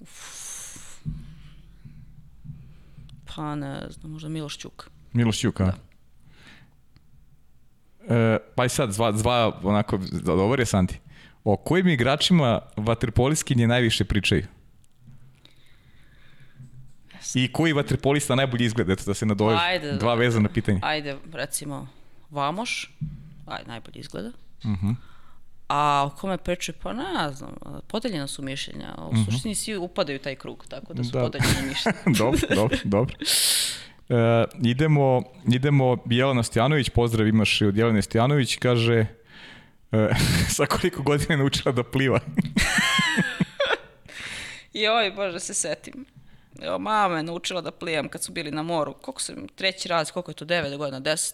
Uf. 0.00 0.40
Pa 3.34 3.54
ne 3.54 3.86
znam, 3.90 4.12
možda 4.12 4.28
Miloš 4.28 4.58
Ćuk. 4.58 4.90
Miloš 5.12 5.38
Ćuk, 5.38 5.60
a? 5.60 5.64
Da. 5.64 5.89
E, 8.08 8.38
pa 8.54 8.64
i 8.64 8.68
sad, 8.68 8.92
zva, 8.92 9.12
zva 9.12 9.60
onako, 9.62 9.98
dobro 10.22 10.62
je 10.62 10.66
Santi. 10.66 11.00
O 11.44 11.56
kojim 11.56 11.88
igračima 11.88 12.60
vaterpoliskinje 12.76 13.66
najviše 13.66 14.04
pričaju? 14.04 14.46
I 17.34 17.52
koji 17.52 17.72
vaterpolista 17.72 18.34
najbolje 18.34 18.64
izgleda? 18.64 18.92
Eto 18.92 19.02
da 19.06 19.14
se 19.14 19.26
nadoveže. 19.26 19.60
Ajde, 19.62 19.92
Dva 19.92 20.14
vezana 20.14 20.48
pitanja. 20.48 20.78
Ajde, 20.82 21.16
recimo, 21.32 21.88
Vamoš, 22.30 22.90
ajde, 23.46 23.68
najbolje 23.68 24.00
izgleda. 24.00 24.28
Uh 24.64 24.70
mhm. 24.70 24.86
-huh. 24.86 24.94
A 25.68 26.02
o 26.06 26.16
kome 26.16 26.38
pričaju, 26.38 26.76
pa 26.82 26.92
ne 26.92 27.32
znam, 27.32 27.50
podeljena 27.86 28.26
su 28.26 28.42
mišljenja. 28.42 28.94
U 28.98 29.06
uh 29.06 29.12
mhm. 29.12 29.22
-huh. 29.22 29.32
suštini 29.32 29.54
svi 29.54 29.76
upadaju 29.76 30.18
taj 30.18 30.34
krug, 30.34 30.66
tako 30.68 30.94
da 30.94 31.04
su 31.04 31.10
da. 31.10 31.20
podeljena 31.20 31.62
mišljenja. 31.68 31.98
dobro, 32.18 32.40
dobro, 32.54 32.78
dobro. 32.84 33.14
E, 34.10 34.44
idemo, 34.62 35.22
idemo, 35.52 35.96
Jelena 36.10 36.42
Stojanović, 36.42 36.90
pozdrav 36.90 37.26
imaš 37.28 37.60
i 37.60 37.64
od 37.66 37.76
Jelene 37.76 38.02
Stojanović, 38.02 38.56
kaže, 38.56 39.06
e, 39.92 40.08
sa 40.56 40.66
koliko 40.66 41.02
godina 41.02 41.34
je 41.34 41.38
naučila 41.38 41.72
da 41.72 41.82
pliva? 41.82 42.20
Joj, 44.72 45.10
bože, 45.10 45.40
se 45.40 45.54
setim. 45.54 46.04
Evo, 46.62 46.78
mama 46.78 47.14
me 47.14 47.22
naučila 47.22 47.60
da 47.60 47.70
plivam 47.70 48.08
kad 48.08 48.22
su 48.22 48.32
bili 48.32 48.50
na 48.50 48.62
moru. 48.62 48.94
Koliko 48.94 49.22
sam, 49.22 49.48
treći 49.48 49.88
raz, 49.88 50.10
koliko 50.10 50.30
je 50.30 50.34
to, 50.34 50.44
9 50.44 50.76
godina, 50.76 51.00
10? 51.00 51.32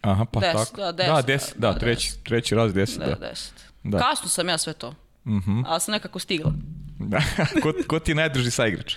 Aha, 0.00 0.24
pa 0.24 0.40
Deset, 0.40 0.54
tako. 0.54 0.80
da, 0.80 0.92
deset, 0.92 1.14
da, 1.14 1.22
deset, 1.22 1.54
da, 1.58 1.72
da, 1.72 1.78
treći, 1.78 2.12
treći 2.24 2.54
raz 2.54 2.74
deset, 2.74 2.98
Da, 2.98 3.06
da. 3.06 3.26
10. 3.26 3.50
Da. 3.84 3.98
Kasno 3.98 4.28
sam 4.28 4.48
ja 4.48 4.58
sve 4.58 4.72
to. 4.72 4.94
Mhm. 5.26 5.60
Ali 5.66 5.80
sam 5.80 5.92
nekako 5.92 6.18
stigla. 6.18 6.52
Da. 7.00 7.20
ko, 7.62 7.72
ko 7.86 7.98
ti 7.98 8.10
je 8.10 8.14
najdrži 8.14 8.50
saigrač? 8.50 8.96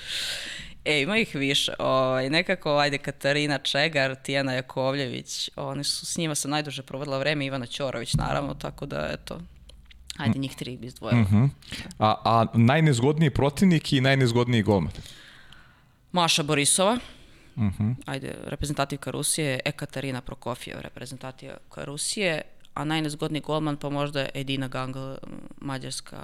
E, 0.86 1.02
ima 1.02 1.18
ih 1.18 1.36
više. 1.36 1.74
Ovaj, 1.80 2.30
nekako, 2.30 2.78
ajde, 2.78 2.98
Katarina 2.98 3.58
Čegar, 3.58 4.16
Tijana 4.16 4.53
Jakovljević, 4.53 5.49
oni 5.56 5.84
su, 5.84 6.06
s 6.06 6.18
njima 6.18 6.36
sam 6.36 6.52
najduže 6.52 6.84
provodila 6.84 7.18
vreme, 7.18 7.45
Ivana 7.45 7.66
Ćorović, 7.66 8.14
naravno, 8.14 8.53
tako 8.53 8.86
da, 8.86 9.10
eto, 9.12 9.40
ajde, 10.18 10.40
njih 10.40 10.56
tri 10.56 10.78
bi 10.78 10.88
izdvojila. 10.88 11.22
Mhm. 11.22 11.45
A, 11.99 12.16
a 12.24 12.45
najnezgodniji 12.53 13.30
protivnik 13.30 13.94
i 13.94 14.02
najnezgodniji 14.02 14.64
golman? 14.64 14.91
Maša 16.12 16.44
Borisova, 16.44 16.98
Mhm. 17.56 17.91
ajde, 18.06 18.36
reprezentativka 18.44 19.12
Rusije, 19.12 19.60
Ekaterina 19.66 20.22
Prokofjeva, 20.22 20.82
reprezentativka 20.82 21.84
Rusije, 21.84 22.41
a 22.73 22.85
najnezgodniji 22.85 23.41
golman 23.41 23.77
pa 23.77 23.89
možda 23.89 24.26
Edina 24.34 24.68
Gangl, 24.68 25.14
mađarska, 25.61 26.18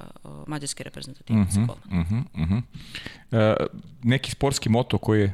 mađarski 0.47 0.83
reprezentativac 0.83 1.55
golman. 1.55 2.05
Mhm, 2.05 2.43
mhm. 2.43 2.57
E, 3.31 3.55
neki 4.03 4.31
sportski 4.31 4.69
moto 4.69 4.97
koji 4.97 5.21
je 5.21 5.33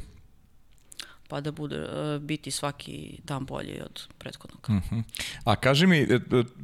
Pa 1.33 1.41
da 1.41 1.51
bude 1.51 1.75
e, 1.75 2.19
biti 2.19 2.51
svaki 2.51 3.19
dan 3.23 3.45
bolji 3.45 3.81
od 3.81 4.07
prethodnog. 4.17 4.69
Mhm. 4.69 4.99
A 5.43 5.55
kaži 5.55 5.87
mi, 5.87 5.97
e, 5.97 6.13
e, 6.13 6.19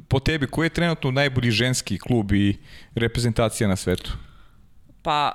po 0.08 0.20
tebi, 0.20 0.46
koji 0.46 0.66
je 0.66 0.70
trenutno 0.70 1.10
najbolji 1.10 1.50
ženski 1.50 1.98
klub 1.98 2.32
i 2.32 2.58
reprezentacija 2.94 3.68
na 3.68 3.76
svetu? 3.76 4.12
Pa, 5.02 5.32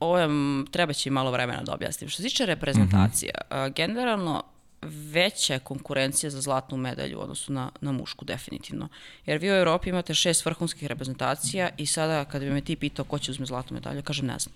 ovo 0.00 0.18
je, 0.18 0.28
treba 0.70 0.92
će 0.92 1.10
malo 1.10 1.30
vremena 1.30 1.62
da 1.62 1.74
objasnim. 1.74 2.10
Što 2.10 2.22
se 2.22 2.28
tiče 2.28 2.46
reprezentacija, 2.46 3.34
a, 3.50 3.68
generalno 3.68 4.42
veća 4.86 5.52
je 5.52 5.58
konkurencija 5.58 6.30
za 6.30 6.40
zlatnu 6.40 6.76
medalju 6.76 7.18
u 7.18 7.22
odnosu 7.22 7.52
na, 7.52 7.70
na 7.80 7.92
mušku, 7.92 8.24
definitivno. 8.24 8.88
Jer 9.26 9.38
vi 9.38 9.50
u 9.50 9.54
Europi 9.54 9.88
imate 9.88 10.14
šest 10.14 10.44
vrhunskih 10.44 10.88
reprezentacija 10.88 11.68
i 11.76 11.86
sada 11.86 12.24
kada 12.24 12.44
bi 12.44 12.50
me 12.50 12.60
ti 12.60 12.76
pitao 12.76 13.04
ko 13.04 13.18
će 13.18 13.30
uzme 13.30 13.46
zlatnu 13.46 13.74
medalju, 13.74 14.02
kažem 14.02 14.26
ne 14.26 14.38
znam. 14.38 14.54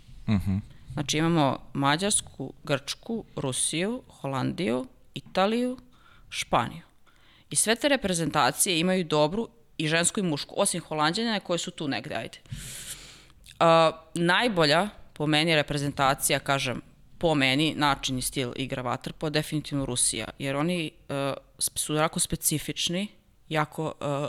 Znači 0.92 1.18
imamo 1.18 1.58
Mađarsku, 1.72 2.52
Grčku, 2.64 3.24
Rusiju, 3.36 4.02
Holandiju, 4.08 4.86
Italiju, 5.14 5.78
Španiju. 6.28 6.82
I 7.50 7.56
sve 7.56 7.76
te 7.76 7.88
reprezentacije 7.88 8.80
imaju 8.80 9.04
dobru 9.04 9.48
i 9.78 9.88
žensku 9.88 10.20
i 10.20 10.22
mušku, 10.22 10.54
osim 10.58 10.80
Holandjana 10.80 11.40
koje 11.40 11.58
su 11.58 11.70
tu 11.70 11.88
negde, 11.88 12.14
ajde. 12.14 12.38
Uh, 12.48 13.94
najbolja 14.14 14.88
po 15.12 15.26
meni 15.26 15.54
reprezentacija, 15.54 16.38
kažem, 16.38 16.82
po 17.18 17.34
meni, 17.34 17.74
način 17.74 18.18
i 18.18 18.22
stil 18.22 18.52
igra 18.56 18.82
vaterpo, 18.82 19.30
definitivno 19.30 19.86
Rusija, 19.86 20.28
jer 20.38 20.56
oni 20.56 20.90
uh, 21.08 21.16
su 21.58 21.94
jako 21.94 22.20
specifični, 22.20 23.08
jako 23.48 23.84
uh, 24.00 24.28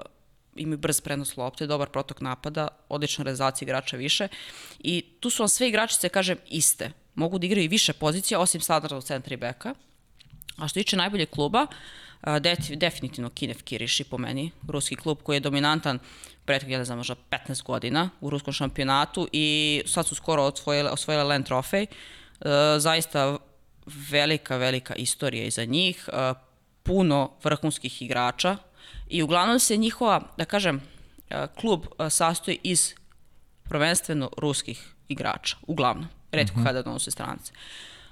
imaju 0.56 0.78
brz 0.78 1.02
prenos 1.02 1.38
lopte, 1.38 1.68
dobar 1.68 1.90
protok 1.90 2.22
napada, 2.22 2.68
odlična 2.90 3.24
realizacija 3.24 3.66
igrača 3.66 3.98
više 3.98 4.28
i 4.80 5.06
tu 5.20 5.30
su 5.30 5.44
vam 5.44 5.50
sve 5.50 5.70
igračice, 5.70 6.10
kažem, 6.10 6.38
iste. 6.48 6.92
Mogu 7.16 7.40
da 7.40 7.46
igraju 7.46 7.66
i 7.66 7.68
više 7.68 7.94
pozicija, 7.94 8.40
osim 8.40 8.62
standardnog 8.62 9.04
centra 9.04 9.34
i 9.34 9.38
beka. 9.38 9.74
A 10.58 10.68
što 10.68 10.80
tiče 10.80 10.98
najbolje 10.98 11.26
kluba, 11.26 11.68
a, 12.22 12.40
def- 12.40 12.76
definitivno 12.76 13.30
Kinev 13.30 13.64
Kiriši 13.64 14.04
po 14.04 14.18
meni, 14.18 14.52
ruski 14.68 14.96
klub 14.96 15.18
koji 15.24 15.36
je 15.36 15.40
dominantan 15.40 16.00
prethodnih, 16.46 16.74
ja 16.74 16.80
ne 16.80 16.86
znam, 16.86 16.98
možda 16.98 17.16
15 17.32 17.64
godina 17.64 18.10
u 18.22 18.30
ruskom 18.30 18.54
šampionatu 18.54 19.28
i 19.32 19.82
sad 19.86 20.08
su 20.08 20.16
skoro 20.16 20.44
osvojile, 20.44 20.92
osvojile 20.92 21.24
Land 21.24 21.48
Trophy. 21.48 21.86
E, 21.86 21.88
zaista 22.80 23.38
velika, 24.12 24.58
velika 24.58 24.96
istorija 24.96 25.46
iza 25.46 25.66
njih, 25.66 26.10
e, 26.14 26.34
puno 26.84 27.32
vrhunskih 27.44 28.02
igrača 28.02 28.58
i 29.08 29.24
uglavnom 29.24 29.60
se 29.60 29.78
njihova, 29.78 30.22
da 30.38 30.46
kažem, 30.46 30.82
e, 31.30 31.48
klub 31.60 31.86
e, 31.86 32.10
sastoji 32.10 32.60
iz 32.64 32.94
prvenstveno 33.64 34.30
ruskih 34.38 34.94
igrača, 35.08 35.58
uglavnom. 35.68 36.08
Redko 36.32 36.64
kada 36.64 36.82
donose 36.82 37.12
strance. 37.12 37.54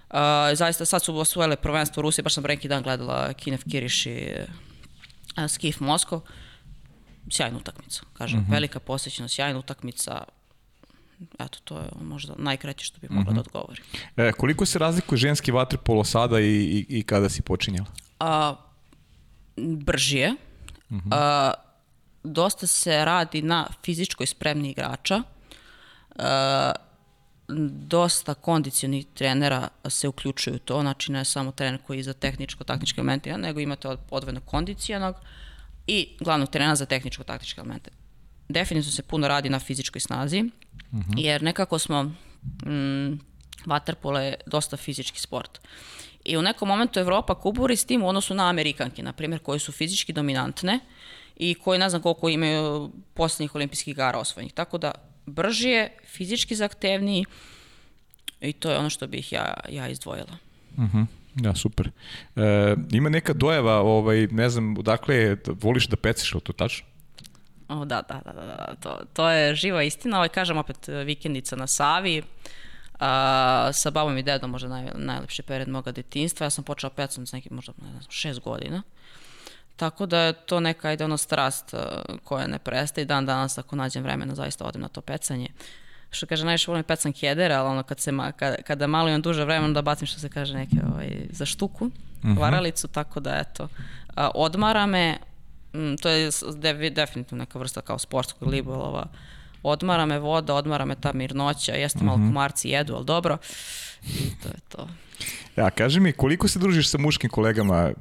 Uh, 0.09 0.17
zaista 0.53 0.85
sad 0.85 1.03
su 1.03 1.17
osvojile 1.19 1.55
prvenstvo 1.55 2.01
Rusije, 2.01 2.23
baš 2.23 2.33
sam 2.33 2.43
pre 2.43 2.55
neki 2.55 2.67
dan 2.67 2.83
gledala 2.83 3.33
Kinev 3.33 3.59
Kiriš 3.71 4.05
i 4.05 4.29
uh, 5.37 5.47
Skif 5.47 5.79
Moskov. 5.79 6.21
Sjajna 7.31 7.57
utakmica, 7.57 8.01
kažem, 8.13 8.45
velika 8.49 8.79
posjećenost, 8.79 9.35
sjajna 9.35 9.59
utakmica. 9.59 10.23
Eto, 11.39 11.59
to 11.63 11.77
je 11.77 11.85
možda 12.01 12.33
najkraće 12.37 12.85
što 12.85 12.99
bi 12.99 13.07
mogla 13.09 13.33
da 13.33 13.39
odgovorim. 13.39 13.83
E, 14.17 14.31
koliko 14.31 14.65
se 14.65 14.79
razlikuje 14.79 15.17
ženski 15.17 15.51
vaterpolo 15.51 16.03
sada 16.03 16.39
i, 16.39 16.45
i, 16.45 16.85
i 16.89 17.03
kada 17.03 17.29
si 17.29 17.41
počinjala? 17.41 17.87
A, 18.19 18.55
brži 19.57 20.17
je. 20.17 20.33
A, 21.11 21.51
dosta 22.23 22.67
se 22.67 23.05
radi 23.05 23.41
na 23.41 23.67
fizičkoj 23.85 24.25
spremni 24.25 24.69
igrača. 24.69 25.21
A, 26.15 26.71
dosta 27.69 28.33
kondicionih 28.33 29.05
trenera 29.13 29.67
se 29.89 30.07
uključuju 30.07 30.55
u 30.55 30.59
to, 30.59 30.81
znači 30.81 31.11
ne 31.11 31.25
samo 31.25 31.51
trener 31.51 31.81
koji 31.87 31.97
je 31.97 32.03
za 32.03 32.13
tehničko-taktičke 32.13 32.97
elemente, 32.99 33.37
nego 33.37 33.59
imate 33.59 33.87
od- 33.87 33.99
odvojenog 34.09 34.43
kondicionog 34.45 35.15
i 35.87 36.07
glavnog 36.19 36.49
trenera 36.49 36.75
za 36.75 36.85
tehničko-taktičke 36.85 37.57
elemente. 37.59 37.91
Definitivno 38.49 38.91
se 38.91 39.03
puno 39.03 39.27
radi 39.27 39.49
na 39.49 39.59
fizičkoj 39.59 40.01
snazi, 40.01 40.43
jer 41.17 41.43
nekako 41.43 41.79
smo, 41.79 42.03
mm, 42.03 43.19
vaterpolo 43.65 44.19
je 44.19 44.35
dosta 44.45 44.77
fizički 44.77 45.19
sport. 45.19 45.59
I 46.25 46.37
u 46.37 46.41
nekom 46.41 46.67
momentu 46.67 46.99
Evropa 46.99 47.35
kuburi 47.35 47.75
s 47.75 47.85
tim 47.85 48.03
u 48.03 48.07
odnosu 48.07 48.33
na 48.33 48.49
Amerikanke, 48.49 49.03
na 49.03 49.13
primjer, 49.13 49.41
koje 49.41 49.59
su 49.59 49.71
fizički 49.71 50.13
dominantne 50.13 50.79
i 51.35 51.53
koje 51.53 51.79
ne 51.79 51.89
znam 51.89 52.01
koliko 52.01 52.29
imaju 52.29 52.91
posljednjih 53.13 53.55
olimpijskih 53.55 53.91
igara 53.91 54.19
osvojenih. 54.19 54.53
Tako 54.53 54.77
da 54.77 54.91
brži 55.25 55.69
je, 55.69 55.97
fizički 56.05 56.55
zahtevniji 56.55 57.25
i 58.41 58.53
to 58.53 58.71
je 58.71 58.77
ono 58.77 58.89
što 58.89 59.07
bih 59.07 59.31
ja, 59.31 59.53
ja 59.69 59.87
izdvojila. 59.87 60.37
Mhm. 60.77 61.01
Da, 61.35 61.55
super. 61.55 61.89
E, 62.35 62.75
ima 62.91 63.09
neka 63.09 63.33
dojava, 63.33 63.79
ovaj, 63.79 64.27
ne 64.27 64.49
znam, 64.49 64.77
odakle 64.77 65.15
je, 65.15 65.37
voliš 65.61 65.87
da 65.87 65.95
peciš, 65.95 66.33
to 66.43 66.53
tačno? 66.53 66.87
O, 67.69 67.85
da, 67.85 68.01
da, 68.01 68.21
da, 68.25 68.31
da, 68.31 68.45
da, 68.45 68.75
to, 68.79 68.99
to 69.13 69.29
je 69.29 69.55
živa 69.55 69.83
istina. 69.83 70.17
Ovaj, 70.17 70.29
kažem 70.29 70.57
opet, 70.57 70.87
vikendica 70.87 71.55
na 71.55 71.67
Savi, 71.67 72.23
a, 72.99 73.69
sa 73.73 73.91
babom 73.91 74.17
i 74.17 74.23
dedom 74.23 74.51
možda 74.51 74.69
naj, 74.69 74.91
najlepši 74.95 75.43
period 75.43 75.69
moga 75.69 75.91
detinstva. 75.91 76.45
Ja 76.45 76.49
sam 76.49 76.63
počela 76.63 76.89
pecam 76.89 77.25
s 77.27 77.31
nekim 77.31 77.55
možda, 77.55 77.73
ne 77.81 77.89
znam, 77.89 78.01
šest 78.09 78.39
godina. 78.39 78.81
Tako 79.75 80.05
da 80.05 80.19
je 80.19 80.33
to 80.33 80.59
neka 80.59 80.91
ide 80.93 81.05
ono 81.05 81.17
strast 81.17 81.73
koja 82.23 82.47
ne 82.47 82.59
prestaje 82.59 83.03
i 83.03 83.05
dan 83.05 83.25
danas 83.25 83.57
ako 83.57 83.75
nađem 83.75 84.03
vremena 84.03 84.35
zaista 84.35 84.65
odem 84.65 84.81
na 84.81 84.87
to 84.87 85.01
pecanje. 85.01 85.47
Što 86.09 86.25
kaže, 86.25 86.45
najviše 86.45 86.71
volim 86.71 86.83
pecam 86.83 87.13
kjedere, 87.13 87.53
ali 87.53 87.69
ono 87.69 87.83
kad 87.83 87.99
se 87.99 88.11
ma, 88.11 88.31
kada, 88.31 88.55
kada 88.55 88.87
malo 88.87 89.09
imam 89.09 89.21
duže 89.21 89.45
vremena 89.45 89.73
da 89.73 89.81
bacim 89.81 90.07
što 90.07 90.19
se 90.19 90.29
kaže 90.29 90.53
neke 90.53 90.75
ovaj, 90.93 91.09
za 91.29 91.45
štuku, 91.45 91.89
varalicu, 92.23 92.87
tako 92.87 93.19
da 93.19 93.37
eto, 93.37 93.67
odmara 94.15 94.85
me, 94.85 95.17
Mm, 95.77 95.95
to 96.01 96.09
je 96.09 96.29
definitivno 96.91 97.43
neka 97.43 97.59
vrsta 97.59 97.81
kao 97.81 97.99
sportskog 97.99 98.51
ribolova. 98.51 99.07
Odmara 99.63 100.05
me 100.05 100.19
voda, 100.19 100.53
odmara 100.53 100.85
me 100.85 100.95
ta 100.95 101.13
mirnoća, 101.13 101.71
jeste 101.71 102.03
malo 102.03 102.17
komarci 102.17 102.69
jedu, 102.69 102.95
ali 102.95 103.05
dobro. 103.05 103.37
I 104.03 104.41
to 104.43 104.49
je 104.49 104.59
to. 104.69 104.87
Ja, 105.55 105.69
kaži 105.69 105.99
mi, 105.99 106.11
koliko 106.11 106.47
se 106.47 106.59
družiš 106.59 106.89
sa 106.89 106.97
muškim 106.97 107.29
kolegama? 107.29 107.91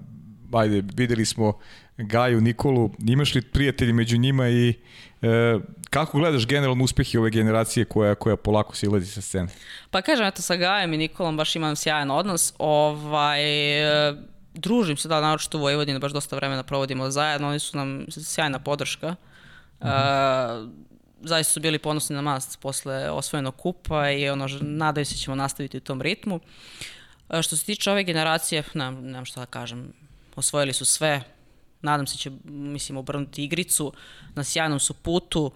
Ajde, 0.52 0.82
videli 0.94 1.24
smo 1.24 1.58
Gaju, 1.96 2.40
Nikolu, 2.40 2.90
imaš 3.08 3.34
li 3.34 3.42
prijatelji 3.42 3.92
među 3.92 4.18
njima 4.18 4.48
i 4.48 4.74
e, 5.22 5.58
kako 5.90 6.18
gledaš 6.18 6.46
generalno 6.46 6.84
uspehe 6.84 7.18
ove 7.18 7.30
generacije 7.30 7.84
koja, 7.84 8.14
koja 8.14 8.36
polako 8.36 8.76
silazi 8.76 9.06
sa 9.06 9.20
scene? 9.20 9.48
Pa 9.90 10.02
kažem, 10.02 10.26
eto, 10.26 10.42
sa 10.42 10.56
Gajem 10.56 10.92
i 10.92 10.96
Nikolom 10.96 11.36
baš 11.36 11.56
imam 11.56 11.76
sjajan 11.76 12.10
odnos. 12.10 12.52
Ovaj, 12.58 13.42
e, 14.08 14.14
družim 14.56 14.96
se, 14.96 15.08
da, 15.08 15.20
naročito 15.20 15.58
u 15.58 15.60
Vojvodini, 15.60 15.98
baš 15.98 16.12
dosta 16.12 16.36
vremena 16.36 16.62
provodimo 16.62 17.10
zajedno. 17.10 17.48
Oni 17.48 17.58
su 17.58 17.76
nam 17.76 18.06
sjajna 18.10 18.58
podrška. 18.58 19.16
E, 19.80 19.86
zaista 21.22 21.52
su 21.52 21.60
bili 21.60 21.78
ponosni 21.78 22.16
na 22.16 22.22
nas 22.22 22.56
posle 22.56 23.10
osvojenog 23.10 23.56
kupa 23.56 24.10
i 24.10 24.28
ono, 24.28 24.48
nadaju 24.60 25.04
se 25.04 25.16
ćemo 25.16 25.36
nastaviti 25.36 25.76
u 25.76 25.80
tom 25.80 26.02
ritmu. 26.02 26.40
E, 27.30 27.42
što 27.42 27.56
se 27.56 27.64
tiče 27.64 27.90
ove 27.90 28.04
generacije, 28.04 28.62
nemam, 28.74 29.04
nemam 29.04 29.24
šta 29.24 29.40
da 29.40 29.46
kažem, 29.46 29.92
osvojili 30.36 30.72
su 30.72 30.84
sve, 30.84 31.22
nadam 31.82 32.06
se 32.06 32.18
će, 32.18 32.30
mislim, 32.44 32.98
obrnuti 32.98 33.44
igricu, 33.44 33.92
na 34.34 34.44
sjajnom 34.44 34.80
su 34.80 34.94
putu, 34.94 35.52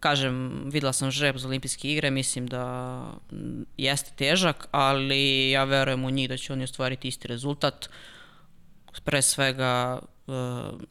kažem, 0.00 0.62
videla 0.72 0.92
sam 0.92 1.10
žreb 1.10 1.36
za 1.36 1.48
olimpijske 1.48 1.92
igre, 1.92 2.10
mislim 2.10 2.46
da 2.46 3.04
jeste 3.76 4.10
težak, 4.16 4.68
ali 4.70 5.50
ja 5.50 5.64
verujem 5.64 6.04
u 6.04 6.10
njih 6.10 6.28
da 6.28 6.36
će 6.36 6.52
oni 6.52 6.64
ostvariti 6.64 7.08
isti 7.08 7.28
rezultat. 7.28 7.88
Pre 9.04 9.22
svega 9.22 9.98
e, 10.28 10.32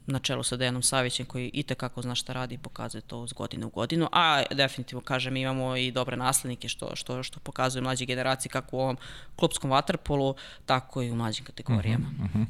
na 0.07 0.19
čelu 0.19 0.43
sa 0.43 0.55
Dejanom 0.55 0.81
Savićem 0.81 1.25
koji 1.25 1.51
i 1.53 1.63
tekako 1.63 2.01
zna 2.01 2.15
šta 2.15 2.33
radi 2.33 2.55
i 2.55 2.57
pokazuje 2.57 3.01
to 3.01 3.25
iz 3.25 3.33
godine 3.33 3.65
u 3.65 3.69
godinu, 3.69 4.09
a 4.11 4.43
definitivno 4.51 5.01
kažem 5.01 5.37
imamo 5.37 5.75
i 5.75 5.91
dobre 5.91 6.17
naslednike 6.17 6.67
što, 6.67 6.95
što, 6.95 7.23
što 7.23 7.39
pokazuju 7.39 7.83
mlađe 7.83 8.05
generacije 8.05 8.49
kako 8.49 8.77
u 8.77 8.79
ovom 8.79 8.97
klubskom 9.35 9.71
vaterpolu, 9.71 10.35
tako 10.65 11.01
i 11.01 11.11
u 11.11 11.15
mlađim 11.15 11.45
kategorijama. 11.45 12.05
Uh 12.19 12.25
-huh, 12.25 12.41
uh 12.41 12.41
-huh. 12.41 12.45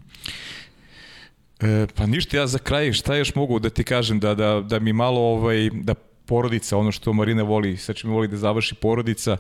E, 1.59 1.87
pa 1.95 2.05
ništa, 2.05 2.37
ja 2.37 2.47
za 2.47 2.57
kraj 2.57 2.93
šta 2.93 3.15
još 3.15 3.35
mogu 3.35 3.59
da 3.59 3.69
ti 3.69 3.83
kažem, 3.83 4.19
da, 4.19 4.35
da, 4.35 4.61
da 4.61 4.79
mi 4.79 4.93
malo 4.93 5.21
ovaj, 5.21 5.69
da 5.73 5.93
porodica, 6.25 6.77
ono 6.77 6.91
što 6.91 7.13
Marina 7.13 7.43
voli, 7.43 7.77
sa 7.77 7.93
čim 7.93 8.11
voli 8.11 8.27
da 8.27 8.37
završi 8.37 8.75
porodica, 8.75 9.37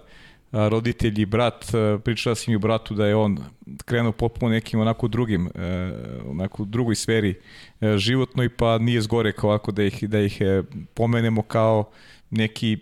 roditelji, 0.51 1.25
brat, 1.25 1.65
pričala 2.03 2.35
si 2.35 2.49
mi 2.49 2.55
u 2.55 2.59
bratu 2.59 2.93
da 2.93 3.05
je 3.05 3.15
on 3.15 3.37
krenuo 3.85 4.11
potpuno 4.11 4.51
nekim 4.51 4.79
onako 4.79 5.07
drugim, 5.07 5.47
e, 5.47 5.91
onako 6.25 6.65
drugoj 6.65 6.95
sferi 6.95 7.39
e, 7.81 7.97
životnoj, 7.97 8.49
pa 8.49 8.77
nije 8.77 9.01
zgore 9.01 9.31
kao 9.31 9.49
ovako 9.49 9.71
da 9.71 9.83
ih, 9.83 10.09
da 10.09 10.19
ih 10.19 10.41
e, 10.41 10.63
pomenemo 10.93 11.41
kao 11.41 11.89
neki 12.29 12.77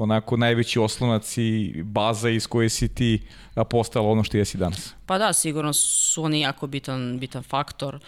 onako 0.00 0.36
najveći 0.36 0.78
oslonac 0.78 1.38
i 1.38 1.82
baza 1.82 2.30
iz 2.30 2.46
koje 2.46 2.68
si 2.68 2.88
ti 2.88 3.22
postala 3.70 4.08
ono 4.08 4.24
što 4.24 4.36
jesi 4.36 4.58
danas. 4.58 4.94
Pa 5.06 5.18
da, 5.18 5.32
sigurno 5.32 5.72
su 5.72 6.24
oni 6.24 6.40
jako 6.40 6.66
bitan, 6.66 7.18
bitan 7.18 7.42
faktor. 7.42 7.94
Uh, 7.94 8.00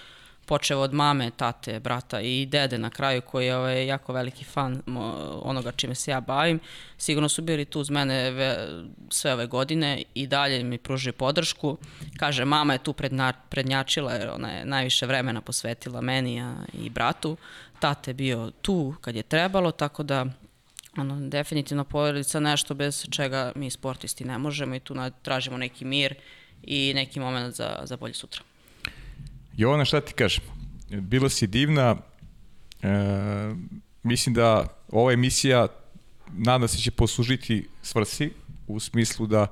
počeo 0.48 0.80
od 0.80 0.94
mame, 0.94 1.30
tate, 1.30 1.80
brata 1.80 2.20
i 2.20 2.46
dede 2.46 2.78
na 2.78 2.90
kraju 2.90 3.20
koji 3.20 3.46
je 3.46 3.56
ovaj, 3.56 3.86
jako 3.86 4.12
veliki 4.12 4.44
fan 4.44 4.82
onoga 5.42 5.72
čime 5.72 5.94
se 5.94 6.10
ja 6.10 6.20
bavim. 6.20 6.60
Sigurno 6.98 7.28
su 7.28 7.42
bili 7.42 7.64
tu 7.64 7.80
uz 7.80 7.90
mene 7.90 8.32
sve 9.10 9.32
ove 9.32 9.46
godine 9.46 10.02
i 10.14 10.26
dalje 10.26 10.64
mi 10.64 10.78
pružuje 10.78 11.12
podršku. 11.12 11.78
Kaže, 12.16 12.44
mama 12.44 12.72
je 12.72 12.78
tu 12.78 12.92
predna, 12.92 13.32
prednjačila 13.32 14.12
jer 14.12 14.30
ona 14.30 14.50
je 14.50 14.64
najviše 14.64 15.06
vremena 15.06 15.40
posvetila 15.40 16.00
meni 16.00 16.40
a, 16.40 16.54
i 16.72 16.90
bratu. 16.90 17.36
Tate 17.78 18.10
je 18.10 18.14
bio 18.14 18.50
tu 18.62 18.94
kad 19.00 19.16
je 19.16 19.22
trebalo, 19.22 19.70
tako 19.70 20.02
da 20.02 20.26
ono, 20.96 21.28
definitivno 21.28 21.84
porodica 21.84 22.40
nešto 22.40 22.74
bez 22.74 23.06
čega 23.10 23.52
mi 23.54 23.70
sportisti 23.70 24.24
ne 24.24 24.38
možemo 24.38 24.74
i 24.74 24.80
tu 24.80 24.94
tražimo 25.22 25.56
neki 25.56 25.84
mir 25.84 26.14
i 26.62 26.92
neki 26.94 27.20
moment 27.20 27.54
za, 27.54 27.80
za 27.84 27.96
bolje 27.96 28.14
sutra. 28.14 28.47
Jovana, 29.58 29.84
šta 29.84 30.00
ti 30.00 30.12
kažem? 30.12 30.44
Bila 30.90 31.28
si 31.28 31.46
divna. 31.46 31.96
E, 32.82 32.88
mislim 34.02 34.34
da 34.34 34.66
ova 34.88 35.12
emisija 35.12 35.66
nadam 36.32 36.68
se 36.68 36.78
će 36.78 36.90
poslužiti 36.90 37.68
svrsi 37.82 38.30
u 38.66 38.80
smislu 38.80 39.26
da 39.26 39.46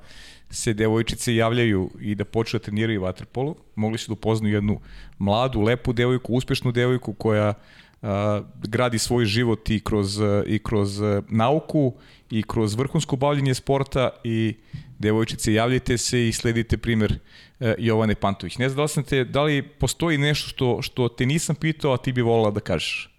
se 0.50 0.74
devojčice 0.74 1.34
javljaju 1.34 1.90
i 2.00 2.14
da 2.14 2.24
počnu 2.24 2.58
da 2.58 2.64
treniraju 2.64 3.02
vaterpolu. 3.02 3.56
Mogli 3.74 3.98
su 3.98 4.08
da 4.08 4.12
upoznaju 4.12 4.54
jednu 4.54 4.80
mladu, 5.18 5.60
lepu 5.60 5.92
devojku, 5.92 6.32
uspešnu 6.32 6.72
devojku 6.72 7.12
koja 7.12 7.54
a, 8.02 8.42
gradi 8.62 8.98
svoj 8.98 9.24
život 9.24 9.70
i 9.70 9.80
kroz, 9.80 10.20
i 10.46 10.58
kroz 10.58 11.00
nauku 11.28 11.94
i 12.30 12.42
kroz 12.42 12.74
vrhunsko 12.74 13.16
bavljenje 13.16 13.54
sporta 13.54 14.10
i 14.24 14.54
devojčice 14.98 15.52
javljajte 15.52 15.98
se 15.98 16.28
i 16.28 16.32
sledite 16.32 16.76
primer 16.76 17.18
E, 17.60 17.74
Jovane 17.78 18.14
Pantović. 18.14 18.58
Ne 18.58 18.68
znam 18.68 18.76
da 18.76 18.82
li, 18.82 18.88
sam 18.88 19.04
te, 19.04 19.24
da 19.24 19.42
li 19.42 19.62
postoji 19.62 20.18
nešto 20.18 20.48
što, 20.48 20.82
što 20.82 21.08
te 21.08 21.26
nisam 21.26 21.56
pitao, 21.56 21.92
a 21.92 21.96
ti 21.96 22.12
bi 22.12 22.20
volila 22.20 22.50
da 22.50 22.60
kažeš? 22.60 23.10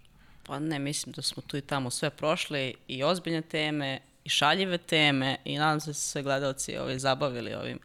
Pa 0.46 0.58
ne, 0.58 0.78
mislim 0.78 1.12
da 1.12 1.22
smo 1.22 1.42
tu 1.42 1.56
i 1.56 1.60
tamo 1.60 1.90
sve 1.90 2.10
prošli 2.10 2.74
i 2.88 3.02
ozbiljne 3.02 3.42
teme 3.42 4.00
i 4.24 4.28
šaljive 4.28 4.78
teme 4.78 5.36
i 5.44 5.58
nadam 5.58 5.80
se 5.80 5.90
da 5.90 5.94
su 5.94 6.08
se 6.08 6.22
gledalci 6.22 6.76
ovaj, 6.76 6.98
zabavili 6.98 7.54
ovim 7.54 7.78
o, 7.78 7.80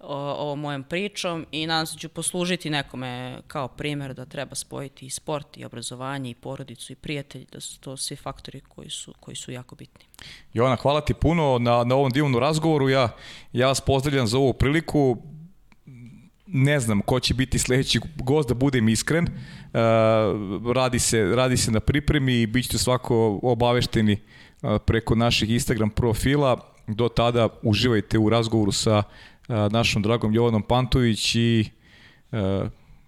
ovom 0.00 0.60
mojom 0.60 0.82
pričom 0.82 1.46
i 1.52 1.66
nadam 1.66 1.86
se 1.86 1.94
da 1.94 1.98
ću 1.98 2.08
poslužiti 2.08 2.70
nekome 2.70 3.38
kao 3.46 3.68
primer 3.68 4.14
da 4.14 4.24
treba 4.24 4.54
spojiti 4.54 5.06
i 5.06 5.10
sport 5.10 5.56
i 5.56 5.64
obrazovanje 5.64 6.30
i 6.30 6.34
porodicu 6.34 6.92
i 6.92 6.96
prijatelj, 6.96 7.46
da 7.52 7.60
su 7.60 7.80
to 7.80 7.96
svi 7.96 8.16
faktori 8.16 8.60
koji 8.60 8.90
su, 8.90 9.14
koji 9.20 9.36
su 9.36 9.52
jako 9.52 9.74
bitni. 9.74 10.04
Jovana, 10.52 10.76
hvala 10.76 11.00
ti 11.00 11.14
puno 11.14 11.58
na, 11.58 11.84
na 11.84 11.94
ovom 11.94 12.10
divnom 12.10 12.40
razgovoru. 12.40 12.88
Ja, 12.88 13.08
ja 13.52 13.66
vas 13.66 13.80
pozdravljam 13.80 14.26
za 14.26 14.38
ovu 14.38 14.52
priliku 14.52 15.16
ne 16.46 16.80
znam 16.80 17.00
ko 17.00 17.20
će 17.20 17.34
biti 17.34 17.58
sledeći 17.58 18.00
gost, 18.16 18.48
da 18.48 18.54
budem 18.54 18.88
iskren. 18.88 19.24
Uh, 19.24 20.72
radi, 20.74 20.98
se, 20.98 21.24
radi 21.24 21.56
se 21.56 21.70
na 21.70 21.80
pripremi 21.80 22.42
i 22.42 22.46
bit 22.46 22.64
ćete 22.64 22.78
svako 22.78 23.40
obavešteni 23.42 24.12
uh, 24.62 24.70
preko 24.86 25.14
naših 25.14 25.50
Instagram 25.50 25.90
profila. 25.90 26.72
Do 26.86 27.08
tada 27.08 27.48
uživajte 27.62 28.18
u 28.18 28.28
razgovoru 28.28 28.72
sa 28.72 29.02
našom 29.48 30.02
dragom 30.02 30.34
Jovanom 30.34 30.62
Pantović 30.62 31.34
i 31.34 31.70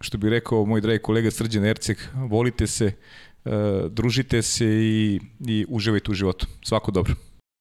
što 0.00 0.18
bi 0.18 0.30
rekao 0.30 0.64
moj 0.64 0.80
dragi 0.80 0.98
kolega 0.98 1.30
Srđan 1.30 1.64
Erceg, 1.64 1.96
volite 2.14 2.66
se, 2.66 2.92
družite 3.90 4.42
se 4.42 4.66
i, 4.66 5.20
i 5.46 5.66
uživajte 5.68 6.10
u 6.10 6.14
životu. 6.14 6.46
Svako 6.62 6.90
dobro. 6.90 7.14